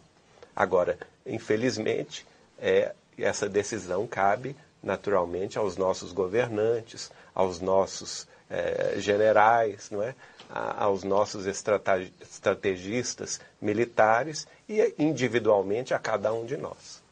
Agora, 0.55 0.99
infelizmente, 1.25 2.27
é, 2.59 2.93
essa 3.17 3.49
decisão 3.49 4.07
cabe 4.07 4.57
naturalmente 4.83 5.59
aos 5.59 5.77
nossos 5.77 6.13
governantes, 6.13 7.11
aos 7.35 7.61
nossos 7.61 8.27
é, 8.51 8.95
generais, 8.99 9.91
não 9.91 10.03
é? 10.03 10.15
aos 10.51 11.05
nossos 11.05 11.47
estrategistas 11.47 13.41
militares 13.61 14.47
e 14.69 14.95
individualmente 14.99 15.93
a 15.93 15.99
cada 15.99 16.33
um 16.33 16.47
de 16.47 16.57
nós. 16.57 17.03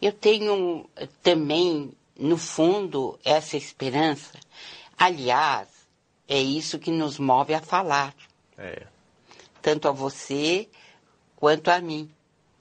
Eu 0.00 0.12
tenho 0.12 0.88
também, 1.22 1.92
no 2.20 2.36
fundo, 2.36 3.18
essa 3.24 3.56
esperança. 3.56 4.38
Aliás, 4.96 5.68
é 6.28 6.38
isso 6.38 6.78
que 6.78 6.90
nos 6.90 7.18
move 7.18 7.54
a 7.54 7.62
falar. 7.62 8.14
É. 8.58 8.86
Tanto 9.62 9.88
a 9.88 9.90
você 9.90 10.68
quanto 11.34 11.70
a 11.70 11.80
mim. 11.80 12.10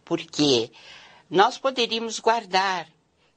Porque 0.06 0.72
nós 1.30 1.58
poderíamos 1.58 2.20
guardar 2.20 2.88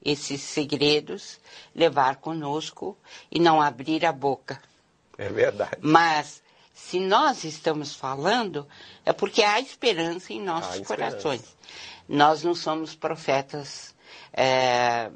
esses 0.03 0.41
segredos, 0.41 1.39
levar 1.75 2.15
conosco 2.15 2.97
e 3.29 3.39
não 3.39 3.61
abrir 3.61 4.05
a 4.05 4.11
boca. 4.11 4.61
É 5.17 5.29
verdade. 5.29 5.77
Mas 5.81 6.41
se 6.73 6.99
nós 6.99 7.43
estamos 7.43 7.93
falando, 7.93 8.67
é 9.05 9.11
porque 9.13 9.43
há 9.43 9.59
esperança 9.59 10.33
em 10.33 10.41
nossos 10.41 10.85
corações. 10.87 11.55
Nós 12.07 12.43
não 12.43 12.55
somos 12.55 12.95
profetas 12.95 13.93
é, 14.33 15.11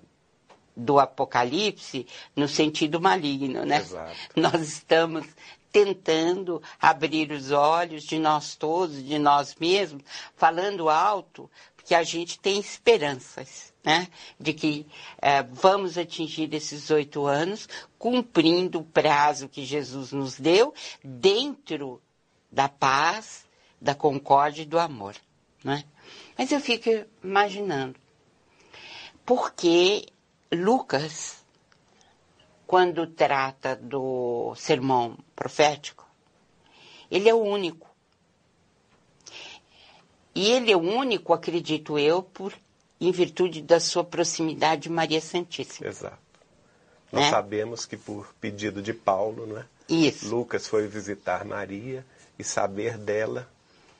do 0.77 0.99
Apocalipse 0.99 2.05
no 2.35 2.47
sentido 2.47 3.01
maligno, 3.01 3.65
né? 3.65 3.77
Exato. 3.77 4.15
Nós 4.37 4.61
estamos 4.61 5.25
tentando 5.71 6.61
abrir 6.79 7.31
os 7.31 7.51
olhos 7.51 8.03
de 8.03 8.17
nós 8.17 8.55
todos, 8.55 9.03
de 9.03 9.19
nós 9.19 9.55
mesmos, 9.59 10.01
falando 10.35 10.89
alto, 10.89 11.49
porque 11.75 11.93
a 11.93 12.03
gente 12.03 12.39
tem 12.39 12.57
esperanças 12.57 13.73
né, 13.83 14.07
de 14.39 14.53
que 14.53 14.87
é, 15.21 15.43
vamos 15.43 15.97
atingir 15.97 16.53
esses 16.53 16.89
oito 16.89 17.25
anos 17.25 17.67
cumprindo 17.97 18.79
o 18.79 18.83
prazo 18.83 19.49
que 19.49 19.63
Jesus 19.63 20.11
nos 20.11 20.39
deu 20.39 20.73
dentro 21.03 22.01
da 22.51 22.67
paz, 22.67 23.45
da 23.79 23.93
concórdia 23.93 24.63
e 24.63 24.65
do 24.65 24.79
amor. 24.79 25.15
Né? 25.63 25.83
Mas 26.37 26.51
eu 26.51 26.59
fico 26.59 26.89
imaginando, 27.23 27.95
porque 29.25 30.07
Lucas, 30.51 31.43
quando 32.65 33.07
trata 33.07 33.75
do 33.75 34.53
sermão 34.55 35.17
profético, 35.35 36.05
ele 37.09 37.29
é 37.29 37.33
o 37.33 37.41
único. 37.41 37.87
E 40.33 40.51
ele 40.51 40.71
é 40.71 40.75
o 40.75 40.81
único, 40.81 41.33
acredito 41.33 41.97
eu, 41.97 42.21
por 42.21 42.53
em 42.99 43.11
virtude 43.11 43.61
da 43.61 43.79
sua 43.79 44.03
proximidade 44.03 44.83
de 44.83 44.89
Maria 44.89 45.21
Santíssima. 45.21 45.87
Exato. 45.87 46.17
Nós 47.11 47.25
né? 47.25 47.29
sabemos 47.29 47.85
que 47.85 47.95
por 47.95 48.33
pedido 48.41 48.81
de 48.81 48.93
Paulo, 48.93 49.45
né? 49.45 49.65
Isso. 49.87 50.27
Lucas 50.27 50.67
foi 50.67 50.87
visitar 50.87 51.45
Maria 51.45 52.05
e 52.37 52.43
saber 52.43 52.97
dela 52.97 53.49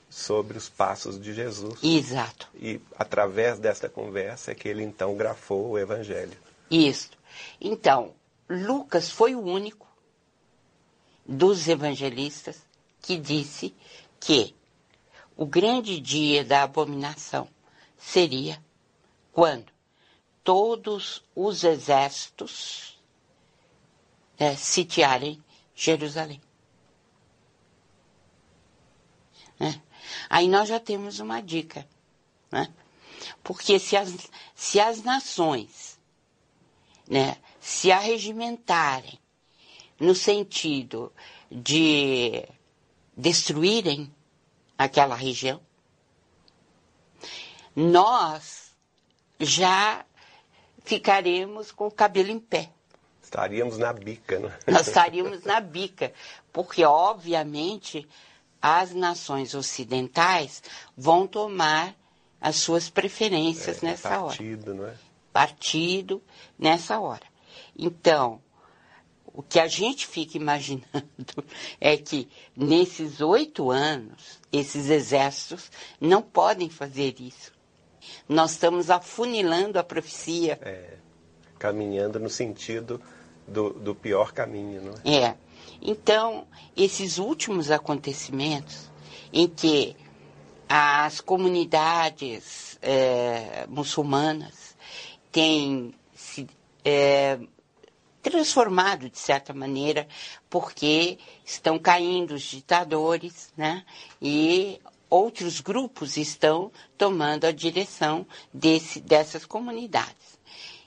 sobre 0.08 0.56
os 0.56 0.68
passos 0.68 1.20
de 1.20 1.34
Jesus. 1.34 1.78
Exato. 1.82 2.48
E 2.54 2.80
através 2.98 3.58
desta 3.58 3.88
conversa 3.88 4.52
é 4.52 4.54
que 4.54 4.68
ele 4.68 4.82
então 4.82 5.16
grafou 5.16 5.70
o 5.70 5.78
evangelho. 5.78 6.36
Isso. 6.70 7.10
Então, 7.60 8.14
Lucas 8.48 9.10
foi 9.10 9.34
o 9.34 9.40
único 9.40 9.86
dos 11.26 11.68
evangelistas 11.68 12.62
que 13.02 13.18
disse 13.18 13.74
que 14.18 14.54
o 15.36 15.46
grande 15.46 16.00
dia 16.00 16.44
da 16.44 16.62
abominação 16.62 17.48
seria 17.98 18.62
quando 19.32 19.66
todos 20.42 21.22
os 21.36 21.62
exércitos 21.62 22.98
é, 24.38 24.56
sitiarem 24.56 25.42
Jerusalém. 25.74 26.40
Né? 29.60 29.80
Aí 30.28 30.48
nós 30.48 30.68
já 30.68 30.78
temos 30.78 31.20
uma 31.20 31.40
dica. 31.40 31.86
Né? 32.50 32.72
Porque 33.42 33.78
se 33.78 33.96
as, 33.96 34.14
se 34.54 34.80
as 34.80 35.02
nações 35.02 35.98
né, 37.08 37.36
se 37.60 37.90
arregimentarem 37.90 39.18
no 39.98 40.14
sentido 40.14 41.12
de 41.50 42.44
destruírem 43.16 44.12
aquela 44.76 45.14
região, 45.16 45.60
nós 47.74 48.72
já 49.40 50.04
ficaremos 50.84 51.72
com 51.72 51.86
o 51.86 51.90
cabelo 51.90 52.30
em 52.30 52.38
pé. 52.40 52.70
Estaríamos 53.22 53.76
na 53.76 53.92
bica, 53.92 54.38
né? 54.38 54.58
Nós 54.66 54.88
estaríamos 54.88 55.44
na 55.44 55.60
bica, 55.60 56.12
porque, 56.52 56.82
obviamente, 56.84 58.08
as 58.60 58.92
nações 58.92 59.54
ocidentais 59.54 60.62
vão 60.96 61.26
tomar 61.26 61.94
as 62.40 62.56
suas 62.56 62.88
preferências 62.88 63.82
é, 63.82 63.86
nessa 63.86 64.08
partido, 64.10 64.70
hora. 64.70 64.80
Não 64.80 64.88
é? 64.88 64.94
Partido 65.32 66.22
nessa 66.58 66.98
hora. 66.98 67.26
Então, 67.76 68.40
o 69.26 69.42
que 69.42 69.60
a 69.60 69.68
gente 69.68 70.06
fica 70.06 70.36
imaginando 70.36 70.84
é 71.80 71.96
que 71.96 72.28
nesses 72.56 73.20
oito 73.20 73.70
anos, 73.70 74.40
esses 74.52 74.88
exércitos 74.88 75.70
não 76.00 76.22
podem 76.22 76.68
fazer 76.68 77.20
isso. 77.20 77.52
Nós 78.28 78.52
estamos 78.52 78.90
afunilando 78.90 79.78
a 79.78 79.84
profecia. 79.84 80.58
É, 80.62 80.96
caminhando 81.58 82.18
no 82.18 82.30
sentido 82.30 83.00
do, 83.46 83.70
do 83.70 83.94
pior 83.94 84.32
caminho, 84.32 84.82
não 84.82 84.94
é? 85.04 85.16
É. 85.24 85.36
Então, 85.80 86.46
esses 86.76 87.18
últimos 87.18 87.70
acontecimentos 87.70 88.90
em 89.32 89.46
que 89.46 89.96
as 90.68 91.20
comunidades 91.20 92.78
é, 92.82 93.66
muçulmanas 93.68 94.76
têm 95.30 95.94
se 96.14 96.46
é, 96.84 97.38
transformado 98.22 99.08
de 99.08 99.18
certa 99.18 99.54
maneira, 99.54 100.06
porque 100.50 101.18
estão 101.44 101.78
caindo 101.78 102.34
os 102.34 102.42
ditadores, 102.42 103.52
né? 103.56 103.84
E 104.20 104.80
outros 105.08 105.60
grupos 105.60 106.16
estão 106.16 106.70
tomando 106.96 107.46
a 107.46 107.52
direção 107.52 108.26
desse, 108.52 109.00
dessas 109.00 109.46
comunidades. 109.46 110.38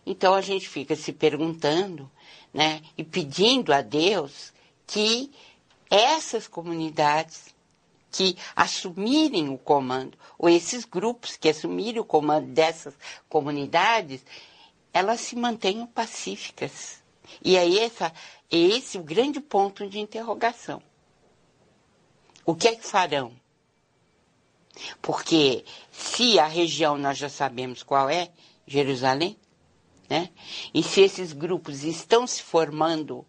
Então 0.06 0.34
a 0.34 0.41
gente 0.41 0.68
fica 0.68 0.95
se 0.95 1.11
perguntando, 1.11 2.10
né, 2.53 2.81
e 2.98 3.03
pedindo 3.03 3.73
a 3.73 3.81
Deus 3.81 4.52
que 4.91 5.31
essas 5.89 6.49
comunidades 6.49 7.55
que 8.11 8.38
assumirem 8.53 9.47
o 9.47 9.57
comando, 9.57 10.18
ou 10.38 10.49
esses 10.49 10.84
grupos 10.84 11.38
que 11.38 11.47
assumirem 11.47 12.01
o 12.01 12.03
comando 12.03 12.47
dessas 12.47 12.93
comunidades, 13.30 14.22
elas 14.93 15.22
se 15.22 15.38
mantenham 15.38 15.88
pacíficas. 15.88 17.01
E 17.41 17.55
é, 17.55 17.85
essa, 17.85 18.07
é 18.51 18.57
esse 18.57 18.97
o 18.97 19.03
grande 19.03 19.39
ponto 19.39 19.88
de 19.88 19.97
interrogação. 19.97 20.84
O 22.45 22.53
que 22.53 22.68
é 22.68 22.76
que 22.76 22.85
farão? 22.85 23.31
Porque 25.01 25.63
se 25.89 26.38
a 26.38 26.47
região 26.47 26.97
nós 26.97 27.18
já 27.18 27.30
sabemos 27.30 27.81
qual 27.81 28.09
é, 28.09 28.30
Jerusalém, 28.68 29.38
né? 30.09 30.30
E 30.73 30.84
se 30.84 30.99
esses 30.99 31.31
grupos 31.31 31.85
estão 31.85 32.27
se 32.27 32.43
formando 32.43 33.26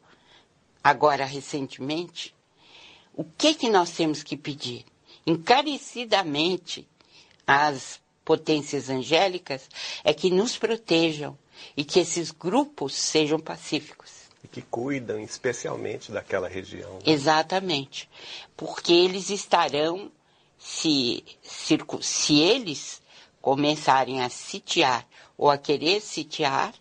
agora 0.83 1.25
recentemente, 1.25 2.35
o 3.15 3.25
que 3.25 3.55
que 3.55 3.69
nós 3.69 3.91
temos 3.91 4.23
que 4.23 4.37
pedir? 4.37 4.85
Encarecidamente 5.27 6.89
às 7.47 8.01
potências 8.25 8.89
angélicas 8.89 9.69
é 10.03 10.15
que 10.15 10.31
nos 10.31 10.57
protejam 10.57 11.39
e 11.77 11.85
que 11.85 12.01
esses 12.01 12.31
grupos 12.31 12.95
sejam 12.95 13.39
pacíficos. 13.39 14.23
E 14.43 14.49
que 14.49 14.63
cuidam 14.63 15.21
especialmente 15.21 16.11
daquela 16.11 16.49
região. 16.49 16.95
Né? 16.95 17.01
Exatamente. 17.07 18.09
Porque 18.57 18.93
eles 18.93 19.31
estarão 19.31 20.11
se, 20.59 21.25
se, 21.43 21.79
se 22.01 22.41
eles 22.41 23.03
começarem 23.41 24.23
a 24.23 24.29
sitiar 24.29 25.07
ou 25.37 25.51
a 25.51 25.59
querer 25.59 26.01
sitiar, 26.01 26.75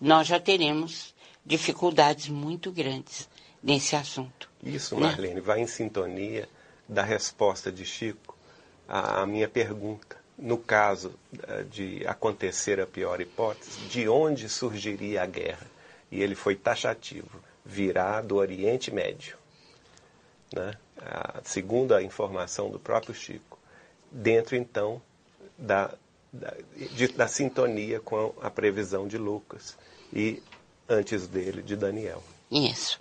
nós 0.00 0.26
já 0.26 0.38
teremos 0.38 1.14
dificuldades 1.44 2.28
muito 2.28 2.70
grandes 2.70 3.28
nesse 3.62 3.96
assunto. 3.96 4.48
Isso, 4.62 4.94
né? 4.96 5.02
Marlene, 5.02 5.34
né? 5.36 5.40
vai 5.40 5.60
em 5.60 5.66
sintonia 5.66 6.48
da 6.88 7.02
resposta 7.02 7.70
de 7.70 7.84
Chico 7.84 8.36
à, 8.88 9.22
à 9.22 9.26
minha 9.26 9.48
pergunta. 9.48 10.18
No 10.38 10.56
caso 10.56 11.12
eh, 11.48 11.64
de 11.64 12.06
acontecer 12.06 12.80
a 12.80 12.86
pior 12.86 13.20
hipótese, 13.20 13.78
de 13.90 14.08
onde 14.08 14.48
surgiria 14.48 15.22
a 15.22 15.26
guerra? 15.26 15.66
e 16.10 16.22
ele 16.22 16.34
foi 16.34 16.56
taxativo, 16.56 17.40
virá 17.64 18.20
do 18.20 18.36
Oriente 18.36 18.92
Médio. 18.92 19.36
Né? 20.52 20.72
A, 20.98 21.40
segundo 21.44 21.94
a 21.94 22.02
informação 22.02 22.70
do 22.70 22.78
próprio 22.78 23.14
Chico, 23.14 23.58
dentro 24.10 24.56
então 24.56 25.00
da, 25.56 25.94
da, 26.32 26.54
de, 26.74 27.08
da 27.08 27.28
sintonia 27.28 28.00
com 28.00 28.34
a 28.42 28.50
previsão 28.50 29.06
de 29.06 29.16
Lucas 29.16 29.76
e 30.12 30.42
antes 30.88 31.28
dele 31.28 31.62
de 31.62 31.76
Daniel. 31.76 32.22
Isso. 32.50 32.99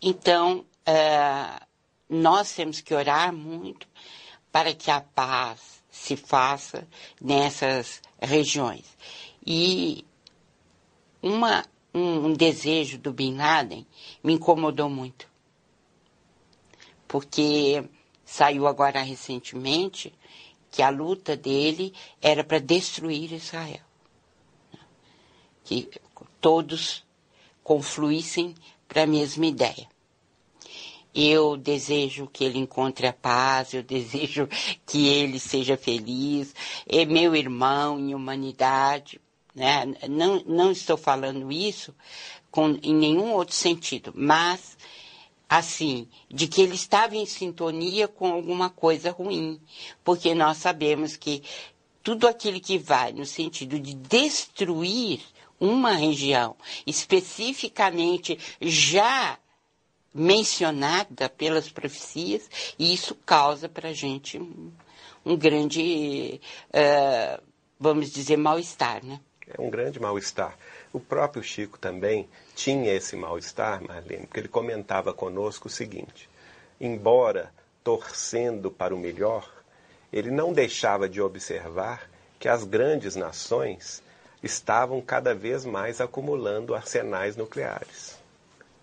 Então, 0.00 0.64
uh, 0.86 1.66
nós 2.08 2.52
temos 2.52 2.80
que 2.80 2.94
orar 2.94 3.32
muito 3.32 3.86
para 4.50 4.74
que 4.74 4.90
a 4.90 5.00
paz 5.00 5.82
se 5.90 6.16
faça 6.16 6.86
nessas 7.20 8.00
regiões. 8.20 8.84
E 9.46 10.04
uma, 11.22 11.64
um, 11.94 12.32
desejo 12.32 12.98
do 12.98 13.12
Bin 13.12 13.36
Laden 13.36 13.86
me 14.22 14.34
incomodou 14.34 14.88
muito. 14.88 15.28
Porque 17.06 17.84
saiu 18.24 18.66
agora 18.66 19.02
recentemente 19.02 20.12
que 20.70 20.82
a 20.82 20.90
luta 20.90 21.36
dele 21.36 21.92
era 22.22 22.44
para 22.44 22.58
destruir 22.58 23.32
Israel. 23.32 23.84
Que 25.64 25.88
todos 26.40 27.04
confluíssem 27.62 28.54
para 28.90 29.04
a 29.04 29.06
mesma 29.06 29.46
ideia. 29.46 29.88
Eu 31.14 31.56
desejo 31.56 32.28
que 32.32 32.44
ele 32.44 32.58
encontre 32.58 33.06
a 33.06 33.12
paz, 33.12 33.72
eu 33.72 33.82
desejo 33.84 34.48
que 34.84 35.06
ele 35.06 35.38
seja 35.38 35.76
feliz, 35.76 36.54
é 36.86 37.04
meu 37.04 37.34
irmão 37.36 37.98
em 37.98 38.14
humanidade. 38.14 39.20
Né? 39.54 39.86
Não, 40.08 40.42
não 40.44 40.72
estou 40.72 40.96
falando 40.96 41.50
isso 41.52 41.94
com, 42.50 42.76
em 42.82 42.94
nenhum 42.94 43.32
outro 43.32 43.54
sentido, 43.54 44.12
mas 44.14 44.76
assim, 45.48 46.08
de 46.28 46.46
que 46.46 46.62
ele 46.62 46.74
estava 46.76 47.16
em 47.16 47.26
sintonia 47.26 48.06
com 48.06 48.32
alguma 48.32 48.70
coisa 48.70 49.10
ruim, 49.10 49.60
porque 50.04 50.32
nós 50.32 50.58
sabemos 50.58 51.16
que 51.16 51.42
tudo 52.04 52.28
aquilo 52.28 52.60
que 52.60 52.78
vai 52.78 53.12
no 53.12 53.26
sentido 53.26 53.78
de 53.78 53.94
destruir 53.94 55.20
uma 55.60 55.92
região, 55.92 56.56
especificamente 56.86 58.38
já 58.60 59.38
mencionada 60.12 61.28
pelas 61.28 61.68
profecias, 61.68 62.48
e 62.78 62.92
isso 62.92 63.14
causa 63.14 63.68
para 63.68 63.90
a 63.90 63.92
gente 63.92 64.38
um, 64.38 64.72
um 65.24 65.36
grande, 65.36 66.40
uh, 66.70 67.42
vamos 67.78 68.10
dizer, 68.10 68.36
mal-estar, 68.36 69.04
né? 69.04 69.20
É 69.46 69.60
um 69.60 69.70
grande 69.70 70.00
mal-estar. 70.00 70.56
O 70.92 70.98
próprio 70.98 71.42
Chico 71.42 71.78
também 71.78 72.28
tinha 72.54 72.92
esse 72.92 73.14
mal-estar, 73.14 73.82
Marlene, 73.82 74.26
porque 74.26 74.40
ele 74.40 74.48
comentava 74.48 75.12
conosco 75.12 75.68
o 75.68 75.70
seguinte: 75.70 76.28
embora 76.80 77.52
torcendo 77.82 78.70
para 78.70 78.94
o 78.94 78.98
melhor, 78.98 79.48
ele 80.12 80.30
não 80.30 80.52
deixava 80.52 81.08
de 81.08 81.20
observar 81.20 82.10
que 82.38 82.48
as 82.48 82.64
grandes 82.64 83.14
nações 83.16 84.02
estavam 84.42 85.00
cada 85.00 85.34
vez 85.34 85.64
mais 85.64 86.00
acumulando 86.00 86.74
arsenais 86.74 87.36
nucleares. 87.36 88.18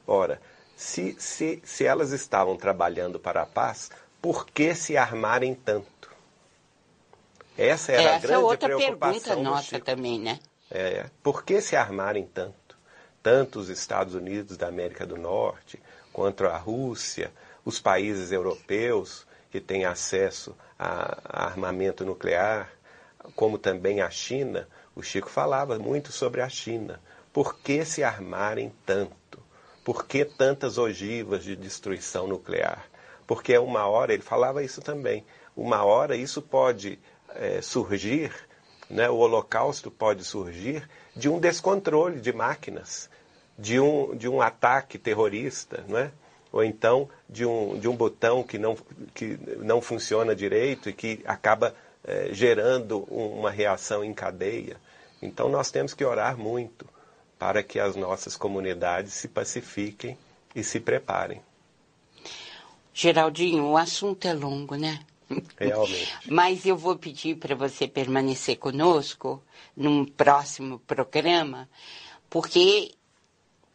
Ora, 0.05 0.39
se, 0.75 1.15
se, 1.19 1.61
se 1.65 1.85
elas 1.85 2.11
estavam 2.11 2.55
trabalhando 2.55 3.19
para 3.19 3.41
a 3.41 3.45
paz, 3.45 3.89
por 4.21 4.45
que 4.45 4.75
se 4.75 4.95
armarem 4.95 5.55
tanto? 5.55 5.87
Essa 7.57 7.93
era 7.93 8.01
Essa 8.01 8.15
a 8.15 8.19
grande 8.19 8.33
é 8.33 8.37
outra 8.37 8.67
preocupação 8.69 9.21
pergunta 9.21 9.49
nossa 9.49 9.79
também, 9.79 10.19
né? 10.19 10.39
É, 10.69 11.09
por 11.23 11.43
que 11.43 11.59
se 11.61 11.75
armarem 11.75 12.25
tanto? 12.25 12.77
Tanto 13.23 13.59
os 13.59 13.69
Estados 13.69 14.13
Unidos 14.13 14.55
da 14.57 14.67
América 14.67 15.05
do 15.05 15.17
Norte, 15.17 15.81
quanto 16.13 16.45
a 16.45 16.57
Rússia, 16.57 17.31
os 17.65 17.79
países 17.79 18.31
europeus 18.31 19.25
que 19.49 19.59
têm 19.59 19.85
acesso 19.85 20.55
a, 20.77 21.17
a 21.23 21.45
armamento 21.45 22.05
nuclear, 22.05 22.71
como 23.35 23.57
também 23.57 24.01
a 24.01 24.09
China. 24.09 24.67
O 24.97 25.03
Chico 25.03 25.29
falava 25.29 25.77
muito 25.77 26.11
sobre 26.11 26.41
a 26.41 26.49
China. 26.49 26.99
Por 27.31 27.59
que 27.59 27.85
se 27.85 28.03
armarem 28.03 28.73
tanto? 28.85 29.39
Por 29.85 30.07
que 30.07 30.25
tantas 30.25 30.77
ogivas 30.77 31.43
de 31.43 31.55
destruição 31.55 32.25
nuclear? 32.25 32.87
Porque 33.27 33.57
uma 33.57 33.85
hora, 33.85 34.13
ele 34.13 34.23
falava 34.23 34.63
isso 34.63 34.81
também, 34.81 35.23
uma 35.55 35.83
hora 35.83 36.15
isso 36.15 36.41
pode 36.41 36.97
é, 37.35 37.61
surgir 37.61 38.33
né, 38.89 39.09
o 39.09 39.17
Holocausto 39.17 39.91
pode 39.91 40.23
surgir 40.23 40.87
de 41.15 41.29
um 41.29 41.39
descontrole 41.39 42.19
de 42.19 42.31
máquinas, 42.31 43.09
de 43.57 43.79
um, 43.79 44.15
de 44.15 44.27
um 44.27 44.41
ataque 44.41 44.97
terrorista, 44.97 45.83
não 45.87 45.97
é? 45.97 46.11
ou 46.51 46.63
então 46.63 47.09
de 47.29 47.45
um, 47.45 47.77
de 47.77 47.87
um 47.87 47.95
botão 47.95 48.41
que 48.41 48.57
não, 48.57 48.77
que 49.13 49.37
não 49.57 49.81
funciona 49.81 50.35
direito 50.35 50.89
e 50.89 50.93
que 50.93 51.21
acaba 51.25 51.75
é, 52.03 52.29
gerando 52.31 52.99
uma 53.11 53.51
reação 53.51 54.03
em 54.03 54.13
cadeia. 54.13 54.77
Então 55.21 55.49
nós 55.49 55.71
temos 55.71 55.93
que 55.93 56.05
orar 56.05 56.37
muito 56.37 56.85
para 57.37 57.61
que 57.63 57.79
as 57.79 57.95
nossas 57.95 58.35
comunidades 58.35 59.13
se 59.13 59.27
pacifiquem 59.27 60.17
e 60.55 60.63
se 60.63 60.79
preparem. 60.79 61.41
Geraldinho, 62.93 63.65
o 63.65 63.77
assunto 63.77 64.27
é 64.27 64.33
longo, 64.33 64.75
né? 64.75 64.99
Realmente. 65.57 66.17
Mas 66.25 66.65
eu 66.65 66.75
vou 66.75 66.97
pedir 66.97 67.37
para 67.37 67.55
você 67.55 67.87
permanecer 67.87 68.57
conosco 68.57 69.43
num 69.75 70.03
próximo 70.05 70.79
programa, 70.79 71.69
porque 72.29 72.95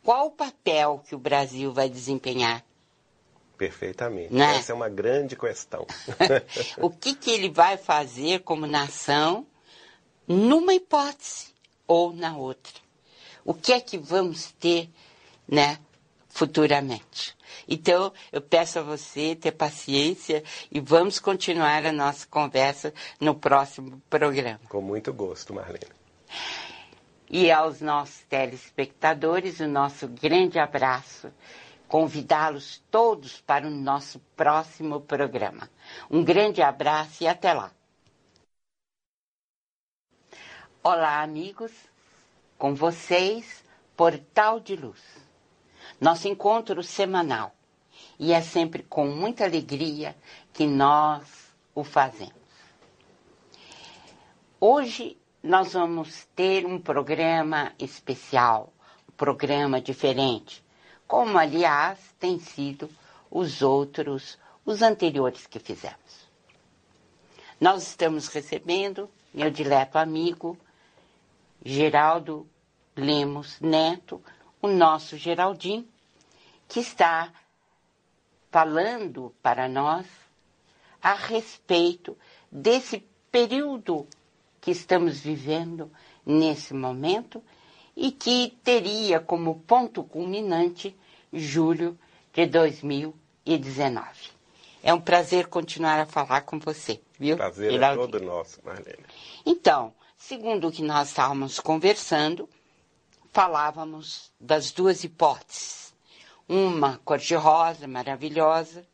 qual 0.03 0.27
o 0.27 0.31
papel 0.33 1.03
que 1.07 1.15
o 1.15 1.19
Brasil 1.19 1.73
vai 1.73 1.89
desempenhar? 1.89 2.65
Perfeitamente. 3.57 4.35
Né? 4.35 4.57
Essa 4.57 4.73
é 4.73 4.75
uma 4.75 4.89
grande 4.89 5.37
questão. 5.37 5.87
o 6.79 6.91
que, 6.91 7.15
que 7.15 7.31
ele 7.31 7.49
vai 7.49 7.77
fazer 7.77 8.41
como 8.41 8.67
nação 8.67 9.47
numa 10.33 10.75
hipótese 10.75 11.53
ou 11.87 12.13
na 12.13 12.37
outra? 12.37 12.73
O 13.45 13.53
que 13.55 13.73
é 13.73 13.81
que 13.81 13.99
vamos 13.99 14.53
ter, 14.53 14.89
né, 15.49 15.79
futuramente? 16.29 17.37
Então, 17.69 18.13
eu 18.31 18.41
peço 18.41 18.79
a 18.79 18.83
você 18.83 19.35
ter 19.35 19.53
paciência 19.53 20.43
e 20.71 20.81
vamos 20.81 21.19
continuar 21.19 21.85
a 21.85 21.93
nossa 21.93 22.27
conversa 22.27 22.93
no 23.21 23.35
próximo 23.35 24.03
programa. 24.09 24.61
Com 24.69 24.81
muito 24.81 25.13
gosto, 25.13 25.55
Marlene. 25.55 25.87
E 27.29 27.51
aos 27.51 27.81
nossos 27.81 28.23
telespectadores, 28.29 29.61
o 29.61 29.67
nosso 29.67 30.07
grande 30.09 30.59
abraço. 30.59 31.33
Convidá-los 31.89 32.83
todos 32.91 33.41
para 33.41 33.67
o 33.67 33.71
nosso 33.71 34.19
próximo 34.37 35.01
programa. 35.01 35.69
Um 36.11 36.25
grande 36.25 36.63
abraço 36.63 37.23
e 37.23 37.27
até 37.27 37.53
lá. 37.53 37.71
Olá, 40.85 41.23
amigos. 41.23 41.71
Com 42.59 42.75
vocês, 42.75 43.63
Portal 43.97 44.59
de 44.59 44.75
Luz 44.75 45.01
nosso 46.01 46.27
encontro 46.27 46.83
semanal. 46.83 47.55
E 48.19 48.33
é 48.33 48.41
sempre 48.41 48.83
com 48.83 49.07
muita 49.07 49.45
alegria 49.45 50.17
que 50.53 50.67
nós 50.67 51.23
o 51.73 51.85
fazemos. 51.85 52.33
Hoje 54.61 55.17
nós 55.41 55.73
vamos 55.73 56.27
ter 56.35 56.67
um 56.67 56.81
programa 56.81 57.73
especial, 57.79 58.73
um 59.09 59.13
programa 59.13 59.81
diferente, 59.81 60.65
como 61.07 61.39
aliás 61.39 61.99
tem 62.19 62.41
sido 62.41 62.91
os 63.31 63.63
outros, 63.63 64.37
os 64.67 64.83
anteriores 64.83 65.47
que 65.47 65.61
fizemos. 65.61 66.29
Nós 67.61 67.87
estamos 67.87 68.27
recebendo 68.27 69.09
meu 69.33 69.51
dileto 69.51 69.99
amigo 69.99 70.59
Geraldo 71.65 72.47
Lemos 72.97 73.61
Neto, 73.61 74.23
o 74.61 74.69
nosso 74.69 75.17
Geraldinho, 75.17 75.87
que 76.69 76.81
está 76.81 77.33
falando 78.51 79.35
para 79.43 79.69
nós 79.69 80.07
a 81.01 81.15
respeito 81.15 82.17
desse 82.51 83.05
período 83.31 84.07
que 84.61 84.71
estamos 84.71 85.21
vivendo 85.21 85.91
nesse 86.25 86.73
momento 86.73 87.43
e 87.97 88.13
que 88.13 88.57
teria 88.63 89.21
como 89.21 89.61
ponto 89.61 90.05
culminante 90.05 90.97
julho 91.33 91.99
de 92.33 92.47
2019. 92.47 94.07
É 94.83 94.93
um 94.93 95.01
prazer 95.01 95.47
continuar 95.47 96.01
a 96.01 96.07
falar 96.07 96.43
com 96.43 96.59
você, 96.59 97.01
viu? 97.19 97.37
Prazer 97.37 97.81
é 97.81 97.95
todo 97.95 98.21
nosso, 98.21 98.61
Marlene. 98.65 99.05
Então, 99.47 99.95
segundo 100.27 100.69
o 100.69 100.73
que 100.73 100.83
nós 100.83 101.09
estávamos 101.09 101.59
conversando, 101.59 102.49
falávamos 103.33 104.31
das 104.39 104.71
duas 104.71 105.03
hipóteses. 105.03 105.93
Uma 106.49 106.99
cor-de-rosa 107.05 107.89
maravilhosa, 107.89 108.87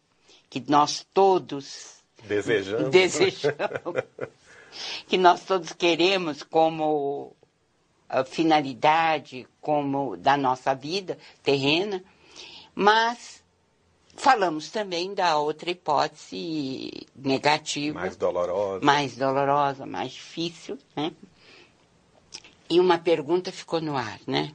que 0.48 0.62
nós 0.68 1.06
todos 1.12 1.96
desejamos, 2.24 2.90
desejamos 2.90 4.04
que 5.06 5.18
nós 5.18 5.44
todos 5.44 5.72
queremos 5.72 6.42
como 6.42 7.36
finalidade 8.26 9.46
como 9.60 10.16
da 10.16 10.36
nossa 10.36 10.74
vida 10.74 11.18
terrena, 11.42 12.02
mas 12.74 13.37
falamos 14.18 14.70
também 14.70 15.14
da 15.14 15.38
outra 15.38 15.70
hipótese 15.70 17.06
negativa. 17.16 18.00
Mais 18.00 18.16
dolorosa. 18.16 18.84
Mais 18.84 19.16
dolorosa, 19.16 19.86
mais 19.86 20.12
difícil, 20.12 20.78
né? 20.94 21.12
E 22.68 22.78
uma 22.80 22.98
pergunta 22.98 23.50
ficou 23.50 23.80
no 23.80 23.96
ar, 23.96 24.20
né? 24.26 24.54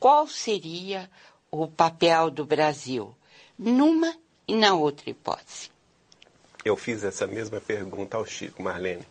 Qual 0.00 0.26
seria 0.26 1.08
o 1.50 1.68
papel 1.68 2.30
do 2.30 2.44
Brasil 2.44 3.14
numa 3.58 4.16
e 4.48 4.54
na 4.54 4.74
outra 4.74 5.10
hipótese? 5.10 5.70
Eu 6.64 6.76
fiz 6.76 7.04
essa 7.04 7.26
mesma 7.26 7.60
pergunta 7.60 8.16
ao 8.16 8.26
Chico, 8.26 8.62
Marlene, 8.62 9.06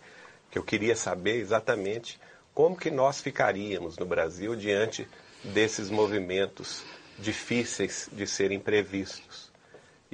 que 0.52 0.58
eu 0.58 0.64
queria 0.64 0.96
saber 0.96 1.38
exatamente 1.38 2.20
como 2.54 2.76
que 2.76 2.92
nós 2.92 3.22
ficaríamos 3.22 3.98
no 3.98 4.06
Brasil 4.06 4.56
diante 4.56 5.08
desses 5.44 5.90
movimentos 5.90 6.84
difíceis 7.18 8.10
de 8.12 8.28
serem 8.28 8.60
previstos. 8.60 9.45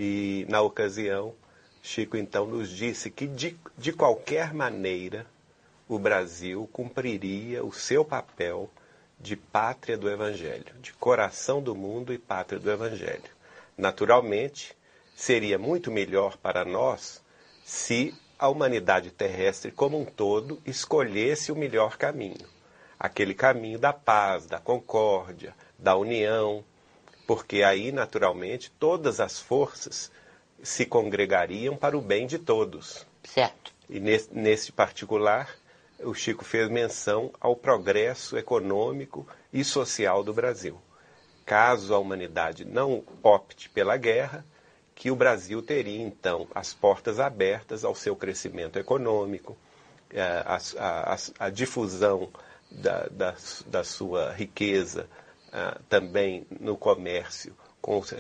E, 0.04 0.48
na 0.50 0.64
ocasião, 0.64 1.36
Chico 1.80 2.18
então 2.18 2.48
nos 2.48 2.70
disse 2.70 3.12
que, 3.12 3.28
de, 3.28 3.56
de 3.78 3.94
qualquer 3.94 4.52
maneira, 4.52 5.28
o 5.88 6.00
Brasil 6.00 6.68
cumpriria 6.74 7.64
o 7.64 7.72
seu 7.72 8.04
papel 8.04 8.68
de 9.20 9.36
pátria 9.36 9.96
do 9.96 10.10
Evangelho, 10.10 10.74
de 10.82 10.92
coração 10.94 11.62
do 11.62 11.76
mundo 11.76 12.12
e 12.12 12.18
pátria 12.18 12.60
do 12.60 12.72
Evangelho. 12.72 13.30
Naturalmente, 13.78 14.76
seria 15.16 15.60
muito 15.60 15.92
melhor 15.92 16.36
para 16.36 16.66
nós 16.66 17.22
se 17.64 18.12
a 18.40 18.50
humanidade 18.50 19.12
terrestre 19.12 19.72
como 19.72 20.02
um 20.02 20.06
todo 20.06 20.60
escolhesse 20.66 21.52
o 21.52 21.56
melhor 21.56 21.96
caminho 21.96 22.50
aquele 23.02 23.34
caminho 23.34 23.80
da 23.80 23.92
paz, 23.92 24.46
da 24.46 24.60
concórdia, 24.60 25.56
da 25.80 25.96
união, 25.96 26.64
porque 27.34 27.64
aí, 27.64 27.94
naturalmente, 27.94 28.70
todas 28.78 29.22
as 29.22 29.40
forças 29.40 30.12
se 30.62 30.86
congregariam 30.86 31.78
para 31.78 31.98
o 31.98 32.02
bem 32.02 32.28
de 32.28 32.38
todos. 32.38 33.08
Certo. 33.24 33.74
E 33.90 34.02
nesse, 34.02 34.28
nesse 34.34 34.70
particular, 34.74 35.50
o 36.00 36.14
Chico 36.14 36.44
fez 36.44 36.68
menção 36.68 37.32
ao 37.40 37.56
progresso 37.56 38.38
econômico 38.38 39.26
e 39.54 39.64
social 39.64 40.26
do 40.26 40.34
Brasil. 40.34 40.78
Caso 41.46 41.96
a 41.96 42.00
humanidade 42.00 42.66
não 42.66 43.02
opte 43.24 43.70
pela 43.70 43.96
guerra, 43.96 44.46
que 44.94 45.10
o 45.10 45.16
Brasil 45.16 45.62
teria 45.62 46.02
então 46.02 46.50
as 46.54 46.74
portas 46.74 47.18
abertas 47.18 47.86
ao 47.86 47.96
seu 47.96 48.14
crescimento 48.14 48.78
econômico, 48.78 49.56
eh, 50.10 50.22
a, 50.22 50.58
a, 50.78 51.14
a, 51.14 51.18
a 51.46 51.50
difusão 51.50 52.30
da, 52.70 53.08
da, 53.08 53.36
da 53.68 53.84
sua 53.86 54.34
riqueza 54.34 55.08
ah, 55.52 55.80
também 55.90 56.46
no 56.60 56.78
comércio 56.78 57.56
com 57.82 58.00
os, 58.00 58.14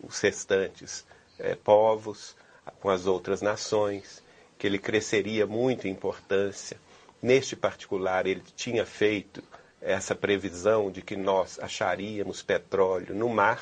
os 0.00 0.20
restantes 0.20 1.04
eh, 1.38 1.54
povos, 1.56 2.36
com 2.80 2.90
as 2.90 3.06
outras 3.06 3.40
nações, 3.40 4.22
que 4.58 4.66
ele 4.66 4.78
cresceria 4.78 5.46
muito 5.46 5.88
em 5.88 5.90
importância. 5.90 6.78
Neste 7.22 7.56
particular, 7.56 8.26
ele 8.26 8.42
tinha 8.54 8.84
feito 8.84 9.42
essa 9.80 10.14
previsão 10.14 10.90
de 10.90 11.02
que 11.02 11.16
nós 11.16 11.58
acharíamos 11.58 12.42
petróleo 12.42 13.14
no 13.14 13.28
mar. 13.28 13.60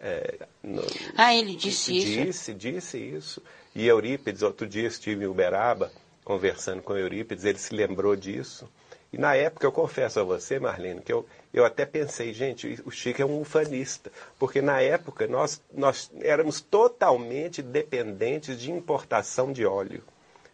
É, 0.00 0.46
no, 0.62 0.82
ah, 1.16 1.34
ele 1.34 1.54
disse 1.54 1.96
isso? 1.96 2.24
Disse, 2.24 2.54
disse 2.54 2.98
isso. 2.98 3.42
E 3.74 3.86
Eurípides, 3.86 4.42
outro 4.42 4.66
dia 4.66 4.86
estive 4.86 5.24
em 5.24 5.28
Uberaba 5.28 5.90
conversando 6.24 6.82
com 6.82 6.96
Eurípides, 6.96 7.44
ele 7.44 7.58
se 7.58 7.74
lembrou 7.74 8.14
disso. 8.14 8.68
E 9.12 9.18
na 9.18 9.34
época, 9.34 9.66
eu 9.66 9.72
confesso 9.72 10.20
a 10.20 10.22
você, 10.22 10.58
Marlene, 10.58 11.02
que 11.02 11.12
eu, 11.12 11.26
eu 11.52 11.66
até 11.66 11.84
pensei, 11.84 12.32
gente, 12.32 12.80
o 12.86 12.90
Chico 12.90 13.20
é 13.20 13.26
um 13.26 13.42
ufanista, 13.42 14.10
porque 14.38 14.62
na 14.62 14.80
época 14.80 15.26
nós, 15.26 15.60
nós 15.70 16.10
éramos 16.22 16.62
totalmente 16.62 17.60
dependentes 17.60 18.58
de 18.58 18.72
importação 18.72 19.52
de 19.52 19.66
óleo. 19.66 20.02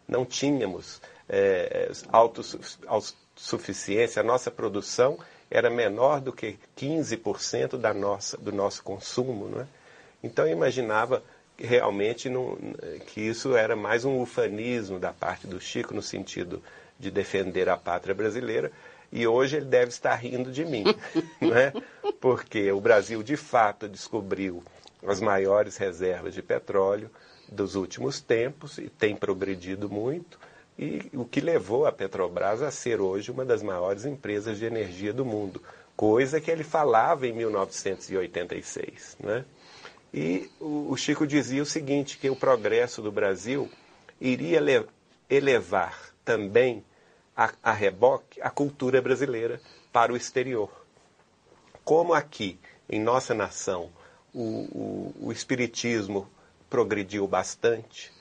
Não 0.09 0.25
tínhamos 0.25 1.01
é, 1.29 1.89
autossuficiência, 2.09 4.21
a 4.21 4.25
nossa 4.25 4.51
produção 4.51 5.21
era 5.49 5.71
menor 5.71 6.21
do 6.21 6.33
que 6.33 6.59
15% 6.77 7.77
da 7.77 7.95
nossa, 7.95 8.37
do 8.37 8.51
nosso 8.51 8.83
consumo. 8.83 9.49
Não 9.49 9.61
é? 9.61 9.69
Então 10.23 10.45
eu 10.45 10.53
imaginava 10.53 11.23
realmente 11.57 12.29
que 13.07 13.21
isso 13.21 13.57
era 13.57 13.77
mais 13.77 14.05
um 14.05 14.21
ufanismo 14.21 14.99
da 14.99 15.13
parte 15.13 15.47
do 15.47 15.61
Chico, 15.61 15.95
no 15.95 16.03
sentido 16.03 16.61
de 16.99 17.11
defender 17.11 17.69
a 17.69 17.77
pátria 17.77 18.15
brasileira, 18.15 18.73
e 19.11 19.27
hoje 19.27 19.57
ele 19.57 19.67
deve 19.67 19.91
estar 19.91 20.15
rindo 20.15 20.51
de 20.51 20.65
mim, 20.65 20.85
né? 21.41 21.73
porque 22.21 22.71
o 22.73 22.81
Brasil 22.81 23.23
de 23.23 23.37
fato 23.37 23.89
descobriu 23.89 24.63
as 25.07 25.21
maiores 25.21 25.77
reservas 25.77 26.35
de 26.35 26.43
petróleo 26.43 27.11
dos 27.51 27.75
últimos 27.75 28.21
tempos 28.21 28.79
e 28.79 28.89
tem 28.89 29.17
progredido 29.17 29.89
muito, 29.89 30.39
e 30.79 31.11
o 31.13 31.25
que 31.25 31.41
levou 31.41 31.87
a 31.87 31.93
Petrobras 31.93 32.63
a 32.63 32.71
ser 32.71 33.01
hoje 33.01 33.33
uma 33.33 33.45
das 33.45 33.63
maiores 33.63 34.05
empresas 34.05 34.59
de 34.59 34.65
energia 34.65 35.13
do 35.13 35.25
mundo, 35.25 35.61
coisa 35.97 36.41
que 36.41 36.51
ele 36.51 36.63
falava 36.63 37.27
em 37.27 37.33
1986. 37.33 39.17
Né? 39.19 39.45
E 40.15 40.49
o 40.61 40.97
Chico 40.97 41.27
dizia 41.27 41.63
o 41.63 41.67
seguinte, 41.67 42.17
que 42.17 42.31
o 42.31 42.37
progresso 42.37 43.03
do 43.03 43.11
Brasil 43.11 43.69
iria 44.21 44.61
elevar 45.29 45.99
também 46.25 46.85
a, 47.39 47.53
a 47.63 47.73
reboque 47.73 48.43
a 48.43 48.51
cultura 48.51 49.01
brasileira 49.01 49.61
para 49.93 50.13
o 50.13 50.17
exterior. 50.17 50.69
Como 51.85 52.13
aqui, 52.13 52.59
em 52.91 53.01
nossa 53.01 53.33
nação, 53.33 53.91
o, 54.35 54.43
o, 54.43 55.29
o 55.29 55.33
espiritismo 55.33 56.29
progrediu 56.69 57.29
bastante 57.29 58.13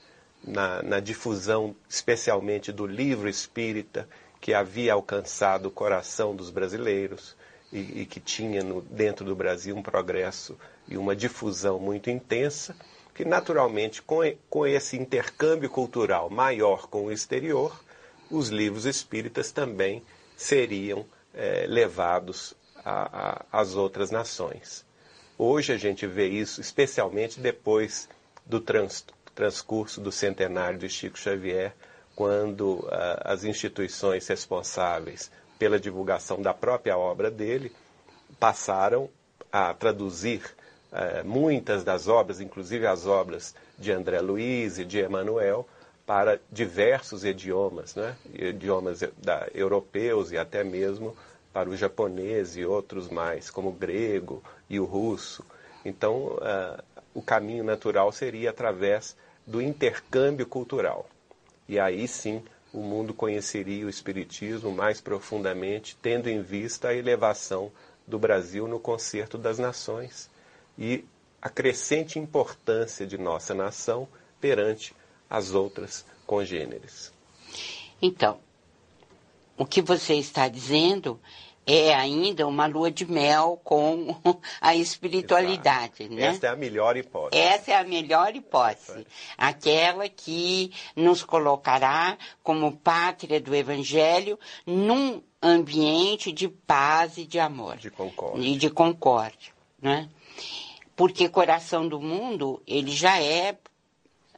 na, 0.44 0.84
na 0.84 1.00
difusão, 1.00 1.76
especialmente 1.90 2.72
do 2.72 2.86
livro 2.86 3.28
espírita, 3.28 4.08
que 4.40 4.54
havia 4.54 4.94
alcançado 4.94 5.66
o 5.66 5.72
coração 5.72 6.36
dos 6.36 6.52
brasileiros 6.52 7.36
e, 7.74 8.02
e 8.02 8.06
que 8.06 8.20
tinha 8.20 8.64
no, 8.64 8.82
dentro 8.82 9.26
do 9.26 9.36
Brasil 9.36 9.76
um 9.76 9.82
progresso 9.82 10.56
e 10.88 10.96
uma 10.96 11.16
difusão 11.16 11.80
muito 11.80 12.12
intensa, 12.12 12.76
que 13.16 13.26
naturalmente, 13.26 14.00
com, 14.04 14.20
com 14.48 14.68
esse 14.68 14.96
intercâmbio 14.96 15.72
cultural 15.72 16.30
maior 16.30 16.88
com 16.88 17.06
o 17.06 17.12
exterior, 17.12 17.84
os 18.30 18.50
livros 18.50 18.86
espíritas 18.86 19.52
também 19.52 20.04
seriam 20.36 21.06
é, 21.34 21.66
levados 21.68 22.56
às 23.52 23.76
outras 23.76 24.12
nações. 24.12 24.86
Hoje 25.38 25.74
a 25.74 25.78
gente 25.78 26.08
vê 26.08 26.28
isso, 26.28 26.62
especialmente 26.62 27.40
depois 27.40 28.08
do 28.46 28.60
trans, 28.60 29.06
transcurso 29.36 30.00
do 30.00 30.12
centenário 30.12 30.80
de 30.80 30.90
Chico 30.90 31.18
Xavier, 31.18 31.76
quando 32.16 32.88
ah, 32.90 33.22
as 33.26 33.44
instituições 33.44 34.26
responsáveis 34.28 35.30
pela 35.60 35.80
divulgação 35.80 36.42
da 36.42 36.54
própria 36.54 36.98
obra 36.98 37.30
dele 37.30 37.72
passaram 38.40 39.10
a 39.52 39.74
traduzir 39.74 40.42
eh, 40.92 41.24
muitas 41.24 41.84
das 41.84 42.08
obras, 42.08 42.40
inclusive 42.40 42.86
as 42.86 43.06
obras 43.06 43.56
de 43.78 43.92
André 43.92 44.20
Luiz 44.20 44.78
e 44.78 44.86
de 44.86 45.00
Emmanuel, 45.00 45.68
para 46.08 46.40
diversos 46.50 47.26
idiomas, 47.26 47.94
né? 47.94 48.16
idiomas 48.34 49.02
da, 49.22 49.46
europeus 49.54 50.32
e 50.32 50.38
até 50.38 50.64
mesmo 50.64 51.14
para 51.52 51.70
o 51.70 51.76
japonês 51.76 52.56
e 52.56 52.64
outros 52.64 53.10
mais, 53.10 53.50
como 53.50 53.70
o 53.70 53.74
grego 53.74 54.42
e 54.70 54.80
o 54.80 54.86
russo. 54.86 55.44
Então, 55.84 56.38
uh, 56.38 56.82
o 57.14 57.22
caminho 57.22 57.64
natural 57.64 58.10
seria 58.14 58.52
através 58.52 59.18
do 59.46 59.62
intercâmbio 59.62 60.46
cultural. 60.48 61.10
E 61.68 61.78
aí 61.78 62.08
sim 62.08 62.42
o 62.74 62.80
mundo 62.80 63.14
conheceria 63.14 63.86
o 63.86 63.90
Espiritismo 63.90 64.72
mais 64.72 65.02
profundamente, 65.02 65.98
tendo 66.02 66.30
em 66.30 66.42
vista 66.42 66.88
a 66.88 66.96
elevação 66.96 67.70
do 68.08 68.18
Brasil 68.18 68.66
no 68.66 68.80
concerto 68.80 69.38
das 69.38 69.60
nações 69.60 70.30
e 70.78 71.04
a 71.42 71.50
crescente 71.50 72.18
importância 72.18 73.06
de 73.06 73.18
nossa 73.18 73.54
nação 73.54 74.08
perante 74.40 74.96
as 75.30 75.54
outras 75.54 76.06
congêneres. 76.26 77.14
Então, 78.02 78.40
o 79.58 79.66
que 79.66 79.82
você 79.82 80.16
está 80.16 80.48
dizendo 80.48 81.20
é 81.68 81.94
ainda 81.94 82.48
uma 82.48 82.66
lua 82.66 82.90
de 82.90 83.06
mel 83.06 83.60
com 83.62 84.16
a 84.62 84.74
espiritualidade, 84.74 86.04
Exato. 86.04 86.16
né? 86.16 86.26
Esta 86.28 86.48
é 86.48 86.50
a 86.52 86.56
melhor 86.56 86.96
hipótese. 86.96 87.44
Essa 87.44 87.72
é 87.72 87.76
a 87.76 87.84
melhor 87.84 88.34
hipótese. 88.34 89.06
Aquela 89.38 90.08
que 90.08 90.72
nos 90.96 91.24
colocará 91.24 92.18
como 92.42 92.78
pátria 92.78 93.42
do 93.42 93.54
Evangelho 93.54 94.40
num 94.66 95.22
ambiente 95.44 96.32
de 96.32 96.48
paz 96.48 97.18
e 97.18 97.26
de 97.26 97.38
amor. 97.38 97.76
De 97.76 97.92
concórdia. 97.92 98.48
E 98.48 98.56
de 98.56 98.70
concórdia, 98.70 99.52
né? 99.82 100.10
Porque 100.96 101.28
coração 101.28 101.88
do 101.88 102.00
mundo, 102.00 102.62
ele 102.66 102.92
já 102.92 103.20
é 103.20 103.58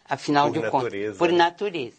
afinal 0.09 0.51
por 0.51 0.61
de 0.61 0.69
contas, 0.69 1.17
por 1.17 1.31
né? 1.31 1.37
natureza. 1.37 1.97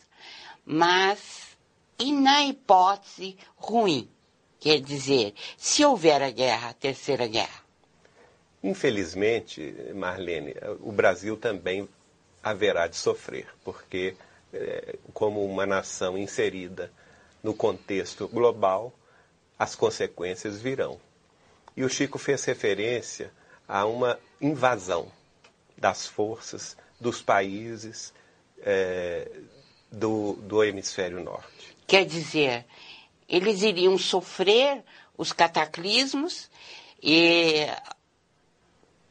Mas, 0.66 1.56
e 1.98 2.12
na 2.12 2.42
hipótese 2.44 3.38
ruim? 3.56 4.10
Quer 4.58 4.80
dizer, 4.80 5.32
se 5.56 5.84
houver 5.84 6.20
a 6.20 6.30
guerra, 6.30 6.70
a 6.70 6.74
terceira 6.74 7.26
guerra. 7.26 7.64
Infelizmente, 8.62 9.74
Marlene, 9.94 10.54
o 10.80 10.92
Brasil 10.92 11.36
também 11.36 11.88
haverá 12.42 12.86
de 12.86 12.96
sofrer, 12.96 13.48
porque, 13.64 14.14
é, 14.52 14.96
como 15.14 15.42
uma 15.46 15.64
nação 15.64 16.18
inserida 16.18 16.92
no 17.42 17.54
contexto 17.54 18.28
global, 18.28 18.92
as 19.58 19.74
consequências 19.74 20.60
virão. 20.60 21.00
E 21.74 21.84
o 21.84 21.88
Chico 21.88 22.18
fez 22.18 22.44
referência 22.44 23.32
a 23.66 23.86
uma 23.86 24.18
invasão 24.40 25.10
das 25.76 26.06
forças 26.06 26.76
dos 27.00 27.22
países 27.22 28.12
é, 28.62 29.30
do, 29.90 30.34
do 30.34 30.62
hemisfério 30.62 31.22
norte. 31.22 31.76
Quer 31.86 32.04
dizer, 32.04 32.66
eles 33.28 33.62
iriam 33.62 33.96
sofrer 33.98 34.84
os 35.16 35.32
cataclismos 35.32 36.50
e 37.02 37.66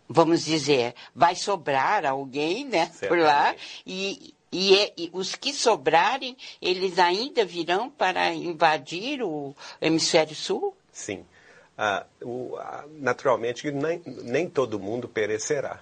vamos 0.07 0.44
dizer, 0.44 0.95
vai 1.14 1.36
sobrar 1.36 2.06
alguém, 2.06 2.66
né, 2.66 2.88
Certamente. 2.88 3.07
por 3.07 3.20
lá, 3.20 3.56
e, 3.86 4.34
e, 4.52 4.76
é, 4.76 4.94
e, 4.98 5.10
os 5.14 5.36
que 5.36 5.53
sobrarem, 5.53 6.36
eles 6.60 6.98
ainda 6.98 7.45
virão 7.45 7.90
para 7.90 8.34
invadir 8.34 9.22
o 9.22 9.56
hemisfério 9.80 10.36
sul? 10.36 10.76
Sim. 10.91 11.24
Ah, 11.78 12.06
o, 12.22 12.57
naturalmente, 12.94 13.72
nem, 13.72 14.02
nem 14.06 14.49
todo 14.49 14.80
mundo 14.80 15.07
perecerá. 15.07 15.80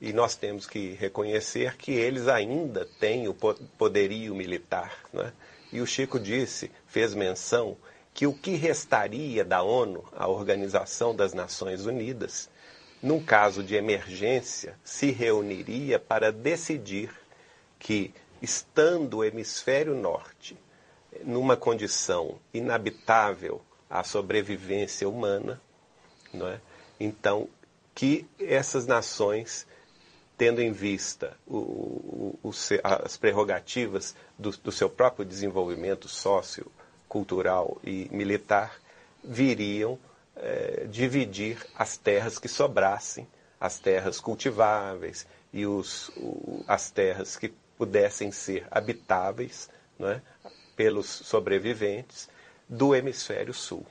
E 0.00 0.12
nós 0.12 0.34
temos 0.34 0.66
que 0.66 0.92
reconhecer 0.94 1.76
que 1.76 1.92
eles 1.92 2.26
ainda 2.26 2.86
têm 2.98 3.28
o 3.28 3.34
poderio 3.34 4.34
militar. 4.34 4.96
Né? 5.12 5.32
E 5.72 5.80
o 5.80 5.86
Chico 5.86 6.18
disse, 6.18 6.70
fez 6.86 7.14
menção, 7.14 7.76
que 8.14 8.26
o 8.26 8.32
que 8.32 8.54
restaria 8.56 9.44
da 9.44 9.62
ONU, 9.62 10.04
a 10.16 10.26
Organização 10.26 11.14
das 11.14 11.32
Nações 11.34 11.86
Unidas, 11.86 12.50
num 13.02 13.22
caso 13.22 13.62
de 13.62 13.74
emergência, 13.74 14.76
se 14.84 15.10
reuniria 15.10 15.98
para 15.98 16.32
decidir 16.32 17.10
que, 17.78 18.12
estando 18.42 19.18
o 19.18 19.24
hemisfério 19.24 19.94
norte 19.94 20.56
numa 21.24 21.56
condição 21.56 22.38
inabitável 22.52 23.60
à 23.88 24.04
sobrevivência 24.04 25.08
humana, 25.08 25.60
não 26.32 26.46
é? 26.46 26.60
então 26.98 27.48
que 27.94 28.26
essas 28.38 28.86
nações, 28.86 29.66
tendo 30.40 30.62
em 30.62 30.72
vista 30.72 31.36
o, 31.46 31.58
o, 31.58 32.38
o, 32.44 32.50
as 32.82 33.18
prerrogativas 33.18 34.16
do, 34.38 34.50
do 34.52 34.72
seu 34.72 34.88
próprio 34.88 35.22
desenvolvimento 35.22 36.08
sócio, 36.08 36.72
cultural 37.06 37.78
e 37.84 38.08
militar, 38.10 38.80
viriam 39.22 39.98
é, 40.34 40.86
dividir 40.88 41.58
as 41.76 41.98
terras 41.98 42.38
que 42.38 42.48
sobrassem, 42.48 43.28
as 43.60 43.78
terras 43.78 44.18
cultiváveis 44.18 45.26
e 45.52 45.66
os, 45.66 46.10
as 46.66 46.90
terras 46.90 47.36
que 47.36 47.52
pudessem 47.76 48.32
ser 48.32 48.66
habitáveis 48.70 49.68
é, 50.00 50.22
pelos 50.74 51.06
sobreviventes 51.06 52.30
do 52.66 52.94
hemisfério 52.94 53.52
sul. 53.52 53.84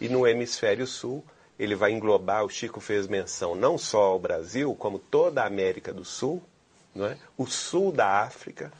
E 0.00 0.08
no 0.08 0.26
hemisfério 0.26 0.86
sul, 0.86 1.22
ele 1.58 1.74
vai 1.74 1.92
englobar, 1.92 2.44
o 2.44 2.50
Chico 2.50 2.80
fez 2.80 3.06
menção, 3.06 3.54
não 3.54 3.78
só 3.78 4.02
ao 4.02 4.18
Brasil, 4.18 4.74
como 4.74 4.98
toda 4.98 5.42
a 5.42 5.46
América 5.46 5.92
do 5.92 6.04
Sul, 6.04 6.42
é, 6.96 7.16
o 7.36 7.46
sul 7.46 7.92
da 7.92 8.22
África, 8.22 8.72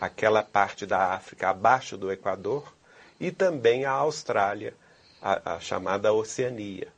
aquela 0.00 0.42
parte 0.42 0.86
da 0.86 1.14
África 1.14 1.50
abaixo 1.50 1.96
do 1.96 2.10
Equador, 2.10 2.72
e 3.18 3.30
também 3.30 3.84
a 3.84 3.92
Austrália, 3.92 4.74
a, 5.20 5.54
a 5.54 5.60
chamada 5.60 6.12
Oceania, 6.12 6.88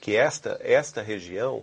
que 0.00 0.16
esta, 0.16 0.58
esta 0.62 1.02
região, 1.02 1.62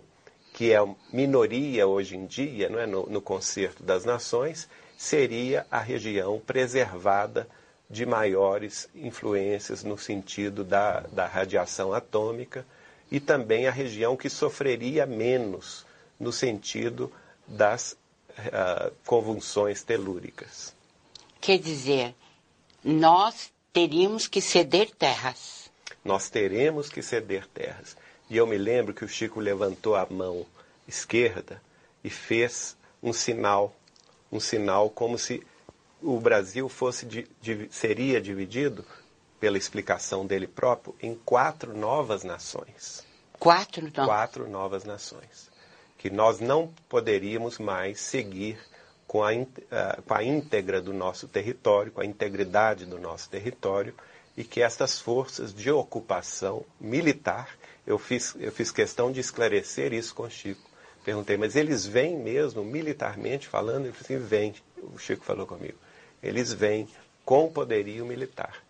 que 0.52 0.72
é 0.72 0.78
minoria 1.12 1.86
hoje 1.86 2.16
em 2.16 2.26
dia 2.26 2.68
não 2.68 2.78
é, 2.78 2.86
no, 2.86 3.06
no 3.06 3.20
concerto 3.20 3.82
das 3.82 4.04
nações, 4.04 4.68
seria 4.98 5.66
a 5.70 5.78
região 5.78 6.38
preservada 6.38 7.48
de 7.88 8.04
maiores 8.04 8.88
influências 8.94 9.82
no 9.82 9.96
sentido 9.96 10.62
da, 10.62 11.00
da 11.12 11.26
radiação 11.26 11.92
atômica 11.92 12.64
e 13.10 13.18
também 13.18 13.66
a 13.66 13.70
região 13.70 14.16
que 14.16 14.28
sofreria 14.28 15.06
menos 15.06 15.84
no 16.18 16.32
sentido 16.32 17.12
das 17.46 17.92
uh, 18.38 18.92
convulsões 19.04 19.82
telúricas. 19.82 20.74
Quer 21.40 21.58
dizer, 21.58 22.14
nós 22.84 23.50
teríamos 23.72 24.26
que 24.26 24.40
ceder 24.40 24.90
terras 24.90 25.60
nós 26.04 26.30
teremos 26.30 26.88
que 26.88 27.02
ceder 27.02 27.46
terras. 27.48 27.96
E 28.28 28.36
eu 28.36 28.46
me 28.46 28.56
lembro 28.56 28.94
que 28.94 29.04
o 29.04 29.08
Chico 29.08 29.40
levantou 29.40 29.94
a 29.94 30.06
mão 30.08 30.46
esquerda 30.86 31.60
e 32.02 32.08
fez 32.08 32.76
um 33.02 33.12
sinal, 33.12 33.74
um 34.30 34.40
sinal 34.40 34.88
como 34.88 35.18
se 35.18 35.42
o 36.02 36.18
Brasil 36.18 36.68
fosse 36.68 37.06
seria 37.70 38.20
dividido 38.20 38.84
pela 39.40 39.56
explicação 39.56 40.26
dele 40.26 40.46
próprio 40.46 40.94
em 41.00 41.14
quatro 41.14 41.76
novas 41.76 42.22
nações. 42.22 43.04
Quatro 43.38 43.84
novas. 43.84 44.04
Quatro 44.04 44.48
novas 44.48 44.84
nações. 44.84 45.50
Que 45.96 46.10
nós 46.10 46.40
não 46.40 46.72
poderíamos 46.88 47.58
mais 47.58 48.00
seguir 48.00 48.58
com 49.06 49.24
a, 49.24 49.30
com 50.06 50.14
a 50.14 50.22
íntegra 50.22 50.80
do 50.80 50.92
nosso 50.92 51.26
território, 51.26 51.90
com 51.90 52.02
a 52.02 52.06
integridade 52.06 52.84
do 52.84 52.98
nosso 52.98 53.28
território, 53.30 53.94
e 54.36 54.44
que 54.44 54.62
estas 54.62 55.00
forças 55.00 55.52
de 55.52 55.70
ocupação 55.70 56.64
militar, 56.78 57.48
eu 57.86 57.98
fiz, 57.98 58.36
eu 58.38 58.52
fiz 58.52 58.70
questão 58.70 59.10
de 59.10 59.20
esclarecer 59.20 59.92
isso 59.92 60.14
com 60.14 60.24
o 60.24 60.30
Chico. 60.30 60.62
Perguntei, 61.04 61.36
mas 61.36 61.56
eles 61.56 61.86
vêm 61.86 62.16
mesmo, 62.16 62.62
militarmente 62.62 63.48
falando? 63.48 63.86
Ele 63.86 63.94
disse, 63.98 64.16
vêm. 64.16 64.54
O 64.76 64.98
Chico 64.98 65.24
falou 65.24 65.46
comigo. 65.46 65.78
Eles 66.22 66.52
vêm 66.52 66.86
com 67.24 67.50
poderio 67.50 68.04
militar 68.06 68.62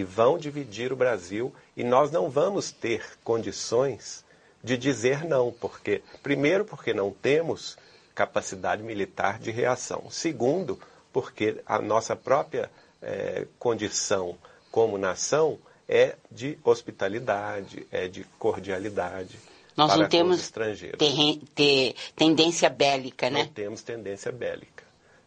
e 0.00 0.04
vão 0.04 0.38
dividir 0.38 0.92
o 0.92 0.96
Brasil 0.96 1.54
e 1.76 1.84
nós 1.84 2.10
não 2.10 2.30
vamos 2.30 2.72
ter 2.72 3.04
condições 3.22 4.24
de 4.64 4.76
dizer 4.76 5.24
não, 5.24 5.52
porque 5.52 6.02
primeiro 6.22 6.64
porque 6.64 6.94
não 6.94 7.10
temos 7.10 7.76
capacidade 8.14 8.82
militar 8.82 9.38
de 9.38 9.50
reação, 9.50 10.10
segundo 10.10 10.78
porque 11.12 11.60
a 11.66 11.78
nossa 11.80 12.16
própria 12.16 12.70
é, 13.02 13.46
condição 13.58 14.38
como 14.70 14.96
nação 14.96 15.58
é 15.86 16.16
de 16.30 16.58
hospitalidade, 16.64 17.86
é 17.90 18.08
de 18.08 18.24
cordialidade. 18.38 19.38
Nós 19.76 19.96
não 19.96 20.08
temos 20.08 20.50
ter, 20.50 21.38
ter, 21.54 21.94
tendência 22.16 22.70
bélica, 22.70 23.28
né? 23.28 23.42
Não 23.44 23.48
temos 23.48 23.82
tendência 23.82 24.32
bélica. 24.32 24.84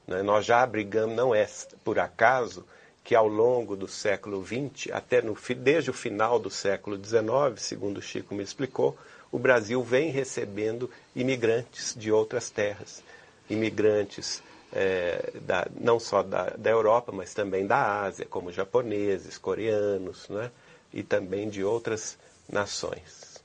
Né? 0.07 0.23
Nós 0.23 0.45
já 0.45 0.63
abrigamos, 0.63 1.15
não 1.15 1.33
é 1.33 1.47
por 1.83 1.99
acaso, 1.99 2.65
que 3.03 3.15
ao 3.15 3.27
longo 3.27 3.75
do 3.75 3.87
século 3.87 4.43
XX, 4.45 4.91
até 4.93 5.21
no, 5.21 5.37
desde 5.57 5.89
o 5.89 5.93
final 5.93 6.39
do 6.39 6.49
século 6.49 6.95
XIX, 6.97 7.59
segundo 7.61 8.01
Chico 8.01 8.33
me 8.33 8.43
explicou, 8.43 8.97
o 9.31 9.37
Brasil 9.37 9.83
vem 9.83 10.09
recebendo 10.09 10.89
imigrantes 11.15 11.93
de 11.97 12.11
outras 12.11 12.49
terras, 12.49 13.03
imigrantes 13.49 14.41
é, 14.71 15.33
da, 15.41 15.67
não 15.79 15.99
só 15.99 16.23
da, 16.23 16.51
da 16.51 16.69
Europa, 16.69 17.11
mas 17.11 17.33
também 17.33 17.67
da 17.67 18.03
Ásia, 18.03 18.25
como 18.25 18.51
japoneses, 18.51 19.37
coreanos, 19.37 20.29
né? 20.29 20.49
e 20.93 21.03
também 21.03 21.49
de 21.49 21.63
outras 21.63 22.17
nações. 22.47 23.43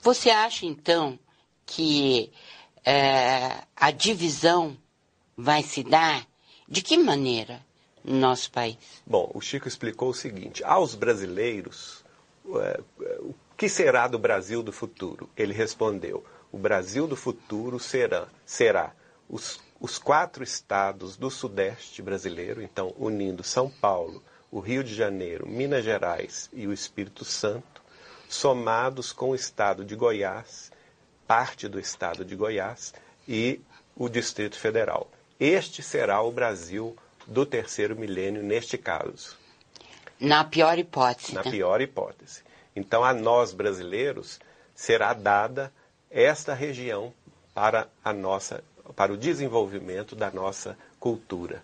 Você 0.00 0.30
acha, 0.30 0.64
então, 0.66 1.18
que 1.66 2.32
é, 2.84 3.62
a 3.76 3.90
divisão 3.90 4.76
vai 5.36 5.62
se 5.62 5.84
dar? 5.84 6.26
De 6.66 6.82
que 6.82 6.96
maneira 6.96 7.60
no 8.04 8.18
nosso 8.18 8.50
país? 8.50 8.76
Bom, 9.06 9.30
o 9.34 9.40
Chico 9.40 9.68
explicou 9.68 10.10
o 10.10 10.14
seguinte: 10.14 10.62
aos 10.64 10.94
brasileiros, 10.94 12.04
é, 12.56 12.80
o 13.20 13.34
que 13.56 13.68
será 13.68 14.08
do 14.08 14.18
Brasil 14.18 14.62
do 14.62 14.72
futuro? 14.72 15.28
Ele 15.36 15.52
respondeu: 15.52 16.24
o 16.50 16.58
Brasil 16.58 17.06
do 17.06 17.16
futuro 17.16 17.78
será, 17.78 18.26
será 18.44 18.92
os 19.28 19.60
os 19.80 19.98
quatro 19.98 20.44
estados 20.44 21.16
do 21.16 21.30
Sudeste 21.30 22.02
brasileiro, 22.02 22.60
então 22.60 22.94
unindo 22.98 23.42
São 23.42 23.70
Paulo, 23.70 24.22
o 24.50 24.60
Rio 24.60 24.84
de 24.84 24.94
Janeiro, 24.94 25.48
Minas 25.48 25.84
Gerais 25.84 26.50
e 26.52 26.66
o 26.66 26.72
Espírito 26.72 27.24
Santo, 27.24 27.82
somados 28.28 29.10
com 29.10 29.30
o 29.30 29.34
estado 29.34 29.82
de 29.82 29.96
Goiás, 29.96 30.70
parte 31.26 31.66
do 31.66 31.80
estado 31.80 32.24
de 32.26 32.36
Goiás 32.36 32.92
e 33.26 33.60
o 33.96 34.08
Distrito 34.08 34.58
Federal. 34.58 35.10
Este 35.38 35.82
será 35.82 36.20
o 36.20 36.30
Brasil 36.30 36.94
do 37.30 37.46
terceiro 37.46 37.96
milênio 37.96 38.42
neste 38.42 38.76
caso. 38.76 39.38
Na 40.18 40.44
pior 40.44 40.78
hipótese. 40.78 41.32
Na 41.34 41.42
né? 41.42 41.50
pior 41.50 41.80
hipótese. 41.80 42.42
Então, 42.76 43.02
a 43.04 43.14
nós 43.14 43.52
brasileiros 43.54 44.38
será 44.74 45.14
dada 45.14 45.72
esta 46.10 46.52
região 46.52 47.14
para 47.54 47.88
a 48.04 48.12
nossa 48.12 48.62
para 48.96 49.12
o 49.12 49.16
desenvolvimento 49.16 50.16
da 50.16 50.32
nossa 50.32 50.76
cultura 50.98 51.62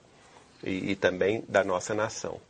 e, 0.63 0.93
e 0.93 0.97
também 0.97 1.45
da 1.49 1.65
nossa 1.65 1.93
nação. 1.93 2.41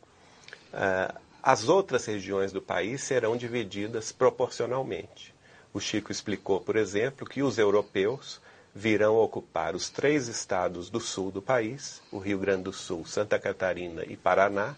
Uh, 0.71 1.19
As 1.41 1.67
outras 1.67 2.05
regiões 2.05 2.51
do 2.51 2.61
país 2.61 3.01
serão 3.01 3.35
divididas 3.35 4.11
proporcionalmente. 4.11 5.33
O 5.73 5.79
Chico 5.79 6.11
explicou, 6.11 6.59
por 6.61 6.75
exemplo, 6.75 7.25
que 7.27 7.41
os 7.41 7.57
europeus 7.57 8.39
virão 8.77 9.15
ocupar 9.15 9.75
os 9.75 9.89
três 9.89 10.27
estados 10.27 10.87
do 10.87 10.99
sul 10.99 11.31
do 11.31 11.41
país, 11.41 11.99
o 12.11 12.19
Rio 12.19 12.37
Grande 12.37 12.63
do 12.63 12.73
Sul, 12.73 13.05
Santa 13.05 13.39
Catarina 13.39 14.03
e 14.05 14.15
Paraná, 14.15 14.75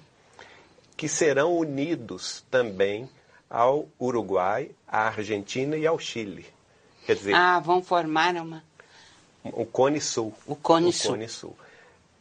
que 0.95 1.09
serão 1.09 1.57
unidos 1.57 2.45
também 2.49 3.09
ao 3.49 3.89
Uruguai, 3.99 4.71
à 4.87 5.07
Argentina 5.07 5.75
e 5.75 5.85
ao 5.85 5.99
Chile. 5.99 6.45
Quer 7.05 7.15
dizer, 7.15 7.35
ah, 7.35 7.59
vão 7.59 7.83
formar 7.83 8.35
uma 8.35 8.63
o 9.43 9.65
Cone 9.65 9.99
Sul. 9.99 10.33
O 10.45 10.55
Cone, 10.55 10.89
o 10.89 10.93
Sul. 10.93 11.11
Cone 11.11 11.27
Sul. 11.27 11.57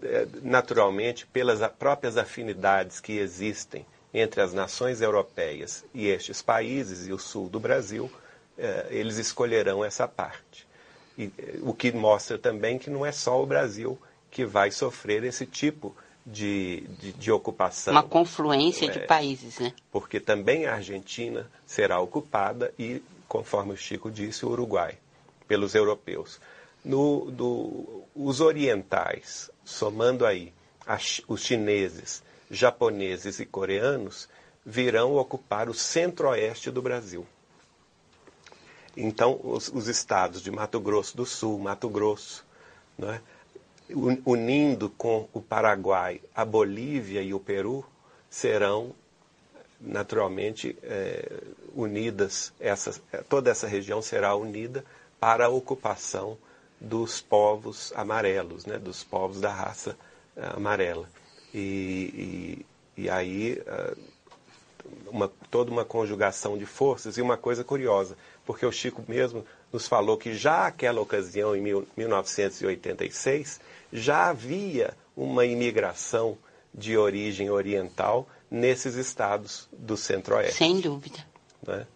É, 0.02 0.26
naturalmente, 0.42 1.26
pelas 1.26 1.66
próprias 1.72 2.16
afinidades 2.16 3.00
que 3.00 3.18
existem 3.18 3.84
entre 4.12 4.40
as 4.40 4.52
nações 4.52 5.00
europeias 5.00 5.84
e 5.92 6.08
estes 6.08 6.40
países 6.40 7.06
e 7.06 7.12
o 7.12 7.18
sul 7.18 7.48
do 7.48 7.60
Brasil, 7.60 8.10
é, 8.56 8.86
eles 8.90 9.18
escolherão 9.18 9.84
essa 9.84 10.06
parte. 10.06 10.67
E, 11.18 11.32
o 11.62 11.74
que 11.74 11.90
mostra 11.90 12.38
também 12.38 12.78
que 12.78 12.88
não 12.88 13.04
é 13.04 13.10
só 13.10 13.42
o 13.42 13.46
Brasil 13.46 13.98
que 14.30 14.44
vai 14.44 14.70
sofrer 14.70 15.24
esse 15.24 15.44
tipo 15.44 15.94
de, 16.24 16.82
de, 17.00 17.12
de 17.12 17.32
ocupação. 17.32 17.92
Uma 17.92 18.02
confluência 18.02 18.86
é, 18.86 18.90
de 18.90 19.00
países, 19.00 19.58
né? 19.58 19.72
Porque 19.90 20.20
também 20.20 20.66
a 20.66 20.74
Argentina 20.74 21.50
será 21.66 22.00
ocupada 22.00 22.72
e, 22.78 23.02
conforme 23.26 23.72
o 23.72 23.76
Chico 23.76 24.10
disse, 24.10 24.44
o 24.44 24.50
Uruguai, 24.50 24.96
pelos 25.46 25.74
europeus. 25.74 26.38
No, 26.84 27.30
do, 27.30 28.04
os 28.14 28.40
orientais, 28.40 29.50
somando 29.64 30.24
aí 30.24 30.52
as, 30.86 31.20
os 31.26 31.42
chineses, 31.42 32.22
japoneses 32.50 33.40
e 33.40 33.46
coreanos, 33.46 34.28
virão 34.64 35.16
ocupar 35.16 35.68
o 35.68 35.74
centro-oeste 35.74 36.70
do 36.70 36.82
Brasil. 36.82 37.26
Então, 39.00 39.38
os, 39.44 39.68
os, 39.68 39.86
estados 39.86 40.42
de 40.42 40.50
Mato 40.50 40.80
Grosso 40.80 41.16
do 41.16 41.24
Sul, 41.24 41.58
Mato 41.60 41.88
Grosso, 41.88 42.44
né, 42.98 43.20
unindo 44.26 44.90
com 44.90 45.28
o 45.32 45.40
Paraguai, 45.40 46.20
a 46.34 46.44
Bolívia 46.44 47.22
e 47.22 47.32
o 47.32 47.38
Peru, 47.38 47.86
serão 48.28 48.92
naturalmente 49.80 50.76
é, 50.82 51.30
unidas, 51.74 52.52
essa, 52.58 53.00
toda 53.28 53.50
essa 53.50 53.68
região 53.68 54.02
será 54.02 54.34
unida 54.34 54.84
para 55.20 55.46
a 55.46 55.48
ocupação 55.48 56.36
dos 56.80 57.20
povos 57.20 57.92
amarelos, 57.94 58.66
né, 58.66 58.78
dos 58.78 59.04
povos 59.04 59.40
da 59.40 59.52
raça 59.52 59.96
uh, 60.36 60.56
amarela. 60.56 61.08
E, 61.54 62.64
e, 62.96 63.02
e 63.02 63.10
aí 63.10 63.62
uh, 63.62 63.98
uma, 65.06 65.30
toda 65.50 65.70
uma 65.70 65.84
conjugação 65.84 66.58
de 66.58 66.66
forças 66.66 67.16
e 67.16 67.22
uma 67.22 67.36
coisa 67.36 67.64
curiosa, 67.64 68.16
porque 68.48 68.64
o 68.64 68.72
Chico 68.72 69.04
mesmo 69.06 69.44
nos 69.70 69.86
falou 69.86 70.16
que 70.16 70.32
já 70.32 70.66
aquela 70.66 71.02
ocasião, 71.02 71.54
em 71.54 71.60
mil, 71.60 71.86
1986, 71.94 73.60
já 73.92 74.30
havia 74.30 74.96
uma 75.14 75.44
imigração 75.44 76.38
de 76.72 76.96
origem 76.96 77.50
oriental 77.50 78.26
nesses 78.50 78.94
estados 78.94 79.68
do 79.70 79.98
centro-oeste. 79.98 80.56
Sem 80.56 80.80
dúvida. 80.80 81.18
Né? 81.62 81.86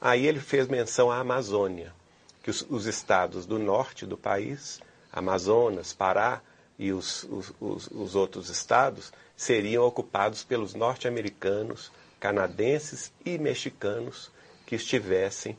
Aí 0.00 0.28
ele 0.28 0.38
fez 0.38 0.68
menção 0.68 1.10
à 1.10 1.18
Amazônia 1.18 1.92
que 2.40 2.50
os, 2.50 2.64
os 2.70 2.86
estados 2.86 3.44
do 3.44 3.58
norte 3.58 4.06
do 4.06 4.16
país, 4.16 4.78
Amazonas, 5.12 5.92
Pará 5.92 6.40
e 6.78 6.92
os, 6.92 7.24
os, 7.24 7.52
os 7.90 8.14
outros 8.14 8.48
estados, 8.48 9.12
seriam 9.36 9.84
ocupados 9.84 10.44
pelos 10.44 10.72
norte-americanos, 10.72 11.90
canadenses 12.20 13.12
e 13.26 13.36
mexicanos 13.38 14.30
que 14.64 14.76
estivessem 14.76 15.58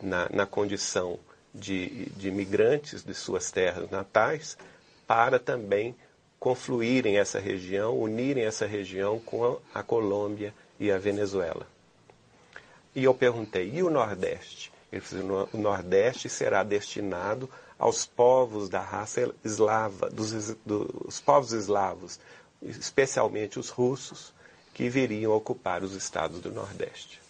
na, 0.00 0.28
na, 0.32 0.46
condição 0.46 1.18
de, 1.54 2.06
de 2.10 2.30
migrantes 2.30 3.02
de 3.02 3.12
suas 3.14 3.50
terras 3.50 3.90
natais, 3.90 4.56
para 5.06 5.38
também 5.38 5.94
confluírem 6.38 7.18
essa 7.18 7.40
região, 7.40 7.98
unirem 7.98 8.44
essa 8.44 8.66
região 8.66 9.18
com 9.18 9.58
a 9.74 9.82
Colômbia 9.82 10.54
e 10.78 10.90
a 10.90 10.98
Venezuela. 10.98 11.66
E 12.94 13.04
eu 13.04 13.14
perguntei, 13.14 13.70
e 13.70 13.82
o 13.82 13.90
Nordeste? 13.90 14.72
Ele 14.90 15.00
falou, 15.00 15.48
o 15.52 15.58
Nordeste 15.58 16.28
será 16.28 16.62
destinado 16.62 17.48
aos 17.78 18.04
povos 18.04 18.68
da 18.68 18.80
raça 18.80 19.32
eslava, 19.44 20.10
dos, 20.10 20.54
dos 20.66 21.20
povos 21.20 21.52
eslavos, 21.52 22.18
especialmente 22.62 23.58
os 23.58 23.68
russos, 23.68 24.32
que 24.74 24.88
viriam 24.88 25.32
ocupar 25.32 25.82
os 25.82 25.94
estados 25.94 26.40
do 26.40 26.50
Nordeste. 26.50 27.20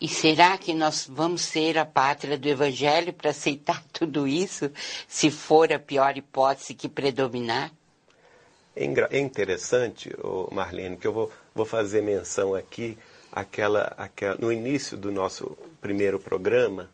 E 0.00 0.08
será 0.08 0.58
que 0.58 0.74
nós 0.74 1.06
vamos 1.10 1.42
ser 1.42 1.78
a 1.78 1.84
pátria 1.84 2.36
do 2.36 2.48
Evangelho 2.48 3.12
para 3.12 3.30
aceitar 3.30 3.82
tudo 3.92 4.26
isso, 4.26 4.70
se 5.08 5.30
for 5.30 5.72
a 5.72 5.78
pior 5.78 6.16
hipótese 6.16 6.74
que 6.74 6.88
predominar? 6.88 7.72
É 8.74 9.18
interessante, 9.18 10.10
Marlene, 10.52 10.98
que 10.98 11.06
eu 11.06 11.12
vou, 11.12 11.32
vou 11.54 11.64
fazer 11.64 12.02
menção 12.02 12.54
aqui 12.54 12.98
aquela, 13.32 13.92
aquela, 13.96 14.36
no 14.36 14.52
início 14.52 14.96
do 14.96 15.10
nosso 15.10 15.56
primeiro 15.80 16.18
programa, 16.18 16.90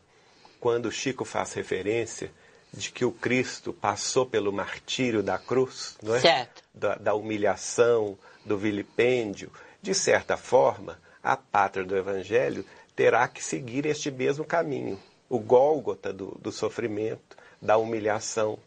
quando 0.61 0.91
Chico 0.93 1.25
faz 1.25 1.53
referência 1.53 2.31
de 2.73 2.91
que 2.91 3.05
o 3.05 3.13
Cristo 3.13 3.73
passou 3.73 4.25
pelo 4.25 4.53
martírio 4.53 5.23
da 5.23 5.39
cruz, 5.39 5.97
não 6.03 6.15
é? 6.15 6.21
Certo. 6.21 6.63
Da, 6.75 6.95
da 6.95 7.15
humilhação, 7.15 8.17
do 8.45 8.57
vilipêndio, 8.57 9.53
de 9.81 9.95
certa 9.95 10.37
forma, 10.37 10.99
a 11.23 11.37
pátria 11.37 11.85
do 11.85 11.97
Evangelho 11.97 12.65
terá 12.95 13.27
que 13.29 13.43
seguir 13.43 13.87
este 13.87 14.11
mesmo 14.11 14.45
caminho, 14.45 14.99
o 15.29 15.39
Gólgota 15.39 16.13
do, 16.13 16.39
do 16.41 16.53
sofrimento, 16.53 17.37
da 17.61 17.77
humilhação, 17.77 18.59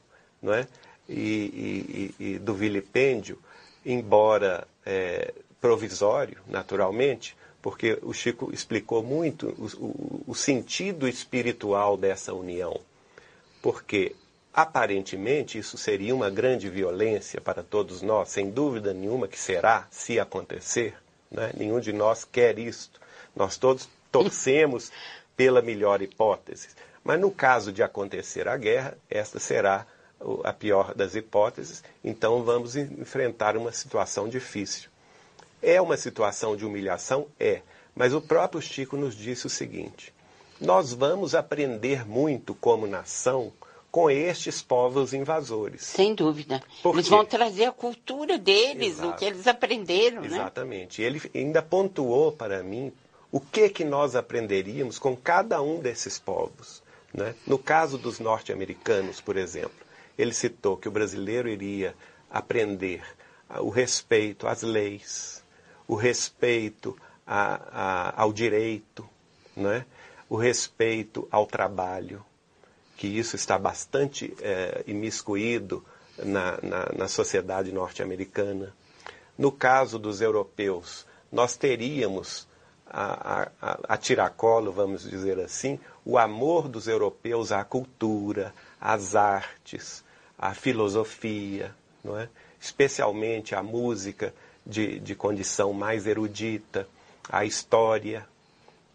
não 0.41 0.53
é? 0.53 0.67
E, 1.07 2.13
e, 2.19 2.25
e 2.33 2.39
do 2.39 2.53
vilipêndio, 2.55 3.37
embora 3.85 4.67
é, 4.85 5.33
provisório, 5.61 6.37
naturalmente, 6.47 7.35
porque 7.61 7.97
o 8.03 8.13
Chico 8.13 8.53
explicou 8.53 9.01
muito 9.01 9.47
o, 9.57 9.85
o, 9.85 10.23
o 10.27 10.35
sentido 10.35 11.07
espiritual 11.07 11.97
dessa 11.97 12.33
união. 12.33 12.79
Porque, 13.61 14.15
aparentemente, 14.53 15.57
isso 15.57 15.75
seria 15.75 16.13
uma 16.13 16.29
grande 16.29 16.69
violência 16.69 17.41
para 17.41 17.63
todos 17.63 18.03
nós, 18.03 18.29
sem 18.29 18.51
dúvida 18.51 18.93
nenhuma 18.93 19.27
que 19.27 19.39
será, 19.39 19.87
se 19.89 20.19
acontecer. 20.19 20.95
Né? 21.31 21.51
Nenhum 21.57 21.79
de 21.79 21.91
nós 21.91 22.23
quer 22.23 22.59
isto. 22.59 23.01
Nós 23.35 23.57
todos 23.57 23.89
torcemos 24.15 24.91
pela 25.35 25.61
melhor 25.61 26.01
hipótese. 26.01 26.69
Mas 27.03 27.19
no 27.19 27.29
caso 27.29 27.73
de 27.73 27.83
acontecer 27.83 28.47
a 28.47 28.55
guerra, 28.55 28.97
esta 29.09 29.39
será 29.39 29.85
a 30.43 30.53
pior 30.53 30.93
das 30.95 31.15
hipóteses, 31.15 31.83
então 32.03 32.41
vamos 32.43 32.77
enfrentar 32.77 33.57
uma 33.57 33.73
situação 33.73 34.29
difícil. 34.29 34.89
É 35.61 35.81
uma 35.81 35.97
situação 35.97 36.55
de 36.55 36.65
humilhação? 36.65 37.27
É. 37.37 37.61
Mas 37.93 38.13
o 38.13 38.21
próprio 38.21 38.61
Chico 38.61 38.95
nos 38.95 39.15
disse 39.15 39.45
o 39.45 39.49
seguinte: 39.49 40.13
nós 40.59 40.93
vamos 40.93 41.35
aprender 41.35 42.07
muito 42.07 42.55
como 42.55 42.87
nação 42.87 43.51
com 43.91 44.09
estes 44.09 44.61
povos 44.61 45.13
invasores. 45.13 45.83
Sem 45.83 46.15
dúvida. 46.15 46.61
Eles 46.83 47.07
vão 47.07 47.25
trazer 47.25 47.65
a 47.65 47.71
cultura 47.71 48.37
deles, 48.37 48.99
Exato. 48.99 49.09
o 49.09 49.15
que 49.15 49.25
eles 49.25 49.47
aprenderam. 49.47 50.21
Né? 50.21 50.27
Exatamente. 50.27 51.01
Né? 51.01 51.07
Ele 51.07 51.21
ainda 51.33 51.61
pontuou 51.61 52.31
para 52.31 52.63
mim 52.63 52.91
o 53.35 53.41
que, 53.41 53.67
que 53.67 53.83
nós 53.83 54.15
aprenderíamos 54.15 54.97
com 54.97 55.13
cada 55.13 55.61
um 55.61 55.81
desses 55.81 56.17
povos. 56.17 56.81
Né? 57.13 57.35
No 57.45 57.59
caso 57.59 57.97
dos 57.97 58.17
norte-americanos, 58.17 59.19
por 59.19 59.35
exemplo, 59.35 59.85
ele 60.17 60.33
citou 60.33 60.77
que 60.77 60.87
o 60.87 60.91
brasileiro 60.91 61.49
iria 61.49 61.93
aprender 62.31 63.03
o 63.59 63.67
respeito 63.67 64.47
às 64.47 64.61
leis, 64.61 65.43
o 65.85 65.95
respeito 65.95 66.97
a, 67.27 68.13
a, 68.15 68.21
ao 68.21 68.31
direito, 68.31 69.05
né? 69.53 69.85
o 70.29 70.37
respeito 70.37 71.27
ao 71.29 71.45
trabalho, 71.45 72.25
que 72.95 73.05
isso 73.05 73.35
está 73.35 73.59
bastante 73.59 74.33
é, 74.39 74.81
imiscuído 74.87 75.83
na, 76.19 76.57
na, 76.63 76.85
na 76.99 77.07
sociedade 77.09 77.69
norte-americana. 77.73 78.73
No 79.37 79.51
caso 79.51 79.99
dos 79.99 80.21
europeus, 80.21 81.05
nós 81.29 81.57
teríamos 81.57 82.47
a, 82.97 83.49
a, 83.61 83.79
a, 83.89 83.97
tiracolo, 83.97 84.71
vamos 84.71 85.03
dizer 85.03 85.37
assim, 85.41 85.77
o 86.05 86.17
amor 86.17 86.69
dos 86.69 86.87
europeus 86.87 87.51
à 87.51 87.61
cultura, 87.65 88.53
às 88.79 89.15
artes, 89.17 90.01
à 90.39 90.53
filosofia, 90.53 91.75
não 92.01 92.17
é? 92.17 92.29
especialmente 92.59 93.53
à 93.53 93.61
música, 93.61 94.33
de, 94.65 94.97
de 94.99 95.13
condição 95.13 95.73
mais 95.73 96.07
erudita, 96.07 96.87
a 97.29 97.43
história, 97.43 98.25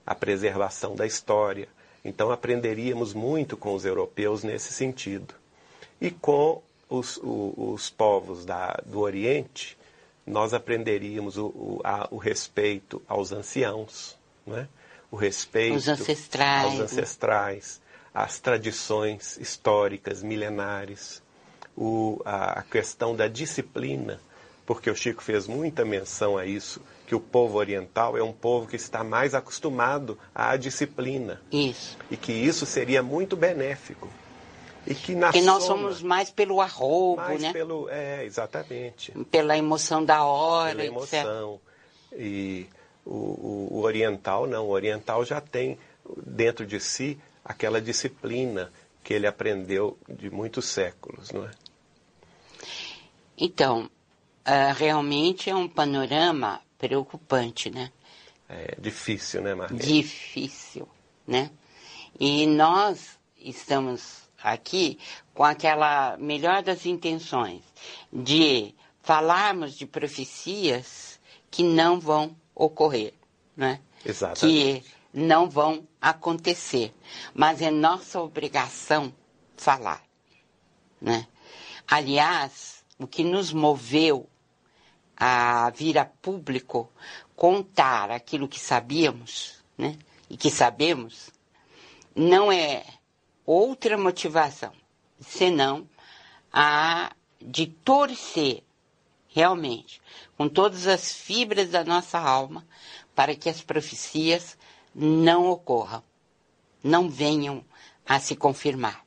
a 0.07 0.15
preservação 0.15 0.97
da 0.97 1.07
história. 1.07 1.69
Então 2.03 2.31
aprenderíamos 2.31 3.13
muito 3.13 3.55
com 3.57 3.75
os 3.75 3.85
europeus 3.85 4.43
nesse 4.43 4.73
sentido. 4.73 5.35
E 6.01 6.11
com 6.11 6.63
os, 6.89 7.19
os, 7.19 7.53
os 7.57 7.91
povos 7.91 8.47
da, 8.47 8.81
do 8.87 8.99
Oriente, 9.01 9.77
nós 10.31 10.55
aprenderíamos 10.55 11.37
o, 11.37 11.47
o, 11.47 11.81
a, 11.85 12.09
o 12.11 12.17
respeito 12.17 13.03
aos 13.07 13.33
anciãos, 13.33 14.17
não 14.47 14.57
é? 14.57 14.69
o 15.11 15.17
respeito 15.17 15.77
Os 15.77 15.89
ancestrais, 15.89 16.65
aos 16.65 16.79
né? 16.79 16.85
ancestrais, 16.85 17.81
às 18.15 18.39
tradições 18.39 19.37
históricas, 19.39 20.23
milenares, 20.23 21.23
o, 21.77 22.21
a, 22.25 22.61
a 22.61 22.63
questão 22.63 23.15
da 23.15 23.27
disciplina, 23.27 24.21
porque 24.65 24.91
o 24.91 24.95
Chico 24.95 25.23
fez 25.23 25.47
muita 25.47 25.85
menção 25.85 26.39
a 26.39 26.47
isso, 26.47 26.81
que 27.07 27.15
o 27.15 27.21
povo 27.21 27.59
oriental 27.59 28.17
é 28.17 28.23
um 28.23 28.33
povo 28.33 28.69
que 28.69 28.77
está 28.77 29.03
mais 29.03 29.35
acostumado 29.35 30.17
à 30.33 30.57
disciplina 30.57 31.43
Isso. 31.51 31.99
e 32.09 32.17
que 32.17 32.31
isso 32.31 32.65
seria 32.65 33.03
muito 33.03 33.37
benéfico. 33.37 34.09
E 34.87 34.95
que 34.95 35.15
nós 35.15 35.37
soma, 35.37 35.61
somos 35.61 36.03
mais 36.03 36.31
pelo 36.31 36.61
arrobo, 36.61 37.21
mais 37.21 37.41
né? 37.43 37.53
pelo 37.53 37.89
é 37.91 38.25
exatamente 38.25 39.13
Pela 39.31 39.57
emoção 39.57 40.05
da 40.05 40.25
hora, 40.25 40.71
pela 40.77 40.85
etc. 40.85 41.13
emoção. 41.13 41.61
E 42.13 42.67
o, 43.05 43.15
o- 43.15 43.69
o 43.73 43.83
oriental 43.83 44.47
não, 44.47 44.67
o 44.67 44.71
oriental 44.71 45.25
já 45.25 45.41
tem 45.41 45.79
dentro 46.27 46.67
de 46.67 46.81
si 46.81 47.19
aquela 47.45 47.81
disciplina 47.81 48.73
que 49.05 49.15
ele 49.15 49.27
aprendeu 49.27 49.99
de 50.09 50.31
muitos 50.31 50.65
séculos, 50.67 51.31
não 51.31 51.45
é? 51.45 51.51
Então, 53.37 53.91
ah, 54.45 54.73
realmente 54.73 55.49
é 55.51 55.55
um 55.55 55.69
panorama 55.69 56.61
preocupante, 56.79 57.71
né? 57.71 57.91
É 58.49 58.75
difícil, 58.79 59.41
né, 59.43 59.55
Marlene? 59.55 59.83
Difícil, 60.03 60.89
né? 61.27 61.51
E 62.19 62.47
nós 62.47 63.19
estamos 63.39 64.20
aqui 64.43 64.99
com 65.35 65.45
aquela 65.45 66.17
melhor 66.19 66.63
das 66.63 66.87
intenções 66.87 67.63
de 68.13 68.75
falarmos 69.03 69.75
de 69.77 69.87
profecias 69.87 71.21
que 71.51 71.63
não 71.63 71.99
vão 71.99 72.37
ocorrer, 72.55 73.15
né? 73.57 73.81
Exatamente. 74.05 74.83
Que 74.83 74.85
não 75.13 75.49
vão 75.49 75.87
acontecer, 76.01 76.95
mas 77.35 77.61
é 77.61 77.71
nossa 77.71 78.21
obrigação 78.21 79.13
falar, 79.57 80.03
né? 81.01 81.27
Aliás, 81.89 82.85
o 82.99 83.07
que 83.07 83.25
nos 83.25 83.53
moveu 83.53 84.29
a 85.17 85.71
vir 85.71 85.99
a 85.99 86.05
público 86.05 86.91
contar 87.35 88.11
aquilo 88.11 88.49
que 88.49 88.61
sabíamos, 88.61 89.63
né? 89.77 89.99
E 90.29 90.37
que 90.37 90.51
sabemos, 90.51 91.31
não 92.15 92.53
é 92.53 92.85
outra 93.51 93.99
motivação, 93.99 94.73
senão 95.21 95.89
a 96.53 97.13
de 97.43 97.67
torcer 97.67 98.63
realmente 99.29 100.01
com 100.37 100.49
todas 100.49 100.87
as 100.87 101.13
fibras 101.13 101.71
da 101.71 101.83
nossa 101.83 102.17
alma 102.17 102.65
para 103.13 103.35
que 103.35 103.49
as 103.49 103.61
profecias 103.61 104.57
não 104.95 105.51
ocorram, 105.51 106.01
não 106.81 107.11
venham 107.11 107.65
a 108.07 108.21
se 108.21 108.37
confirmar. 108.37 109.05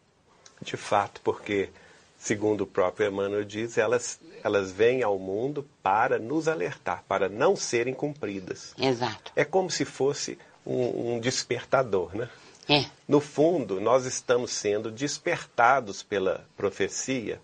De 0.62 0.76
fato, 0.76 1.22
porque, 1.22 1.70
segundo 2.18 2.62
o 2.62 2.68
próprio 2.68 3.08
Emmanuel 3.08 3.46
diz, 3.46 3.78
elas, 3.78 4.20
elas 4.44 4.74
vêm 4.74 5.04
ao 5.04 5.18
mundo 5.18 5.66
para 5.82 6.20
nos 6.20 6.50
alertar, 6.50 7.06
para 7.08 7.30
não 7.30 7.56
serem 7.56 7.94
cumpridas. 7.94 8.74
Exato. 8.78 9.32
É 9.38 9.46
como 9.46 9.72
se 9.72 9.86
fosse 9.86 10.38
um, 10.66 11.16
um 11.16 11.20
despertador, 11.22 12.14
né? 12.14 12.30
É, 12.70 12.86
No 13.08 13.20
fundo, 13.20 13.82
nós 13.82 14.06
estamos 14.06 14.52
sendo 14.52 14.90
despertados 14.90 16.02
pela 16.02 16.48
profecia 16.56 17.42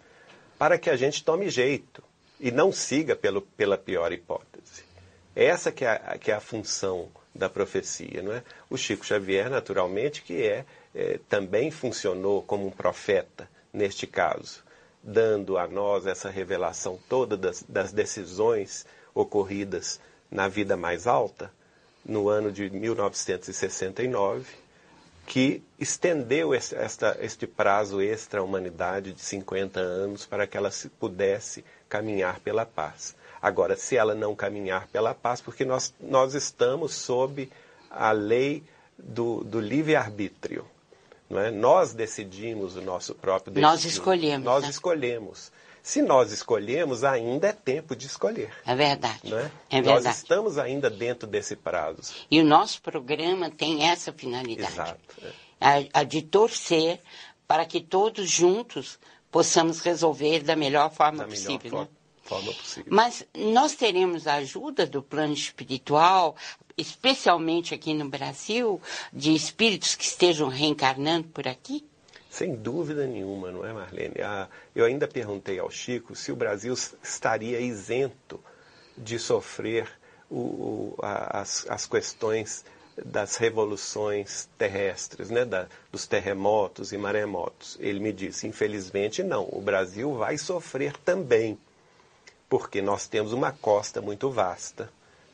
para 0.58 0.78
que 0.78 0.90
a 0.90 0.96
gente 0.96 1.24
tome 1.24 1.50
jeito 1.50 2.04
e 2.40 2.52
não 2.52 2.72
siga 2.72 3.16
pelo, 3.16 3.42
pela 3.42 3.78
pior 3.78 4.12
hipótese. 4.12 4.84
Essa 5.36 5.72
que 5.72 5.86
é, 5.86 5.90
a, 5.90 6.18
que 6.18 6.32
é 6.32 6.36
a 6.36 6.40
função 6.40 7.10
da 7.34 7.50
profecia, 7.50 8.22
não 8.22 8.34
é? 8.34 8.44
O 8.70 8.78
Chico 8.78 9.06
Xavier, 9.06 9.50
naturalmente, 9.50 10.22
que 10.22 10.44
é, 10.44 10.66
é, 10.94 11.20
também 11.30 11.70
funcionou 11.72 12.42
como 12.42 12.68
um 12.68 12.72
profeta 12.72 13.50
neste 13.72 14.08
caso, 14.08 14.64
dando 15.04 15.58
a 15.58 15.68
nós 15.68 16.08
essa 16.08 16.30
revelação 16.30 17.00
toda 17.08 17.38
das, 17.38 17.64
das 17.64 17.92
decisões 17.92 18.86
ocorridas 19.14 20.00
na 20.30 20.48
vida 20.48 20.76
mais 20.76 21.08
alta, 21.08 21.52
no 22.06 22.30
ano 22.30 22.52
de 22.52 22.70
1969, 22.70 24.46
que 25.30 25.62
estendeu 25.80 26.56
esse, 26.56 26.76
esta, 26.76 27.16
este 27.22 27.46
prazo 27.46 28.02
extra 28.02 28.40
à 28.40 28.44
humanidade 28.44 29.14
de 29.14 29.22
50 29.22 29.80
anos 29.80 30.26
para 30.26 30.48
que 30.48 30.58
ela 30.58 30.72
se 30.72 30.90
pudesse 30.90 31.64
caminhar 31.88 32.40
pela 32.40 32.66
paz. 32.66 33.16
Agora, 33.40 33.76
se 33.76 33.96
ela 33.96 34.16
não 34.16 34.36
caminhar 34.36 34.88
pela 34.88 35.14
paz, 35.14 35.40
porque 35.40 35.64
nós, 35.64 35.94
nós 36.02 36.34
estamos 36.34 36.96
sob 36.96 37.48
a 37.92 38.12
lei 38.12 38.64
do, 38.98 39.44
do 39.44 39.60
livre-arbítrio. 39.60 40.66
Não 41.30 41.40
é? 41.40 41.52
Nós 41.52 41.94
decidimos 41.94 42.76
o 42.76 42.82
nosso 42.82 43.14
próprio 43.14 43.54
destino. 43.54 43.72
Nós 43.72 43.86
escolhemos, 43.86 44.44
Nós 44.44 44.64
né? 44.64 44.70
escolhemos. 44.72 45.52
Se 45.82 46.02
nós 46.02 46.32
escolhemos, 46.32 47.04
ainda 47.04 47.48
é 47.48 47.54
tempo 47.54 47.96
de 47.96 48.06
escolher. 48.06 48.52
é 48.66 48.76
verdade. 48.76 49.22
Não 49.30 49.40
é? 49.40 49.52
É 49.70 49.82
Nós 49.82 49.96
verdade. 49.96 50.18
estamos 50.18 50.58
ainda 50.58 50.90
dentro 50.90 51.28
desse 51.28 51.56
prazo. 51.56 52.14
E 52.30 52.40
o 52.40 52.44
nosso 52.46 52.82
programa 52.82 53.50
tem 53.50 53.88
essa 53.90 54.12
finalidade. 54.14 54.72
Exato. 54.74 55.00
é. 55.24 55.32
A, 55.94 56.00
a 56.02 56.04
de 56.04 56.22
torcer 56.22 57.02
para 57.48 57.66
que 57.66 57.82
todos 57.82 58.30
juntos 58.30 59.00
possamos 59.32 59.80
resolver 59.82 60.42
da 60.42 60.56
melhor 60.56 60.92
forma 60.92 61.20
Da 61.20 61.28
melhor 61.28 61.46
possível. 61.46 61.70
for- 61.72 61.82
né? 61.82 61.88
forma 62.24 62.54
possível. 62.54 62.94
Mas 62.94 63.26
nós 63.36 63.74
teremos 63.74 64.28
a 64.28 64.36
ajuda 64.36 64.86
do 64.86 65.02
plano 65.02 65.34
espiritual, 65.34 66.36
especialmente 66.78 67.74
aqui 67.74 67.94
no 67.94 68.08
Brasil, 68.10 68.82
de 69.12 69.34
espíritos 69.34 69.96
que 69.96 70.04
estejam 70.04 70.48
reencarnando 70.48 71.28
por 71.30 71.48
aqui? 71.48 71.86
Sem 72.30 72.56
dúvida 72.56 73.08
nenhuma, 73.08 73.52
não 73.52 73.66
é, 73.66 73.74
Marlene? 73.74 74.22
Ah, 74.24 74.48
eu 74.76 74.86
ainda 74.86 75.08
perguntei 75.08 75.58
ao 75.60 75.70
Chico 75.72 76.16
se 76.16 76.32
o 76.32 76.36
Brasil 76.36 76.74
estaria 77.02 77.60
isento 77.60 78.40
de 78.96 79.18
sofrer 79.18 79.90
o- 80.30 80.36
o- 80.38 80.96
a- 81.02 81.42
as, 81.42 81.66
as 81.68 81.88
questões 81.88 82.64
das 83.04 83.38
revoluções 83.38 84.48
terrestres, 84.58 85.30
né? 85.32 85.44
da- 85.44 85.68
dos 85.92 86.06
terremotos 86.06 86.92
e 86.92 86.98
maremotos. 86.98 87.78
Ele 87.80 88.00
me 88.00 88.14
disse, 88.14 88.46
infelizmente 88.46 89.24
não, 89.24 89.48
o 89.52 89.60
Brasil 89.62 90.14
vai 90.16 90.38
sofrer 90.38 90.96
também, 90.98 91.58
porque 92.48 92.82
nós 92.82 93.08
temos 93.08 93.34
uma 93.34 93.52
costa 93.52 94.02
muito 94.02 94.30
vasta, 94.30 94.92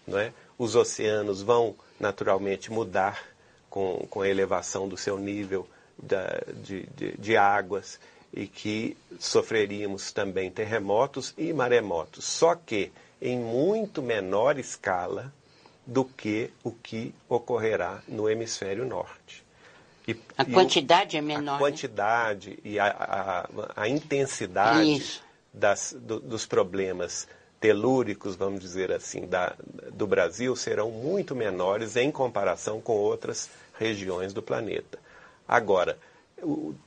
não 0.07 0.17
é? 0.17 0.31
Os 0.57 0.75
oceanos 0.75 1.41
vão 1.41 1.75
naturalmente 1.99 2.71
mudar 2.71 3.21
com, 3.69 4.05
com 4.09 4.21
a 4.21 4.29
elevação 4.29 4.87
do 4.87 4.95
seu 4.95 5.17
nível 5.17 5.67
da- 6.01 6.41
de, 6.63 6.83
de- 6.95 7.17
de 7.17 7.37
águas 7.37 7.99
e 8.33 8.47
que 8.47 8.97
sofreríamos 9.19 10.11
também 10.11 10.51
terremotos 10.51 11.33
e 11.37 11.53
maremotos, 11.53 12.25
só 12.25 12.55
que 12.55 12.91
em 13.21 13.39
muito 13.39 14.01
menor 14.01 14.59
escala 14.59 15.33
do 15.85 16.03
que 16.03 16.51
o 16.63 16.71
que 16.71 17.13
ocorrerá 17.29 18.01
no 18.07 18.29
hemisfério 18.29 18.85
norte. 18.85 19.43
E- 20.07 20.15
A 20.37 20.43
e 20.43 20.51
o- 20.51 20.53
quantidade 20.53 21.15
é 21.17 21.21
menor. 21.21 21.51
a 21.51 21.53
né? 21.53 21.59
quantidade 21.59 22.59
e 22.63 22.77
a, 22.79 22.87
a- 22.87 23.47
a 23.83 23.87
intensidade 23.87 25.21
das- 25.53 25.95
do- 25.97 26.19
dos 26.19 26.45
problemas 26.45 27.27
telúricos, 27.59 28.35
vamos 28.35 28.59
dizer 28.59 28.91
assim, 28.91 29.25
da- 29.25 29.55
do 29.93 30.05
Brasil 30.05 30.55
serão 30.55 30.91
muito 30.91 31.33
menores 31.35 31.95
em 31.95 32.11
comparação 32.11 32.81
com 32.81 32.93
outras 32.93 33.49
regiões 33.79 34.33
do 34.33 34.41
planeta. 34.41 34.99
Agora, 35.47 35.97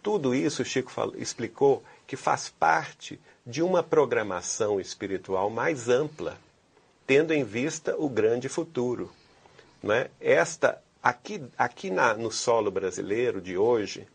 tudo 0.03 0.35
isso 0.35 0.63
o 0.63 0.65
Chico 0.65 0.91
explicou 1.17 1.83
que 2.07 2.17
faz 2.17 2.49
parte 2.49 3.21
de 3.47 3.63
uma 3.63 3.83
programação 3.83 4.81
espiritual 4.81 5.49
mais 5.49 5.89
ampla, 5.89 6.37
tendo 7.07 7.33
em 7.33 7.45
vista 7.45 7.95
o 7.97 8.09
grande 8.09 8.49
futuro. 8.49 9.11
Não 9.83 9.95
é? 9.95 10.11
Esta, 10.21 10.83
aqui 11.03 11.43
aqui 11.57 11.91
na- 11.91 12.15
no 12.15 12.31
solo 12.31 12.71
brasileiro 12.71 13.41
de 13.41 13.57
hoje, 13.57 14.07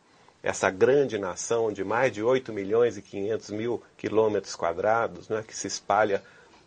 essa 0.44 0.70
grande 0.70 1.18
nação 1.18 1.72
de 1.72 1.84
mais 1.84 2.12
de 2.12 2.22
8 2.22 2.52
milhões 2.52 2.98
e 2.98 3.02
500 3.02 3.50
mil 3.50 3.82
quilômetros 3.98 4.56
quadrados, 4.56 5.30
não 5.30 5.38
é? 5.38 5.44
que 5.44 5.56
se 5.56 5.68
espalha 5.68 6.22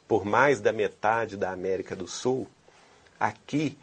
por 0.08 0.24
mais 0.24 0.60
da 0.60 0.72
metade 0.72 1.36
da 1.36 1.50
América 1.50 1.94
do 1.94 2.08
Sul, 2.08 2.48
aqui, 3.20 3.76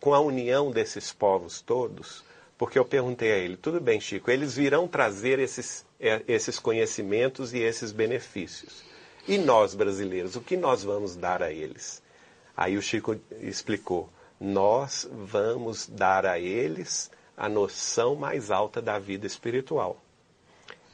com 0.00 0.12
a 0.14 0.20
união 0.20 0.70
desses 0.70 1.12
povos 1.12 1.60
todos, 1.60 2.22
porque 2.60 2.78
eu 2.78 2.84
perguntei 2.84 3.32
a 3.32 3.36
ele, 3.38 3.56
tudo 3.56 3.80
bem, 3.80 3.98
Chico, 3.98 4.30
eles 4.30 4.54
virão 4.54 4.86
trazer 4.86 5.38
esses, 5.38 5.82
eh, 5.98 6.22
esses 6.28 6.58
conhecimentos 6.58 7.54
e 7.54 7.58
esses 7.58 7.90
benefícios. 7.90 8.84
E 9.26 9.38
nós, 9.38 9.74
brasileiros, 9.74 10.36
o 10.36 10.42
que 10.42 10.58
nós 10.58 10.84
vamos 10.84 11.16
dar 11.16 11.42
a 11.42 11.50
eles? 11.50 12.02
Aí 12.54 12.76
o 12.76 12.82
Chico 12.82 13.18
explicou, 13.40 14.10
nós 14.38 15.08
vamos 15.10 15.86
dar 15.86 16.26
a 16.26 16.38
eles 16.38 17.10
a 17.34 17.48
noção 17.48 18.14
mais 18.14 18.50
alta 18.50 18.82
da 18.82 18.98
vida 18.98 19.26
espiritual. 19.26 19.96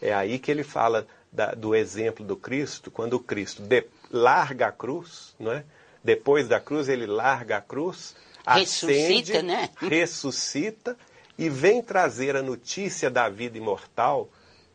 É 0.01 0.15
aí 0.15 0.39
que 0.39 0.53
ele 0.53 0.63
fala 0.63 1.05
da- 1.33 1.51
do 1.53 1.75
exemplo 1.75 2.25
do 2.25 2.37
Cristo, 2.37 2.93
quando 2.93 3.15
o 3.15 3.21
Cristo, 3.21 3.61
de- 3.63 3.87
larga 4.09 4.69
a 4.69 4.73
cruz, 4.73 5.35
não 5.37 5.51
é? 5.51 5.65
Depois 6.05 6.47
da 6.47 6.61
cruz, 6.61 6.89
ele 6.89 7.07
larga 7.07 7.57
a 7.57 7.61
cruz, 7.61 8.15
ressuscita, 8.47 8.93
ascende, 8.93 9.43
né? 9.43 9.71
ressuscita 9.81 10.97
e 11.39 11.49
vem 11.49 11.83
trazer 11.83 12.37
a 12.37 12.43
notícia 12.43 13.11
da 13.11 13.29
vida 13.29 13.59
imortal 13.59 14.29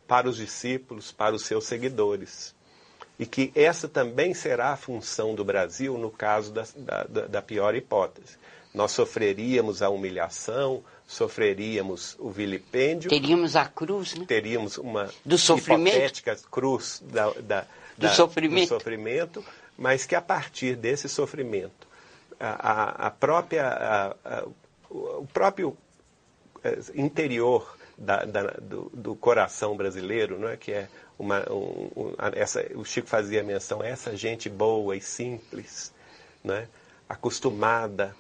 para 0.08 0.30
os 0.30 0.38
discípulos, 0.38 1.12
para 1.12 1.36
os 1.36 1.46
seus 1.46 1.66
seguidores. 1.66 2.54
E 3.18 3.26
que 3.26 3.52
essa 3.56 3.88
também 3.88 4.34
será 4.34 4.72
a 4.72 4.78
função 4.78 5.36
do 5.36 5.44
Brasil 5.44 5.98
no 5.98 6.10
caso 6.10 6.52
da, 6.52 6.66
da, 7.08 7.28
da 7.28 7.42
pior 7.42 7.76
hipótese. 7.76 8.38
Nós 8.74 8.92
sofreríamos 8.92 9.82
a 9.82 9.90
humilhação, 9.90 10.84
sofreríamos 11.06 12.16
o 12.20 12.30
vilipêndio. 12.30 13.10
Teríamos 13.10 13.56
a 13.56 13.66
cruz, 13.66 14.16
né? 14.16 14.26
Teríamos 14.26 14.78
uma 14.78 15.10
do 15.26 15.38
sofrimento. 15.38 15.96
hipotética 15.96 16.38
cruz 16.50 17.04
da, 17.06 17.32
da, 17.42 17.66
do, 17.98 18.10
sofrimento. 18.10 18.70
do 18.70 18.80
sofrimento, 18.80 19.46
mas 19.78 20.06
que 20.06 20.16
a 20.16 20.22
partir 20.22 20.76
desse 20.76 21.10
sofrimento, 21.10 21.88
a, 22.40 23.08
a 23.08 23.12
própria, 23.12 23.68
a, 24.24 24.46
o 24.90 25.28
próprio 25.34 25.78
interior 26.94 27.78
da, 27.98 28.26
da, 28.26 28.44
do, 28.62 28.92
do, 28.94 29.16
coração 29.16 29.76
brasileiro, 29.76 30.40
não 30.40 30.50
é? 30.50 30.58
que 30.58 30.72
é 30.72 30.88
uma, 31.18 31.48
um, 31.52 31.92
um, 31.96 32.14
essa, 32.34 32.66
o 32.76 32.84
Chico 32.84 33.08
fazia 33.08 33.44
menção 33.44 33.84
essa 33.84 34.16
gente 34.16 34.50
boa 34.50 34.96
e 34.96 35.02
simples, 35.02 35.94
né? 36.44 36.68
acostumada 37.08 38.16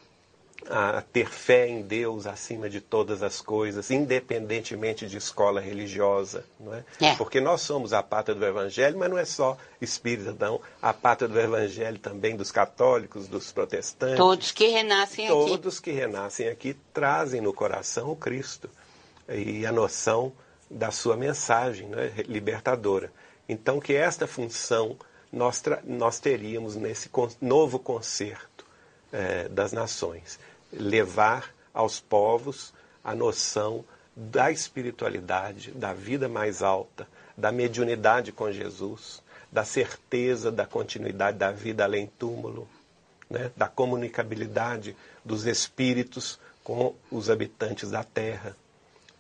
a 0.69 1.01
ter 1.01 1.27
fé 1.29 1.67
em 1.67 1.81
Deus 1.81 2.27
acima 2.27 2.69
de 2.69 2.79
todas 2.79 3.23
as 3.23 3.41
coisas, 3.41 3.89
independentemente 3.89 5.07
de 5.07 5.17
escola 5.17 5.59
religiosa, 5.59 6.45
não 6.59 6.73
é? 6.73 6.83
é? 7.01 7.15
Porque 7.15 7.41
nós 7.41 7.61
somos 7.61 7.93
a 7.93 8.03
pátria 8.03 8.35
do 8.35 8.45
Evangelho, 8.45 8.97
mas 8.97 9.09
não 9.09 9.17
é 9.17 9.25
só 9.25 9.57
espírita, 9.81 10.35
não. 10.39 10.61
A 10.81 10.93
pátria 10.93 11.27
do 11.27 11.39
Evangelho 11.39 11.97
também 11.97 12.35
dos 12.35 12.51
católicos, 12.51 13.27
dos 13.27 13.51
protestantes. 13.51 14.17
Todos 14.17 14.51
que 14.51 14.67
renascem 14.67 15.27
todos 15.27 15.43
aqui. 15.43 15.51
Todos 15.51 15.79
que 15.79 15.91
renascem 15.91 16.47
aqui 16.47 16.75
trazem 16.93 17.41
no 17.41 17.53
coração 17.53 18.11
o 18.11 18.15
Cristo 18.15 18.69
e 19.27 19.65
a 19.65 19.71
noção 19.71 20.31
da 20.69 20.91
sua 20.91 21.17
mensagem 21.17 21.88
né, 21.88 22.13
libertadora. 22.27 23.11
Então, 23.49 23.79
que 23.79 23.93
esta 23.93 24.27
função 24.27 24.95
nós, 25.31 25.61
nós 25.83 26.19
teríamos 26.19 26.75
nesse 26.75 27.09
novo 27.41 27.79
concerto 27.79 28.65
é, 29.11 29.49
das 29.49 29.73
nações 29.73 30.39
levar 30.73 31.53
aos 31.73 31.99
povos 31.99 32.73
a 33.03 33.15
noção 33.15 33.84
da 34.15 34.52
espiritualidade, 34.52 35.72
da 35.72 35.93
vida 35.93 36.27
mais 36.27 36.61
alta, 36.61 37.07
da 37.35 37.52
mediunidade 37.52 38.31
com 38.31 38.52
Jesus, 38.52 39.22
da 39.52 39.65
certeza 39.65 40.52
da 40.52 40.65
continuidade 40.65 41.38
da 41.38 41.52
vida 41.52 41.84
além 41.84 42.07
túmulo, 42.07 42.68
né? 43.30 43.52
da 43.56 43.68
comunicabilidade 43.68 44.95
dos 45.23 45.45
espíritos 45.45 46.39
com 46.64 46.93
os 47.10 47.30
habitantes 47.30 47.89
da 47.89 48.03
terra. 48.03 48.56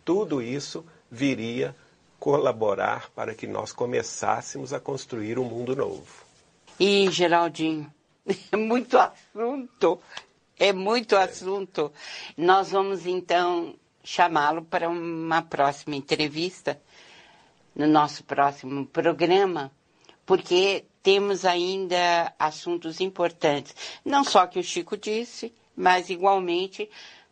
Tudo 0.05 0.41
isso 0.41 0.85
viria 1.09 1.75
colaborar 2.19 3.09
para 3.15 3.33
que 3.33 3.47
nós 3.47 3.71
começássemos 3.71 4.73
a 4.73 4.79
construir 4.79 5.39
um 5.39 5.43
mundo 5.43 5.75
novo. 5.75 6.23
E, 6.79 7.09
Geraldinho, 7.09 7.91
é 8.51 8.55
muito 8.55 8.97
assunto. 8.97 9.99
É 10.63 10.71
muito 10.71 11.15
assunto. 11.15 11.91
Nós 12.37 12.69
vamos 12.69 13.07
então 13.07 13.73
chamá-lo 14.03 14.61
para 14.61 14.87
uma 14.87 15.41
próxima 15.41 15.95
entrevista, 15.95 16.79
no 17.75 17.87
nosso 17.87 18.23
próximo 18.23 18.85
programa, 18.85 19.71
porque 20.23 20.85
temos 21.01 21.45
ainda 21.45 22.31
assuntos 22.37 23.01
importantes. 23.01 23.75
Não 24.05 24.23
só 24.23 24.45
que 24.45 24.59
o 24.59 24.63
Chico 24.63 24.95
disse, 24.95 25.51
mas 25.75 26.11
igualmente 26.11 26.87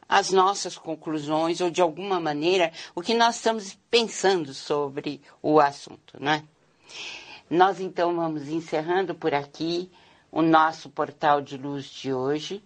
as 0.08 0.32
nossas 0.32 0.76
conclusões, 0.76 1.62
ou 1.62 1.70
de 1.70 1.84
alguma 1.84 2.20
maneira, 2.20 2.72
o 2.96 3.02
que 3.04 3.14
nós 3.14 3.36
estamos 3.36 3.78
pensando 3.92 4.56
sobre 4.56 5.22
o 5.40 5.60
assunto, 5.60 6.18
não 6.20 6.32
é? 6.32 6.44
Nós 7.48 7.80
então 7.80 8.16
vamos 8.16 8.48
encerrando 8.48 9.14
por 9.14 9.36
aqui 9.36 9.88
o 10.32 10.42
nosso 10.42 10.90
portal 10.90 11.42
de 11.42 11.58
luz 11.58 11.86
de 11.86 12.12
hoje 12.12 12.64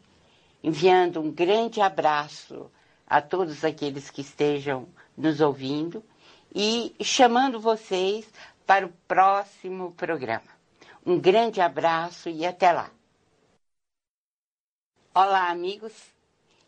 enviando 0.64 1.20
um 1.20 1.30
grande 1.30 1.82
abraço 1.82 2.72
a 3.06 3.22
todos 3.22 3.66
aqueles 3.66 4.10
que 4.10 4.22
estejam 4.22 4.88
nos 5.18 5.42
ouvindo 5.42 6.02
e 6.56 6.96
chamando 7.02 7.60
vocês 7.60 8.26
para 8.66 8.86
o 8.86 8.94
próximo 9.08 9.92
programa. 9.92 10.48
Um 11.06 11.20
grande 11.20 11.60
abraço 11.60 12.30
e 12.30 12.46
até 12.46 12.72
lá. 12.72 12.90
Olá, 15.14 15.50
amigos. 15.50 15.92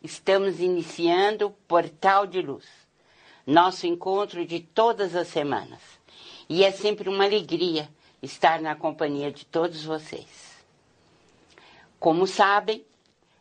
Estamos 0.04 0.60
iniciando 0.60 1.48
o 1.48 1.52
Portal 1.52 2.28
de 2.28 2.42
Luz, 2.42 2.66
nosso 3.48 3.88
encontro 3.88 4.46
de 4.46 4.60
todas 4.60 5.16
as 5.16 5.30
semanas. 5.30 5.82
E 6.48 6.64
é 6.64 6.72
sempre 6.72 7.10
uma 7.10 7.24
alegria 7.24 7.90
estar 8.22 8.62
na 8.62 8.76
companhia 8.76 9.32
de 9.32 9.46
todos 9.46 9.84
vocês. 9.84 10.64
Como 12.00 12.28
sabem, 12.28 12.86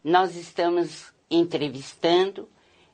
nós 0.05 0.37
estamos 0.37 1.15
entrevistando 1.31 2.47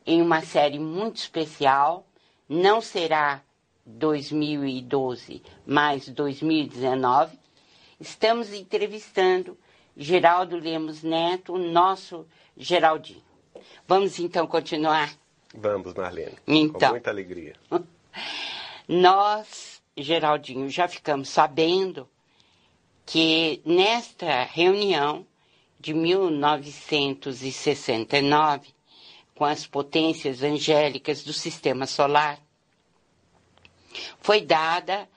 em 0.06 0.22
uma 0.22 0.42
série 0.42 0.78
muito 0.78 1.16
especial. 1.16 2.06
Não 2.48 2.80
será 2.80 3.42
2012, 3.84 5.42
mas 5.66 6.08
2019. 6.08 7.36
Estamos 7.98 8.52
entrevistando 8.52 9.58
Geraldo 9.96 10.56
Lemos 10.56 11.02
Neto, 11.02 11.58
nosso 11.58 12.26
Geraldinho. 12.56 13.22
Vamos 13.86 14.18
então 14.20 14.46
continuar? 14.46 15.12
Vamos, 15.52 15.92
Marlene. 15.94 16.38
Então, 16.46 16.90
com 16.90 16.94
muita 16.94 17.10
alegria. 17.10 17.54
Nós, 18.88 19.82
Geraldinho, 19.96 20.70
já 20.70 20.86
ficamos 20.86 21.28
sabendo 21.28 22.08
que 23.04 23.60
nesta 23.64 24.44
reunião 24.44 25.26
de 25.80 25.94
1969, 25.94 28.68
com 29.34 29.46
as 29.46 29.66
potências 29.66 30.42
angélicas 30.42 31.24
do 31.24 31.32
sistema 31.32 31.86
solar, 31.86 32.38
foi 34.20 34.42
dada 34.42 35.08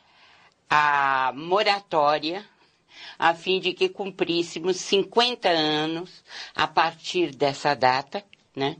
a 0.70 1.34
moratória 1.36 2.46
a 3.20 3.34
fim 3.36 3.60
de 3.60 3.74
que 3.74 3.90
cumpríssemos 3.90 4.78
50 4.78 5.50
anos 5.50 6.24
a 6.56 6.66
partir 6.68 7.36
dessa 7.36 7.76
data, 7.76 8.24
né? 8.56 8.78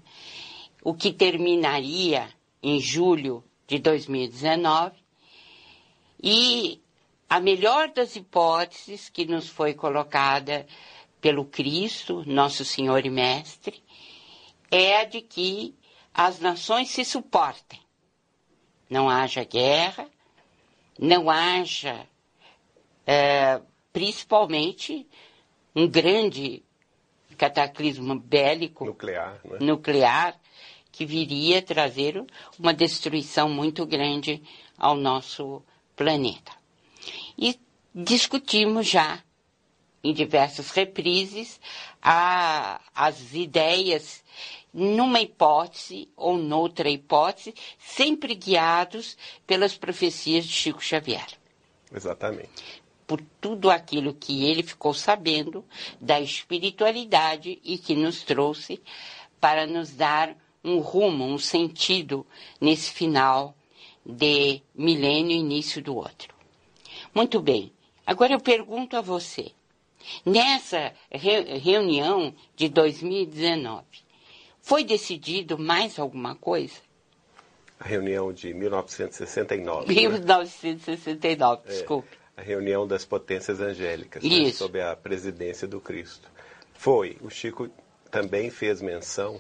o 0.84 0.94
que 0.94 1.12
terminaria 1.14 2.28
em 2.62 2.80
julho 2.80 3.44
de 3.68 3.80
2019, 3.80 4.96
e 6.22 6.82
a 7.30 7.40
melhor 7.40 7.90
das 7.90 8.16
hipóteses 8.16 9.10
que 9.10 9.26
nos 9.26 9.48
foi 9.48 9.74
colocada 9.74 10.66
pelo 11.24 11.46
Cristo, 11.46 12.22
nosso 12.28 12.66
Senhor 12.66 13.06
e 13.06 13.10
Mestre, 13.10 13.82
é 14.70 14.98
a 14.98 15.04
de 15.06 15.22
que 15.22 15.74
as 16.14 16.42
nações 16.42 16.90
se 16.90 17.06
suportem. 17.06 17.80
Não 18.90 19.10
haja 19.10 19.46
guerra, 19.46 20.10
não 21.00 21.30
haja, 21.30 22.06
é, 23.08 23.62
principalmente, 23.94 25.08
um 25.74 25.88
grande 25.88 26.62
cataclismo 27.38 28.20
bélico 28.20 28.84
nuclear, 28.84 29.40
né? 29.46 29.60
nuclear 29.62 30.38
que 30.92 31.06
viria 31.06 31.62
trazer 31.62 32.22
uma 32.60 32.74
destruição 32.74 33.48
muito 33.48 33.86
grande 33.86 34.44
ao 34.78 34.98
nosso 34.98 35.64
planeta. 35.96 36.52
E 37.38 37.58
discutimos 37.96 38.86
já 38.86 39.24
em 40.04 40.14
diversas 40.14 40.70
reprises, 40.72 41.60
a, 42.02 42.82
as 42.94 43.34
ideias 43.34 44.24
numa 44.74 45.22
hipótese 45.22 46.10
ou 46.18 46.38
noutra 46.38 46.90
hipótese, 46.90 47.54
sempre 47.78 48.36
guiados 48.36 49.16
pelas 49.46 49.78
profecias 49.78 50.46
de 50.46 50.52
Chico 50.52 50.84
Xavier. 50.84 51.28
Exatamente. 51.94 52.84
Por 53.06 53.22
tudo 53.40 53.70
aquilo 53.70 54.14
que 54.14 54.46
ele 54.46 54.64
ficou 54.64 54.94
sabendo 54.94 55.64
da 56.02 56.20
espiritualidade 56.20 57.60
e 57.64 57.78
que 57.78 57.96
nos 57.96 58.24
trouxe 58.24 58.82
para 59.40 59.68
nos 59.68 59.92
dar 59.92 60.36
um 60.64 60.80
rumo, 60.80 61.26
um 61.26 61.38
sentido 61.38 62.26
nesse 62.60 62.92
final 62.92 63.56
de 64.06 64.62
milênio 64.74 65.36
início 65.36 65.82
do 65.82 65.96
outro. 65.96 66.34
Muito 67.14 67.40
bem. 67.40 67.72
Agora 68.06 68.34
eu 68.34 68.40
pergunto 68.40 68.98
a 68.98 69.02
você. 69.02 69.52
Nessa 70.26 70.94
re 71.10 71.58
reunião 71.58 72.34
de 72.56 72.70
2019, 72.70 73.84
foi 74.62 74.84
decidido 74.84 75.58
mais 75.58 76.00
alguma 76.00 76.36
coisa? 76.36 76.76
A 77.80 77.86
reunião 77.86 78.32
de 78.32 78.54
1969. 78.54 79.94
1969, 79.94 81.62
né? 81.66 81.70
desculpe. 81.70 82.18
a 82.38 82.42
reunião 82.42 82.88
das 82.88 83.06
potências 83.06 83.60
angélicas, 83.60 84.24
né, 84.24 84.52
sob 84.52 84.82
a 84.82 84.96
presidência 84.96 85.68
do 85.68 85.80
Cristo. 85.82 86.30
Foi. 86.74 87.18
O 87.22 87.30
Chico 87.30 87.70
também 88.10 88.50
fez 88.50 88.82
menção 88.82 89.40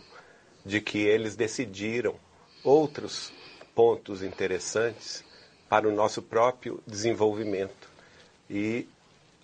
de 0.66 0.82
que 0.82 1.00
eles 1.00 1.36
decidiram 1.36 2.16
outros 2.64 3.32
pontos 3.76 4.24
interessantes 4.24 5.24
para 5.70 5.88
o 5.88 5.92
nosso 5.92 6.22
próprio 6.22 6.82
desenvolvimento. 6.86 7.90
E 8.50 8.88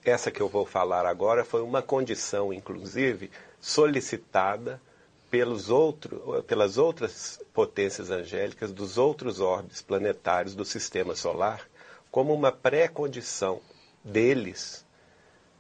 essa 0.04 0.32
que 0.32 0.42
eu 0.42 0.48
vou 0.48 0.66
falar 0.66 1.06
agora 1.06 1.44
foi 1.44 1.62
uma 1.62 1.82
condição, 1.82 2.54
inclusive, 2.54 3.30
solicitada 3.60 4.82
pelos 5.30 5.70
outro, 5.70 6.44
pelas 6.48 6.78
outras 6.78 7.40
potências 7.54 8.10
angélicas 8.10 8.72
dos 8.72 8.98
outros 8.98 9.40
orbes 9.40 9.82
planetários 9.82 10.56
do 10.56 10.66
sistema 10.66 11.16
solar, 11.16 11.68
como 12.12 12.34
uma 12.34 12.52
pré-condição 12.52 13.62
deles 14.04 14.86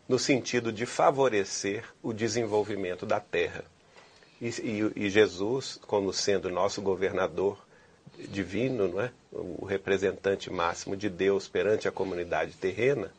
no 0.08 0.18
sentido 0.18 0.72
de 0.72 0.88
favorecer 0.88 1.84
o 2.02 2.12
desenvolvimento 2.12 3.06
da 3.06 3.20
Terra. 3.20 3.64
E, 4.42 4.48
e, 4.48 5.06
e 5.06 5.10
Jesus, 5.10 5.80
como 5.86 6.12
sendo 6.12 6.50
nosso 6.50 6.82
governador 6.82 7.60
divino, 8.18 8.88
não 8.88 9.02
é? 9.02 9.12
o 9.32 9.66
representante 9.66 10.52
máximo 10.52 10.98
de 10.98 11.10
Deus 11.10 11.48
perante 11.48 11.88
a 11.88 11.92
comunidade 11.92 12.54
terrena, 12.54 13.12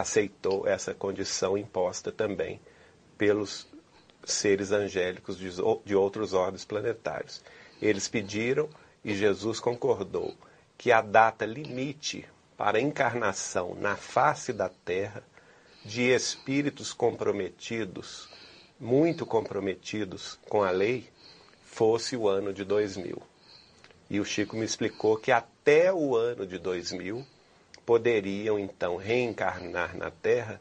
aceitou 0.00 0.66
essa 0.66 0.94
condição 0.94 1.58
imposta 1.58 2.12
também 2.12 2.60
pelos 3.16 3.66
seres 4.24 4.70
angélicos 4.70 5.36
de, 5.36 5.94
outros 5.96 6.32
orbes 6.32 6.64
planetários. 6.64 7.42
Eles 7.82 8.06
pediram 8.06 8.68
e 9.04 9.14
Jesus 9.14 9.58
concordou 9.58 10.36
que 10.76 10.92
a 10.92 11.00
data 11.00 11.44
limite 11.44 12.24
para 12.56 12.78
a 12.78 12.80
encarnação 12.80 13.74
na 13.74 13.96
face 13.96 14.52
da 14.52 14.68
Terra 14.68 15.22
de 15.84 16.02
espíritos 16.02 16.92
comprometidos, 16.92 18.28
muito 18.78 19.26
comprometidos 19.26 20.38
com 20.48 20.62
a 20.62 20.70
lei, 20.70 21.08
fosse 21.64 22.16
o 22.16 22.28
ano 22.28 22.52
de 22.52 22.64
2000. 22.64 23.20
E 24.10 24.20
o 24.20 24.24
Chico 24.24 24.56
me 24.56 24.64
explicou 24.64 25.16
que 25.16 25.32
até 25.32 25.92
o 25.92 26.14
ano 26.16 26.46
de 26.46 26.58
2000 26.58 27.26
poderiam 27.88 28.58
então 28.58 28.96
reencarnar 28.96 29.96
na 29.96 30.10
Terra 30.10 30.60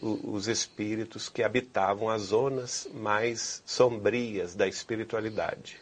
os 0.00 0.46
espíritos 0.46 1.28
que 1.28 1.42
habitavam 1.42 2.08
as 2.08 2.22
zonas 2.22 2.88
mais 2.94 3.64
sombrias 3.66 4.54
da 4.54 4.68
espiritualidade. 4.68 5.80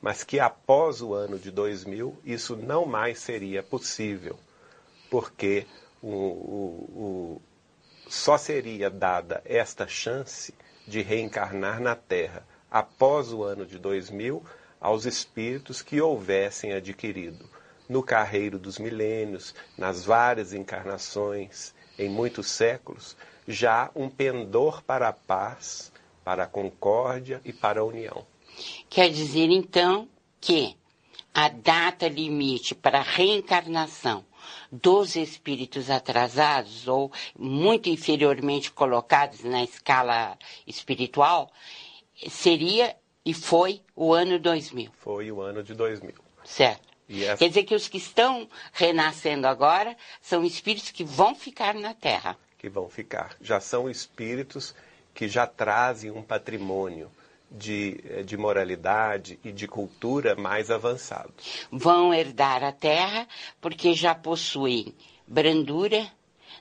Mas 0.00 0.22
que 0.22 0.38
após 0.38 1.02
o 1.02 1.12
ano 1.12 1.40
de 1.40 1.50
2000 1.50 2.16
isso 2.24 2.54
não 2.54 2.86
mais 2.86 3.18
seria 3.18 3.64
possível, 3.64 4.38
porque 5.10 5.66
o, 6.00 6.08
o, 6.08 6.92
o, 6.94 7.42
só 8.08 8.38
seria 8.38 8.88
dada 8.88 9.42
esta 9.44 9.88
chance 9.88 10.54
de 10.86 11.02
reencarnar 11.02 11.80
na 11.80 11.96
Terra 11.96 12.46
após 12.70 13.32
o 13.32 13.42
ano 13.42 13.66
de 13.66 13.76
2000 13.76 14.40
aos 14.80 15.04
espíritos 15.04 15.82
que 15.82 16.00
houvessem 16.00 16.74
adquirido 16.74 17.44
no 17.90 18.04
carreiro 18.04 18.56
dos 18.56 18.78
milênios, 18.78 19.52
nas 19.76 20.04
várias 20.04 20.54
encarnações, 20.54 21.74
em 21.98 22.08
muitos 22.08 22.46
séculos, 22.46 23.16
já 23.48 23.90
um 23.96 24.08
pendor 24.08 24.80
para 24.84 25.08
a 25.08 25.12
paz, 25.12 25.92
para 26.24 26.44
a 26.44 26.46
concórdia 26.46 27.40
e 27.44 27.52
para 27.52 27.80
a 27.80 27.84
união. 27.84 28.24
Quer 28.88 29.10
dizer, 29.10 29.50
então, 29.50 30.08
que 30.40 30.76
a 31.34 31.48
data 31.48 32.06
limite 32.06 32.76
para 32.76 33.00
a 33.00 33.02
reencarnação 33.02 34.24
dos 34.70 35.16
espíritos 35.16 35.90
atrasados 35.90 36.86
ou 36.86 37.10
muito 37.36 37.88
inferiormente 37.88 38.70
colocados 38.70 39.42
na 39.42 39.64
escala 39.64 40.38
espiritual 40.64 41.50
seria 42.28 42.96
e 43.26 43.34
foi 43.34 43.82
o 43.96 44.14
ano 44.14 44.38
2000. 44.38 44.92
Foi 44.96 45.32
o 45.32 45.40
ano 45.40 45.62
de 45.64 45.74
2000. 45.74 46.14
Certo. 46.44 46.89
Essa... 47.10 47.38
Quer 47.38 47.48
dizer 47.48 47.64
que 47.64 47.74
os 47.74 47.88
que 47.88 47.98
estão 47.98 48.48
renascendo 48.72 49.46
agora 49.46 49.96
são 50.22 50.44
espíritos 50.44 50.90
que 50.90 51.02
vão 51.02 51.34
ficar 51.34 51.74
na 51.74 51.92
Terra. 51.92 52.36
Que 52.56 52.68
vão 52.68 52.88
ficar. 52.88 53.36
Já 53.40 53.58
são 53.58 53.90
espíritos 53.90 54.74
que 55.12 55.26
já 55.26 55.46
trazem 55.46 56.10
um 56.10 56.22
patrimônio 56.22 57.10
de, 57.50 58.00
eh, 58.08 58.22
de 58.22 58.36
moralidade 58.36 59.40
e 59.42 59.50
de 59.50 59.66
cultura 59.66 60.36
mais 60.36 60.70
avançado. 60.70 61.32
Vão 61.70 62.14
herdar 62.14 62.62
a 62.62 62.70
Terra 62.70 63.26
porque 63.60 63.92
já 63.94 64.14
possuem 64.14 64.94
brandura 65.26 66.06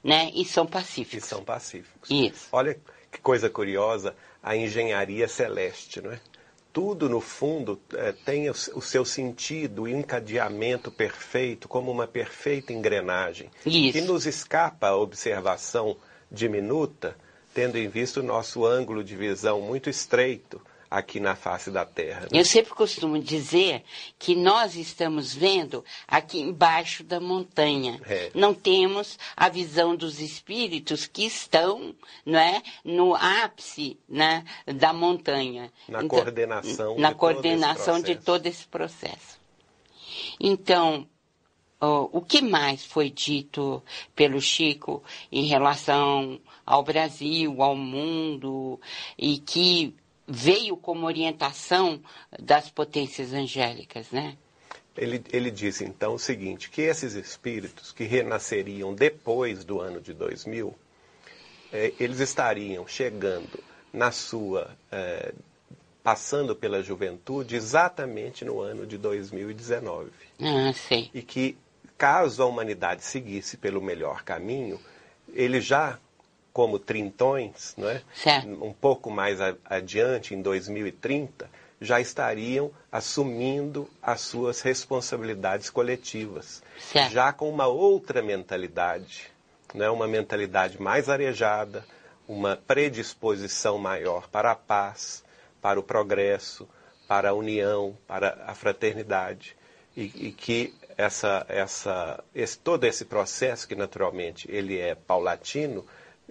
né, 0.04 0.32
e 0.34 0.46
são 0.46 0.66
pacíficos. 0.66 1.26
E 1.26 1.28
são 1.28 1.44
pacíficos. 1.44 2.10
Isso. 2.10 2.48
Olha 2.52 2.80
que 3.12 3.20
coisa 3.22 3.50
curiosa 3.50 4.16
a 4.42 4.56
engenharia 4.56 5.28
celeste, 5.28 6.02
não 6.02 6.12
é? 6.12 6.20
Tudo 6.72 7.10
no 7.10 7.20
fundo 7.20 7.80
é, 7.94 8.12
tem 8.12 8.50
o, 8.50 8.54
seu 8.54 9.04
sentido, 9.04 9.84
o 9.84 9.88
encadeamento 9.88 10.92
perfeito, 10.92 11.68
como 11.68 11.92
uma 11.92 12.08
perfeita 12.08 12.72
engrenagem, 12.72 13.50
Isso. 13.66 13.94
que 13.94 14.02
nos 14.02 14.26
escapa 14.26 14.88
a 14.88 14.96
observação 14.96 15.98
diminuta, 16.32 17.16
tendo 17.54 17.78
em 17.78 17.88
vista 17.88 18.20
o 18.20 18.24
nosso 18.24 18.66
ângulo 18.66 19.04
de 19.04 19.16
visão 19.16 19.62
muito 19.62 19.90
estreito 19.90 20.62
aqui 20.90 21.20
na 21.20 21.36
face 21.36 21.70
da 21.70 21.86
Terra. 21.86 22.22
Né? 22.22 22.28
Eu 22.32 22.46
sempre 22.46 22.74
costumo 22.74 23.20
dizer 23.20 23.84
que 24.18 24.36
nós 24.36 24.76
estamos 24.76 25.34
vendo 25.34 25.86
aqui 26.08 26.40
embaixo 26.40 27.04
da 27.04 27.20
montanha. 27.20 28.02
É. 28.06 28.32
Não 28.34 28.54
temos 28.54 29.20
a 29.36 29.50
visão 29.50 29.96
dos 29.96 30.20
espíritos 30.20 31.06
que 31.06 31.26
estão 31.26 31.94
não 32.26 32.40
é, 32.40 32.64
no 32.84 33.14
ápice 33.16 34.00
né, 34.08 34.44
da 34.66 34.92
montanha. 34.92 35.72
Na 35.88 36.00
então, 36.00 36.08
coordenação, 36.08 36.98
na 36.98 37.10
de, 37.10 37.16
coordenação 37.16 37.96
todo 37.96 38.06
de 38.06 38.16
todo 38.16 38.46
esse 38.48 38.66
processo. 38.66 39.40
Então, 40.40 41.08
oh, 41.80 42.10
o 42.12 42.22
que 42.22 42.42
mais 42.42 42.84
foi 42.84 43.10
dito 43.10 43.84
pelo 44.16 44.42
Chico 44.42 45.04
em 45.32 45.46
relação 45.46 46.40
ao 46.66 46.84
Brasil, 46.84 47.62
ao 47.62 47.76
mundo, 47.76 48.80
e 49.18 49.38
que 49.38 49.96
veio 50.30 50.78
como 50.78 51.08
orientação 51.08 52.00
das 52.40 52.70
potências 52.70 53.34
angélicas, 53.34 54.12
né? 54.12 54.38
Ele, 54.96 55.24
ele 55.32 55.50
disse 55.50 55.84
então 55.84 56.16
o 56.16 56.20
seguinte, 56.20 56.70
que 56.70 56.82
esses 56.82 57.16
espíritos 57.16 57.92
que 57.92 58.04
renasceriam 58.04 58.94
depois 58.94 59.64
do 59.64 59.80
ano 59.80 60.00
de 60.00 60.14
2000, 60.14 60.76
eh, 61.72 61.94
eles 62.00 62.20
estariam 62.20 62.86
chegando 62.88 63.64
na 63.92 64.12
sua, 64.12 64.70
eh, 64.92 65.34
passando 66.04 66.56
pela 66.56 66.84
juventude 66.84 67.56
exatamente 67.56 68.46
no 68.46 68.60
ano 68.60 68.86
de 68.86 68.98
2019. 68.98 70.12
Ah, 70.42 70.74
sei. 70.74 71.10
E 71.14 71.22
que 71.22 71.58
caso 71.98 72.44
a 72.44 72.46
humanidade 72.46 73.04
seguisse 73.04 73.58
pelo 73.58 73.82
melhor 73.82 74.24
caminho, 74.24 74.80
ele 75.34 75.62
já 75.62 75.98
como 76.54 76.80
trintões, 76.80 77.76
é? 77.78 78.02
Certo. 78.14 78.48
um 78.64 78.74
pouco 78.74 79.10
mais 79.10 79.40
adiante, 79.66 80.34
em 80.34 80.42
2030, 80.42 81.50
já 81.82 82.02
estariam 82.02 82.72
assumindo 82.92 83.90
as 84.02 84.22
suas 84.22 84.62
responsabilidades 84.62 85.70
coletivas, 85.70 86.62
certo. 86.78 87.12
já 87.12 87.32
com 87.32 87.50
uma 87.50 87.68
outra 87.68 88.22
mentalidade, 88.22 89.32
né? 89.74 89.90
uma 89.90 90.08
mentalidade 90.08 90.82
mais 90.82 91.08
arejada, 91.08 91.86
uma 92.28 92.56
predisposição 92.56 93.78
maior 93.78 94.28
para 94.30 94.52
a 94.52 94.56
paz, 94.56 95.24
para 95.62 95.80
o 95.80 95.84
progresso, 95.84 96.68
para 97.08 97.30
a 97.30 97.34
união, 97.34 97.98
para 98.08 98.44
a 98.46 98.54
fraternidade, 98.54 99.56
e, 99.96 100.28
e 100.28 100.32
que 100.32 100.74
essa, 100.98 101.46
essa, 101.48 102.24
esse, 102.36 102.58
todo 102.60 102.84
esse 102.84 103.06
processo, 103.06 103.68
que 103.68 103.74
naturalmente 103.74 104.48
ele 104.52 104.78
é 104.78 104.96
paulatino, 104.96 105.86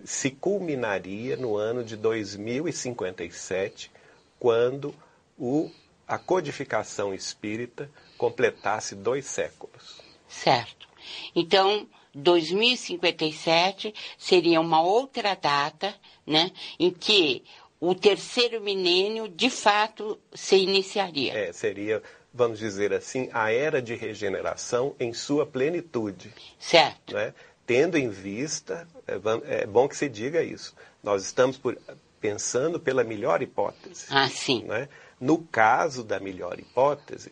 se 0.04 0.30
culminaria 0.30 1.36
no 1.36 1.56
ano 1.56 1.84
de 1.84 1.96
2057, 1.96 3.90
quando 4.38 4.94
o, 5.38 5.70
a 6.06 6.18
codificação 6.18 7.12
espírita 7.14 7.90
completasse 8.16 8.94
dois 8.94 9.26
séculos. 9.26 10.00
Certo. 10.28 10.88
Então, 11.34 11.88
2057 12.14 13.94
seria 14.16 14.60
uma 14.60 14.82
outra 14.82 15.34
data, 15.34 15.94
né, 16.26 16.50
em 16.78 16.90
que 16.90 17.42
o 17.80 17.94
terceiro 17.94 18.60
milênio 18.60 19.28
de 19.28 19.48
fato 19.48 20.18
se 20.34 20.56
iniciaria. 20.56 21.32
É, 21.32 21.52
seria, 21.52 22.02
vamos 22.34 22.58
dizer 22.58 22.92
assim, 22.92 23.30
a 23.32 23.52
era 23.52 23.80
de 23.80 23.94
regeneração 23.94 24.94
em 24.98 25.12
sua 25.12 25.46
plenitude. 25.46 26.32
Certo. 26.58 27.14
Né? 27.14 27.32
Tendo 27.68 27.98
em 27.98 28.08
vista, 28.08 28.88
é, 29.06 29.60
é 29.62 29.66
bom 29.66 29.86
que 29.86 29.94
se 29.94 30.08
diga 30.08 30.42
isso, 30.42 30.74
nós 31.02 31.22
estamos 31.22 31.58
por, 31.58 31.76
pensando 32.18 32.80
pela 32.80 33.04
melhor 33.04 33.42
hipótese. 33.42 34.06
Ah, 34.08 34.26
sim. 34.26 34.64
Né? 34.64 34.88
No 35.20 35.36
caso 35.36 36.02
da 36.02 36.18
melhor 36.18 36.58
hipótese, 36.58 37.30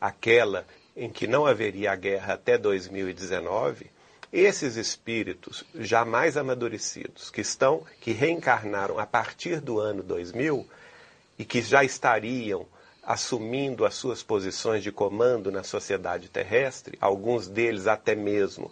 aquela 0.00 0.66
em 0.96 1.08
que 1.08 1.28
não 1.28 1.46
haveria 1.46 1.92
a 1.92 1.94
guerra 1.94 2.34
até 2.34 2.58
2019, 2.58 3.88
Esses 4.32 4.76
espíritos 4.76 5.64
jamais 5.74 6.36
amadurecidos, 6.36 7.30
que 7.30 7.40
estão, 7.40 7.84
que 8.00 8.10
reencarnaram 8.10 8.98
a 8.98 9.06
partir 9.06 9.60
do 9.60 9.78
ano 9.78 10.02
2000 10.02 10.68
e 11.38 11.44
que 11.44 11.62
já 11.62 11.84
estariam 11.84 12.66
assumindo 13.04 13.86
as 13.86 13.94
suas 13.94 14.20
posições 14.20 14.82
de 14.82 14.90
comando 14.90 15.50
na 15.52 15.62
sociedade 15.62 16.28
terrestre, 16.28 16.98
alguns 17.00 17.48
deles 17.48 17.86
até 17.86 18.16
mesmo 18.16 18.70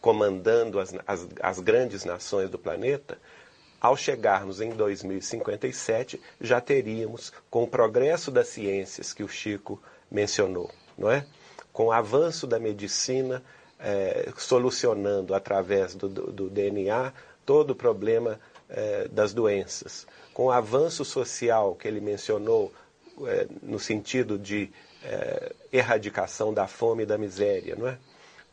comandando 0.00 0.78
as, 0.78 0.94
as, 1.06 1.26
as 1.40 1.60
grandes 1.60 2.04
nações 2.04 2.50
do 2.50 2.58
planeta, 2.58 3.18
ao 3.80 3.96
chegarmos 3.96 4.60
em 4.60 4.70
2057, 4.70 6.20
já 6.40 6.60
teríamos, 6.60 7.32
com 7.50 7.64
o 7.64 7.68
progresso 7.68 8.30
das 8.30 8.48
ciências 8.48 9.12
que 9.12 9.22
o 9.22 9.28
Chico 9.28 9.80
mencionou, 10.10 10.70
não 10.96 11.10
é? 11.10 11.26
com 11.72 11.88
o 11.88 11.92
avanço 11.92 12.46
da 12.46 12.58
medicina, 12.58 13.42
é, 13.78 14.32
solucionando 14.38 15.34
através 15.34 15.94
do, 15.94 16.08
do, 16.08 16.32
do, 16.32 16.48
DNA 16.48 17.12
todo 17.44 17.72
o 17.72 17.74
problema 17.74 18.40
é, 18.70 19.06
das 19.08 19.34
doenças, 19.34 20.06
com 20.32 20.46
o 20.46 20.50
avanço 20.50 21.04
social 21.04 21.74
que 21.74 21.86
ele 21.86 22.00
mencionou, 22.00 22.72
é, 23.26 23.46
no 23.62 23.78
sentido 23.78 24.38
de 24.38 24.70
é, 25.04 25.52
erradicação 25.70 26.54
da 26.54 26.66
fome 26.66 27.02
e 27.02 27.06
da 27.06 27.18
miséria, 27.18 27.76
não 27.76 27.88
é? 27.88 27.98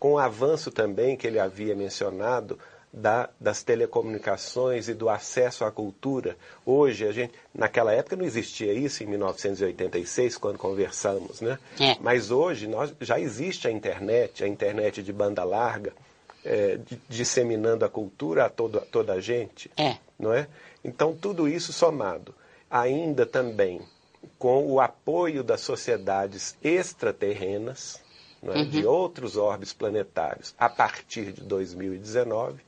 Com 0.04 0.16
o 0.16 0.20
avanço 0.20 0.70
também 0.70 1.16
que 1.16 1.26
ele 1.26 1.40
havia 1.40 1.74
mencionado 1.74 2.60
da, 2.92 3.30
das 3.40 3.64
telecomunicações 3.64 4.90
e 4.90 4.94
do 4.94 5.08
acesso 5.08 5.64
à 5.64 5.72
cultura. 5.72 6.36
Hoje, 6.66 7.08
a 7.08 7.14
gente, 7.14 7.34
naquela 7.56 7.94
época 7.94 8.18
não 8.18 8.26
existia 8.26 8.74
isso, 8.74 9.02
em 9.02 9.08
1986, 9.08 10.38
quando 10.38 10.58
conversamos, 10.58 11.40
né? 11.40 11.58
É. 11.80 11.96
Mas 12.02 12.32
hoje 12.32 12.68
nós, 12.68 12.94
já 13.00 13.18
existe 13.18 13.66
a 13.66 13.72
internet, 13.72 14.44
a 14.44 14.48
internet 14.50 15.02
de 15.02 15.14
banda 15.14 15.46
larga, 15.46 15.94
é, 16.44 16.76
de, 16.86 17.00
disseminando 17.08 17.86
a 17.86 17.90
cultura 17.90 18.48
a 18.48 18.50
todo, 18.50 18.82
toda 18.92 19.14
a 19.14 19.22
gente, 19.22 19.72
é. 19.78 19.96
não 20.20 20.34
é? 20.34 20.50
Então, 20.84 21.16
tudo 21.16 21.48
isso 21.48 21.72
somado, 21.72 22.36
ainda 22.70 23.26
também 23.26 23.80
com 24.38 24.70
o 24.70 24.82
apoio 24.82 25.46
das 25.46 25.62
sociedades 25.62 26.58
extraterrenas, 26.62 28.04
é? 28.48 28.58
uhum. 28.58 28.70
de 28.70 28.86
outros 28.86 29.38
orbes 29.38 29.74
planetários, 29.74 30.54
a 30.58 30.70
partir 30.70 31.32
de 31.32 31.42
2019, 31.42 32.62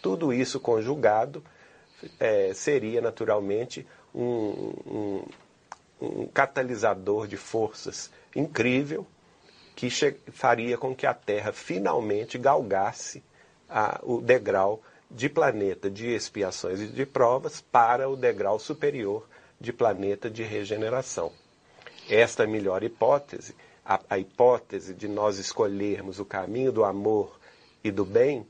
tudo 0.00 0.32
isso 0.32 0.60
conjugado 0.60 1.42
é, 2.18 2.52
seria 2.54 3.00
naturalmente 3.00 3.86
um, 4.14 4.72
um, 4.86 5.24
um, 6.00 6.26
catalisador 6.28 7.26
de 7.26 7.36
forças 7.36 8.10
incrível 8.34 9.06
que 9.74 9.88
faria 10.32 10.76
com 10.76 10.94
que 10.94 11.06
a 11.06 11.14
Terra 11.14 11.52
finalmente 11.52 12.38
galgasse 12.38 13.22
a, 13.68 14.00
o 14.02 14.20
degrau 14.20 14.82
de 15.10 15.28
planeta 15.28 15.90
de 15.90 16.08
expiações 16.08 16.80
e 16.80 16.86
de 16.86 17.06
provas 17.06 17.60
para 17.60 18.08
o 18.08 18.16
degrau 18.16 18.58
superior 18.58 19.26
de 19.60 19.72
planeta 19.72 20.28
de 20.28 20.42
regeneração. 20.42 21.32
Esta 22.08 22.46
melhor 22.46 22.82
hipótese, 22.82 23.54
a, 23.88 23.98
a 24.10 24.18
hipótese 24.18 24.92
de 24.92 25.08
nós 25.08 25.38
escolhermos 25.38 26.20
o 26.20 26.24
caminho 26.24 26.70
do 26.70 26.84
amor 26.84 27.40
e 27.82 27.90
do 27.90 28.04
bem, 28.04 28.46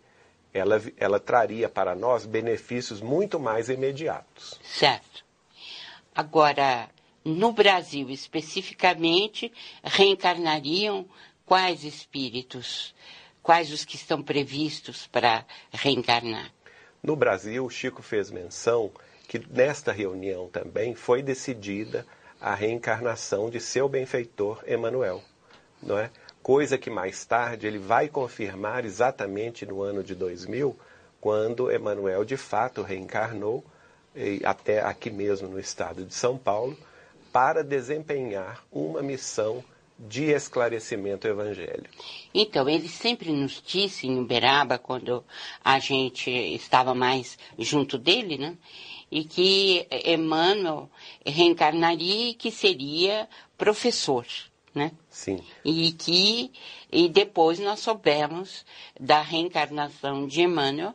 ela, 0.52 0.82
ela 0.96 1.20
traria 1.20 1.68
para 1.68 1.94
nós 1.94 2.26
benefícios 2.26 3.00
muito 3.00 3.38
mais 3.38 3.68
imediatos. 3.68 4.58
Certo. 4.64 5.24
Agora, 6.12 6.90
no 7.24 7.52
Brasil 7.52 8.10
especificamente, 8.10 9.52
reencarnariam 9.84 11.06
quais 11.46 11.84
espíritos? 11.84 12.92
Quais 13.40 13.72
os 13.72 13.84
que 13.84 13.94
estão 13.94 14.20
previstos 14.20 15.06
para 15.06 15.46
reencarnar? 15.72 16.52
No 17.00 17.14
Brasil, 17.14 17.64
o 17.64 17.70
Chico 17.70 18.02
fez 18.02 18.28
menção 18.30 18.90
que 19.28 19.38
nesta 19.38 19.92
reunião 19.92 20.48
também 20.48 20.96
foi 20.96 21.22
decidida 21.22 22.04
a 22.40 22.54
reencarnação 22.54 23.50
de 23.50 23.60
seu 23.60 23.88
benfeitor 23.88 24.62
Emanuel, 24.66 25.22
não 25.82 25.98
é? 25.98 26.10
coisa 26.48 26.78
que 26.78 26.88
mais 26.88 27.26
tarde 27.26 27.66
ele 27.66 27.78
vai 27.78 28.08
confirmar 28.08 28.82
exatamente 28.84 29.66
no 29.66 29.82
ano 29.82 30.02
de 30.02 30.14
2000, 30.14 30.74
quando 31.20 31.70
Emmanuel 31.70 32.24
de 32.24 32.38
fato 32.38 32.80
reencarnou, 32.80 33.62
até 34.42 34.80
aqui 34.80 35.10
mesmo 35.10 35.46
no 35.46 35.60
estado 35.60 36.06
de 36.06 36.14
São 36.14 36.38
Paulo, 36.38 36.74
para 37.30 37.62
desempenhar 37.62 38.64
uma 38.72 39.02
missão 39.02 39.62
de 39.98 40.30
esclarecimento 40.30 41.28
evangélico. 41.28 42.02
Então, 42.32 42.66
ele 42.66 42.88
sempre 42.88 43.30
nos 43.30 43.60
disse 43.60 44.06
em 44.06 44.18
Uberaba, 44.18 44.78
quando 44.78 45.22
a 45.62 45.78
gente 45.80 46.30
estava 46.30 46.94
mais 46.94 47.36
junto 47.58 47.98
dele, 47.98 48.38
né? 48.38 48.56
E 49.10 49.24
que 49.24 49.86
Emmanuel 50.04 50.90
reencarnaria 51.24 52.30
e 52.30 52.34
que 52.34 52.50
seria 52.50 53.28
professor 53.56 54.26
né? 54.74 54.92
Sim. 55.10 55.40
E 55.64 55.92
que 55.92 56.52
e 56.90 57.08
depois 57.08 57.58
nós 57.58 57.80
soubemos 57.80 58.64
da 58.98 59.20
reencarnação 59.20 60.26
de 60.26 60.42
Emmanuel, 60.42 60.94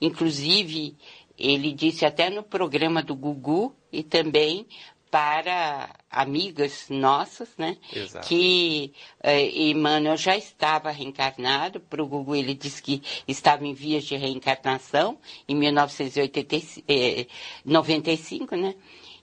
inclusive 0.00 0.96
ele 1.36 1.72
disse 1.72 2.06
até 2.06 2.30
no 2.30 2.42
programa 2.42 3.02
do 3.02 3.14
Gugu 3.14 3.74
e 3.92 4.02
também 4.02 4.66
para 5.14 5.90
amigas 6.10 6.86
nossas, 6.90 7.50
né? 7.56 7.76
Exato. 7.94 8.26
Que 8.26 8.92
eh, 9.22 9.70
Emmanuel 9.70 10.16
já 10.16 10.36
estava 10.36 10.90
reencarnado. 10.90 11.78
Para 11.78 12.02
o 12.02 12.06
Gugu 12.08 12.34
ele 12.34 12.52
disse 12.52 12.82
que 12.82 13.00
estava 13.28 13.64
em 13.64 13.72
vias 13.72 14.02
de 14.02 14.16
reencarnação 14.16 15.16
em 15.46 15.54
1995, 15.54 18.54
eh, 18.56 18.58
né? 18.58 18.74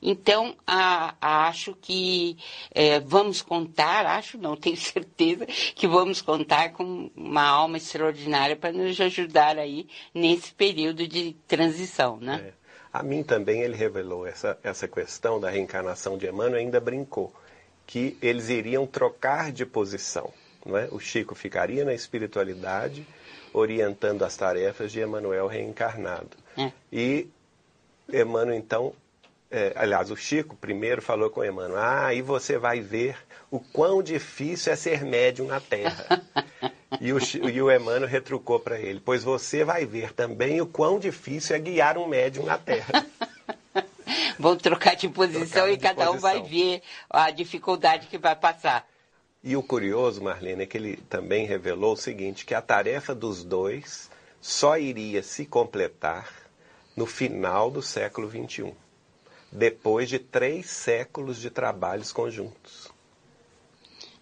Então, 0.02 0.56
a, 0.66 1.14
a, 1.20 1.50
acho 1.50 1.76
que 1.80 2.38
é, 2.74 3.02
vamos 3.02 3.42
contar, 3.42 4.06
acho 4.06 4.38
não, 4.38 4.56
tenho 4.56 4.78
certeza 4.78 5.46
que 5.76 5.90
vamos 5.90 6.22
contar 6.22 6.72
com 6.72 7.12
uma 7.14 7.44
alma 7.44 7.76
extraordinária 7.76 8.56
para 8.56 8.72
nos 8.72 8.98
ajudar 9.02 9.60
aí 9.60 9.90
nesse 10.14 10.54
período 10.54 11.06
de 11.06 11.36
transição, 11.46 12.18
né? 12.18 12.54
É. 12.58 12.61
A 12.94 13.02
mim 13.02 13.24
também 13.24 13.62
ele 13.62 13.76
revelou 13.76 14.28
essa, 14.28 14.58
essa 14.62 14.88
questão 14.88 15.40
da 15.40 15.50
reencarnação 15.50 16.18
de 16.18 16.28
Emmanuel, 16.28 16.60
ainda 16.60 16.80
brincou 16.80 17.34
que 17.88 18.18
eles 18.22 18.50
iriam 18.50 18.86
trocar 18.86 19.52
de 19.52 19.66
posição. 19.66 20.32
Não 20.66 20.78
é? 20.78 20.88
O 20.92 21.00
Chico 21.00 21.34
ficaria 21.34 21.84
na 21.86 21.94
espiritualidade, 21.94 23.06
orientando 23.54 24.24
as 24.24 24.36
tarefas 24.36 24.92
de 24.92 25.02
Emmanuel 25.02 25.48
reencarnado. 25.48 26.38
É. 26.58 26.72
E 26.92 27.28
Emmanuel, 28.12 28.58
então, 28.58 28.94
é, 29.50 29.74
aliás, 29.76 30.12
o 30.12 30.16
Chico 30.16 30.56
primeiro 30.56 31.02
falou 31.02 31.30
com 31.30 31.44
Emmanuel, 31.44 31.80
ah, 31.80 32.08
aí 32.08 32.22
você 32.22 32.58
vai 32.58 32.82
ver 32.82 33.18
o 33.50 33.60
quão 33.60 34.04
difícil 34.04 34.72
é 34.72 34.76
ser 34.76 35.04
médium 35.04 35.48
na 35.48 35.60
Terra. 35.60 36.22
e, 37.00 37.14
o, 37.14 37.20
e 37.20 37.62
o 37.62 37.72
Emmanuel 37.72 38.08
retrucou 38.08 38.60
para 38.60 38.80
ele, 38.80 39.00
pois 39.00 39.24
você 39.24 39.64
vai 39.64 39.86
ver 39.86 40.14
também 40.14 40.60
o 40.60 40.66
quão 40.66 41.00
difícil 41.00 41.56
é 41.56 41.60
guiar 41.60 41.98
um 41.98 42.08
médium 42.08 42.46
na 42.46 42.58
Terra. 42.58 43.06
Vão 44.38 44.58
trocar 44.58 44.96
de 44.96 45.08
posição 45.08 45.68
trocar 45.68 45.72
e 45.72 45.78
cada 45.78 46.06
posição. 46.06 46.16
um 46.16 46.20
vai 46.20 46.42
ver 46.42 46.82
a 47.10 47.30
dificuldade 47.32 48.08
que 48.08 48.18
vai 48.18 48.36
passar. 48.36 48.88
E 49.44 49.56
o 49.56 49.64
curioso, 49.64 50.22
Marlene, 50.22 50.64
é 50.64 50.66
que 50.66 50.78
ele 50.78 50.98
também 51.10 51.46
revelou 51.46 51.94
o 51.94 51.98
seguinte, 51.98 52.46
que 52.46 52.54
a 52.54 52.62
tarefa 52.62 53.14
dos 53.16 53.44
dois 53.44 54.10
só 54.42 54.78
iria 54.78 55.24
se 55.24 55.46
completar 55.46 56.28
no 56.96 57.06
final 57.06 57.72
do 57.72 57.82
século 57.82 58.30
XXI 58.30 58.74
depois 59.52 60.08
de 60.08 60.18
três 60.18 60.70
séculos 60.70 61.38
de 61.38 61.50
trabalhos 61.50 62.12
conjuntos. 62.12 62.81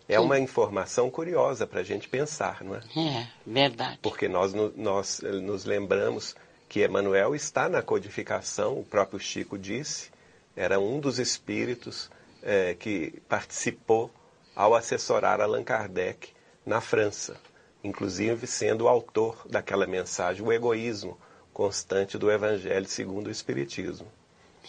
É 0.09 0.19
uma 0.19 0.39
informação 0.39 1.09
curiosa 1.09 1.67
para 1.67 1.81
a 1.81 1.83
gente 1.83 2.09
pensar, 2.09 2.63
não 2.63 2.75
é? 2.75 2.81
É, 2.97 3.27
verdade. 3.45 3.99
Porque 4.01 4.27
nós, 4.27 4.53
nós 4.75 5.21
nos 5.21 5.65
lembramos 5.65 6.35
que 6.67 6.83
Emmanuel 6.83 7.35
está 7.35 7.69
na 7.69 7.83
codificação, 7.83 8.79
o 8.79 8.83
próprio 8.83 9.19
Chico 9.19 9.57
disse, 9.57 10.09
era 10.55 10.79
um 10.79 10.99
dos 10.99 11.19
espíritos 11.19 12.09
é, 12.41 12.73
que 12.73 13.21
participou 13.29 14.11
ao 14.55 14.75
assessorar 14.75 15.41
Allan 15.41 15.63
Kardec 15.63 16.29
na 16.65 16.81
França, 16.81 17.37
inclusive 17.83 18.47
sendo 18.47 18.85
o 18.85 18.87
autor 18.87 19.47
daquela 19.47 19.85
mensagem, 19.85 20.43
o 20.43 20.51
egoísmo 20.51 21.17
constante 21.53 22.17
do 22.17 22.31
Evangelho 22.31 22.87
segundo 22.87 23.27
o 23.27 23.31
Espiritismo. 23.31 24.07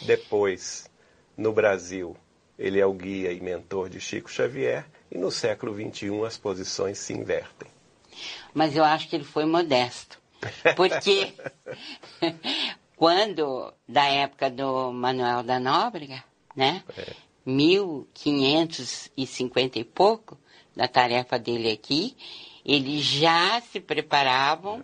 Depois, 0.02 0.88
no 1.36 1.52
Brasil, 1.52 2.16
ele 2.58 2.78
é 2.78 2.86
o 2.86 2.92
guia 2.92 3.32
e 3.32 3.40
mentor 3.40 3.88
de 3.88 4.00
Chico 4.00 4.30
Xavier, 4.30 4.84
e 5.10 5.18
no 5.18 5.30
século 5.30 5.74
XXI 5.74 6.24
as 6.24 6.36
posições 6.36 6.98
se 6.98 7.12
invertem. 7.12 7.68
Mas 8.54 8.76
eu 8.76 8.84
acho 8.84 9.08
que 9.08 9.16
ele 9.16 9.24
foi 9.24 9.44
modesto. 9.44 10.20
Porque 10.76 11.34
quando, 12.96 13.74
da 13.88 14.06
época 14.06 14.48
do 14.50 14.92
Manuel 14.92 15.42
da 15.42 15.58
Nóbrega, 15.58 16.22
né? 16.54 16.84
É. 16.96 17.12
1550 17.44 19.78
e 19.78 19.84
pouco, 19.84 20.38
da 20.76 20.86
tarefa 20.86 21.38
dele 21.38 21.70
aqui, 21.70 22.14
eles 22.64 23.02
já 23.02 23.60
se 23.60 23.80
preparavam 23.80 24.82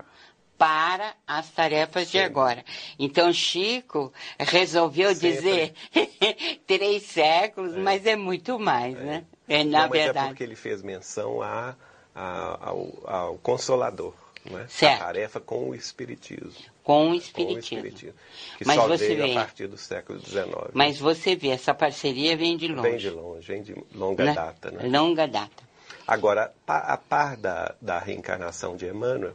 para 0.59 1.15
as 1.27 1.51
tarefas 1.51 2.09
Sim. 2.09 2.13
de 2.13 2.21
agora. 2.25 2.65
Então, 2.99 3.31
Chico 3.33 4.13
resolveu 4.39 5.15
Sempre. 5.15 5.31
dizer 5.31 5.73
três 6.67 7.05
séculos, 7.05 7.75
é. 7.75 7.79
mas 7.79 8.05
é 8.07 8.17
muito 8.17 8.59
mais, 8.59 8.97
é. 8.97 9.05
né? 9.05 9.25
É, 9.49 9.65
na 9.65 9.83
Não, 9.83 9.91
verdade. 9.91 10.26
é 10.26 10.28
porque 10.28 10.42
ele 10.42 10.57
fez 10.57 10.83
menção 10.83 11.42
a, 11.42 11.75
a, 12.15 12.68
ao, 12.68 12.92
ao 13.05 13.39
Consolador. 13.39 14.15
Né? 14.44 14.66
A 14.83 14.99
tarefa 14.99 15.41
com 15.41 15.70
o 15.70 15.75
Espiritismo. 15.75 16.65
Com 16.83 17.10
o 17.10 17.15
Espiritismo. 17.15 17.52
Com 17.52 17.57
o 17.57 17.58
Espiritismo 17.58 18.15
que 18.58 18.65
Mas 18.65 18.76
só 18.76 18.86
você 18.86 19.08
veio 19.08 19.26
vê, 19.26 19.33
a 19.33 19.34
partir 19.34 19.66
do 19.66 19.76
século 19.76 20.20
XIX. 20.20 20.47
Mas 20.73 20.99
você 20.99 21.34
vê, 21.34 21.49
essa 21.49 21.75
parceria 21.75 22.36
vem 22.36 22.57
de 22.57 22.68
longe. 22.68 22.89
Vem 22.89 22.99
de 22.99 23.10
longe, 23.10 23.47
vem 23.49 23.62
de 23.62 23.75
longa 23.92 24.25
né? 24.25 24.34
data. 24.34 24.70
Né? 24.70 24.89
Longa 24.89 25.26
data. 25.26 25.66
Agora, 26.07 26.52
a 26.66 26.97
par 26.97 27.36
da, 27.36 27.75
da 27.81 27.99
reencarnação 27.99 28.76
de 28.76 28.86
Emmanuel, 28.86 29.34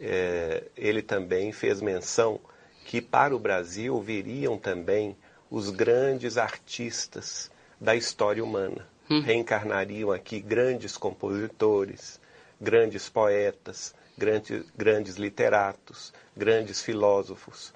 é, 0.00 0.62
ele 0.76 1.02
também 1.02 1.50
fez 1.50 1.80
menção 1.80 2.40
que 2.84 3.00
para 3.00 3.34
o 3.34 3.38
Brasil 3.38 4.00
viriam 4.00 4.56
também 4.56 5.16
os 5.50 5.70
grandes 5.70 6.38
artistas 6.38 7.50
da 7.80 7.96
história 7.96 8.44
humana. 8.44 8.86
Hum. 9.10 9.20
Reencarnariam 9.20 10.10
aqui 10.10 10.40
grandes 10.40 10.96
compositores, 10.96 12.20
grandes 12.60 13.08
poetas, 13.08 13.94
grandes, 14.16 14.64
grandes 14.76 15.16
literatos, 15.16 16.12
grandes 16.36 16.82
filósofos. 16.82 17.72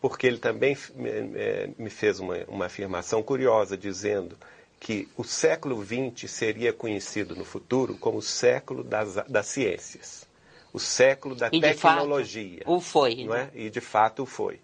Porque 0.00 0.26
ele 0.26 0.38
também 0.38 0.76
me 1.78 1.90
fez 1.90 2.18
uma, 2.18 2.36
uma 2.48 2.66
afirmação 2.66 3.22
curiosa, 3.22 3.76
dizendo 3.76 4.36
que 4.80 5.06
o 5.14 5.22
século 5.22 5.84
XX 5.84 6.30
seria 6.30 6.72
conhecido 6.72 7.36
no 7.36 7.44
futuro 7.44 7.98
como 7.98 8.18
o 8.18 8.22
século 8.22 8.82
das, 8.82 9.16
das 9.28 9.46
ciências, 9.46 10.26
o 10.72 10.78
século 10.78 11.34
da 11.34 11.50
e 11.52 11.60
tecnologia. 11.60 12.62
o 12.64 12.80
foi. 12.80 13.24
Não 13.24 13.34
é? 13.34 13.50
E 13.54 13.68
de 13.68 13.80
fato 13.82 14.22
o 14.22 14.26
foi. 14.26 14.58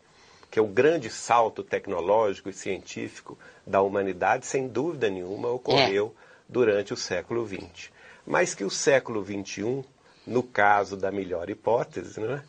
Que 0.51 0.59
é 0.59 0.63
o 0.63 0.67
grande 0.67 1.11
salto 1.11 1.63
tecnológico 1.63 2.49
e 2.49 2.53
científico 2.53 3.39
da 3.67 3.83
humanidade, 3.83 4.47
sem 4.47 4.69
dúvida 4.69 5.11
nenhuma, 5.11 5.49
ocorreu 5.49 6.15
é. 6.17 6.21
durante 6.49 6.93
o 6.93 6.97
século 6.97 7.47
XX. 7.47 7.91
Mas 8.27 8.55
que 8.55 8.65
o 8.65 8.71
século 8.71 9.25
XXI, 9.25 9.85
no 10.27 10.43
caso 10.43 10.97
da 10.97 11.11
melhor 11.11 11.51
hipótese, 11.51 12.21
não 12.21 12.35
é? 12.35 12.43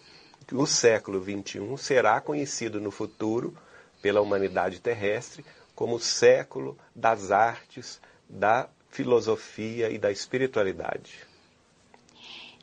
o 0.53 0.66
século 0.66 1.22
XXI 1.22 1.77
será 1.77 2.22
conhecido 2.22 2.80
no 2.80 2.92
futuro 2.92 3.56
pela 4.01 4.22
humanidade 4.22 4.80
terrestre 4.80 5.43
como 5.76 5.95
o 5.95 6.00
século 6.00 6.77
das 6.95 7.32
artes, 7.32 8.01
da 8.27 8.67
filosofia 8.90 9.90
e 9.90 9.98
da 9.98 10.11
espiritualidade. 10.11 11.19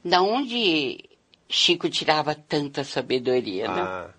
Da 0.04 0.20
onde 0.20 1.04
Chico 1.48 1.88
tirava 1.88 2.34
tanta 2.34 2.82
sabedoria, 2.82 3.68
né? 3.68 3.80
ah, 3.80 4.04
né? 4.08 4.14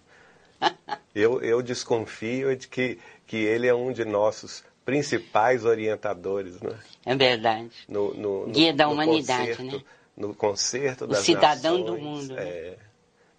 Eu, 1.13 1.41
eu 1.41 1.61
desconfio 1.61 2.55
de 2.55 2.67
que, 2.67 2.99
que 3.25 3.37
ele 3.37 3.67
é 3.67 3.73
um 3.73 3.91
de 3.91 4.05
nossos 4.05 4.63
principais 4.85 5.65
orientadores, 5.65 6.61
né? 6.61 6.77
É 7.05 7.15
verdade. 7.15 7.71
No, 7.87 8.13
no, 8.13 8.47
Guia 8.47 8.71
no, 8.71 8.77
da 8.77 8.87
humanidade, 8.87 9.55
concerto, 9.55 9.77
né? 9.77 9.83
No 10.15 10.33
concerto 10.33 11.07
das 11.07 11.19
o 11.19 11.23
cidadão 11.23 11.79
nações, 11.79 11.85
do 11.85 11.97
mundo. 11.97 12.33
Né? 12.35 12.43
É, 12.43 12.77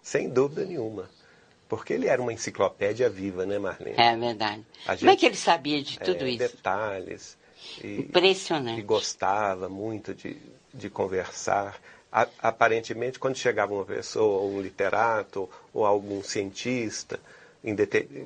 sem 0.01 0.29
dúvida 0.29 0.65
nenhuma. 0.65 1.09
Porque 1.67 1.93
ele 1.93 2.07
era 2.07 2.21
uma 2.21 2.31
enciclopédia 2.31 3.09
viva, 3.09 3.45
né, 3.45 3.59
Marlene? 3.59 3.99
É 3.99 4.15
verdade. 4.15 4.63
Gente, 4.87 4.99
Como 4.99 5.11
é 5.11 5.15
que 5.15 5.25
ele 5.25 5.35
sabia 5.35 5.81
de 5.81 5.99
tudo 5.99 6.23
é, 6.23 6.29
isso? 6.29 6.37
Detalhes. 6.39 7.37
E, 7.83 8.01
Impressionante. 8.01 8.79
E 8.79 8.83
gostava 8.83 9.67
muito 9.67 10.13
de, 10.13 10.37
de 10.73 10.89
conversar. 10.89 11.77
A, 12.17 12.27
aparentemente, 12.41 13.19
quando 13.19 13.35
chegava 13.35 13.71
uma 13.71 13.85
pessoa, 13.85 14.41
ou 14.41 14.53
um 14.53 14.61
literato, 14.61 15.47
ou 15.71 15.85
algum 15.85 16.23
cientista 16.23 17.19
em 17.63 17.75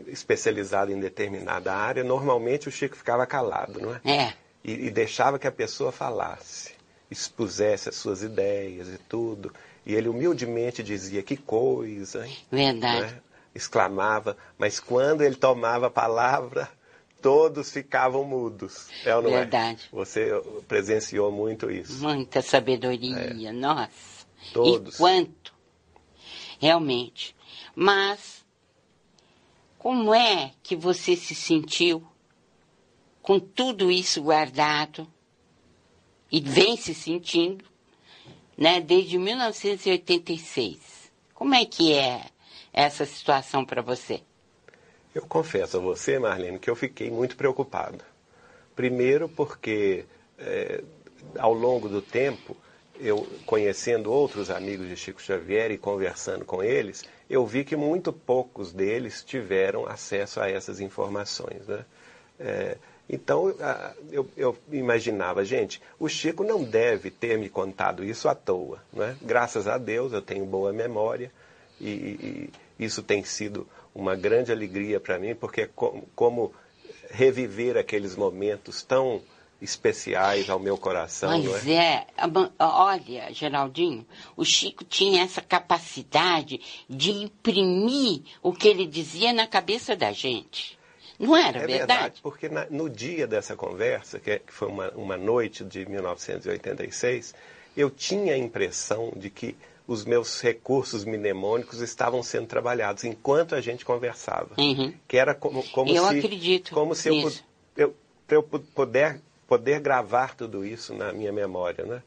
especializado 0.08 0.94
em 0.94 1.00
determinada 1.00 1.74
área, 1.74 2.02
normalmente 2.04 2.70
o 2.70 2.72
Chico 2.72 2.96
ficava 2.96 3.26
calado, 3.26 3.82
não 3.82 3.94
é? 3.94 4.02
É. 4.06 4.34
E, 4.64 4.88
e 4.88 4.92
deixava 4.92 5.38
que 5.38 5.48
a 5.48 5.52
pessoa 5.52 5.92
falasse, 5.92 6.74
expusesse 7.10 7.90
as 7.90 7.96
suas 7.96 8.24
ideias 8.24 8.88
e 8.88 8.98
tudo. 8.98 9.54
E 9.86 9.94
ele 9.94 10.08
humildemente 10.08 10.82
dizia: 10.82 11.22
que 11.22 11.36
coisa, 11.36 12.26
hein? 12.26 12.38
Verdade. 12.50 13.14
Né? 13.14 13.22
exclamava, 13.54 14.38
mas 14.58 14.80
quando 14.80 15.22
ele 15.22 15.36
tomava 15.36 15.88
a 15.88 15.92
palavra, 15.92 16.70
todos 17.22 17.72
ficavam 17.72 18.24
mudos. 18.24 18.88
É 19.06 19.16
ou 19.16 19.22
não 19.22 19.30
é? 19.30 19.40
Verdade. 19.40 19.90
É? 19.92 19.96
Você 19.96 20.30
presenciou 20.68 21.32
muito 21.32 21.70
isso. 21.70 22.02
Muita 22.02 22.42
sabedoria, 22.42 23.50
é. 23.50 23.52
nossa. 23.52 24.26
Todos. 24.54 24.96
E 24.96 24.98
quanto? 24.98 25.54
Realmente. 26.60 27.36
Mas, 27.76 28.44
como 29.78 30.14
é 30.14 30.54
que 30.62 30.76
você 30.76 31.16
se 31.16 31.36
sentiu 31.36 32.06
com 33.22 33.40
tudo 33.40 33.92
isso 33.92 34.22
guardado 34.22 35.08
e 36.32 36.42
vem 36.42 36.76
se 36.76 36.94
sentindo, 36.94 37.66
né, 38.58 38.82
desde 38.82 39.18
1986? 39.18 41.12
Como 41.34 41.56
é 41.56 41.66
que 41.66 41.94
é 41.94 42.26
essa 42.74 43.06
situação 43.06 43.66
para 43.66 43.82
você? 43.82 44.22
Eu 45.14 45.24
confesso 45.24 45.78
a 45.78 45.80
você, 45.80 46.18
Marlene, 46.18 46.60
que 46.60 46.70
eu 46.70 46.76
fiquei 46.76 47.12
muito 47.12 47.36
preocupado. 47.36 48.04
Primeiro 48.76 49.28
porque 49.28 50.06
é, 50.40 50.84
ao 51.38 51.54
longo 51.54 51.90
do 51.90 52.02
tempo, 52.02 52.56
eu 53.00 53.28
conhecendo 53.46 54.12
outros 54.12 54.50
amigos 54.50 54.88
de 54.88 54.96
Chico 54.96 55.22
Xavier 55.22 55.72
e 55.72 55.78
conversando 55.78 56.46
com 56.46 56.64
eles, 56.64 57.04
eu 57.30 57.46
vi 57.46 57.64
que 57.64 57.76
muito 57.76 58.14
poucos 58.14 58.72
deles 58.72 59.24
tiveram 59.24 59.86
acesso 59.88 60.40
a 60.40 60.50
essas 60.50 60.80
informações. 60.80 61.68
Né? 61.68 61.86
É, 62.40 62.78
então 63.10 63.54
eu, 64.12 64.30
eu, 64.38 64.58
imaginava, 64.72 65.44
gente, 65.44 65.82
o 66.00 66.08
Chico 66.08 66.44
não 66.44 66.64
deve 66.64 67.12
ter 67.12 67.38
me 67.38 67.50
contado 67.50 68.04
isso 68.04 68.30
à 68.30 68.36
toa. 68.36 68.82
Né? 68.94 69.18
Graças 69.22 69.68
a 69.68 69.78
Deus 69.78 70.14
eu 70.14 70.22
tenho 70.22 70.46
boa 70.46 70.72
memória 70.72 71.32
e, 71.80 72.50
e 72.80 72.86
isso 72.86 73.04
tem 73.04 73.24
sido 73.24 73.68
uma 73.94 74.16
grande 74.16 74.52
alegria 74.52 75.00
para 75.00 75.20
mim, 75.20 75.36
porque 75.36 75.62
é 75.62 75.70
como, 76.16 76.54
reviver 77.10 77.78
aqueles 77.78 78.16
momentos 78.16 78.82
tão 78.82 79.22
especiais 79.62 80.50
ao 80.50 80.60
meu 80.60 80.78
coração. 80.78 81.30
Mas 81.30 81.68
é? 81.68 81.74
é, 81.78 82.08
olha, 82.60 83.32
Geraldinho, 83.32 84.06
o 84.36 84.44
Chico 84.44 84.84
tinha 84.84 85.22
essa 85.24 85.42
capacidade 85.42 86.60
de 86.90 87.12
imprimir 87.12 88.24
o 88.42 88.52
que 88.52 88.68
ele 88.68 88.88
dizia 88.88 89.32
na 89.32 89.46
cabeça 89.46 89.96
da 89.96 90.12
gente. 90.12 90.80
Não 91.20 91.38
era 91.38 91.60
é 91.60 91.68
verdade? 91.68 91.78
verdade 91.78 92.22
porque 92.24 92.50
na, 92.50 92.66
no 92.72 92.90
dia 92.90 93.28
dessa 93.28 93.56
conversa, 93.56 94.20
que, 94.20 94.32
é, 94.32 94.40
que 94.40 94.52
foi 94.52 94.68
uma, 94.68 94.90
uma 94.92 95.18
noite 95.18 95.64
de 95.64 95.88
1986, 95.88 97.36
eu 97.78 97.92
tinha 97.92 98.34
a 98.34 98.38
impressão 98.38 99.14
de 99.16 99.30
que 99.30 99.56
os 99.92 100.06
meus 100.06 100.40
recursos 100.40 101.04
mnemônicos 101.04 101.82
estavam 101.82 102.24
sendo 102.24 102.48
trabalhados 102.48 103.04
enquanto 103.04 103.56
a 103.56 103.60
gente 103.60 103.84
conversava. 103.84 104.52
Uhum. 104.58 104.94
Que 105.06 105.18
era 105.18 105.36
como, 105.36 105.62
como 105.70 105.92
eu 105.92 106.08
se, 106.08 106.18
acredito 106.20 106.74
como 106.74 106.96
se 106.96 107.10
eu, 107.10 107.32
eu, 107.76 107.96
eu 108.30 108.42
puder, 108.42 109.20
poder 109.46 109.82
gravar 109.82 110.34
tudo 110.34 110.66
isso 110.66 110.94
na 110.94 111.12
minha 111.12 111.34
memória, 111.34 111.86
né? 111.86 112.02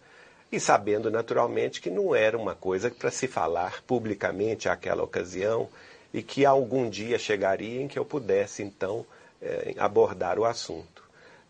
E 0.50 0.58
sabendo 0.58 1.10
naturalmente 1.10 1.82
que 1.82 1.90
não 1.90 2.14
era 2.14 2.38
uma 2.38 2.54
coisa 2.54 2.90
para 2.90 3.10
se 3.10 3.28
falar 3.28 3.82
publicamente 3.82 4.66
àquela 4.66 5.02
ocasião 5.02 5.68
e 6.12 6.22
que 6.22 6.46
algum 6.46 6.88
dia 6.88 7.18
chegaria 7.18 7.82
em 7.82 7.88
que 7.88 7.98
eu 7.98 8.04
pudesse 8.04 8.62
então 8.62 9.04
eh, 9.42 9.74
abordar 9.76 10.38
o 10.38 10.44
assunto. 10.46 11.02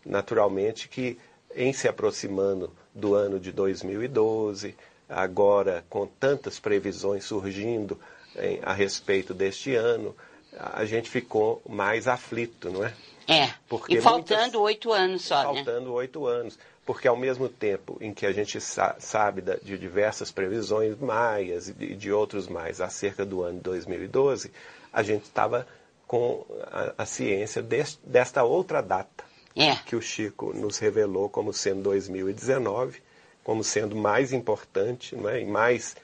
Naturalmente 0.05 0.89
que 0.89 1.17
em 1.55 1.71
se 1.71 1.87
aproximando 1.87 2.73
do 2.93 3.13
ano 3.13 3.39
de 3.39 3.53
2012, 3.53 4.75
agora 5.09 5.85
com 5.89 6.07
tantas 6.07 6.59
previsões 6.59 7.23
surgindo 7.23 7.99
em, 8.35 8.59
a 8.63 8.73
respeito 8.73 9.33
deste 9.33 9.75
ano, 9.75 10.15
a 10.57 10.85
gente 10.85 11.09
ficou 11.09 11.61
mais 11.67 12.07
aflito, 12.07 12.69
não 12.69 12.83
é? 12.83 12.93
É. 13.27 13.53
Porque 13.67 13.95
e 13.95 14.01
faltando 14.01 14.61
oito 14.61 14.91
anos 14.91 15.23
só, 15.23 15.35
faltando 15.35 15.55
né? 15.55 15.65
Faltando 15.65 15.93
oito 15.93 16.25
anos. 16.27 16.59
Porque 16.85 17.07
ao 17.07 17.17
mesmo 17.17 17.49
tempo 17.49 17.97
em 17.99 18.13
que 18.13 18.25
a 18.25 18.31
gente 18.31 18.61
sa 18.61 18.95
sabe 18.99 19.41
da, 19.41 19.55
de 19.55 19.77
diversas 19.77 20.31
previsões 20.31 20.97
maias 20.99 21.67
e 21.67 21.73
de, 21.73 21.95
de, 21.95 22.11
outros 22.11 22.47
mais 22.47 22.79
acerca 22.79 23.25
do 23.25 23.41
ano 23.41 23.59
2012, 23.59 24.51
a 24.93 25.01
gente 25.01 25.23
estava 25.23 25.67
com 26.05 26.45
a, 26.71 26.93
a 26.99 27.05
ciência 27.05 27.63
desta 28.03 28.43
outra 28.43 28.81
data 28.81 29.23
é. 29.55 29.75
que 29.77 29.95
o 29.95 30.01
Chico 30.01 30.53
nos 30.53 30.77
revelou 30.77 31.27
como 31.27 31.51
sendo 31.51 31.81
2019 31.81 33.01
como 33.45 33.63
sendo 33.63 33.95
mais 33.95 34.33
importante 34.33 35.15
é, 35.27 35.39
e 35.39 35.45
mais 35.45 35.95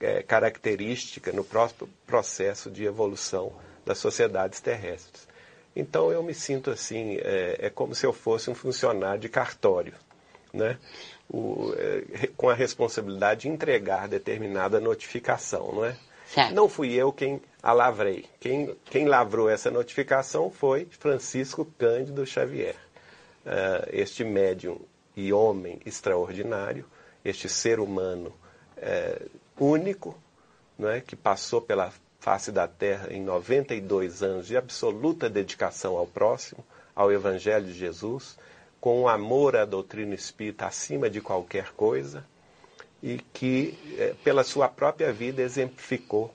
é, 0.00 0.20
característica 0.20 1.32
no 1.32 1.44
próprio 1.44 1.88
processo 2.04 2.68
de 2.70 2.84
evolução 2.84 3.52
das 3.86 3.98
sociedades 3.98 4.60
terrestres. 4.60 5.26
Então 5.76 6.10
eu 6.10 6.22
me 6.24 6.34
sinto 6.34 6.70
assim, 6.70 7.16
é, 7.18 7.56
é 7.60 7.70
como 7.70 7.94
se 7.94 8.04
eu 8.04 8.12
fosse 8.12 8.50
um 8.50 8.54
funcionário 8.54 9.20
de 9.20 9.28
cartório, 9.28 9.94
né? 10.52 10.76
O, 11.30 11.72
é, 11.76 12.26
com 12.36 12.50
a 12.50 12.54
responsabilidade 12.54 13.42
de 13.42 13.48
entregar 13.48 14.08
determinada 14.08 14.80
notificação, 14.80 15.72
não 15.72 15.84
é? 15.84 15.96
Certo. 16.26 16.52
Não 16.52 16.68
fui 16.68 16.92
eu 16.92 17.12
quem 17.12 17.40
a 17.62 17.72
lavrei. 17.72 18.26
Quem, 18.40 18.76
quem 18.86 19.06
lavrou 19.06 19.48
essa 19.48 19.70
notificação 19.70 20.50
foi 20.50 20.88
Francisco 20.98 21.64
Cândido 21.78 22.26
Xavier, 22.26 22.74
uh, 23.46 23.88
este 23.92 24.24
médium 24.24 24.80
e 25.18 25.32
homem 25.32 25.80
extraordinário, 25.84 26.84
este 27.24 27.48
ser 27.48 27.80
humano 27.80 28.32
uh, 28.76 29.30
único, 29.58 30.16
não 30.78 30.88
é, 30.88 31.00
que 31.00 31.16
passou 31.16 31.60
pela 31.60 31.92
face 32.20 32.52
da 32.52 32.68
terra 32.68 33.12
em 33.12 33.20
92 33.20 34.22
anos 34.22 34.46
de 34.46 34.56
absoluta 34.56 35.28
dedicação 35.28 35.96
ao 35.96 36.06
próximo, 36.06 36.64
ao 36.94 37.10
Evangelho 37.10 37.66
de 37.66 37.72
Jesus, 37.72 38.38
com 38.80 39.08
amor 39.08 39.56
à 39.56 39.64
doutrina 39.64 40.14
espírita 40.14 40.66
acima 40.66 41.10
de 41.10 41.20
qualquer 41.20 41.72
coisa 41.72 42.24
e 43.02 43.18
que, 43.32 43.76
eh, 43.98 44.14
pela 44.22 44.44
sua 44.44 44.68
própria 44.68 45.12
vida, 45.12 45.42
exemplificou 45.42 46.32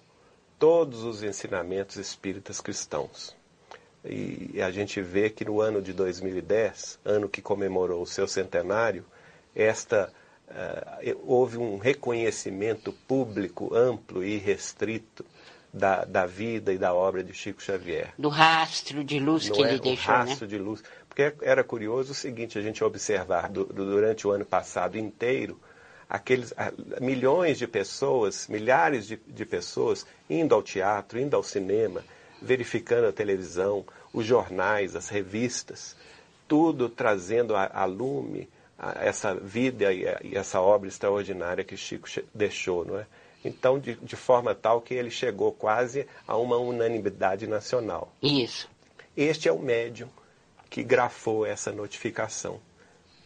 todos 0.59 1.03
os 1.03 1.23
ensinamentos 1.23 1.95
espíritas 1.95 2.59
cristãos. 2.59 3.33
E 4.05 4.61
a 4.61 4.69
gente 4.69 5.01
vê 5.01 5.29
que 5.29 5.45
no 5.45 5.61
ano 5.61 5.81
de 5.81 5.93
2010, 5.93 6.99
ano 7.05 7.29
que 7.29 7.41
comemorou 7.41 8.01
o 8.01 8.07
seu 8.07 8.27
centenário, 8.27 9.05
esta 9.55 10.11
uh, 10.49 11.21
houve 11.25 11.57
um 11.57 11.77
reconhecimento 11.77 12.91
público 13.07 13.73
amplo 13.73 14.23
e 14.23 14.37
restrito 14.37 15.25
da, 15.73 16.03
da, 16.03 16.25
vida 16.25 16.73
e 16.73 16.77
da 16.77 16.93
obra 16.93 17.23
de 17.23 17.33
Chico 17.33 17.61
Xavier. 17.61 18.13
Do 18.17 18.29
rastro 18.29 19.03
de 19.03 19.19
luz 19.19 19.47
Não 19.47 19.55
que 19.55 19.63
é? 19.63 19.67
ele 19.67 19.77
o 19.77 19.81
deixou, 19.81 20.13
rastro 20.13 20.45
né? 20.45 20.49
de 20.49 20.57
luz. 20.57 20.83
Porque 21.07 21.33
era 21.41 21.63
curioso 21.63 22.11
o 22.11 22.15
seguinte, 22.15 22.59
a 22.59 22.61
gente 22.61 22.83
observar 22.83 23.49
do, 23.49 23.65
durante 23.65 24.27
o 24.27 24.31
ano 24.31 24.45
passado 24.45 24.97
inteiro, 24.97 25.59
aqueles 26.09 26.53
milhões 27.01 27.57
de 27.57 27.67
pessoas, 27.67 28.47
milhares 28.47 29.07
de, 29.07 29.19
de 29.27 29.45
pessoas 29.45 30.05
indo 30.29 30.53
ao 30.53 30.61
teatro, 30.61 31.19
indo 31.19 31.35
ao 31.35 31.43
cinema, 31.43 32.03
verificando 32.43 33.07
a 33.07 33.11
televisão, 33.11 33.85
os 34.13 34.25
jornais, 34.25 34.95
as 34.95 35.09
revistas, 35.09 35.95
tudo 36.47 36.89
trazendo 36.89 37.55
a, 37.55 37.69
a 37.73 37.85
lume 37.85 38.49
a 38.77 39.05
essa 39.05 39.33
vida 39.33 39.93
e, 39.93 40.07
a, 40.07 40.19
e, 40.21 40.35
essa 40.35 40.59
obra 40.59 40.89
extraordinária 40.89 41.63
que 41.63 41.77
Chico 41.77 42.07
deixou, 42.33 42.85
não 42.85 42.99
é? 42.99 43.07
Então, 43.45 43.79
de, 43.79 43.95
de 43.95 44.15
forma 44.15 44.55
tal 44.55 44.81
que 44.81 44.93
ele 44.93 45.11
chegou 45.11 45.51
quase 45.51 46.07
a 46.27 46.37
uma 46.37 46.57
unanimidade 46.57 47.45
nacional. 47.47 48.13
Isso. 48.21 48.69
Este 49.15 49.49
é 49.49 49.51
o 49.51 49.59
médium 49.59 50.09
que 50.69 50.81
grafou 50.81 51.45
essa 51.45 51.71
notificação. 51.71 52.59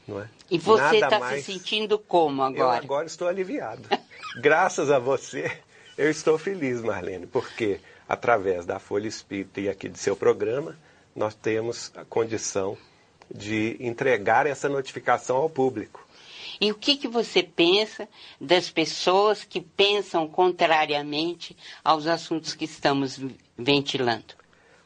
Não 0.07 0.21
é? 0.21 0.29
E 0.49 0.57
você 0.57 0.97
está 0.97 1.19
mais... 1.19 1.45
se 1.45 1.53
sentindo 1.53 1.99
como 1.99 2.41
agora? 2.41 2.77
Eu 2.77 2.83
agora 2.83 3.05
estou 3.05 3.27
aliviado. 3.27 3.87
Graças 4.41 4.89
a 4.89 4.99
você, 4.99 5.51
eu 5.97 6.09
estou 6.09 6.37
feliz, 6.37 6.81
Marlene, 6.81 7.27
porque 7.27 7.79
através 8.07 8.65
da 8.65 8.79
Folha 8.79 9.07
Espírita 9.07 9.61
e 9.61 9.69
aqui 9.69 9.89
de 9.89 9.99
seu 9.99 10.15
programa, 10.15 10.77
nós 11.15 11.35
temos 11.35 11.91
a 11.95 12.05
condição 12.05 12.77
de 13.29 13.75
entregar 13.79 14.45
essa 14.45 14.69
notificação 14.69 15.37
ao 15.37 15.49
público. 15.49 16.07
E 16.59 16.71
o 16.71 16.75
que, 16.75 16.97
que 16.97 17.07
você 17.07 17.43
pensa 17.43 18.07
das 18.39 18.69
pessoas 18.69 19.43
que 19.43 19.61
pensam 19.61 20.27
contrariamente 20.27 21.55
aos 21.83 22.07
assuntos 22.07 22.53
que 22.55 22.65
estamos 22.65 23.19
ventilando? 23.57 24.35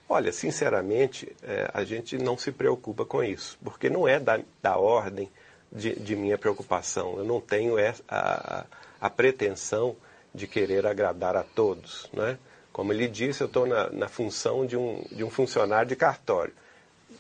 Olha, 0.10 0.34
sinceramente, 0.34 1.34
é, 1.42 1.72
a 1.74 1.86
gente 1.86 2.18
não 2.18 2.38
se 2.38 2.52
preocupa 2.52 3.06
com 3.06 3.24
isso, 3.24 3.58
porque 3.64 3.90
não 3.90 4.06
é 4.06 4.20
da, 4.20 4.42
da 4.62 4.78
ordem 4.78 5.32
de, 5.72 5.98
de, 5.98 6.18
minha 6.18 6.38
preocupação. 6.38 7.18
Eu 7.18 7.24
não 7.24 7.40
tenho 7.40 7.80
essa, 7.80 8.04
a, 8.10 8.66
a, 9.00 9.10
pretensão 9.10 9.96
de 10.36 10.48
querer 10.48 10.86
agradar 10.86 11.38
a 11.38 11.44
todos. 11.44 12.10
Né? 12.12 12.38
Como 12.72 12.94
ele 12.94 13.08
disse, 13.08 13.42
eu 13.42 13.48
estou 13.48 13.66
na, 13.66 13.90
na 13.90 14.08
função 14.08 14.66
de 14.66 14.78
um, 14.78 15.04
de 15.12 15.24
um 15.24 15.30
funcionário 15.30 15.90
de 15.90 15.96
cartório. 15.96 16.54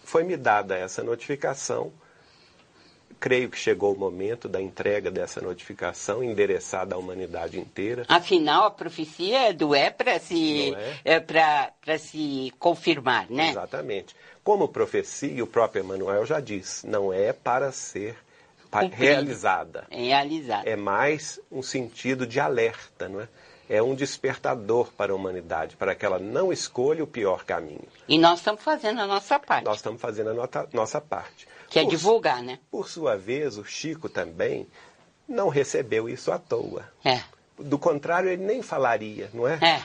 Foi-me 0.04 0.38
dada 0.38 0.78
essa 0.78 1.04
notificação 1.04 1.92
creio 3.22 3.52
que 3.52 3.58
chegou 3.58 3.94
o 3.94 3.98
momento 3.98 4.50
da 4.50 4.60
entrega 4.60 5.12
dessa 5.12 5.40
notificação 5.40 6.24
endereçada 6.24 6.96
à 6.96 6.98
humanidade 6.98 7.60
inteira. 7.60 8.04
Afinal, 8.08 8.66
a 8.66 8.72
profecia 8.72 9.54
do 9.54 9.76
é 9.76 9.92
para 9.92 10.20
se, 10.20 10.74
é? 10.74 11.00
é 11.06 11.20
para 11.20 12.00
se 12.00 12.52
confirmar, 12.58 13.30
né? 13.30 13.52
Exatamente. 13.52 14.16
Como 14.44 14.68
profecia, 14.68 15.44
o 15.44 15.48
próprio 15.48 15.84
Emmanuel 15.84 16.26
já 16.26 16.40
diz, 16.40 16.84
não 16.84 17.14
é 17.14 17.32
para 17.32 17.72
ser 17.72 18.18
Cumprido. 18.72 18.96
realizada. 18.96 19.86
Realizada. 19.92 20.68
É 20.68 20.76
mais 20.76 21.40
um 21.52 21.62
sentido 21.62 22.26
de 22.26 22.40
alerta, 22.40 23.08
não 23.08 23.22
é? 23.22 23.28
É 23.74 23.82
um 23.82 23.96
despertador 23.96 24.92
para 24.92 25.14
a 25.14 25.16
humanidade, 25.16 25.78
para 25.78 25.96
que 25.96 26.06
ela 26.06 26.20
não 26.20 26.52
escolha 26.52 27.02
o 27.02 27.08
pior 27.08 27.46
caminho. 27.46 27.88
E 28.06 28.18
nós 28.18 28.40
estamos 28.40 28.62
fazendo 28.62 29.00
a 29.00 29.08
nossa 29.08 29.40
parte. 29.40 29.64
Nós 29.64 29.78
estamos 29.78 30.02
fazendo 30.02 30.32
a 30.32 30.34
nota, 30.34 30.68
nossa 30.74 31.00
parte. 31.00 31.48
Que 31.70 31.80
é 31.80 31.86
divulgar, 31.86 32.44
né? 32.44 32.60
Por 32.70 32.90
sua 32.90 33.16
vez, 33.16 33.58
o 33.58 33.64
Chico 33.64 34.10
também 34.10 34.68
não 35.26 35.48
recebeu 35.48 36.10
isso 36.10 36.34
à 36.34 36.38
toa. 36.38 36.84
É. 37.06 37.22
Do 37.58 37.80
contrário, 37.80 38.30
ele 38.30 38.44
nem 38.44 38.62
falaria, 38.62 39.30
não 39.34 39.48
é? 39.48 39.58
É. 39.62 39.82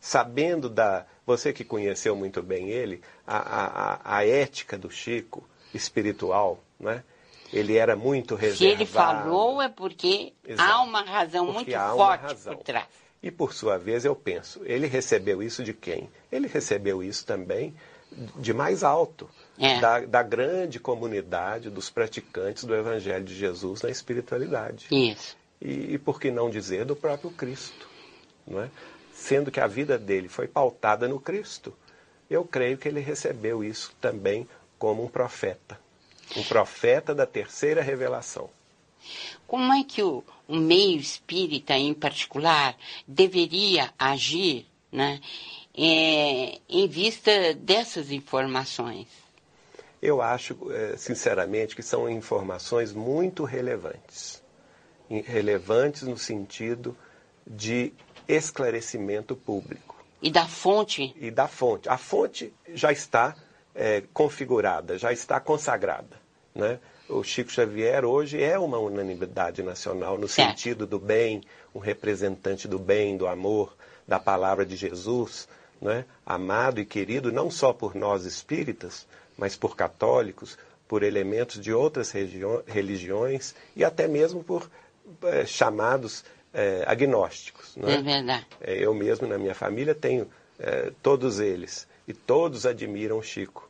Sabendo 0.00 0.68
da. 0.68 1.06
Você 1.24 1.52
que 1.52 1.62
conheceu 1.62 2.16
muito 2.16 2.42
bem 2.42 2.70
ele, 2.70 3.00
a, 3.24 3.36
a, 3.38 4.16
a 4.16 4.26
ética 4.26 4.76
do 4.76 4.90
Chico 4.90 5.48
espiritual, 5.72 6.58
não 6.80 6.90
é? 6.90 7.04
Ele 7.52 7.76
era 7.76 7.94
muito 7.94 8.34
reservado. 8.34 8.58
Se 8.58 8.66
ele 8.66 8.84
falou 8.84 9.62
é 9.62 9.68
porque 9.68 10.32
Exato. 10.44 10.72
há 10.72 10.82
uma 10.82 11.02
razão 11.02 11.46
Porque 11.46 11.70
muito 11.76 11.96
forte 11.96 12.22
razão. 12.22 12.56
por 12.56 12.64
trás. 12.64 12.86
E 13.22 13.30
por 13.30 13.52
sua 13.52 13.76
vez, 13.78 14.04
eu 14.04 14.14
penso, 14.14 14.60
ele 14.64 14.86
recebeu 14.86 15.42
isso 15.42 15.62
de 15.64 15.72
quem? 15.74 16.08
Ele 16.30 16.46
recebeu 16.46 17.02
isso 17.02 17.26
também 17.26 17.74
de 18.36 18.54
mais 18.54 18.82
alto, 18.82 19.28
É. 19.58 19.80
da, 19.80 20.00
da 20.00 20.22
grande 20.22 20.78
comunidade 20.80 21.68
dos 21.68 21.90
praticantes 21.90 22.64
do 22.64 22.74
Evangelho 22.74 23.24
de 23.24 23.34
Jesus 23.34 23.82
na 23.82 23.90
espiritualidade. 23.90 24.86
Isso. 24.90 25.36
E, 25.60 25.94
e 25.94 25.98
por 25.98 26.20
que 26.20 26.30
não 26.30 26.48
dizer 26.48 26.84
do 26.84 26.94
próprio 26.96 27.30
Cristo? 27.30 27.88
Não 28.46 28.62
é? 28.62 28.70
Sendo 29.12 29.50
que 29.50 29.60
a 29.60 29.66
vida 29.66 29.98
dele 29.98 30.28
foi 30.28 30.46
pautada 30.46 31.08
no 31.08 31.18
Cristo, 31.20 31.74
eu 32.30 32.44
creio 32.44 32.78
que 32.78 32.86
ele 32.88 33.00
recebeu 33.00 33.64
isso 33.64 33.92
também 34.00 34.48
como 34.78 35.02
um 35.04 35.08
profeta. 35.08 35.78
Um 36.36 36.44
profeta 36.44 37.14
da 37.14 37.26
terceira 37.26 37.82
revelação. 37.82 38.48
Como 39.46 39.72
é 39.72 39.82
que 39.82 40.02
o, 40.02 40.22
o 40.48 40.56
meio 40.56 40.98
espírita, 40.98 41.74
em 41.74 41.92
particular, 41.92 42.74
deveria 43.06 43.92
agir 43.98 44.66
né, 44.90 45.20
é, 45.76 46.58
em 46.68 46.88
vista 46.88 47.54
dessas 47.54 48.10
informações? 48.10 49.06
Eu 50.00 50.22
acho, 50.22 50.56
eh, 50.70 50.94
sinceramente, 50.96 51.74
que 51.74 51.82
são 51.82 52.08
informações 52.08 52.92
muito 52.92 53.42
relevantes. 53.44 54.42
Relevantes 55.10 56.02
no 56.02 56.16
sentido 56.16 56.96
de 57.46 57.92
esclarecimento 58.28 59.34
público 59.34 59.96
E 60.22 60.30
da 60.30 60.46
fonte? 60.46 61.14
e 61.18 61.30
da 61.30 61.48
fonte. 61.48 61.88
A 61.88 61.98
fonte 61.98 62.52
já 62.74 62.92
está 62.92 63.34
eh, 63.74 64.04
configurada, 64.12 64.96
já 64.98 65.12
está 65.12 65.40
consagrada. 65.40 66.16
Né? 66.54 66.78
O 67.08 67.22
Chico 67.24 67.50
Xavier 67.50 68.04
hoje 68.04 68.42
é 68.42 68.58
uma 68.58 68.78
unanimidade 68.78 69.62
nacional 69.62 70.18
no 70.18 70.28
Certo. 70.28 70.50
sentido 70.50 70.86
do 70.86 70.98
bem, 70.98 71.42
um 71.74 71.78
representante 71.78 72.68
do 72.68 72.78
bem, 72.78 73.16
do 73.16 73.26
amor, 73.26 73.74
da 74.06 74.18
palavra 74.20 74.66
de 74.66 74.76
Jesus, 74.76 75.48
né? 75.80 76.04
amado 76.26 76.80
e 76.80 76.84
querido 76.84 77.32
não 77.32 77.50
só 77.50 77.72
por 77.72 77.94
nós 77.94 78.24
espíritas, 78.24 79.06
mas 79.38 79.56
por 79.56 79.74
católicos, 79.74 80.58
por 80.86 81.02
elementos 81.02 81.60
de 81.60 81.72
outras 81.72 82.12
religiões 82.66 83.54
e 83.74 83.84
até 83.84 84.06
mesmo 84.06 84.44
por 84.44 84.70
eh, 85.22 85.46
chamados 85.46 86.24
eh, 86.52 86.82
agnósticos. 86.86 87.74
não 87.76 87.88
É 87.88 88.02
verdade. 88.02 88.46
é, 88.60 88.74
Eu 88.84 88.92
mesmo, 88.94 89.26
na 89.26 89.38
minha 89.38 89.54
família, 89.54 89.94
tenho 89.94 90.28
é, 90.58 90.90
todos 91.02 91.38
eles. 91.40 91.86
E 92.06 92.12
todos 92.12 92.66
admiram 92.66 93.18
o 93.18 93.22
Chico. 93.22 93.68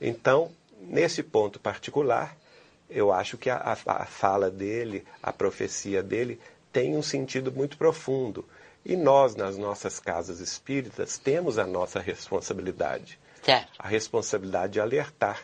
Então, 0.00 0.50
nesse 0.80 1.22
ponto 1.22 1.58
particular, 1.58 2.36
eu 2.90 3.12
acho 3.12 3.36
que 3.36 3.50
a, 3.50 3.76
a- 3.86 4.04
fala 4.06 4.50
dele, 4.50 5.04
a 5.22 5.32
profecia 5.32 6.02
dele, 6.02 6.40
tem 6.72 6.96
um 6.96 7.02
sentido 7.02 7.50
muito 7.52 7.76
profundo. 7.76 8.44
E 8.84 8.96
nós, 8.96 9.34
nas 9.34 9.58
nossas 9.58 9.98
casas 10.00 10.40
espíritas, 10.40 11.18
temos 11.18 11.58
a 11.58 11.66
nossa 11.66 12.00
responsabilidade. 12.00 13.18
Certo. 13.42 13.72
A 13.78 13.86
responsabilidade 13.88 14.74
de 14.74 14.80
alertar. 14.80 15.40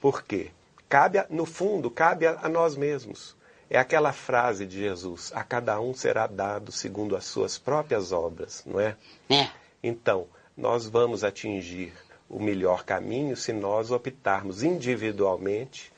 Por 0.00 0.22
quê? 0.22 0.50
Cabe, 0.88 1.18
a- 1.18 1.26
no 1.28 1.44
fundo, 1.44 1.90
cabe 1.90 2.26
a, 2.26 2.38
a 2.42 2.48
nós 2.48 2.76
mesmos. 2.76 3.36
É 3.68 3.78
aquela 3.78 4.12
frase 4.12 4.64
de 4.64 4.78
Jesus: 4.78 5.32
a 5.34 5.42
cada 5.42 5.80
um 5.80 5.92
será 5.92 6.26
dado 6.26 6.70
segundo 6.70 7.16
as 7.16 7.24
suas 7.24 7.58
próprias 7.58 8.12
obras, 8.12 8.62
não 8.64 8.78
é? 8.78 8.96
É. 9.28 9.48
Então, 9.82 10.26
nós 10.56 10.86
vamos 10.88 11.24
atingir 11.24 11.92
o 12.28 12.40
melhor 12.40 12.84
caminho 12.84 13.36
se 13.36 13.52
nós 13.52 13.90
optarmos 13.90 14.62
individualmente 14.62 15.92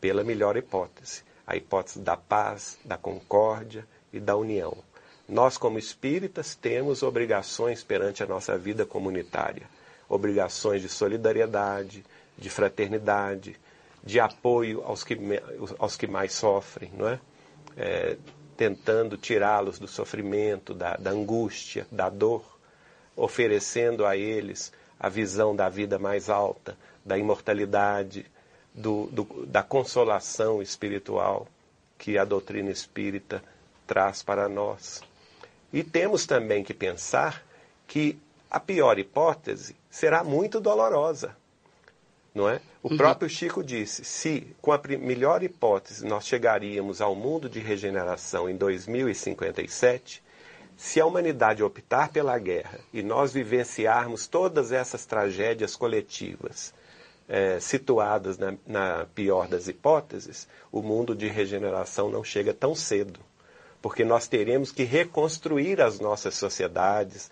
pela 0.00 0.24
melhor 0.24 0.56
hipótese, 0.56 1.22
a 1.46 1.56
hipótese 1.56 2.00
da 2.00 2.16
paz, 2.16 2.78
da 2.84 2.96
concórdia 2.96 3.86
e 4.12 4.20
da 4.20 4.36
união. 4.36 4.76
Nós, 5.28 5.58
como 5.58 5.78
espíritas, 5.78 6.54
temos 6.54 7.02
obrigações 7.02 7.82
perante 7.82 8.22
a 8.22 8.26
nossa 8.26 8.56
vida 8.56 8.86
comunitária 8.86 9.66
obrigações 10.08 10.82
de 10.82 10.88
solidariedade, 10.88 12.04
de 12.36 12.50
fraternidade, 12.50 13.58
de 14.02 14.20
apoio 14.20 14.82
aos 14.84 15.02
que, 15.02 15.18
aos 15.78 15.96
que 15.96 16.06
mais 16.06 16.32
sofrem, 16.32 16.90
não 16.94 17.08
é? 17.08 17.20
é 17.76 18.16
tentando 18.56 19.18
tirá-los 19.18 19.78
do 19.78 19.86
sofrimento, 19.86 20.72
da, 20.72 20.96
da 20.96 21.10
angústia, 21.10 21.86
da 21.90 22.08
dor, 22.08 22.42
oferecendo 23.14 24.06
a 24.06 24.16
eles 24.16 24.72
a 24.98 25.10
visão 25.10 25.54
da 25.54 25.68
vida 25.68 25.98
mais 25.98 26.30
alta, 26.30 26.76
da 27.04 27.18
imortalidade, 27.18 28.24
do, 28.76 29.06
do, 29.06 29.46
da 29.46 29.62
consolação 29.62 30.60
espiritual 30.60 31.48
que 31.96 32.18
a 32.18 32.24
doutrina 32.24 32.70
espírita 32.70 33.42
traz 33.86 34.22
para 34.22 34.48
nós. 34.48 35.02
E 35.72 35.82
temos 35.82 36.26
também 36.26 36.62
que 36.62 36.74
pensar 36.74 37.42
que 37.86 38.18
a 38.50 38.60
pior 38.60 38.98
hipótese 38.98 39.74
será 39.90 40.22
muito 40.22 40.60
dolorosa. 40.60 41.34
Não 42.34 42.50
é? 42.50 42.60
O 42.82 42.90
uhum. 42.90 42.96
próprio 42.98 43.30
Chico 43.30 43.64
disse: 43.64 44.04
se 44.04 44.54
com 44.60 44.70
a 44.70 44.80
melhor 45.00 45.42
hipótese 45.42 46.04
nós 46.04 46.26
chegaríamos 46.26 47.00
ao 47.00 47.14
mundo 47.14 47.48
de 47.48 47.60
regeneração 47.60 48.48
em 48.48 48.54
2057, 48.56 50.22
se 50.76 51.00
a 51.00 51.06
humanidade 51.06 51.62
optar 51.62 52.10
pela 52.10 52.38
guerra 52.38 52.78
e 52.92 53.02
nós 53.02 53.32
vivenciarmos 53.32 54.26
todas 54.26 54.70
essas 54.70 55.06
tragédias 55.06 55.74
coletivas 55.74 56.74
é, 57.28 57.58
situadas 57.60 58.38
na, 58.38 58.54
na 58.66 59.06
pior 59.14 59.48
das 59.48 59.68
hipóteses, 59.68 60.48
o 60.70 60.82
mundo 60.82 61.14
de 61.14 61.28
regeneração 61.28 62.10
não 62.10 62.22
chega 62.22 62.54
tão 62.54 62.74
cedo 62.74 63.20
porque 63.86 64.04
nós 64.04 64.26
teremos 64.26 64.72
que 64.72 64.82
reconstruir 64.82 65.80
as 65.80 66.00
nossas 66.00 66.34
sociedades, 66.34 67.30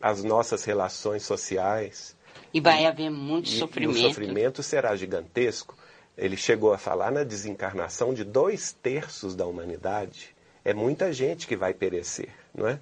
as 0.00 0.22
nossas 0.22 0.64
relações 0.64 1.24
sociais. 1.24 2.16
E 2.54 2.60
vai 2.60 2.86
haver 2.86 3.10
muito 3.10 3.48
e, 3.48 3.58
sofrimento. 3.58 3.98
E 3.98 4.00
o 4.00 4.08
sofrimento 4.08 4.62
será 4.62 4.94
gigantesco. 4.94 5.76
Ele 6.16 6.36
chegou 6.36 6.72
a 6.72 6.78
falar 6.78 7.10
na 7.10 7.24
desencarnação 7.24 8.14
de 8.14 8.22
dois 8.22 8.72
terços 8.72 9.34
da 9.34 9.46
humanidade. 9.46 10.34
É 10.64 10.72
muita 10.72 11.12
gente 11.12 11.44
que 11.44 11.56
vai 11.56 11.74
perecer, 11.74 12.30
não 12.54 12.68
é? 12.68 12.78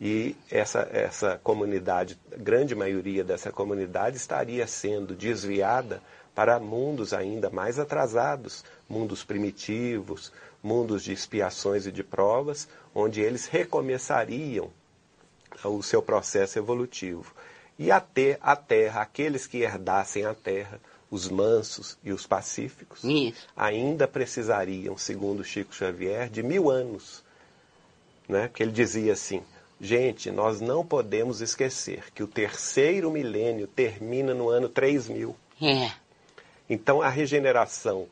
E 0.00 0.36
essa, 0.50 0.88
essa 0.92 1.40
comunidade, 1.42 2.18
grande 2.36 2.74
maioria 2.74 3.24
dessa 3.24 3.50
comunidade, 3.50 4.16
estaria 4.16 4.66
sendo 4.66 5.14
desviada 5.14 6.02
para 6.34 6.60
mundos 6.60 7.14
ainda 7.14 7.48
mais 7.48 7.78
atrasados, 7.78 8.62
mundos 8.86 9.24
primitivos, 9.24 10.30
mundos 10.62 11.02
de 11.02 11.12
expiações 11.12 11.86
e 11.86 11.92
de 11.92 12.04
provas, 12.04 12.68
onde 12.94 13.22
eles 13.22 13.46
recomeçariam 13.46 14.70
o 15.64 15.82
seu 15.82 16.02
processo 16.02 16.58
evolutivo. 16.58 17.34
E 17.78 17.90
até 17.90 18.38
a 18.42 18.54
terra, 18.54 19.00
aqueles 19.00 19.46
que 19.46 19.58
herdassem 19.62 20.26
a 20.26 20.34
terra, 20.34 20.80
os 21.10 21.28
mansos 21.28 21.96
e 22.02 22.12
os 22.12 22.26
pacíficos, 22.26 23.04
Isso. 23.04 23.46
ainda 23.56 24.08
precisariam, 24.08 24.98
segundo 24.98 25.44
Chico 25.44 25.74
Xavier, 25.74 26.28
de 26.28 26.42
mil 26.42 26.70
anos. 26.70 27.24
Né? 28.28 28.48
Porque 28.48 28.62
ele 28.62 28.72
dizia 28.72 29.12
assim: 29.12 29.42
gente, 29.80 30.30
nós 30.30 30.60
não 30.60 30.84
podemos 30.84 31.40
esquecer 31.40 32.12
que 32.12 32.22
o 32.22 32.26
terceiro 32.28 33.10
milênio 33.10 33.66
termina 33.66 34.34
no 34.34 34.48
ano 34.48 34.68
3000. 34.68 35.36
É. 35.60 35.90
Então 36.68 37.00
a 37.00 37.08
regeneração 37.08 38.08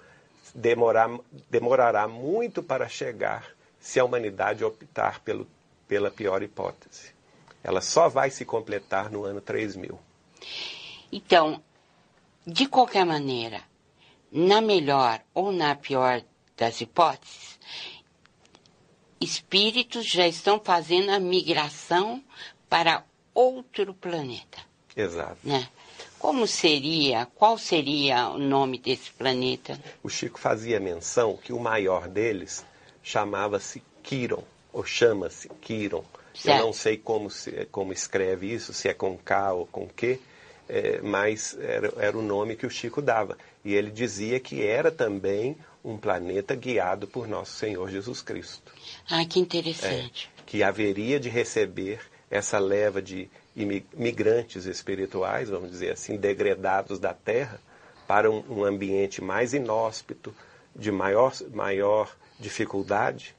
demorar, 0.54 1.10
demorará 1.50 2.06
muito 2.06 2.62
para 2.62 2.88
chegar 2.88 3.54
se 3.80 3.98
a 3.98 4.04
humanidade 4.04 4.64
optar 4.64 5.20
pelo, 5.20 5.46
pela 5.88 6.10
pior 6.10 6.42
hipótese. 6.42 7.12
Ela 7.62 7.80
só 7.80 8.08
vai 8.08 8.30
se 8.30 8.44
completar 8.44 9.10
no 9.10 9.24
ano 9.24 9.40
3000. 9.40 9.98
Então, 11.10 11.62
de 12.46 12.66
qualquer 12.66 13.04
maneira, 13.04 13.62
na 14.30 14.60
melhor 14.60 15.20
ou 15.32 15.50
na 15.52 15.74
pior 15.74 16.22
das 16.56 16.80
hipóteses, 16.80 17.53
espíritos 19.24 20.06
já 20.06 20.28
estão 20.28 20.60
fazendo 20.60 21.10
a 21.10 21.18
migração 21.18 22.22
para 22.68 23.04
outro 23.34 23.92
planeta. 23.94 24.58
Exato. 24.96 25.38
Né? 25.42 25.68
Como 26.18 26.46
seria, 26.46 27.26
qual 27.34 27.58
seria 27.58 28.30
o 28.30 28.38
nome 28.38 28.78
desse 28.78 29.10
planeta? 29.10 29.78
O 30.02 30.08
Chico 30.08 30.38
fazia 30.38 30.80
menção 30.80 31.36
que 31.36 31.52
o 31.52 31.58
maior 31.58 32.08
deles 32.08 32.64
chamava-se 33.02 33.82
Quiron, 34.02 34.42
ou 34.72 34.84
chama-se 34.84 35.48
Quiron. 35.60 36.04
Certo. 36.34 36.58
Eu 36.58 36.66
não 36.66 36.72
sei 36.72 36.96
como, 36.96 37.30
se, 37.30 37.66
como 37.70 37.92
escreve 37.92 38.52
isso, 38.52 38.72
se 38.72 38.88
é 38.88 38.94
com 38.94 39.16
K 39.16 39.52
ou 39.52 39.66
com 39.66 39.86
Q, 39.86 40.18
é, 40.68 41.00
mas 41.02 41.56
era, 41.60 41.92
era 41.98 42.16
o 42.16 42.22
nome 42.22 42.56
que 42.56 42.66
o 42.66 42.70
Chico 42.70 43.02
dava. 43.02 43.36
E 43.64 43.74
ele 43.74 43.90
dizia 43.90 44.40
que 44.40 44.62
era 44.62 44.90
também 44.90 45.56
um 45.84 45.98
planeta 45.98 46.54
guiado 46.56 47.06
por 47.06 47.28
nosso 47.28 47.52
Senhor 47.52 47.90
Jesus 47.90 48.22
Cristo. 48.22 48.72
Ah, 49.08 49.24
que 49.26 49.38
interessante. 49.38 50.30
É, 50.38 50.42
que 50.46 50.62
haveria 50.62 51.20
de 51.20 51.28
receber 51.28 52.00
essa 52.30 52.58
leva 52.58 53.02
de 53.02 53.28
imigrantes 53.54 54.64
espirituais, 54.64 55.50
vamos 55.50 55.70
dizer 55.70 55.92
assim, 55.92 56.16
degredados 56.16 56.98
da 56.98 57.12
Terra, 57.12 57.60
para 58.08 58.30
um, 58.30 58.42
um 58.48 58.64
ambiente 58.64 59.22
mais 59.22 59.52
inóspito, 59.52 60.34
de 60.74 60.90
maior, 60.90 61.32
maior 61.52 62.16
dificuldade, 62.40 63.34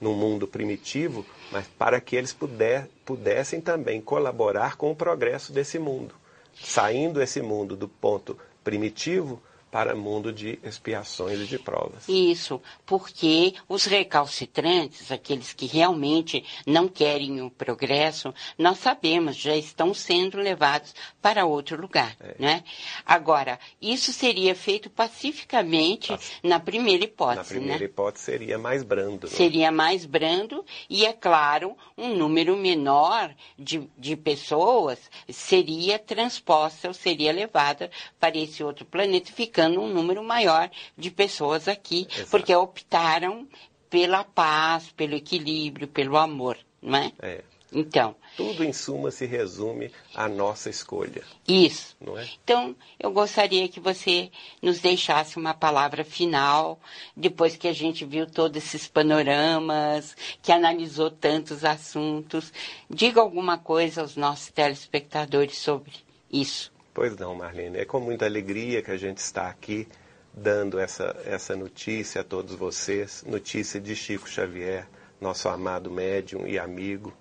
num 0.00 0.14
mundo 0.14 0.46
primitivo, 0.46 1.26
mas 1.50 1.66
para 1.66 2.00
que 2.00 2.14
eles 2.14 2.32
puder, 2.32 2.88
pudessem 3.04 3.60
também 3.60 4.00
colaborar 4.00 4.76
com 4.76 4.92
o 4.92 4.96
progresso 4.96 5.52
desse 5.52 5.78
mundo, 5.78 6.14
saindo 6.54 7.20
esse 7.20 7.42
mundo 7.42 7.76
do 7.76 7.88
ponto 7.88 8.38
primitivo 8.62 9.42
para 9.70 9.94
mundo 9.94 10.32
de 10.32 10.58
expiações 10.62 11.40
e 11.40 11.46
de 11.46 11.58
provas. 11.58 12.08
Isso, 12.08 12.60
porque 12.86 13.54
os 13.68 13.84
recalcitrantes, 13.84 15.12
aqueles 15.12 15.52
que 15.52 15.66
realmente 15.66 16.44
não 16.66 16.88
querem 16.88 17.42
o 17.42 17.50
progresso, 17.50 18.34
nós 18.56 18.78
sabemos, 18.78 19.36
já 19.36 19.54
estão 19.54 19.92
sendo 19.92 20.38
levados 20.38 20.94
para 21.20 21.44
outro 21.44 21.80
lugar, 21.80 22.16
é. 22.20 22.34
né? 22.38 22.64
Agora, 23.04 23.58
isso 23.80 24.12
seria 24.12 24.54
feito 24.54 24.88
pacificamente 24.88 26.16
na 26.42 26.58
primeira 26.58 27.04
hipótese, 27.04 27.38
Na 27.38 27.44
primeira 27.44 27.78
né? 27.78 27.84
hipótese 27.84 28.24
seria 28.24 28.58
mais 28.58 28.82
brando. 28.82 29.26
Né? 29.26 29.32
Seria 29.32 29.70
mais 29.70 30.06
brando 30.06 30.64
e, 30.88 31.04
é 31.04 31.12
claro, 31.12 31.76
um 31.96 32.14
número 32.14 32.56
menor 32.56 33.34
de, 33.58 33.88
de 33.98 34.16
pessoas 34.16 34.98
seria 35.28 35.98
transposta 35.98 36.88
ou 36.88 36.94
seria 36.94 37.32
levada 37.32 37.90
para 38.18 38.36
esse 38.38 38.62
outro 38.62 38.84
planeta, 38.84 39.30
ficando 39.32 39.57
ficando 39.58 39.80
um 39.80 39.92
número 39.92 40.22
maior 40.22 40.70
de 40.96 41.10
pessoas 41.10 41.66
aqui, 41.66 42.06
Exato. 42.08 42.30
porque 42.30 42.54
optaram 42.54 43.48
pela 43.90 44.22
paz, 44.22 44.92
pelo 44.92 45.14
equilíbrio, 45.14 45.88
pelo 45.88 46.16
amor, 46.16 46.56
não 46.80 46.96
é? 46.96 47.12
É. 47.20 47.42
Então. 47.72 48.14
Tudo 48.36 48.62
em 48.62 48.72
suma 48.72 49.10
se 49.10 49.26
resume 49.26 49.90
à 50.14 50.28
nossa 50.28 50.70
escolha. 50.70 51.22
Isso. 51.46 51.96
É? 52.16 52.26
Então, 52.42 52.74
eu 53.00 53.10
gostaria 53.10 53.68
que 53.68 53.80
você 53.80 54.30
nos 54.62 54.78
deixasse 54.78 55.36
uma 55.36 55.52
palavra 55.52 56.04
final, 56.04 56.80
depois 57.16 57.56
que 57.56 57.66
a 57.66 57.72
gente 57.72 58.04
viu 58.04 58.30
todos 58.30 58.64
esses 58.64 58.86
panoramas, 58.86 60.16
que 60.40 60.52
analisou 60.52 61.10
tantos 61.10 61.64
assuntos. 61.64 62.52
Diga 62.88 63.20
alguma 63.20 63.58
coisa 63.58 64.02
aos 64.02 64.14
nossos 64.16 64.50
telespectadores 64.50 65.58
sobre 65.58 65.92
isso. 66.30 66.77
Pois 66.98 67.16
não, 67.16 67.32
Marlene. 67.32 67.78
É 67.78 67.84
com 67.84 68.00
muita 68.00 68.24
alegria 68.24 68.82
que 68.82 68.90
a 68.90 68.96
gente 68.96 69.18
está 69.18 69.46
aqui 69.46 69.86
dando 70.34 70.80
essa, 70.80 71.16
essa 71.24 71.54
notícia 71.54 72.22
a 72.22 72.24
todos 72.24 72.56
vocês, 72.56 73.24
notícia 73.24 73.80
de 73.80 73.94
Chico 73.94 74.28
Xavier, 74.28 74.84
nosso 75.20 75.48
amado 75.48 75.92
médium 75.92 76.44
e 76.44 76.58
amigo. 76.58 77.16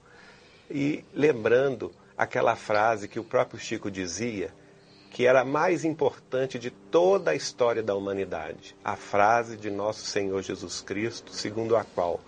E 0.68 1.06
lembrando 1.14 1.92
aquela 2.18 2.56
frase 2.56 3.08
que 3.08 3.20
o 3.20 3.24
próprio 3.24 3.60
Chico 3.60 3.92
dizia, 3.92 4.52
que 5.12 5.28
era 5.28 5.42
a 5.42 5.46
mais 5.46 5.86
importante 5.86 6.58
de 6.58 6.72
toda 6.72 7.30
a 7.30 7.36
história 7.36 7.84
da 7.84 7.94
humanidade, 7.94 8.76
a 8.84 8.96
frase 8.96 9.56
de 9.56 9.70
nosso 9.70 10.08
Senhor 10.08 10.42
Jesus 10.42 10.82
Cristo, 10.82 11.32
segundo 11.32 11.76
a 11.76 11.84
qual 11.84 12.20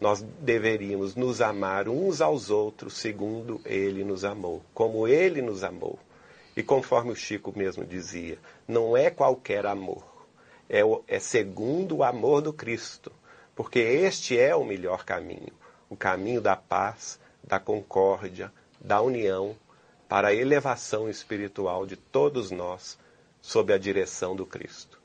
nós 0.00 0.22
deveríamos 0.38 1.16
nos 1.16 1.40
amar 1.40 1.88
uns 1.88 2.20
aos 2.20 2.48
outros 2.48 2.96
segundo 2.96 3.60
ele 3.64 4.04
nos 4.04 4.24
amou, 4.24 4.62
como 4.72 5.08
ele 5.08 5.42
nos 5.42 5.64
amou. 5.64 5.98
E 6.56 6.62
conforme 6.62 7.12
o 7.12 7.16
Chico 7.16 7.52
mesmo 7.56 7.84
dizia, 7.84 8.38
não 8.68 8.96
é 8.96 9.10
qualquer 9.10 9.66
amor, 9.66 10.04
é, 10.68 10.84
o, 10.84 11.02
é 11.08 11.18
segundo 11.18 11.96
o 11.96 12.04
amor 12.04 12.42
do 12.42 12.52
Cristo, 12.52 13.10
porque 13.54 13.78
este 13.78 14.38
é 14.38 14.54
o 14.54 14.64
melhor 14.64 15.04
caminho 15.04 15.52
o 15.92 15.96
caminho 15.96 16.40
da 16.40 16.56
paz, 16.56 17.20
da 17.44 17.60
concórdia, 17.60 18.50
da 18.80 19.02
união, 19.02 19.54
para 20.08 20.28
a 20.28 20.34
elevação 20.34 21.06
espiritual 21.06 21.84
de 21.84 21.96
todos 21.96 22.50
nós 22.50 22.98
sob 23.42 23.74
a 23.74 23.76
direção 23.76 24.34
do 24.34 24.46
Cristo. 24.46 24.98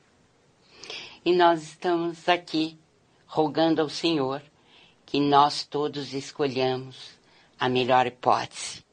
E 1.25 1.35
nós 1.35 1.61
estamos 1.61 2.29
aqui 2.29 2.79
rogando 3.25 3.81
ao 3.81 3.89
Senhor 3.89 4.41
que 5.05 5.19
nós 5.19 5.65
todos 5.65 6.13
escolhamos 6.13 7.19
a 7.59 7.67
melhor 7.67 8.07
hipótese. 8.07 8.86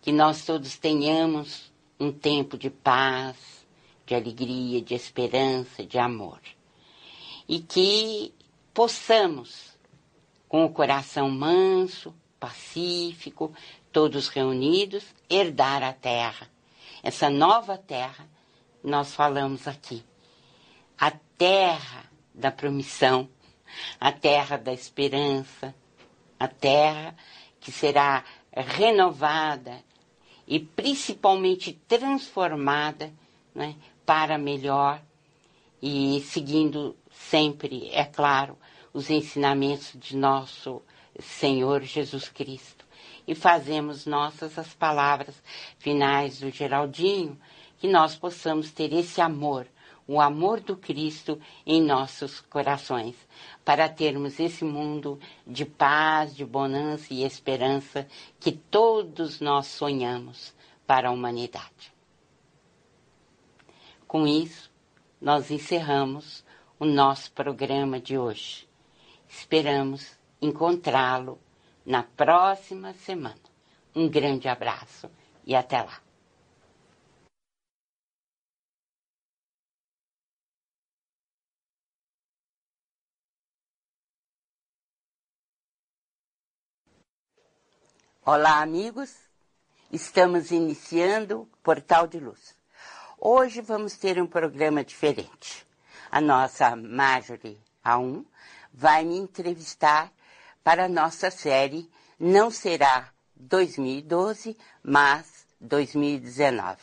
Que 0.00 0.12
nós 0.12 0.44
todos 0.44 0.78
tenhamos 0.78 1.70
um 1.98 2.10
tempo 2.10 2.56
de 2.56 2.70
paz, 2.70 3.36
de 4.06 4.14
alegria, 4.14 4.80
de 4.80 4.94
esperança, 4.94 5.84
de 5.84 5.98
amor. 5.98 6.40
E 7.48 7.60
que 7.60 8.34
possamos, 8.72 9.78
com 10.48 10.64
o 10.64 10.72
coração 10.72 11.30
manso, 11.30 12.14
pacífico, 12.38 13.52
todos 13.92 14.28
reunidos, 14.28 15.04
herdar 15.28 15.82
a 15.82 15.92
terra. 15.92 16.50
Essa 17.02 17.28
nova 17.28 17.76
terra, 17.76 18.26
nós 18.82 19.14
falamos 19.14 19.68
aqui. 19.68 20.02
A 20.98 21.10
terra 21.10 22.10
da 22.34 22.50
promissão, 22.50 23.28
a 24.00 24.10
terra 24.10 24.56
da 24.56 24.72
esperança, 24.72 25.74
a 26.38 26.48
terra 26.48 27.14
que 27.60 27.70
será 27.70 28.24
renovada 28.52 29.84
e 30.50 30.58
principalmente 30.58 31.80
transformada 31.86 33.12
né, 33.54 33.76
para 34.04 34.36
melhor 34.36 35.00
e 35.80 36.20
seguindo 36.26 36.96
sempre, 37.12 37.88
é 37.92 38.04
claro, 38.04 38.58
os 38.92 39.08
ensinamentos 39.08 39.92
de 39.94 40.16
nosso 40.16 40.82
Senhor 41.20 41.82
Jesus 41.82 42.28
Cristo. 42.28 42.84
E 43.28 43.34
fazemos 43.34 44.06
nossas 44.06 44.58
as 44.58 44.74
palavras 44.74 45.40
finais 45.78 46.40
do 46.40 46.50
Geraldinho, 46.50 47.38
que 47.78 47.86
nós 47.86 48.16
possamos 48.16 48.72
ter 48.72 48.92
esse 48.92 49.20
amor 49.20 49.68
o 50.12 50.20
amor 50.20 50.58
do 50.58 50.76
Cristo 50.76 51.40
em 51.64 51.80
nossos 51.80 52.40
corações, 52.40 53.14
para 53.64 53.88
termos 53.88 54.40
esse 54.40 54.64
mundo 54.64 55.20
de 55.46 55.64
paz, 55.64 56.34
de 56.34 56.44
bonança 56.44 57.14
e 57.14 57.22
esperança 57.22 58.08
que 58.40 58.50
todos 58.50 59.40
nós 59.40 59.68
sonhamos 59.68 60.52
para 60.84 61.10
a 61.10 61.12
humanidade. 61.12 61.94
Com 64.04 64.26
isso, 64.26 64.68
nós 65.20 65.48
encerramos 65.48 66.44
o 66.76 66.84
nosso 66.84 67.30
programa 67.30 68.00
de 68.00 68.18
hoje. 68.18 68.68
Esperamos 69.28 70.18
encontrá-lo 70.42 71.38
na 71.86 72.02
próxima 72.02 72.94
semana. 72.94 73.36
Um 73.94 74.08
grande 74.08 74.48
abraço 74.48 75.08
e 75.46 75.54
até 75.54 75.80
lá. 75.80 76.00
Olá, 88.32 88.62
amigos. 88.62 89.12
Estamos 89.90 90.52
iniciando 90.52 91.48
Portal 91.64 92.06
de 92.06 92.20
Luz. 92.20 92.54
Hoje 93.18 93.60
vamos 93.60 93.96
ter 93.96 94.22
um 94.22 94.26
programa 94.26 94.84
diferente. 94.84 95.66
A 96.08 96.20
nossa 96.20 96.76
Marjorie 96.76 97.58
A1 97.84 98.24
vai 98.72 99.04
me 99.04 99.16
entrevistar 99.16 100.12
para 100.62 100.84
a 100.84 100.88
nossa 100.88 101.28
série 101.28 101.90
Não 102.20 102.52
Será 102.52 103.08
2012, 103.34 104.56
mas 104.80 105.44
2019. 105.60 106.78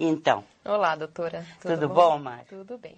Então. 0.00 0.42
Olá, 0.64 0.96
doutora. 0.96 1.46
Tudo, 1.60 1.74
tudo 1.74 1.88
bom, 1.88 2.20
bom? 2.20 2.36
Tudo 2.48 2.76
bem. 2.76 2.96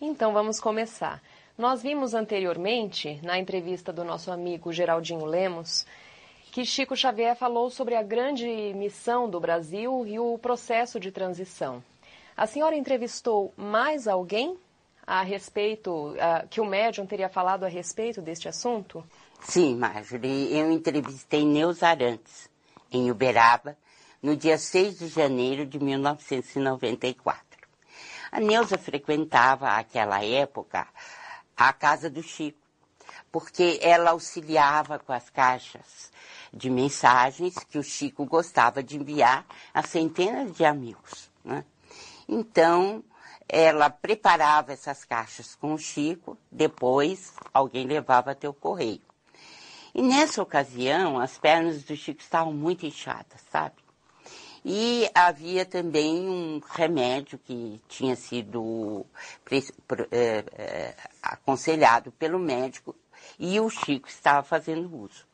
Então 0.00 0.32
vamos 0.32 0.58
começar. 0.58 1.22
Nós 1.56 1.82
vimos 1.82 2.14
anteriormente, 2.14 3.20
na 3.22 3.38
entrevista 3.38 3.92
do 3.92 4.02
nosso 4.02 4.32
amigo 4.32 4.72
Geraldinho 4.72 5.24
Lemos, 5.24 5.86
que 6.54 6.64
Chico 6.64 6.96
Xavier 6.96 7.34
falou 7.34 7.68
sobre 7.68 7.96
a 7.96 8.02
grande 8.04 8.46
missão 8.76 9.28
do 9.28 9.40
Brasil 9.40 10.06
e 10.06 10.20
o 10.20 10.38
processo 10.38 11.00
de 11.00 11.10
transição. 11.10 11.82
A 12.36 12.46
senhora 12.46 12.76
entrevistou 12.76 13.52
mais 13.56 14.06
alguém 14.06 14.56
a 15.04 15.22
respeito, 15.22 16.14
que 16.48 16.60
o 16.60 16.64
médium 16.64 17.06
teria 17.06 17.28
falado 17.28 17.64
a 17.64 17.68
respeito 17.68 18.22
deste 18.22 18.48
assunto? 18.48 19.04
Sim, 19.40 19.74
Marjorie. 19.74 20.56
Eu 20.56 20.70
entrevistei 20.70 21.44
Neuza 21.44 21.88
Arantes, 21.88 22.48
em 22.92 23.10
Uberaba, 23.10 23.76
no 24.22 24.36
dia 24.36 24.56
6 24.56 25.00
de 25.00 25.08
janeiro 25.08 25.66
de 25.66 25.80
1994. 25.80 27.44
A 28.30 28.38
Neuza 28.38 28.78
frequentava, 28.78 29.66
naquela 29.66 30.24
época, 30.24 30.86
a 31.56 31.72
casa 31.72 32.08
do 32.08 32.22
Chico, 32.22 32.58
porque 33.32 33.80
ela 33.82 34.12
auxiliava 34.12 35.00
com 35.00 35.12
as 35.12 35.28
caixas 35.28 36.14
de 36.54 36.70
mensagens 36.70 37.54
que 37.68 37.78
o 37.78 37.82
Chico 37.82 38.24
gostava 38.24 38.82
de 38.82 38.96
enviar 38.96 39.44
a 39.72 39.82
centenas 39.82 40.56
de 40.56 40.64
amigos. 40.64 41.30
Né? 41.44 41.64
Então, 42.28 43.02
ela 43.48 43.90
preparava 43.90 44.72
essas 44.72 45.04
caixas 45.04 45.54
com 45.54 45.74
o 45.74 45.78
Chico, 45.78 46.38
depois 46.50 47.34
alguém 47.52 47.86
levava 47.86 48.30
até 48.30 48.48
o 48.48 48.54
correio. 48.54 49.02
E 49.94 50.02
nessa 50.02 50.42
ocasião, 50.42 51.18
as 51.20 51.38
pernas 51.38 51.82
do 51.82 51.96
Chico 51.96 52.20
estavam 52.20 52.52
muito 52.52 52.86
inchadas, 52.86 53.40
sabe? 53.50 53.76
E 54.64 55.08
havia 55.14 55.66
também 55.66 56.26
um 56.26 56.60
remédio 56.70 57.38
que 57.38 57.80
tinha 57.86 58.16
sido 58.16 59.04
é, 60.10 60.44
é, 60.56 60.94
aconselhado 61.22 62.10
pelo 62.12 62.38
médico 62.38 62.96
e 63.38 63.60
o 63.60 63.68
Chico 63.68 64.08
estava 64.08 64.42
fazendo 64.42 64.92
uso. 64.96 65.26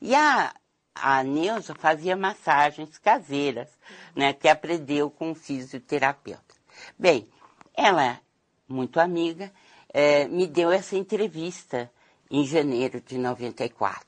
E 0.00 0.14
a 0.14 0.54
a 1.02 1.22
Neuza 1.22 1.74
fazia 1.74 2.16
massagens 2.16 2.98
caseiras, 2.98 3.68
né, 4.14 4.32
que 4.32 4.48
aprendeu 4.48 5.10
com 5.10 5.32
o 5.32 5.34
fisioterapeuta. 5.34 6.54
Bem, 6.98 7.28
ela, 7.74 8.20
muito 8.68 9.00
amiga, 9.00 9.52
é, 9.88 10.26
me 10.26 10.46
deu 10.46 10.70
essa 10.70 10.96
entrevista 10.96 11.90
em 12.30 12.44
janeiro 12.44 13.00
de 13.00 13.16
94. 13.18 14.06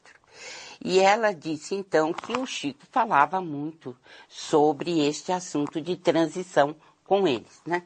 E 0.82 0.98
ela 0.98 1.32
disse 1.32 1.74
então 1.74 2.12
que 2.12 2.38
o 2.38 2.46
Chico 2.46 2.86
falava 2.90 3.40
muito 3.40 3.96
sobre 4.28 5.06
este 5.06 5.30
assunto 5.30 5.80
de 5.80 5.96
transição 5.96 6.74
com 7.04 7.28
eles, 7.28 7.60
né? 7.66 7.82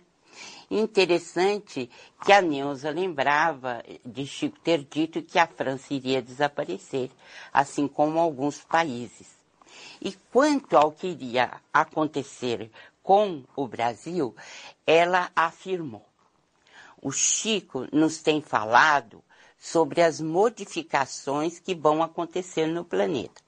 Interessante 0.70 1.90
que 2.24 2.32
a 2.32 2.40
Neuza 2.40 2.90
lembrava 2.90 3.82
de 4.04 4.26
Chico 4.26 4.58
ter 4.60 4.84
dito 4.84 5.22
que 5.22 5.38
a 5.38 5.46
França 5.46 5.92
iria 5.92 6.22
desaparecer, 6.22 7.10
assim 7.52 7.86
como 7.86 8.18
alguns 8.18 8.60
países. 8.60 9.28
E 10.00 10.12
quanto 10.32 10.76
ao 10.76 10.92
que 10.92 11.08
iria 11.08 11.60
acontecer 11.72 12.70
com 13.02 13.44
o 13.54 13.66
Brasil, 13.66 14.34
ela 14.86 15.30
afirmou: 15.36 16.04
o 17.02 17.12
Chico 17.12 17.86
nos 17.92 18.22
tem 18.22 18.40
falado 18.40 19.22
sobre 19.58 20.02
as 20.02 20.20
modificações 20.20 21.58
que 21.58 21.74
vão 21.74 22.02
acontecer 22.02 22.66
no 22.66 22.84
planeta. 22.84 23.42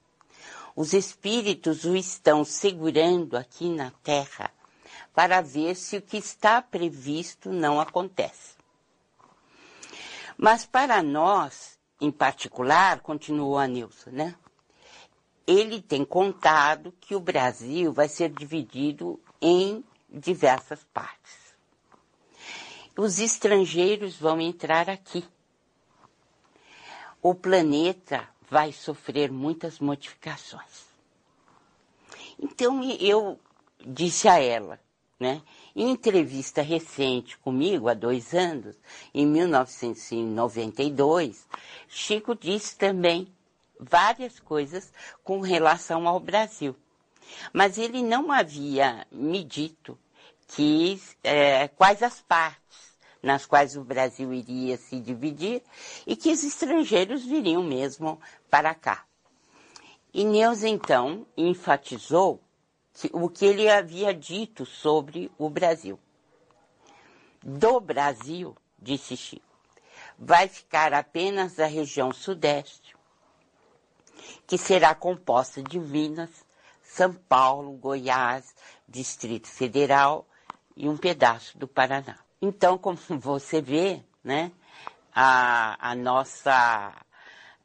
Os 0.75 0.93
espíritos 0.93 1.85
o 1.85 1.95
estão 1.95 2.43
segurando 2.45 3.35
aqui 3.35 3.67
na 3.67 3.91
Terra 4.03 4.51
para 5.17 5.41
ver 5.41 5.73
se 5.73 5.97
o 5.97 6.01
que 6.03 6.15
está 6.15 6.61
previsto 6.61 7.51
não 7.51 7.81
acontece. 7.81 8.53
Mas 10.37 10.63
para 10.63 11.01
nós, 11.01 11.79
em 11.99 12.11
particular, 12.11 12.99
continuou 12.99 13.57
a 13.57 13.65
Nilson, 13.65 14.11
né? 14.11 14.35
Ele 15.47 15.81
tem 15.81 16.05
contado 16.05 16.93
que 17.01 17.15
o 17.15 17.19
Brasil 17.19 17.91
vai 17.91 18.07
ser 18.07 18.29
dividido 18.29 19.19
em 19.41 19.83
diversas 20.07 20.83
partes. 20.93 21.55
Os 22.95 23.17
estrangeiros 23.17 24.17
vão 24.17 24.39
entrar 24.39 24.87
aqui. 24.87 25.27
O 27.23 27.33
planeta 27.33 28.29
vai 28.47 28.71
sofrer 28.71 29.31
muitas 29.31 29.79
modificações. 29.79 30.85
Então 32.37 32.83
eu 32.99 33.39
disse 33.83 34.29
a 34.29 34.39
ela: 34.39 34.79
né? 35.19 35.41
Em 35.75 35.89
entrevista 35.89 36.61
recente 36.61 37.37
comigo, 37.39 37.89
há 37.89 37.93
dois 37.93 38.33
anos, 38.33 38.77
em 39.13 39.25
1992, 39.25 41.45
Chico 41.87 42.35
disse 42.35 42.77
também 42.77 43.33
várias 43.79 44.39
coisas 44.39 44.91
com 45.23 45.39
relação 45.39 46.07
ao 46.07 46.19
Brasil. 46.19 46.75
Mas 47.51 47.77
ele 47.77 48.01
não 48.01 48.31
havia 48.31 49.05
me 49.11 49.43
dito 49.43 49.99
que, 50.47 50.99
é, 51.23 51.67
quais 51.67 52.01
as 52.01 52.21
partes 52.21 52.87
nas 53.21 53.45
quais 53.45 53.75
o 53.75 53.83
Brasil 53.83 54.33
iria 54.33 54.77
se 54.77 54.99
dividir 54.99 55.61
e 56.05 56.15
que 56.15 56.31
os 56.31 56.43
estrangeiros 56.43 57.25
viriam 57.25 57.63
mesmo 57.63 58.19
para 58.49 58.73
cá. 58.73 59.05
E 60.13 60.23
Neus, 60.23 60.63
então, 60.63 61.25
enfatizou 61.35 62.41
o 63.13 63.29
que 63.29 63.45
ele 63.45 63.69
havia 63.69 64.13
dito 64.13 64.65
sobre 64.65 65.31
o 65.37 65.49
Brasil. 65.49 65.99
Do 67.43 67.79
Brasil, 67.79 68.55
disse 68.79 69.15
Chico, 69.15 69.45
vai 70.17 70.47
ficar 70.47 70.93
apenas 70.93 71.59
a 71.59 71.65
região 71.65 72.11
sudeste, 72.11 72.95
que 74.45 74.57
será 74.57 74.95
composta 74.95 75.61
de 75.61 75.79
Minas, 75.79 76.45
São 76.81 77.13
Paulo, 77.13 77.73
Goiás, 77.73 78.55
Distrito 78.87 79.47
Federal 79.47 80.27
e 80.75 80.89
um 80.89 80.97
pedaço 80.97 81.57
do 81.57 81.67
Paraná. 81.67 82.17
Então, 82.41 82.77
como 82.77 82.97
você 83.19 83.61
vê, 83.61 84.03
né, 84.23 84.51
a, 85.13 85.91
a 85.91 85.95
nossa 85.95 86.93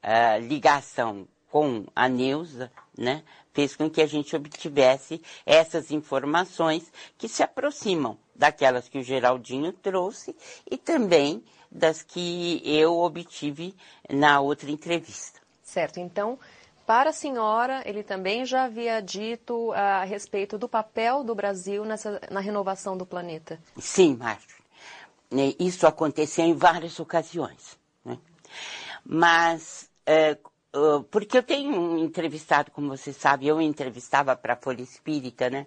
a 0.02 0.36
ligação 0.39 1.28
com 1.51 1.86
a 1.94 2.09
Neuza, 2.09 2.73
né, 2.97 3.23
fez 3.52 3.76
com 3.76 3.89
que 3.90 4.00
a 4.00 4.06
gente 4.06 4.34
obtivesse 4.34 5.20
essas 5.44 5.90
informações 5.90 6.90
que 7.16 7.28
se 7.28 7.42
aproximam 7.42 8.18
daquelas 8.34 8.89
que 8.89 8.98
o 8.98 9.02
Geraldinho 9.02 9.72
trouxe 9.72 10.34
e 10.70 10.76
também 10.76 11.42
das 11.70 12.02
que 12.02 12.60
eu 12.64 12.98
obtive 12.98 13.74
na 14.10 14.40
outra 14.40 14.70
entrevista. 14.70 15.40
Certo, 15.62 16.00
então, 16.00 16.39
para 16.86 17.10
a 17.10 17.12
senhora, 17.12 17.82
ele 17.86 18.02
também 18.02 18.44
já 18.44 18.64
havia 18.64 19.00
dito 19.00 19.72
a 19.72 20.05
respeito 20.05 20.58
do 20.58 20.68
papel 20.68 21.24
do 21.24 21.34
Brasil 21.34 21.84
nessa, 21.84 22.20
na 22.31 22.40
renovação 22.40 22.97
do 22.97 23.06
planeta. 23.06 23.58
Sim, 23.78 24.16
Márcio. 24.16 24.62
Isso 25.58 25.86
aconteceu 25.86 26.44
em 26.44 26.52
várias 26.52 27.00
ocasiões. 27.00 27.78
Né? 28.05 28.18
Mas 29.02 29.89
é, 30.05 30.36
porque 31.10 31.39
eu 31.39 31.42
tenho 31.42 31.70
um 31.70 31.99
entrevistado, 31.99 32.70
como 32.70 32.89
você 32.89 33.12
sabe, 33.12 33.47
eu 33.47 33.60
entrevistava 33.60 34.34
para 34.34 34.55
a 34.55 34.57
Folha 34.57 34.83
Espírita, 34.83 35.51
né? 35.51 35.67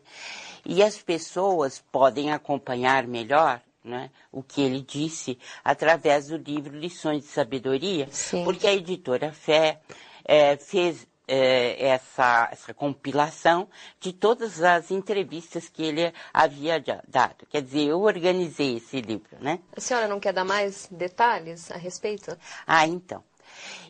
E 0.65 0.81
as 0.81 0.97
pessoas 0.97 1.83
podem 1.91 2.31
acompanhar 2.31 3.05
melhor 3.05 3.61
né, 3.83 4.09
o 4.31 4.41
que 4.41 4.61
ele 4.61 4.81
disse 4.81 5.37
através 5.63 6.27
do 6.27 6.37
livro 6.37 6.75
Lições 6.75 7.23
de 7.23 7.29
Sabedoria, 7.29 8.07
Sim. 8.09 8.43
porque 8.43 8.65
a 8.65 8.73
editora 8.73 9.31
Fé 9.31 9.79
é, 10.23 10.57
fez 10.57 11.07
é, 11.27 11.87
essa, 11.87 12.49
essa 12.51 12.73
compilação 12.73 13.67
de 13.99 14.11
todas 14.11 14.61
as 14.61 14.91
entrevistas 14.91 15.69
que 15.69 15.83
ele 15.83 16.11
havia 16.33 16.83
dado. 17.07 17.45
Quer 17.49 17.61
dizer, 17.61 17.83
eu 17.83 18.01
organizei 18.01 18.77
esse 18.77 19.01
livro, 19.01 19.37
né? 19.39 19.59
A 19.75 19.79
senhora 19.81 20.07
não 20.07 20.19
quer 20.19 20.33
dar 20.33 20.45
mais 20.45 20.87
detalhes 20.91 21.71
a 21.71 21.77
respeito? 21.77 22.35
Ah, 22.65 22.87
então. 22.87 23.23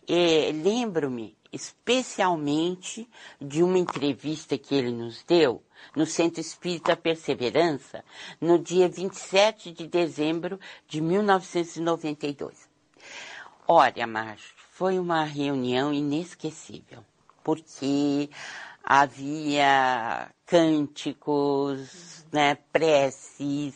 É, 0.07 0.51
Lembro-me 0.53 1.35
especialmente 1.55 3.09
de 3.39 3.63
uma 3.63 3.77
entrevista 3.77 4.57
que 4.57 4.75
ele 4.75 4.91
nos 4.91 5.23
deu 5.23 5.63
no 5.95 6.05
Centro 6.05 6.41
Espírita 6.41 6.97
Perseverança, 6.97 8.03
no 8.41 8.59
dia 8.59 8.89
27 8.89 9.71
de 9.71 9.87
dezembro 9.87 10.59
de 10.85 10.99
1992. 10.99 12.67
Olha, 13.65 14.05
Márcio, 14.05 14.53
foi 14.71 14.99
uma 14.99 15.23
reunião 15.23 15.93
inesquecível, 15.93 17.03
porque 17.41 18.29
havia 18.83 20.29
cânticos, 20.45 22.25
né, 22.33 22.55
preces, 22.73 23.75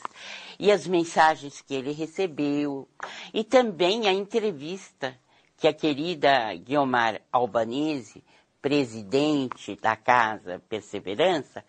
e 0.60 0.70
as 0.70 0.86
mensagens 0.86 1.62
que 1.62 1.74
ele 1.74 1.94
recebeu, 1.94 2.88
e 3.34 3.44
também 3.44 4.08
a 4.08 4.12
entrevista 4.12 5.18
que 5.60 5.68
a 5.68 5.74
querida 5.74 6.56
Guiomar 6.56 7.22
Albanese, 7.32 8.24
presidente 8.62 9.76
da 9.76 9.94
Casa 9.94 10.62
Perseverança, 10.70 11.66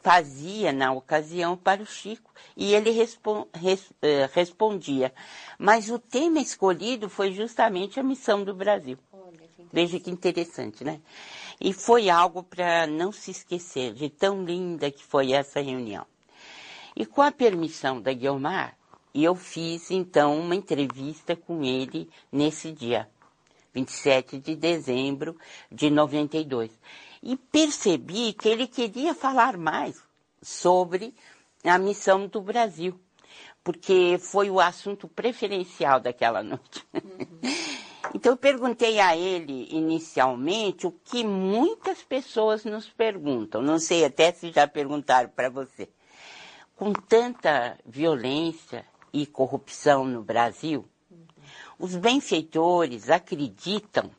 fazia 0.00 0.72
na 0.72 0.92
ocasião 0.92 1.54
para 1.54 1.82
o 1.82 1.86
Chico 1.86 2.32
e 2.56 2.72
ele 2.72 2.90
res 2.90 3.14
uh, 3.16 3.98
respondia. 4.32 5.12
Mas 5.58 5.90
o 5.90 5.98
tema 5.98 6.40
escolhido 6.40 7.10
foi 7.10 7.32
justamente 7.32 8.00
a 8.00 8.02
missão 8.02 8.42
do 8.42 8.54
Brasil. 8.54 8.98
Veja 9.70 10.00
que 10.00 10.10
interessante, 10.10 10.82
né? 10.82 10.98
E 11.60 11.74
foi 11.74 12.08
algo 12.08 12.42
para 12.42 12.86
não 12.86 13.12
se 13.12 13.30
esquecer 13.30 13.92
de 13.92 14.08
tão 14.08 14.42
linda 14.42 14.90
que 14.90 15.04
foi 15.04 15.32
essa 15.32 15.60
reunião. 15.60 16.06
E 16.96 17.04
com 17.04 17.20
a 17.20 17.30
permissão 17.30 18.00
da 18.00 18.12
Guiomar, 18.14 18.74
eu 19.14 19.34
fiz 19.34 19.90
então 19.90 20.38
uma 20.38 20.54
entrevista 20.54 21.36
com 21.36 21.62
ele 21.62 22.08
nesse 22.32 22.72
dia. 22.72 23.06
27 23.78 24.38
de 24.38 24.56
dezembro 24.56 25.36
de 25.70 25.90
92. 25.90 26.70
E 27.22 27.36
percebi 27.36 28.32
que 28.32 28.48
ele 28.48 28.66
queria 28.66 29.14
falar 29.14 29.56
mais 29.56 30.02
sobre 30.42 31.14
a 31.64 31.78
missão 31.78 32.26
do 32.26 32.40
Brasil, 32.40 32.98
porque 33.62 34.18
foi 34.20 34.50
o 34.50 34.60
assunto 34.60 35.08
preferencial 35.08 36.00
daquela 36.00 36.42
noite. 36.44 36.86
Uhum. 36.94 37.40
Então 38.14 38.32
eu 38.32 38.36
perguntei 38.36 39.00
a 39.00 39.16
ele 39.16 39.68
inicialmente 39.70 40.86
o 40.86 40.92
que 40.92 41.24
muitas 41.24 42.02
pessoas 42.02 42.64
nos 42.64 42.88
perguntam, 42.88 43.60
não 43.60 43.78
sei 43.78 44.04
até 44.04 44.32
se 44.32 44.50
já 44.50 44.66
perguntaram 44.66 45.28
para 45.28 45.50
você. 45.50 45.88
Com 46.74 46.92
tanta 46.92 47.76
violência 47.84 48.86
e 49.12 49.26
corrupção 49.26 50.04
no 50.04 50.22
Brasil, 50.22 50.88
os 51.78 51.94
benfeitores 51.94 53.08
acreditam 53.08 54.10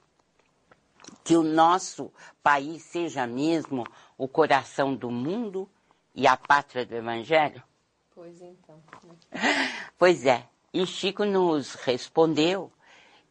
que 1.24 1.36
o 1.36 1.44
nosso 1.44 2.12
país 2.42 2.84
seja 2.84 3.28
mesmo 3.28 3.86
o 4.18 4.28
coração 4.28 4.96
do 4.96 5.12
mundo 5.12 5.70
e 6.16 6.26
a 6.26 6.38
pátria 6.38 6.86
do 6.86 6.96
Evangelho? 6.96 7.62
Pois 8.16 8.42
então. 8.42 8.82
Pois 9.98 10.26
é. 10.26 10.48
E 10.74 10.86
Chico 10.86 11.26
nos 11.26 11.74
respondeu 11.76 12.72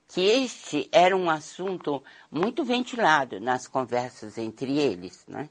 que 0.09 0.21
este 0.21 0.89
era 0.91 1.17
um 1.17 1.31
assunto 1.31 2.03
muito 2.31 2.65
ventilado 2.65 3.39
nas 3.39 3.69
conversas 3.69 4.39
entre 4.39 4.79
eles, 4.79 5.25
né? 5.27 5.49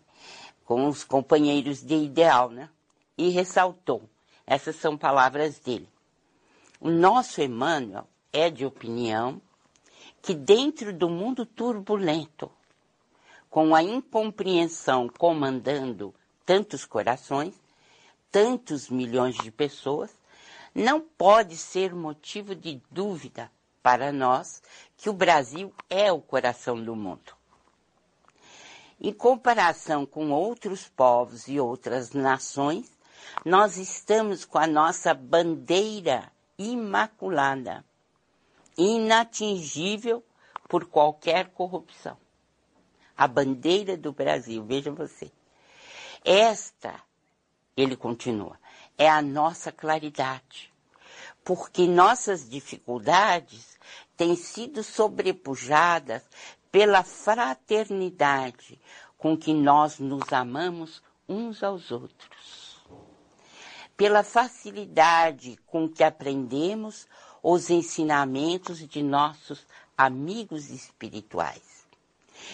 com 0.66 0.88
os 0.88 1.04
companheiros 1.04 1.82
de 1.82 1.96
ideal, 1.96 2.50
né? 2.50 2.70
e 3.18 3.30
ressaltou, 3.30 4.10
essas 4.46 4.76
são 4.76 4.98
palavras 4.98 5.60
dele. 5.60 5.88
O 6.80 6.90
nosso 6.90 7.42
Emmanuel 7.42 8.08
é 8.38 8.52
de 8.52 8.64
opinião 8.64 9.42
que 10.22 10.36
dentro 10.36 10.94
do 10.94 11.10
mundo 11.10 11.44
turbulento, 11.44 12.52
com 13.50 13.74
a 13.74 13.82
incompreensão 13.82 15.10
comandando 15.10 16.14
tantos 16.46 16.86
corações, 16.86 17.56
tantos 18.32 18.90
milhões 18.90 19.36
de 19.38 19.50
pessoas, 19.50 20.12
não 20.76 21.02
pode 21.02 21.58
ser 21.58 21.96
motivo 21.96 22.54
de 22.54 22.80
dúvida 22.92 23.52
para 23.82 24.12
nós 24.12 24.62
que 24.96 25.10
o 25.10 25.14
Brasil 25.14 25.74
é 25.90 26.12
o 26.12 26.22
coração 26.22 26.80
do 26.80 26.96
mundo. 26.96 27.36
Em 29.02 29.12
comparação 29.12 30.06
com 30.06 30.30
outros 30.30 30.88
povos 30.88 31.48
e 31.48 31.60
outras 31.60 32.12
nações, 32.12 32.92
nós 33.44 33.78
estamos 33.78 34.46
com 34.46 34.60
a 34.60 34.68
nossa 34.68 35.12
bandeira 35.16 36.32
imaculada 36.58 37.84
inatingível 38.78 40.24
por 40.68 40.86
qualquer 40.86 41.50
corrupção. 41.50 42.18
A 43.16 43.28
bandeira 43.28 43.98
do 43.98 44.12
Brasil, 44.12 44.64
veja 44.64 44.92
você. 44.92 45.32
Esta, 46.24 47.02
ele 47.76 47.96
continua, 47.96 48.60
é 48.98 49.10
a 49.10 49.22
nossa 49.22 49.72
claridade, 49.72 50.74
porque 51.44 51.88
nossas 51.88 52.48
dificuldades 52.48 53.78
têm 54.16 54.36
sido 54.36 54.84
sobrepujadas 54.84 56.24
pela 56.72 57.04
fraternidade 57.04 58.80
com 59.18 59.38
que 59.38 59.54
nós 59.54 60.00
nos 60.00 60.32
amamos 60.32 61.02
uns 61.28 61.64
aos 61.64 61.92
outros, 61.92 62.82
pela 63.96 64.24
facilidade 64.24 65.58
com 65.66 65.90
que 65.90 66.04
aprendemos 66.04 67.08
os 67.50 67.70
ensinamentos 67.70 68.86
de 68.86 69.02
nossos 69.02 69.66
amigos 69.98 70.70
espirituais. 70.70 71.88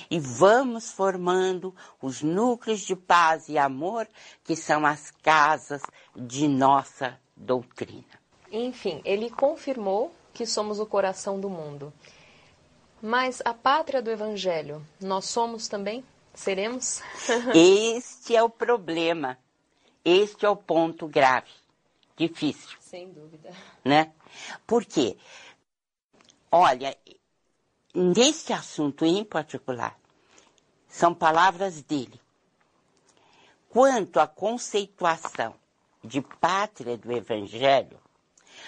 E 0.07 0.19
vamos 0.19 0.91
formando 0.91 1.75
os 1.99 2.22
núcleos 2.22 2.81
de 2.81 2.95
paz 2.95 3.49
e 3.49 3.57
amor 3.57 4.07
que 4.43 4.55
são 4.55 4.85
as 4.85 5.09
casas 5.09 5.81
de 6.15 6.47
nossa 6.47 7.19
doutrina. 7.35 8.22
Enfim, 8.51 9.01
ele 9.03 9.31
confirmou 9.31 10.13
que 10.31 10.45
somos 10.45 10.80
o 10.80 10.85
coração 10.85 11.39
do 11.39 11.49
mundo. 11.49 11.91
Mas 13.01 13.41
a 13.43 13.53
pátria 13.53 13.99
do 13.99 14.11
Evangelho, 14.11 14.85
nós 15.01 15.25
somos 15.25 15.67
também? 15.67 16.05
Seremos? 16.35 17.01
este 17.51 18.35
é 18.35 18.43
o 18.43 18.49
problema. 18.49 19.39
Este 20.05 20.45
é 20.45 20.49
o 20.49 20.55
ponto 20.55 21.07
grave, 21.07 21.49
difícil. 22.16 22.77
Sem 22.80 23.11
dúvida. 23.11 23.51
Né? 23.83 24.14
Por 24.66 24.85
quê? 24.85 25.17
Olha, 26.51 26.95
nesse 27.93 28.53
assunto 28.53 29.06
em 29.06 29.24
particular, 29.24 29.98
são 30.88 31.14
palavras 31.14 31.82
dele. 31.82 32.19
Quanto 33.69 34.19
à 34.19 34.27
conceituação 34.27 35.56
de 36.03 36.22
pátria 36.22 36.95
do 36.95 37.11
Evangelho, 37.11 38.00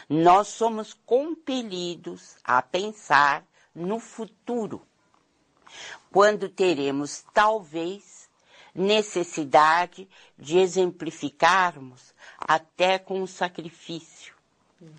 nós 0.10 0.48
somos 0.48 0.94
compelidos 1.06 2.38
a 2.44 2.62
pensar 2.62 3.46
no 3.74 4.00
futuro, 4.00 4.82
quando 6.12 6.50
teremos 6.50 7.24
talvez 7.34 8.25
necessidade 8.76 10.08
de 10.38 10.58
exemplificarmos 10.58 12.14
até 12.38 13.00
com 13.00 13.24
o 13.24 13.28
sacrifício. 13.28 14.36
Uhum. 14.82 14.90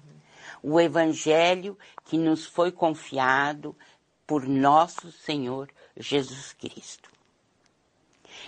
O 0.63 0.81
evangelho 0.81 1.79
que 2.07 2.17
nos 2.17 2.47
foi 2.47 2.73
confiado 2.73 3.77
por 4.27 4.49
nosso 4.49 5.13
Senhor 5.13 5.71
Jesus 5.97 6.55
Cristo. 6.55 7.11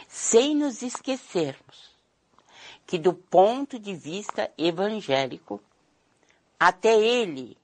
Sem 0.09 0.57
nos 0.57 0.83
esquecermos 0.83 1.95
que, 2.87 2.99
do 2.99 3.13
ponto 3.13 3.79
de 3.79 3.95
vista 3.95 4.51
evangélico, 4.57 5.63
até 6.59 6.99
ele, 6.99 7.57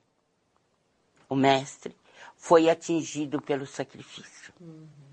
o 1.28 1.34
Mestre, 1.34 1.96
foi 2.36 2.68
atingido 2.68 3.40
pelo 3.40 3.66
sacrifício. 3.66 4.52
Uhum. 4.60 5.03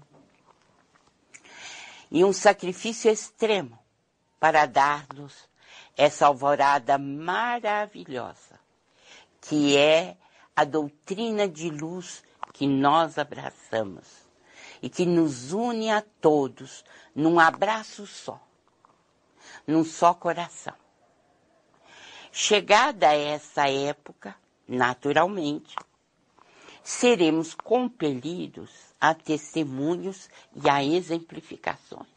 E 2.11 2.25
um 2.25 2.33
sacrifício 2.33 3.09
extremo 3.09 3.79
para 4.39 4.65
dar-nos 4.65 5.49
essa 5.95 6.27
alvorada 6.27 6.97
maravilhosa, 6.97 8.59
que 9.39 9.77
é 9.77 10.17
a 10.55 10.65
doutrina 10.65 11.47
de 11.47 11.69
luz 11.69 12.23
que 12.53 12.67
nós 12.67 13.17
abraçamos 13.17 14.05
e 14.81 14.89
que 14.89 15.05
nos 15.05 15.53
une 15.53 15.89
a 15.89 16.01
todos 16.01 16.83
num 17.15 17.39
abraço 17.39 18.05
só, 18.05 18.41
num 19.65 19.83
só 19.83 20.13
coração. 20.13 20.73
Chegada 22.31 23.13
essa 23.13 23.69
época, 23.69 24.35
naturalmente, 24.67 25.75
seremos 26.83 27.53
compelidos 27.53 28.90
a 29.01 29.15
testemunhos 29.15 30.29
e 30.55 30.69
a 30.69 30.83
exemplificações. 30.83 32.07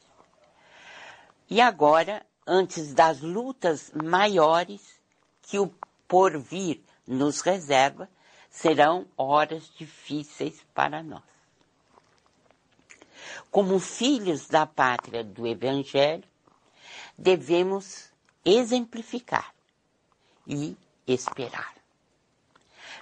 E 1.48 1.60
agora, 1.60 2.24
antes 2.46 2.92
das 2.92 3.22
lutas 3.22 3.90
maiores 3.94 5.00
que 5.40 5.58
o 5.58 5.72
porvir 6.06 6.82
nos 7.06 7.40
reserva, 7.40 8.08
serão 8.50 9.06
horas 9.16 9.72
difíceis 9.76 10.62
para 10.74 11.02
nós. 11.02 11.22
Como 13.50 13.78
filhos 13.80 14.46
da 14.46 14.66
pátria 14.66 15.24
do 15.24 15.46
Evangelho, 15.46 16.24
devemos 17.16 18.10
exemplificar 18.44 19.54
e 20.46 20.76
esperar. 21.06 21.74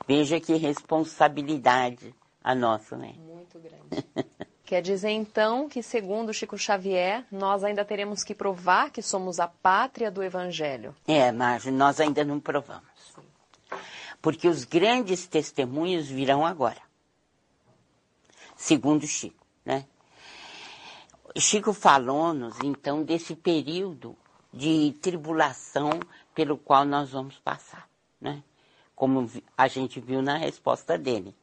Veja 0.07 0.41
que 0.41 0.55
responsabilidade 0.55 2.15
a 2.43 2.55
nossa, 2.55 2.97
né? 2.97 3.15
Muito 3.19 3.59
grande. 3.59 4.05
Quer 4.65 4.81
dizer, 4.81 5.11
então, 5.11 5.69
que 5.69 5.83
segundo 5.83 6.33
Chico 6.33 6.57
Xavier, 6.57 7.27
nós 7.31 7.63
ainda 7.63 7.85
teremos 7.85 8.25
que 8.25 8.35
provar 8.35 8.91
que 8.91 9.03
somos 9.03 9.39
a 9.39 9.47
pátria 9.47 10.11
do 10.11 10.23
Evangelho. 10.23 10.97
É, 11.07 11.31
mas 11.31 11.67
nós 11.67 12.01
ainda 12.01 12.25
não 12.25 12.41
provamos. 12.41 12.83
Porque 14.23 14.49
os 14.49 14.65
grandes 14.65 15.27
testemunhos 15.27 16.09
virão 16.09 16.47
agora. 16.47 16.81
Segundo 18.57 19.07
Chico, 19.07 19.45
né? 19.65 19.85
Chico 21.37 21.73
falou-nos, 21.73 22.59
então, 22.63 23.03
desse 23.03 23.35
período 23.35 24.17
de 24.53 24.97
tribulação 25.03 26.01
pelo 26.35 26.57
qual 26.57 26.85
nós 26.85 27.11
vamos 27.11 27.39
passar, 27.39 27.89
né? 28.21 28.43
Como 28.95 29.31
a 29.57 29.69
gente 29.69 30.01
viu 30.01 30.23
na 30.23 30.37
resposta 30.37 30.97
dele. 30.97 31.35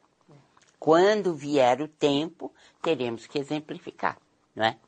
Quando 0.80 1.34
vier 1.34 1.82
o 1.82 1.86
tempo, 1.86 2.50
teremos 2.80 3.26
que 3.26 3.38
exemplificar, 3.38 4.16
não 4.56 4.64
é? 4.64 4.78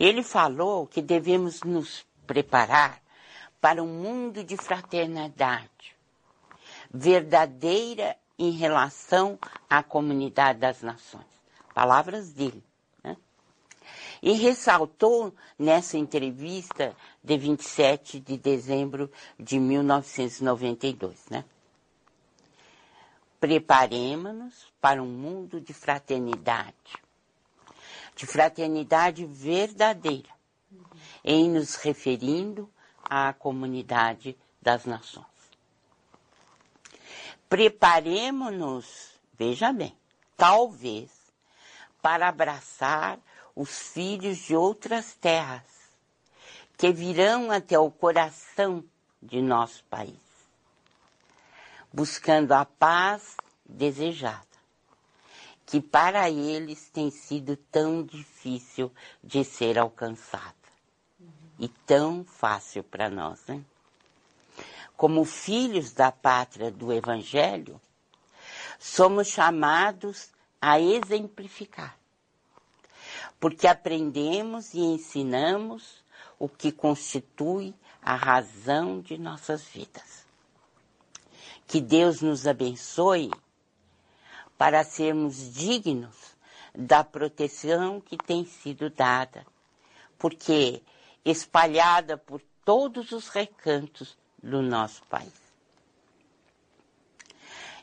Ele 0.00 0.22
falou 0.22 0.86
que 0.86 1.02
devemos 1.02 1.62
nos 1.62 2.06
preparar 2.26 3.02
para 3.60 3.82
um 3.82 3.86
mundo 3.86 4.42
de 4.42 4.56
fraternidade, 4.56 5.94
verdadeira 6.90 8.16
em 8.38 8.52
relação 8.52 9.38
à 9.68 9.82
comunidade 9.82 10.60
das 10.60 10.80
nações. 10.80 11.26
Palavras 11.74 12.32
dele. 12.32 12.64
Né? 13.04 13.14
E 14.22 14.32
ressaltou 14.32 15.34
nessa 15.58 15.98
entrevista 15.98 16.96
de 17.22 17.36
27 17.36 18.18
de 18.18 18.38
dezembro 18.38 19.12
de 19.38 19.58
1992, 19.58 21.26
né? 21.28 21.44
Preparemos-nos 23.40 24.66
para 24.80 25.02
um 25.02 25.06
mundo 25.06 25.60
de 25.60 25.72
fraternidade, 25.72 26.74
de 28.16 28.26
fraternidade 28.26 29.24
verdadeira, 29.24 30.30
em 31.24 31.48
nos 31.48 31.76
referindo 31.76 32.68
à 33.02 33.32
comunidade 33.32 34.36
das 34.60 34.84
nações. 34.84 35.26
Preparemos-nos, 37.48 39.12
veja 39.38 39.72
bem, 39.72 39.96
talvez, 40.36 41.10
para 42.02 42.28
abraçar 42.28 43.18
os 43.54 43.90
filhos 43.90 44.38
de 44.38 44.56
outras 44.56 45.14
terras 45.14 45.62
que 46.76 46.92
virão 46.92 47.50
até 47.50 47.78
o 47.78 47.90
coração 47.90 48.84
de 49.22 49.40
nosso 49.40 49.84
país 49.84 50.27
buscando 51.92 52.52
a 52.52 52.64
paz 52.64 53.36
desejada, 53.64 54.46
que 55.66 55.80
para 55.80 56.30
eles 56.30 56.88
tem 56.90 57.10
sido 57.10 57.56
tão 57.56 58.02
difícil 58.02 58.92
de 59.22 59.44
ser 59.44 59.78
alcançada 59.78 60.54
e 61.58 61.68
tão 61.68 62.24
fácil 62.24 62.82
para 62.84 63.10
nós, 63.10 63.40
né? 63.46 63.62
Como 64.96 65.24
filhos 65.24 65.92
da 65.92 66.10
pátria 66.10 66.70
do 66.70 66.92
Evangelho, 66.92 67.80
somos 68.78 69.28
chamados 69.28 70.30
a 70.60 70.80
exemplificar, 70.80 71.96
porque 73.38 73.66
aprendemos 73.66 74.74
e 74.74 74.80
ensinamos 74.80 76.04
o 76.38 76.48
que 76.48 76.72
constitui 76.72 77.74
a 78.02 78.14
razão 78.14 79.00
de 79.00 79.18
nossas 79.18 79.62
vidas. 79.62 80.27
Que 81.68 81.82
Deus 81.82 82.22
nos 82.22 82.46
abençoe 82.46 83.30
para 84.56 84.82
sermos 84.82 85.52
dignos 85.52 86.16
da 86.74 87.04
proteção 87.04 88.00
que 88.00 88.16
tem 88.16 88.46
sido 88.46 88.88
dada, 88.88 89.46
porque 90.18 90.82
espalhada 91.24 92.16
por 92.16 92.40
todos 92.64 93.12
os 93.12 93.28
recantos 93.28 94.16
do 94.42 94.62
nosso 94.62 95.02
país. 95.04 95.32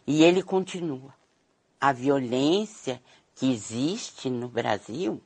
E 0.08 0.24
ele 0.24 0.42
continua. 0.42 1.14
A 1.80 1.92
violência 1.92 3.00
que 3.36 3.52
existe 3.52 4.32
no 4.32 4.48
Brasil 4.48 5.22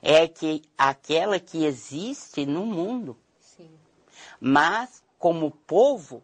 é 0.00 0.26
que 0.26 0.62
aquela 0.78 1.38
que 1.38 1.66
existe 1.66 2.46
no 2.46 2.64
mundo. 2.64 3.14
Sim. 3.38 3.70
Mas 4.40 5.02
como 5.18 5.50
povo 5.50 6.22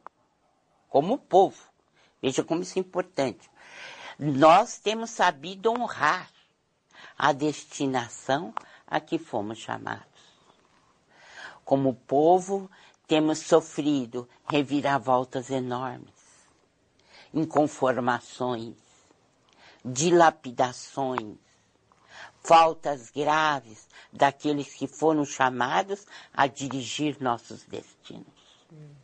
como 0.91 1.17
povo. 1.17 1.63
Veja 2.21 2.45
como 2.45 2.63
isso 2.63 2.79
é 2.79 2.81
importante. 2.81 3.49
Nós 4.19 4.77
temos 4.77 5.11
sabido 5.11 5.71
honrar 5.71 6.31
a 7.17 7.33
destinação 7.33 8.53
a 8.87 9.01
que 9.01 9.19
fomos 9.19 9.59
chamados. 9.59 10.05
Como 11.65 11.95
povo, 11.95 12.71
temos 13.07 13.39
sofrido 13.39 14.29
reviravoltas 14.47 15.49
enormes, 15.49 16.13
inconformações, 17.33 18.77
dilapidações, 19.85 21.39
faltas 22.43 23.11
graves 23.11 23.89
daqueles 24.13 24.75
que 24.75 24.87
foram 24.87 25.25
chamados 25.25 26.07
a 26.35 26.47
dirigir 26.47 27.17
nossos 27.21 27.63
destinos. 27.65 28.27
Uhum 28.71 29.00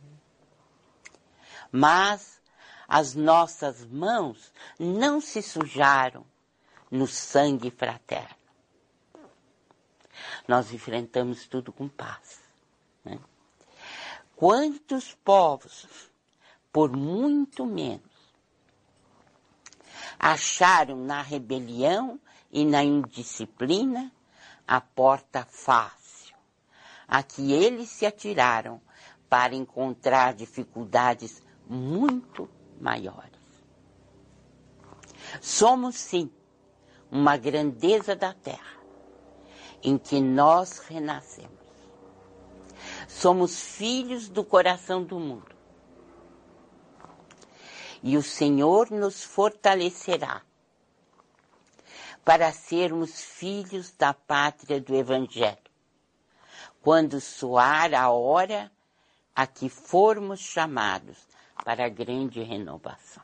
mas 1.71 2.41
as 2.87 3.13
nossas 3.13 3.85
mãos 3.85 4.51
não 4.79 5.19
se 5.19 5.41
sujaram 5.41 6.25
no 6.89 7.05
sangue 7.05 7.69
fraterno. 7.69 8.35
Nós 10.47 10.71
enfrentamos 10.71 11.47
tudo 11.47 11.73
com 11.73 11.87
paz. 11.87 12.41
Né? 13.03 13.19
Quantos 14.35 15.13
povos, 15.23 15.87
por 16.71 16.95
muito 16.95 17.65
menos, 17.65 18.01
acharam 20.17 20.95
na 20.95 21.21
rebelião 21.21 22.19
e 22.51 22.65
na 22.65 22.83
indisciplina 22.83 24.11
a 24.67 24.79
porta 24.81 25.45
fácil, 25.45 26.35
a 27.07 27.21
que 27.21 27.51
eles 27.51 27.89
se 27.89 28.05
atiraram 28.05 28.81
para 29.29 29.55
encontrar 29.55 30.33
dificuldades 30.33 31.41
muito 31.69 32.49
maiores. 32.79 33.37
Somos, 35.41 35.95
sim, 35.95 36.31
uma 37.11 37.37
grandeza 37.37 38.15
da 38.15 38.33
terra 38.33 38.77
em 39.83 39.97
que 39.97 40.19
nós 40.19 40.79
renascemos. 40.79 41.51
Somos 43.07 43.59
filhos 43.61 44.29
do 44.29 44.43
coração 44.43 45.03
do 45.03 45.19
mundo. 45.19 45.55
E 48.03 48.17
o 48.17 48.23
Senhor 48.23 48.91
nos 48.91 49.23
fortalecerá 49.23 50.41
para 52.23 52.51
sermos 52.51 53.21
filhos 53.21 53.91
da 53.91 54.13
pátria 54.13 54.79
do 54.79 54.93
Evangelho, 54.93 55.57
quando 56.81 57.19
soar 57.21 57.93
a 57.93 58.09
hora 58.09 58.71
a 59.33 59.47
que 59.47 59.69
formos 59.69 60.39
chamados 60.39 61.26
para 61.67 61.83
a 61.83 61.89
grande 61.89 62.41
renovação. 62.41 63.21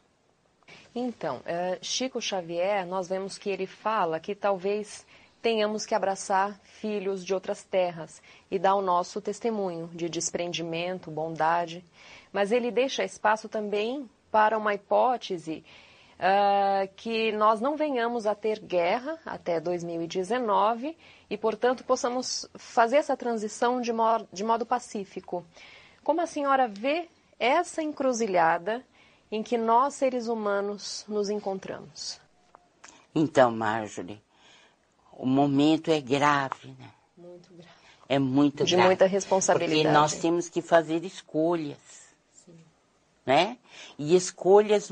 Então, 0.93 1.39
eh, 1.45 1.79
Chico 1.81 2.19
Xavier, 2.19 2.85
nós 2.85 3.07
vemos 3.07 3.37
que 3.37 3.49
ele 3.49 3.65
fala 3.65 4.19
que 4.19 4.35
talvez 4.35 5.07
tenhamos 5.41 5.85
que 5.85 5.95
abraçar 5.95 6.59
filhos 6.61 7.23
de 7.23 7.33
outras 7.33 7.63
terras 7.63 8.21
e 8.51 8.59
dar 8.59 8.75
o 8.75 8.81
nosso 8.81 9.21
testemunho 9.21 9.87
de 9.93 10.09
desprendimento, 10.09 11.09
bondade, 11.09 11.85
mas 12.33 12.51
ele 12.51 12.69
deixa 12.69 13.05
espaço 13.05 13.47
também 13.47 14.09
para 14.29 14.57
uma 14.57 14.73
hipótese 14.73 15.63
uh, 16.19 16.93
que 16.97 17.31
nós 17.31 17.61
não 17.61 17.77
venhamos 17.77 18.27
a 18.27 18.35
ter 18.35 18.59
guerra 18.59 19.17
até 19.25 19.61
2019 19.61 20.97
e, 21.29 21.37
portanto, 21.37 21.85
possamos 21.85 22.45
fazer 22.55 22.97
essa 22.97 23.15
transição 23.15 23.79
de 23.79 23.93
de 24.33 24.43
modo 24.43 24.65
pacífico. 24.65 25.45
Como 26.03 26.19
a 26.19 26.25
senhora 26.25 26.67
vê 26.67 27.07
essa 27.43 27.83
encruzilhada 27.83 28.85
em 29.29 29.43
que 29.43 29.57
nós, 29.57 29.95
seres 29.95 30.27
humanos, 30.27 31.03
nos 31.09 31.29
encontramos? 31.29 32.21
Então, 33.13 33.51
Marjorie, 33.51 34.21
o 35.11 35.25
momento 35.25 35.91
é 35.91 35.99
grave, 35.99 36.69
né? 36.79 36.89
Muito 37.17 37.53
grave. 37.53 37.69
É 38.07 38.17
muito 38.17 38.63
de 38.63 38.75
grave. 38.75 38.87
muita 38.87 39.05
responsabilidade. 39.05 39.83
Porque 39.83 39.93
nós 39.93 40.15
temos 40.15 40.47
que 40.47 40.61
fazer 40.61 41.03
escolhas. 41.03 41.77
Sim. 42.45 42.57
Né? 43.25 43.57
E 43.97 44.15
escolhas 44.15 44.89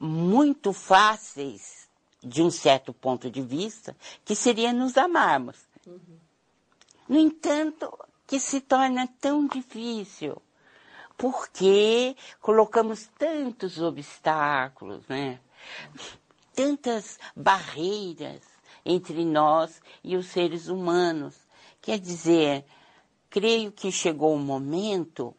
muito 0.00 0.72
fáceis, 0.72 1.88
de 2.20 2.42
um 2.42 2.50
certo 2.50 2.92
ponto 2.92 3.30
de 3.30 3.42
vista, 3.42 3.96
que 4.24 4.34
seria 4.34 4.72
nos 4.72 4.96
amarmos. 4.96 5.58
Uhum. 5.86 6.18
No 7.08 7.18
entanto, 7.18 7.96
que 8.26 8.40
se 8.40 8.60
torna 8.60 9.08
tão 9.20 9.46
difícil 9.46 10.40
porque 11.16 12.16
colocamos 12.40 13.08
tantos 13.18 13.80
obstáculos, 13.80 15.06
né? 15.08 15.40
Tantas 16.54 17.18
barreiras 17.34 18.42
entre 18.84 19.24
nós 19.24 19.80
e 20.02 20.16
os 20.16 20.26
seres 20.26 20.68
humanos. 20.68 21.34
Quer 21.80 21.98
dizer, 21.98 22.64
creio 23.30 23.72
que 23.72 23.90
chegou 23.90 24.32
o 24.32 24.36
um 24.36 24.44
momento 24.44 25.34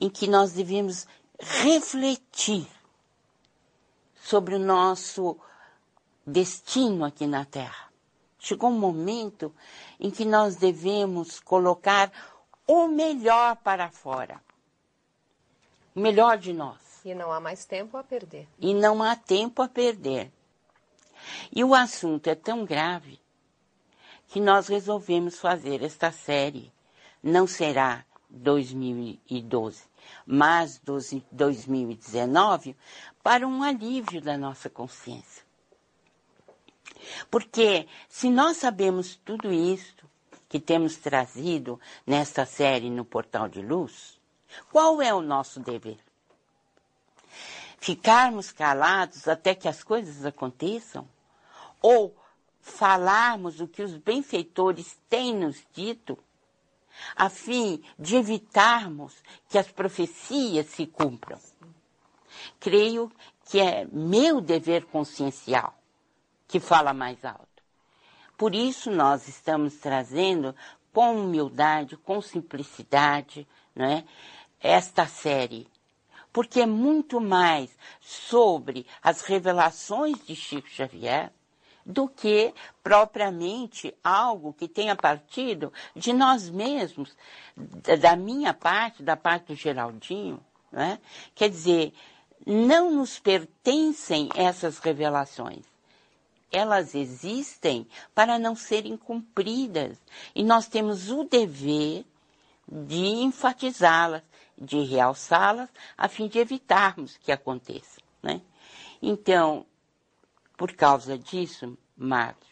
em 0.00 0.10
que 0.10 0.26
nós 0.26 0.52
devemos 0.52 1.06
refletir 1.38 2.66
sobre 4.22 4.54
o 4.54 4.58
nosso 4.58 5.36
destino 6.26 7.04
aqui 7.04 7.26
na 7.26 7.44
Terra. 7.44 7.90
Chegou 8.38 8.70
um 8.70 8.78
momento 8.78 9.54
em 10.00 10.10
que 10.10 10.24
nós 10.24 10.56
devemos 10.56 11.38
colocar 11.40 12.12
o 12.66 12.88
melhor 12.88 13.56
para 13.56 13.90
fora 13.90 14.40
o 15.94 16.00
melhor 16.00 16.38
de 16.38 16.52
nós. 16.52 16.78
E 17.04 17.14
não 17.14 17.32
há 17.32 17.40
mais 17.40 17.64
tempo 17.64 17.96
a 17.96 18.04
perder. 18.04 18.48
E 18.58 18.74
não 18.74 19.02
há 19.02 19.16
tempo 19.16 19.62
a 19.62 19.68
perder. 19.68 20.30
E 21.52 21.62
o 21.64 21.74
assunto 21.74 22.28
é 22.28 22.34
tão 22.34 22.64
grave 22.64 23.20
que 24.28 24.40
nós 24.40 24.68
resolvemos 24.68 25.38
fazer 25.38 25.82
esta 25.82 26.10
série. 26.10 26.72
Não 27.22 27.46
será 27.46 28.04
2012, 28.30 29.84
mas 30.26 30.80
2019, 31.30 32.76
para 33.22 33.46
um 33.46 33.62
alívio 33.62 34.20
da 34.20 34.38
nossa 34.38 34.70
consciência. 34.70 35.44
Porque 37.30 37.86
se 38.08 38.30
nós 38.30 38.56
sabemos 38.56 39.16
tudo 39.24 39.52
isso 39.52 40.08
que 40.48 40.60
temos 40.60 40.96
trazido 40.96 41.78
nesta 42.06 42.46
série 42.46 42.90
no 42.90 43.04
Portal 43.04 43.48
de 43.48 43.60
Luz, 43.60 44.20
qual 44.70 45.00
é 45.02 45.12
o 45.12 45.20
nosso 45.20 45.60
dever? 45.60 45.98
Ficarmos 47.78 48.52
calados 48.52 49.26
até 49.26 49.54
que 49.54 49.68
as 49.68 49.82
coisas 49.82 50.24
aconteçam? 50.24 51.08
Ou 51.80 52.16
falarmos 52.60 53.60
o 53.60 53.66
que 53.66 53.82
os 53.82 53.96
benfeitores 53.96 54.96
têm 55.08 55.34
nos 55.34 55.64
dito, 55.74 56.16
a 57.16 57.28
fim 57.28 57.82
de 57.98 58.16
evitarmos 58.16 59.22
que 59.48 59.58
as 59.58 59.68
profecias 59.68 60.66
se 60.66 60.86
cumpram? 60.86 61.40
Creio 62.60 63.10
que 63.46 63.60
é 63.60 63.84
meu 63.90 64.40
dever 64.40 64.84
consciencial 64.86 65.74
que 66.46 66.60
fala 66.60 66.92
mais 66.92 67.24
alto. 67.24 67.62
Por 68.36 68.54
isso 68.54 68.90
nós 68.90 69.26
estamos 69.26 69.74
trazendo 69.76 70.54
com 70.92 71.16
humildade, 71.16 71.96
com 71.96 72.20
simplicidade, 72.20 73.46
não 73.74 73.86
é? 73.86 74.04
Esta 74.62 75.06
série, 75.06 75.66
porque 76.32 76.60
é 76.60 76.66
muito 76.66 77.20
mais 77.20 77.70
sobre 78.00 78.86
as 79.02 79.22
revelações 79.22 80.16
de 80.24 80.34
Chico 80.34 80.68
Xavier 80.68 81.32
do 81.84 82.08
que 82.08 82.54
propriamente 82.82 83.94
algo 84.02 84.52
que 84.52 84.68
tenha 84.68 84.94
partido 84.94 85.72
de 85.94 86.12
nós 86.12 86.48
mesmos, 86.48 87.14
da 88.00 88.14
minha 88.14 88.54
parte, 88.54 89.02
da 89.02 89.16
parte 89.16 89.46
do 89.48 89.54
Geraldinho. 89.56 90.40
Né? 90.70 90.98
Quer 91.34 91.50
dizer, 91.50 91.92
não 92.46 92.90
nos 92.90 93.18
pertencem 93.18 94.28
essas 94.34 94.78
revelações. 94.78 95.64
Elas 96.50 96.94
existem 96.94 97.86
para 98.14 98.38
não 98.38 98.54
serem 98.54 98.96
cumpridas. 98.96 99.98
E 100.34 100.44
nós 100.44 100.68
temos 100.68 101.10
o 101.10 101.24
dever 101.24 102.04
de 102.68 103.04
enfatizá-las, 103.22 104.22
de 104.56 104.82
realçá-las, 104.84 105.70
a 105.96 106.08
fim 106.08 106.28
de 106.28 106.38
evitarmos 106.38 107.16
que 107.16 107.32
aconteça. 107.32 108.00
Né? 108.22 108.40
Então, 109.00 109.66
por 110.56 110.72
causa 110.74 111.18
disso, 111.18 111.76
Marcos, 111.96 112.48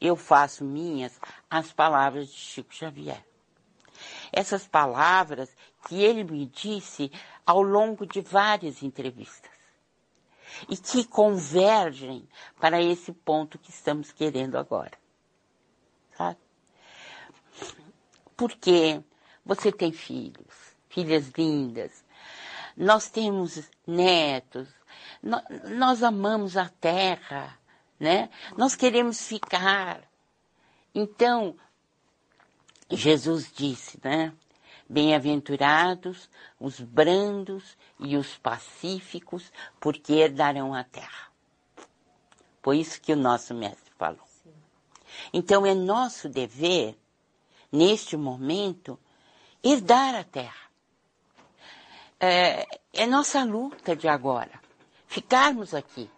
eu 0.00 0.16
faço 0.16 0.64
minhas 0.64 1.18
as 1.48 1.72
palavras 1.72 2.28
de 2.28 2.36
Chico 2.36 2.74
Xavier. 2.74 3.24
Essas 4.32 4.66
palavras 4.66 5.54
que 5.86 6.02
ele 6.02 6.24
me 6.24 6.46
disse 6.46 7.10
ao 7.44 7.62
longo 7.62 8.04
de 8.04 8.20
várias 8.20 8.82
entrevistas 8.82 9.50
e 10.68 10.76
que 10.76 11.04
convergem 11.04 12.28
para 12.60 12.82
esse 12.82 13.12
ponto 13.12 13.58
que 13.58 13.70
estamos 13.70 14.12
querendo 14.12 14.56
agora. 14.58 14.98
Sabe? 16.16 16.38
Porque 18.36 19.02
você 19.44 19.70
tem 19.70 19.92
filhos, 19.92 20.65
filhas 20.96 21.28
lindas. 21.36 22.02
Nós 22.74 23.10
temos 23.10 23.70
netos. 23.86 24.66
Nós, 25.22 25.42
nós 25.64 26.02
amamos 26.02 26.56
a 26.56 26.70
terra, 26.70 27.58
né? 28.00 28.30
Nós 28.56 28.74
queremos 28.74 29.20
ficar. 29.26 30.00
Então, 30.94 31.54
Jesus 32.90 33.52
disse, 33.54 34.00
né? 34.02 34.32
Bem-aventurados 34.88 36.30
os 36.58 36.80
brandos 36.80 37.76
e 38.00 38.16
os 38.16 38.38
pacíficos, 38.38 39.52
porque 39.78 40.14
herdarão 40.14 40.72
a 40.72 40.82
terra. 40.82 41.30
Foi 42.62 42.78
isso 42.78 43.00
que 43.02 43.12
o 43.12 43.16
nosso 43.16 43.52
mestre 43.52 43.92
falou. 43.98 44.24
Então 45.32 45.66
é 45.66 45.74
nosso 45.74 46.28
dever, 46.28 46.96
neste 47.70 48.16
momento, 48.16 48.98
herdar 49.62 50.14
a 50.14 50.24
terra 50.24 50.65
é, 52.18 52.66
é 52.92 53.06
nossa 53.06 53.44
luta 53.44 53.94
de 53.94 54.08
agora, 54.08 54.60
ficarmos 55.06 55.74
aqui. 55.74 56.10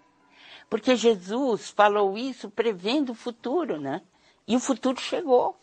Porque 0.68 0.97
Jesus 0.97 1.70
falou 1.70 2.17
isso 2.18 2.51
prevendo 2.51 3.12
o 3.12 3.15
futuro, 3.15 3.81
né? 3.81 4.02
E 4.47 4.55
o 4.55 4.60
futuro 4.60 5.01
chegou. 5.01 5.59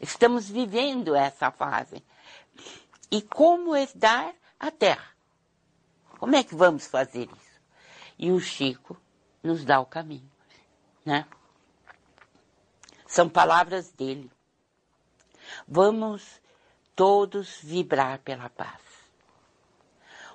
Estamos 0.00 0.48
vivendo 0.48 1.14
essa 1.14 1.50
fase. 1.50 2.02
E 3.10 3.22
como 3.22 3.76
herdar 3.76 4.34
a 4.58 4.70
terra? 4.70 5.12
Como 6.18 6.34
é 6.34 6.42
que 6.42 6.54
vamos 6.54 6.86
fazer 6.86 7.28
isso? 7.30 7.60
E 8.18 8.32
o 8.32 8.40
Chico 8.40 9.00
nos 9.42 9.64
dá 9.64 9.80
o 9.80 9.86
caminho, 9.86 10.30
né? 11.04 11.26
São 13.06 13.28
palavras 13.28 13.92
dele. 13.92 14.30
Vamos 15.68 16.40
todos 16.94 17.58
vibrar 17.62 18.18
pela 18.20 18.48
paz. 18.48 18.80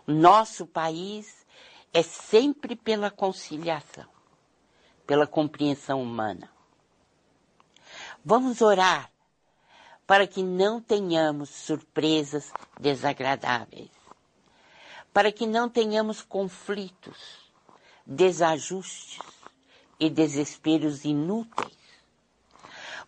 Nosso 0.05 0.65
país 0.65 1.45
é 1.93 2.01
sempre 2.01 2.75
pela 2.75 3.09
conciliação, 3.09 4.05
pela 5.05 5.27
compreensão 5.27 6.01
humana. 6.01 6.49
Vamos 8.23 8.61
orar 8.61 9.11
para 10.05 10.25
que 10.25 10.41
não 10.41 10.81
tenhamos 10.81 11.49
surpresas 11.49 12.51
desagradáveis, 12.79 13.91
para 15.11 15.31
que 15.31 15.45
não 15.45 15.69
tenhamos 15.69 16.21
conflitos, 16.21 17.51
desajustes 18.05 19.19
e 19.99 20.09
desesperos 20.09 21.03
inúteis. 21.03 21.75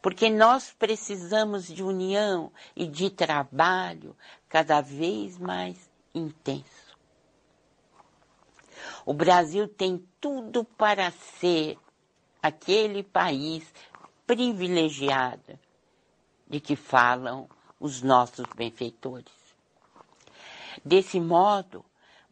Porque 0.02 0.30
nós 0.30 0.74
precisamos 0.78 1.68
de 1.68 1.84
união 1.84 2.52
e 2.76 2.88
de 2.88 3.10
trabalho 3.10 4.16
cada 4.48 4.82
vez 4.82 5.38
mais 5.38 5.90
intenso. 6.16 6.98
O 9.06 9.14
Brasil 9.14 9.68
tem 9.68 10.06
tudo 10.22 10.64
para 10.64 11.12
ser 11.12 11.78
aquele 12.42 13.04
país 13.04 13.74
privilegiado 14.26 15.60
de 16.48 16.60
que 16.60 16.76
falam 16.76 17.50
os 17.80 18.02
nossos 18.02 18.46
benfeitores. 18.56 19.34
Desse 20.84 21.20
modo, 21.20 21.84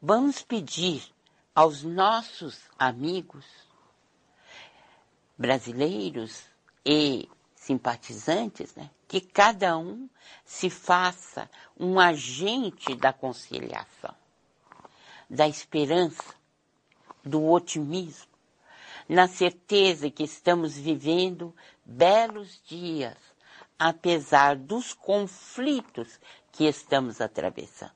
vamos 0.02 0.42
pedir 0.42 1.04
aos 1.54 1.84
nossos 1.84 2.62
amigos 2.78 3.46
brasileiros 5.38 6.46
e 6.86 7.30
simpatizantes, 7.68 8.74
né, 8.76 8.90
que 9.10 9.20
cada 9.20 9.78
um 9.78 10.10
se 10.46 10.70
faça 10.70 11.50
um 11.78 12.00
agente 12.00 12.96
da 12.96 13.12
conciliação, 13.12 14.16
da 15.30 15.48
esperança, 15.50 16.34
do 17.24 17.46
otimismo, 17.52 18.32
na 19.08 19.28
certeza 19.28 20.10
que 20.10 20.24
estamos 20.24 20.78
vivendo 20.78 21.54
belos 21.86 22.62
dias 22.66 23.18
apesar 23.78 24.56
dos 24.56 24.94
conflitos 24.94 26.20
que 26.54 26.64
estamos 26.66 27.20
atravessando. 27.20 27.92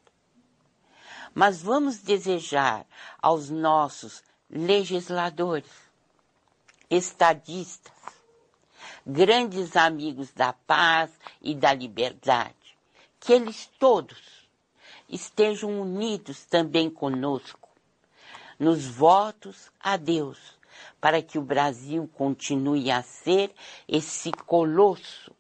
Mas 1.34 1.62
vamos 1.62 2.00
desejar 2.00 2.86
aos 3.22 3.50
nossos 3.50 4.22
legisladores, 4.50 5.72
estadistas, 6.90 8.21
grandes 9.06 9.76
amigos 9.76 10.32
da 10.32 10.54
paz 10.54 11.12
e 11.42 11.56
da 11.56 11.74
liberdade, 11.74 12.56
que 13.20 13.34
eles 13.34 13.70
todos 13.80 14.48
estejam 15.10 15.82
unidos 15.82 16.46
também 16.46 16.90
conosco 16.90 17.70
nos 18.60 18.86
votos 18.86 19.72
a 19.80 19.98
Deus, 19.98 20.38
para 21.00 21.22
que 21.22 21.40
o 21.40 21.42
Brasil 21.42 22.08
continue 22.14 22.92
a 22.92 23.02
ser 23.02 23.52
esse 23.88 24.32
colosso 24.32 25.32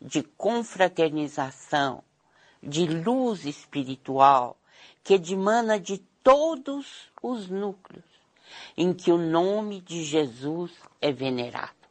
de 0.00 0.22
confraternização, 0.22 2.02
de 2.60 2.86
luz 2.86 3.44
espiritual, 3.44 4.56
que 5.04 5.18
dimana 5.18 5.78
de 5.78 5.98
todos 6.22 7.08
os 7.22 7.48
núcleos 7.48 8.04
em 8.76 8.92
que 8.92 9.12
o 9.12 9.18
nome 9.18 9.80
de 9.80 10.02
Jesus 10.02 10.72
é 11.00 11.12
venerado. 11.12 11.83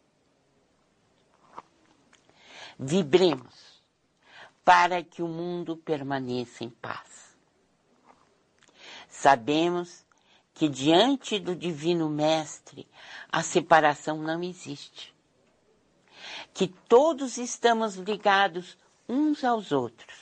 Vibremos 2.85 3.81
para 4.65 5.01
que 5.01 5.21
o 5.21 5.27
mundo 5.27 5.77
permaneça 5.77 6.65
em 6.65 6.69
paz. 6.69 7.37
Sabemos 9.07 10.05
que 10.53 10.67
diante 10.67 11.39
do 11.39 11.55
Divino 11.55 12.09
Mestre 12.09 12.85
a 13.31 13.41
separação 13.41 14.17
não 14.17 14.43
existe 14.43 15.15
que 16.53 16.67
todos 16.67 17.37
estamos 17.37 17.95
ligados 17.95 18.77
uns 19.07 19.45
aos 19.45 19.71
outros 19.71 20.17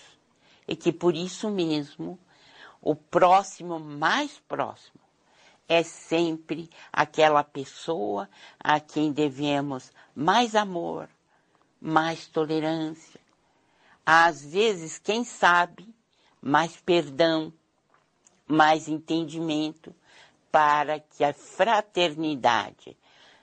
e 0.67 0.75
que 0.75 0.91
por 0.91 1.15
isso 1.15 1.49
mesmo 1.49 2.19
o 2.79 2.95
próximo 2.95 3.79
mais 3.79 4.39
próximo 4.47 5.01
é 5.67 5.81
sempre 5.81 6.69
aquela 6.93 7.43
pessoa 7.43 8.29
a 8.59 8.79
quem 8.79 9.11
devemos 9.11 9.91
mais 10.13 10.55
amor, 10.55 11.09
mais 11.81 12.27
tolerância, 12.27 13.19
às 14.05 14.45
vezes, 14.45 14.99
quem 14.99 15.23
sabe, 15.23 15.87
mais 16.41 16.77
perdão, 16.77 17.51
mais 18.47 18.87
entendimento, 18.87 19.93
para 20.51 20.99
que 20.99 21.23
a 21.23 21.33
fraternidade 21.33 22.95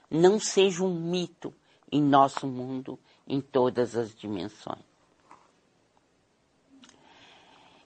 não 0.09 0.39
seja 0.39 0.83
um 0.83 0.93
mito, 0.93 1.53
em 1.91 2.01
nosso 2.01 2.47
mundo 2.47 2.99
em 3.27 3.41
todas 3.41 3.95
as 3.95 4.13
dimensões. 4.15 4.83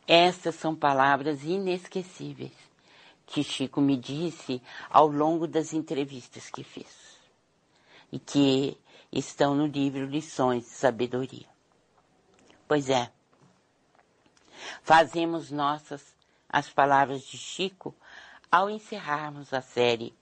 Essas 0.07 0.55
são 0.55 0.75
palavras 0.75 1.43
inesquecíveis 1.43 2.51
que 3.25 3.43
Chico 3.43 3.79
me 3.79 3.95
disse 3.95 4.61
ao 4.89 5.07
longo 5.07 5.47
das 5.47 5.73
entrevistas 5.73 6.49
que 6.49 6.63
fiz 6.63 7.17
e 8.11 8.19
que 8.19 8.77
estão 9.17 9.55
no 9.55 9.65
livro 9.65 10.05
Lições 10.05 10.63
de 10.63 10.69
Sabedoria. 10.71 11.47
Pois 12.67 12.89
é, 12.89 13.11
fazemos 14.81 15.51
nossas 15.51 16.13
as 16.49 16.69
palavras 16.69 17.23
de 17.23 17.37
Chico 17.37 17.95
ao 18.51 18.69
encerrarmos 18.69 19.53
a 19.53 19.61
série 19.61 20.13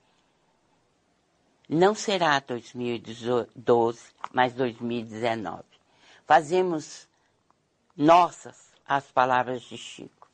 não 1.68 1.94
será 1.94 2.38
2012, 2.38 4.00
mas 4.30 4.52
2019. 4.52 5.62
Fazemos 6.26 7.08
nossas 7.96 8.72
as 8.86 9.10
palavras 9.10 9.62
de 9.62 9.78
Chico. 9.78 10.28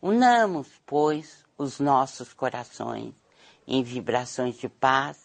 Unamos, 0.00 0.68
pois, 0.86 1.44
os 1.56 1.80
nossos 1.80 2.32
corações 2.32 3.14
em 3.66 3.82
vibrações 3.82 4.56
de 4.56 4.68
paz 4.68 5.18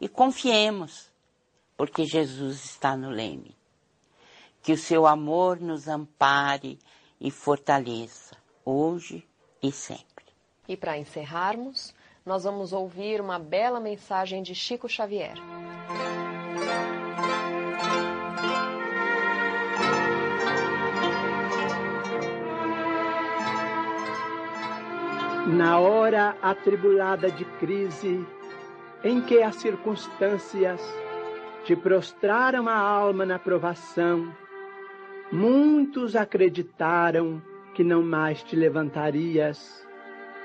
e 0.00 0.08
confiemos, 0.08 1.09
porque 1.80 2.04
Jesus 2.04 2.62
está 2.62 2.94
no 2.94 3.08
leme. 3.08 3.56
Que 4.62 4.74
o 4.74 4.76
seu 4.76 5.06
amor 5.06 5.58
nos 5.58 5.88
ampare 5.88 6.78
e 7.18 7.30
fortaleça, 7.30 8.36
hoje 8.62 9.26
e 9.62 9.72
sempre. 9.72 10.26
E 10.68 10.76
para 10.76 10.98
encerrarmos, 10.98 11.94
nós 12.22 12.44
vamos 12.44 12.74
ouvir 12.74 13.18
uma 13.18 13.38
bela 13.38 13.80
mensagem 13.80 14.42
de 14.42 14.54
Chico 14.54 14.90
Xavier. 14.90 15.32
Na 25.46 25.78
hora 25.80 26.36
atribulada 26.42 27.30
de 27.30 27.46
crise, 27.58 28.22
em 29.02 29.22
que 29.22 29.42
as 29.42 29.56
circunstâncias 29.56 30.82
te 31.64 31.76
prostraram 31.76 32.68
a 32.68 32.76
alma 32.76 33.24
na 33.26 33.38
provação, 33.38 34.34
muitos 35.30 36.16
acreditaram 36.16 37.42
que 37.74 37.84
não 37.84 38.02
mais 38.02 38.42
te 38.42 38.56
levantarias. 38.56 39.86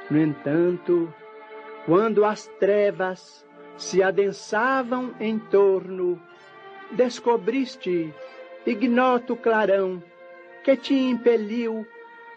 No 0.10 0.20
entanto, 0.20 1.14
quando 1.86 2.24
as 2.26 2.48
trevas 2.60 3.46
se 3.78 4.02
adensavam 4.04 5.14
em 5.20 5.40
torno, 5.40 6.22
descobriste 6.92 8.14
ignoto 8.66 9.36
clarão 9.36 10.02
que 10.64 10.76
te 10.76 10.94
impeliu 10.94 11.86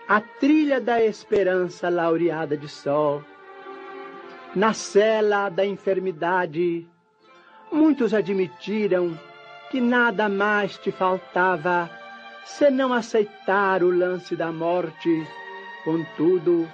a 0.07 0.21
trilha 0.21 0.81
da 0.81 1.03
esperança 1.03 1.89
laureada 1.89 2.57
de 2.57 2.69
sol. 2.69 3.23
Na 4.55 4.73
cela 4.73 5.49
da 5.49 5.65
enfermidade, 5.65 6.89
muitos 7.71 8.15
admitiram 8.15 9.19
que 9.71 9.81
nada 9.81 10.29
mais 10.29 10.77
te 10.79 10.91
faltava 10.91 11.91
senão 12.45 12.93
aceitar 12.93 13.83
o 13.83 13.91
lance 13.91 14.35
da 14.35 14.51
morte. 14.51 15.27
Contudo, 15.85 16.69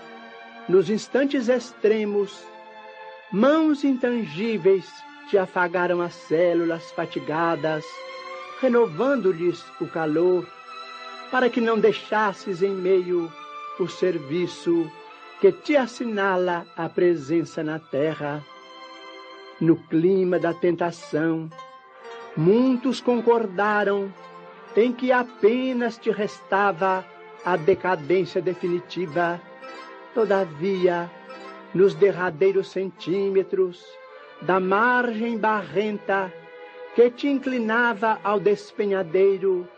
nos 0.69 0.89
instantes 0.89 1.49
extremos, 1.49 2.45
Mãos 3.35 3.83
intangíveis 3.83 4.89
te 5.29 5.37
afagaram 5.37 6.01
as 6.01 6.15
células 6.15 6.93
fatigadas, 6.93 7.85
renovando-lhes 8.61 9.65
o 9.81 9.89
calor, 9.89 10.47
para 11.33 11.51
que 11.51 11.61
não 11.61 11.77
deixasses 11.77 12.63
em 12.63 12.71
meio 12.71 13.33
o 13.81 13.89
serviço 13.89 14.89
que 15.41 15.51
te 15.51 15.77
assinala 15.77 16.65
a 16.77 16.89
presença 16.89 17.65
na 17.65 17.81
terra. 17.81 18.41
No 19.61 19.77
clima 19.77 20.39
da 20.39 20.53
tentação, 20.53 21.49
muitos 22.37 23.01
concordaram 23.01 24.13
em 24.77 24.93
que 24.93 25.13
apenas 25.13 25.97
te 25.97 26.11
restava 26.11 27.05
a 27.45 27.57
decadência 27.57 28.43
definitiva 28.43 29.41
Todavia, 30.15 31.11
nos 31.75 31.93
derradeiros 31.93 32.69
centímetros 32.69 33.85
da 34.41 34.61
margem 34.61 35.37
barrenta 35.37 36.33
que 36.95 37.11
te 37.11 37.27
inclinava 37.27 38.21
ao 38.23 38.39
despenhadeiro, 38.39 39.69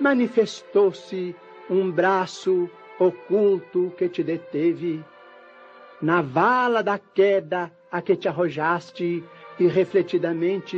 manifestou-se 0.00 1.36
um 1.68 1.90
braço 1.90 2.70
oculto 2.98 3.92
que 3.98 4.08
te 4.08 4.22
deteve. 4.22 5.04
Na 6.00 6.22
vala 6.22 6.82
da 6.82 6.98
queda 6.98 7.70
a 7.94 8.02
que 8.02 8.16
te 8.16 8.26
arrojaste, 8.26 9.22
irrefletidamente, 9.56 10.76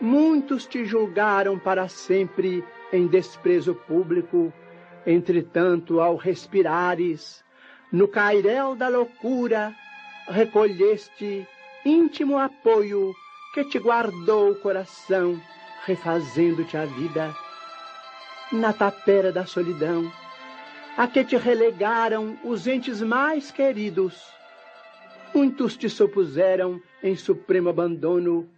muitos 0.00 0.66
te 0.66 0.84
julgaram 0.84 1.58
para 1.58 1.88
sempre 1.88 2.62
em 2.92 3.08
desprezo 3.08 3.74
público. 3.74 4.52
Entretanto, 5.04 6.00
ao 6.00 6.14
respirares, 6.14 7.44
no 7.90 8.06
cairel 8.06 8.76
da 8.76 8.86
loucura, 8.86 9.74
recolheste 10.28 11.44
íntimo 11.84 12.38
apoio 12.38 13.12
que 13.52 13.64
te 13.64 13.80
guardou 13.80 14.52
o 14.52 14.60
coração, 14.60 15.42
refazendo-te 15.86 16.76
a 16.76 16.84
vida. 16.84 17.34
Na 18.52 18.72
tapera 18.72 19.32
da 19.32 19.44
solidão, 19.44 20.08
a 20.96 21.08
que 21.08 21.24
te 21.24 21.36
relegaram 21.36 22.38
os 22.44 22.68
entes 22.68 23.02
mais 23.02 23.50
queridos, 23.50 24.37
muitos 25.34 25.76
te 25.76 25.88
supuseram 25.88 26.80
em 27.02 27.16
supremo 27.16 27.68
abandono, 27.68 28.48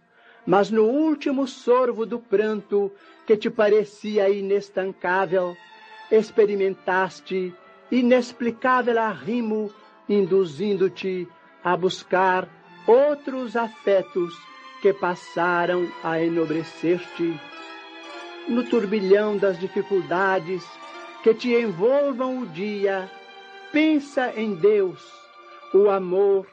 mas 0.45 0.71
no 0.71 0.83
último 0.83 1.47
sorvo 1.47 2.05
do 2.05 2.19
pranto 2.19 2.91
que 3.25 3.37
te 3.37 3.49
parecia 3.49 4.29
inestancável, 4.29 5.55
experimentaste 6.11 7.53
inexplicável 7.91 8.97
arrimo, 8.97 9.71
induzindo-te 10.07 11.27
a 11.63 11.75
buscar 11.75 12.47
outros 12.87 13.55
afetos 13.55 14.33
que 14.81 14.93
passaram 14.93 15.87
a 16.03 16.19
enobrecer-te. 16.19 17.39
No 18.47 18.63
turbilhão 18.63 19.37
das 19.37 19.59
dificuldades 19.59 20.63
que 21.21 21.33
te 21.33 21.53
envolvam 21.53 22.39
o 22.39 22.45
dia, 22.47 23.11
pensa 23.71 24.33
em 24.35 24.55
Deus, 24.55 24.99
o 25.73 25.89
amor 25.89 26.47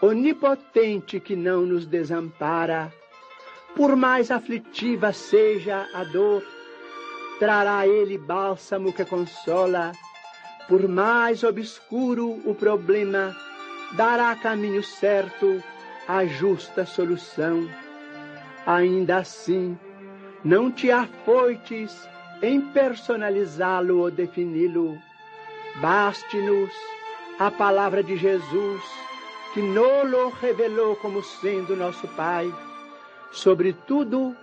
onipotente 0.00 1.18
que 1.20 1.34
não 1.34 1.62
nos 1.62 1.86
desampara. 1.86 2.92
Por 3.74 3.96
mais 3.96 4.30
aflitiva 4.30 5.12
seja 5.12 5.86
a 5.94 6.04
dor, 6.04 6.42
trará 7.38 7.86
ele 7.86 8.18
bálsamo 8.18 8.92
que 8.92 9.04
consola. 9.04 9.92
Por 10.68 10.88
mais 10.88 11.44
obscuro 11.44 12.40
o 12.44 12.54
problema, 12.54 13.36
dará 13.92 14.34
caminho 14.34 14.82
certo 14.82 15.62
a 16.08 16.24
justa 16.24 16.84
solução. 16.84 17.68
Ainda 18.66 19.18
assim, 19.18 19.78
não 20.44 20.70
te 20.70 20.90
afoites 20.90 22.08
em 22.42 22.60
personalizá-lo 22.60 23.98
ou 24.00 24.10
defini-lo. 24.10 24.98
Baste-nos 25.80 26.72
a 27.38 27.50
palavra 27.50 28.02
de 28.02 28.16
Jesus, 28.16 28.82
que 29.56 29.62
nolo 29.62 30.28
revelou 30.38 30.96
como 30.96 31.22
sendo 31.22 31.74
nosso 31.74 32.06
Pai. 32.08 32.54
Sobretudo, 33.32 34.36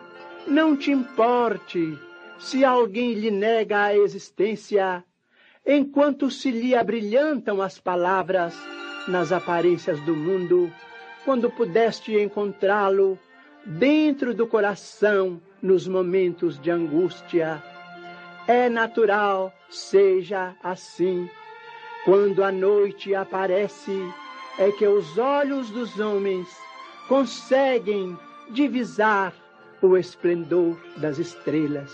não 0.48 0.76
te 0.76 0.90
importe 0.90 1.96
se 2.40 2.66
alguém 2.66 3.14
lhe 3.14 3.30
nega 3.30 3.84
a 3.84 3.96
existência, 3.96 5.04
enquanto 5.64 6.32
se 6.32 6.50
lhe 6.50 6.74
abrilhantam 6.74 7.62
as 7.62 7.78
palavras 7.78 8.56
nas 9.08 9.32
aparências 9.32 10.00
do 10.00 10.16
mundo, 10.16 10.74
quando 11.24 11.48
pudeste 11.52 12.20
encontrá-lo 12.20 13.20
dentro 13.64 14.34
do 14.34 14.48
coração 14.48 15.40
nos 15.62 15.88
momentos 15.88 16.60
de 16.60 16.72
angústia. 16.72 17.62
É 18.48 18.68
natural 18.68 19.54
seja 19.70 20.56
assim. 20.64 21.30
Quando 22.04 22.44
a 22.44 22.52
noite 22.52 23.14
aparece, 23.14 23.92
é 24.58 24.72
que 24.72 24.88
os 24.88 25.18
olhos 25.18 25.70
dos 25.70 26.00
homens 26.00 26.48
conseguem 27.08 28.18
divisar 28.52 29.34
o 29.82 29.98
esplendor 29.98 30.78
das 30.98 31.18
estrelas. 31.18 31.92